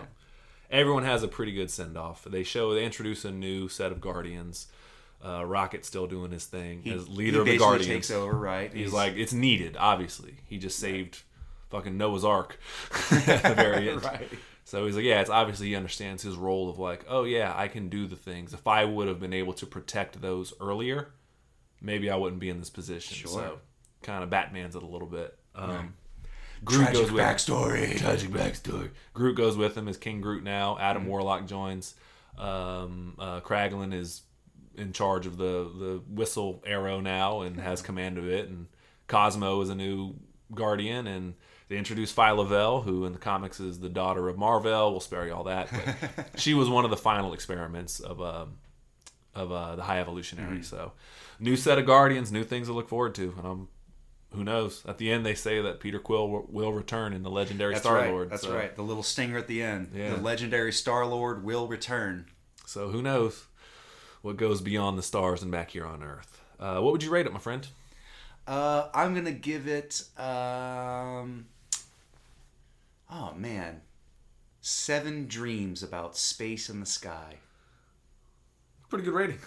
everyone 0.70 1.04
has 1.04 1.22
a 1.22 1.28
pretty 1.28 1.52
good 1.52 1.70
send 1.70 1.96
off. 1.98 2.24
They 2.24 2.42
show 2.42 2.72
they 2.74 2.84
introduce 2.84 3.24
a 3.24 3.30
new 3.30 3.68
set 3.68 3.92
of 3.92 4.00
Guardians. 4.00 4.68
Uh, 5.24 5.42
Rocket's 5.44 5.88
still 5.88 6.06
doing 6.06 6.32
his 6.32 6.44
thing 6.44 6.82
as 6.86 7.08
leader 7.08 7.36
he 7.36 7.40
of 7.40 7.46
the 7.46 7.58
Guardians. 7.58 7.86
takes 7.88 8.10
over, 8.10 8.32
right? 8.36 8.72
He's 8.74 8.92
like, 8.92 9.14
it's 9.16 9.32
needed, 9.32 9.74
obviously. 9.78 10.34
He 10.46 10.58
just 10.58 10.78
saved 10.78 11.22
fucking 11.70 11.96
Noah's 11.96 12.24
Ark 12.26 12.58
at 13.10 13.42
the 13.42 13.54
very 13.56 13.90
end. 13.90 14.04
Right. 14.04 14.28
So 14.74 14.86
he's 14.86 14.96
like, 14.96 15.04
yeah, 15.04 15.20
it's 15.20 15.30
obviously 15.30 15.68
he 15.68 15.76
understands 15.76 16.24
his 16.24 16.34
role 16.34 16.68
of 16.68 16.80
like, 16.80 17.04
oh 17.08 17.22
yeah, 17.22 17.54
I 17.56 17.68
can 17.68 17.88
do 17.88 18.08
the 18.08 18.16
things. 18.16 18.52
If 18.52 18.66
I 18.66 18.84
would 18.84 19.06
have 19.06 19.20
been 19.20 19.32
able 19.32 19.52
to 19.52 19.66
protect 19.66 20.20
those 20.20 20.52
earlier, 20.60 21.12
maybe 21.80 22.10
I 22.10 22.16
wouldn't 22.16 22.40
be 22.40 22.50
in 22.50 22.58
this 22.58 22.70
position. 22.70 23.16
Sure. 23.16 23.30
So 23.30 23.58
kind 24.02 24.24
of 24.24 24.30
Batman's 24.30 24.74
it 24.74 24.82
a 24.82 24.86
little 24.86 25.06
bit. 25.06 25.38
Um, 25.54 25.94
Groot 26.64 26.86
tragic 26.86 26.94
goes 26.94 27.12
with 27.12 27.22
backstory. 27.22 27.96
Tragic 27.98 28.30
backstory. 28.30 28.90
Groot 29.12 29.36
goes 29.36 29.56
with 29.56 29.78
him 29.78 29.86
as 29.86 29.96
King 29.96 30.20
Groot 30.20 30.42
now. 30.42 30.76
Adam 30.80 31.06
Warlock 31.06 31.46
joins. 31.46 31.94
Um, 32.36 33.14
uh, 33.20 33.42
Kraglin 33.42 33.94
is 33.94 34.22
in 34.76 34.92
charge 34.92 35.26
of 35.26 35.36
the 35.36 35.70
the 35.78 36.02
whistle 36.08 36.64
arrow 36.66 36.98
now 36.98 37.42
and 37.42 37.60
has 37.60 37.80
command 37.80 38.18
of 38.18 38.28
it. 38.28 38.48
And 38.48 38.66
Cosmo 39.06 39.60
is 39.60 39.70
a 39.70 39.76
new 39.76 40.16
guardian. 40.52 41.06
And 41.06 41.34
they 41.74 41.78
introduce 41.78 42.12
Phyla-Vell, 42.12 42.82
who 42.82 43.04
in 43.04 43.12
the 43.12 43.18
comics 43.18 43.58
is 43.58 43.80
the 43.80 43.88
daughter 43.88 44.28
of 44.28 44.38
Mar-Vell. 44.38 44.92
We'll 44.92 45.00
spare 45.00 45.26
you 45.26 45.34
all 45.34 45.44
that. 45.44 45.68
But 45.72 46.28
she 46.40 46.54
was 46.54 46.68
one 46.68 46.84
of 46.84 46.90
the 46.92 46.96
final 46.96 47.34
experiments 47.34 47.98
of 47.98 48.22
um, 48.22 48.58
of 49.34 49.50
uh, 49.50 49.74
the 49.74 49.82
High 49.82 49.98
Evolutionary. 49.98 50.62
So 50.62 50.92
new 51.40 51.56
set 51.56 51.78
of 51.78 51.84
guardians, 51.84 52.30
new 52.30 52.44
things 52.44 52.68
to 52.68 52.72
look 52.72 52.88
forward 52.88 53.16
to. 53.16 53.34
And 53.38 53.46
I'm 53.46 53.68
who 54.32 54.44
knows? 54.44 54.84
At 54.86 54.98
the 54.98 55.10
end, 55.10 55.26
they 55.26 55.34
say 55.34 55.60
that 55.62 55.80
Peter 55.80 55.98
Quill 55.98 56.28
will, 56.28 56.46
will 56.48 56.72
return 56.72 57.12
in 57.12 57.24
the 57.24 57.30
legendary 57.30 57.74
That's 57.74 57.84
Star 57.84 57.96
right. 57.96 58.10
Lord. 58.10 58.30
That's 58.30 58.42
so, 58.42 58.54
right. 58.54 58.74
The 58.74 58.82
little 58.82 59.02
stinger 59.02 59.38
at 59.38 59.48
the 59.48 59.62
end. 59.62 59.90
Yeah. 59.94 60.14
The 60.14 60.20
legendary 60.20 60.72
Star 60.72 61.04
Lord 61.06 61.42
will 61.42 61.66
return. 61.66 62.26
So 62.66 62.88
who 62.90 63.02
knows 63.02 63.46
what 64.22 64.36
goes 64.36 64.60
beyond 64.60 64.96
the 64.96 65.02
stars 65.02 65.42
and 65.42 65.50
back 65.50 65.70
here 65.70 65.86
on 65.86 66.04
Earth? 66.04 66.40
Uh, 66.60 66.78
what 66.80 66.92
would 66.92 67.02
you 67.02 67.10
rate 67.10 67.26
it, 67.26 67.32
my 67.32 67.40
friend? 67.40 67.66
Uh, 68.46 68.88
I'm 68.92 69.14
gonna 69.14 69.32
give 69.32 69.66
it. 69.66 70.04
Um, 70.18 71.46
oh 73.10 73.32
man, 73.36 73.82
seven 74.60 75.26
dreams 75.26 75.82
about 75.82 76.16
space 76.16 76.68
in 76.68 76.80
the 76.80 76.86
sky. 76.86 77.36
Pretty 78.88 79.04
good 79.04 79.14
rating. 79.14 79.38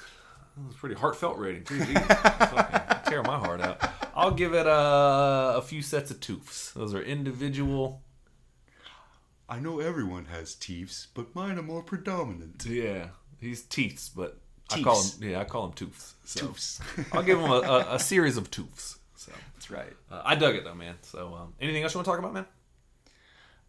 That 0.57 0.65
was 0.67 0.75
a 0.75 0.77
pretty 0.77 0.95
heartfelt 0.95 1.37
rating 1.37 1.63
too. 1.63 1.77
Tear 1.83 3.23
my 3.23 3.37
heart 3.37 3.61
out. 3.61 3.79
I'll 4.15 4.31
give 4.31 4.53
it 4.53 4.65
a, 4.65 5.53
a 5.57 5.61
few 5.61 5.81
sets 5.81 6.09
of 6.11 6.19
toofs. 6.19 6.73
Those 6.73 6.93
are 6.95 7.01
individual. 7.01 8.01
I 9.49 9.59
know 9.59 9.79
everyone 9.79 10.25
has 10.25 10.55
teeths, 10.55 11.07
but 11.13 11.33
mine 11.33 11.57
are 11.57 11.63
more 11.63 11.81
predominant. 11.83 12.65
Yeah, 12.65 13.09
he's 13.39 13.63
teeths, 13.63 14.09
but 14.13 14.39
I 14.71 14.81
call 14.81 14.95
Teeths. 14.97 15.21
him 15.21 15.29
yeah 15.29 15.39
I 15.39 15.43
call 15.45 15.65
him 15.67 15.71
toofs. 15.73 16.13
So 16.25 16.47
Toofs. 16.47 16.81
I'll 17.13 17.23
give 17.23 17.39
him 17.39 17.49
a, 17.49 17.59
a, 17.61 17.95
a 17.95 17.99
series 17.99 18.35
of 18.35 18.51
toofs. 18.51 18.97
So 19.15 19.31
That's 19.55 19.71
right. 19.71 19.93
uh, 20.11 20.21
I 20.25 20.35
dug 20.35 20.55
it 20.55 20.63
though, 20.65 20.75
man. 20.75 20.95
So 21.03 21.33
um, 21.33 21.53
anything 21.61 21.83
else 21.83 21.93
you 21.93 21.99
want 21.99 22.05
to 22.05 22.11
talk 22.11 22.19
about, 22.19 22.33
man? 22.33 22.45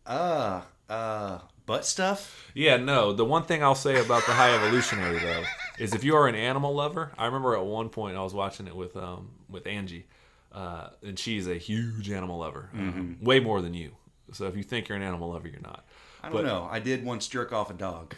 Uh, 0.09 0.63
uh, 0.89 1.39
butt 1.67 1.85
stuff. 1.85 2.51
Yeah, 2.55 2.79
no. 2.79 3.13
The 3.13 3.27
one 3.27 3.45
thing 3.45 3.63
I'll 3.63 3.75
say 3.75 4.01
about 4.01 4.25
the 4.27 4.33
High 4.33 4.55
Evolutionary 4.55 5.19
though 5.19 5.45
is 5.79 5.95
if 5.95 6.03
you 6.03 6.17
are 6.17 6.27
an 6.27 6.35
animal 6.35 6.75
lover, 6.75 7.13
I 7.19 7.27
remember 7.27 7.55
at 7.55 7.65
one 7.65 7.91
point 7.91 8.17
I 8.17 8.23
was 8.23 8.33
watching 8.33 8.67
it 8.67 8.75
with 8.75 8.97
um 8.97 9.31
with 9.51 9.67
Angie, 9.67 10.07
uh, 10.53 10.89
and 11.03 11.19
she's 11.19 11.47
a 11.47 11.57
huge 11.57 12.11
animal 12.11 12.39
lover, 12.39 12.71
um, 12.73 13.19
way 13.21 13.39
more 13.39 13.61
than 13.61 13.75
you. 13.75 13.93
So 14.33 14.47
if 14.47 14.57
you 14.57 14.63
think 14.63 14.89
you're 14.89 14.97
an 14.97 15.03
animal 15.05 15.31
lover, 15.31 15.47
you're 15.49 15.61
not. 15.61 15.85
I 16.23 16.31
don't 16.31 16.45
know. 16.45 16.67
I 16.71 16.81
did 16.81 17.05
once 17.05 17.29
jerk 17.29 17.53
off 17.53 17.71
a 17.71 17.75
dog. 17.75 18.15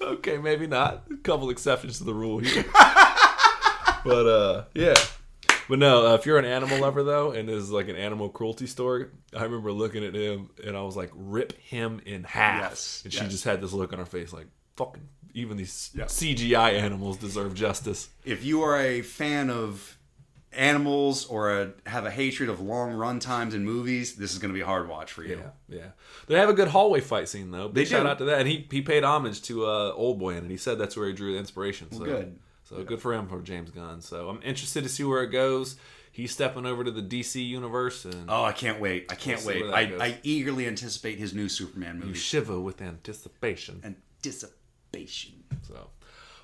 okay, 0.00 0.38
maybe 0.38 0.66
not. 0.66 1.04
A 1.10 1.16
couple 1.18 1.48
exceptions 1.50 1.98
to 1.98 2.04
the 2.04 2.14
rule 2.14 2.38
here. 2.38 2.64
but 4.04 4.26
uh, 4.26 4.64
yeah. 4.74 4.94
But 5.68 5.78
no, 5.78 6.06
uh, 6.06 6.14
if 6.14 6.26
you're 6.26 6.38
an 6.38 6.44
animal 6.44 6.78
lover 6.80 7.02
though, 7.02 7.32
and 7.32 7.48
there's 7.48 7.70
like 7.70 7.88
an 7.88 7.96
animal 7.96 8.28
cruelty 8.28 8.66
story, 8.66 9.06
I 9.36 9.42
remember 9.44 9.72
looking 9.72 10.04
at 10.04 10.14
him 10.14 10.50
and 10.64 10.76
I 10.76 10.82
was 10.82 10.96
like, 10.96 11.10
"Rip 11.14 11.52
him 11.60 12.00
in 12.04 12.24
half." 12.24 12.70
Yes, 12.70 13.00
and 13.04 13.12
she 13.12 13.26
just 13.28 13.44
had 13.44 13.60
this 13.60 13.72
look 13.72 13.92
on 13.92 13.98
her 13.98 14.04
face, 14.04 14.32
like, 14.32 14.46
"Fucking 14.76 15.08
even 15.32 15.56
these. 15.56 15.90
CGI 15.96 16.74
animals 16.74 17.16
deserve 17.16 17.54
justice." 17.54 18.08
if 18.24 18.44
you 18.44 18.62
are 18.62 18.78
a 18.78 19.02
fan 19.02 19.50
of 19.50 19.96
animals 20.52 21.26
or 21.26 21.60
a, 21.60 21.72
have 21.86 22.06
a 22.06 22.10
hatred 22.10 22.48
of 22.48 22.60
long 22.60 22.92
run 22.92 23.18
times 23.18 23.54
in 23.54 23.64
movies, 23.64 24.14
this 24.16 24.32
is 24.32 24.38
going 24.38 24.50
to 24.50 24.54
be 24.54 24.60
a 24.60 24.66
hard 24.66 24.88
watch 24.88 25.12
for 25.12 25.24
you. 25.24 25.40
Yeah, 25.68 25.76
yeah. 25.76 25.86
They 26.26 26.36
have 26.38 26.48
a 26.48 26.52
good 26.54 26.68
hallway 26.68 27.00
fight 27.00 27.28
scene 27.28 27.50
though. 27.50 27.68
Big 27.68 27.74
They 27.86 27.90
shout 27.90 28.04
do. 28.04 28.08
out 28.08 28.18
to 28.18 28.24
that. 28.26 28.40
And 28.40 28.48
he 28.48 28.66
he 28.70 28.80
paid 28.82 29.04
homage 29.04 29.42
to 29.42 29.66
uh, 29.66 29.92
Old 29.94 30.18
Boy, 30.18 30.34
and 30.36 30.50
he 30.50 30.56
said 30.56 30.78
that's 30.78 30.96
where 30.96 31.06
he 31.08 31.12
drew 31.12 31.32
the 31.32 31.38
inspiration. 31.38 31.90
So 31.92 32.04
good. 32.04 32.38
So 32.74 32.84
good 32.84 33.00
for 33.00 33.12
him 33.14 33.28
for 33.28 33.40
James 33.40 33.70
Gunn. 33.70 34.00
So 34.00 34.28
I'm 34.28 34.40
interested 34.42 34.82
to 34.82 34.88
see 34.88 35.04
where 35.04 35.22
it 35.22 35.28
goes. 35.28 35.76
He's 36.10 36.30
stepping 36.32 36.64
over 36.66 36.84
to 36.84 36.90
the 36.92 37.02
DC 37.02 37.44
universe, 37.44 38.04
and 38.04 38.26
Oh, 38.28 38.44
I 38.44 38.52
can't 38.52 38.80
wait! 38.80 39.06
I 39.10 39.16
can't 39.16 39.44
wait! 39.44 39.64
I. 39.64 39.80
I 40.00 40.18
eagerly 40.22 40.66
anticipate 40.66 41.18
his 41.18 41.34
new 41.34 41.48
Superman 41.48 41.96
movie. 41.96 42.08
you 42.10 42.14
shiver 42.14 42.60
with 42.60 42.80
anticipation. 42.80 43.80
Anticipation. 43.84 45.42
So, 45.66 45.88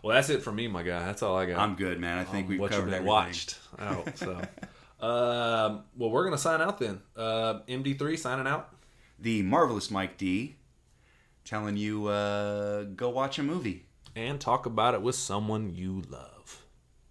well, 0.02 0.14
that's 0.16 0.28
it 0.28 0.42
for 0.42 0.50
me, 0.52 0.66
my 0.66 0.82
guy. 0.82 1.04
That's 1.04 1.22
all 1.22 1.36
I 1.36 1.46
got. 1.46 1.58
I'm 1.58 1.76
good, 1.76 2.00
man. 2.00 2.18
I 2.18 2.24
think 2.24 2.48
we've 2.48 2.58
what 2.58 2.72
covered 2.72 2.86
been 2.86 2.94
everything. 2.94 3.06
watched 3.06 3.58
out. 3.78 4.18
So, 4.18 4.32
um, 5.06 5.84
well, 5.96 6.10
we're 6.10 6.24
gonna 6.24 6.36
sign 6.38 6.60
out 6.60 6.78
then. 6.78 7.00
Uh, 7.16 7.60
MD3 7.68 8.18
signing 8.18 8.46
out. 8.48 8.74
The 9.20 9.42
marvelous 9.42 9.90
Mike 9.90 10.16
D, 10.18 10.56
telling 11.44 11.76
you 11.76 12.06
uh, 12.08 12.84
go 12.96 13.10
watch 13.10 13.38
a 13.38 13.42
movie. 13.42 13.86
And 14.16 14.40
talk 14.40 14.66
about 14.66 14.94
it 14.94 15.02
with 15.02 15.14
someone 15.14 15.74
you 15.74 16.02
love. 16.08 16.39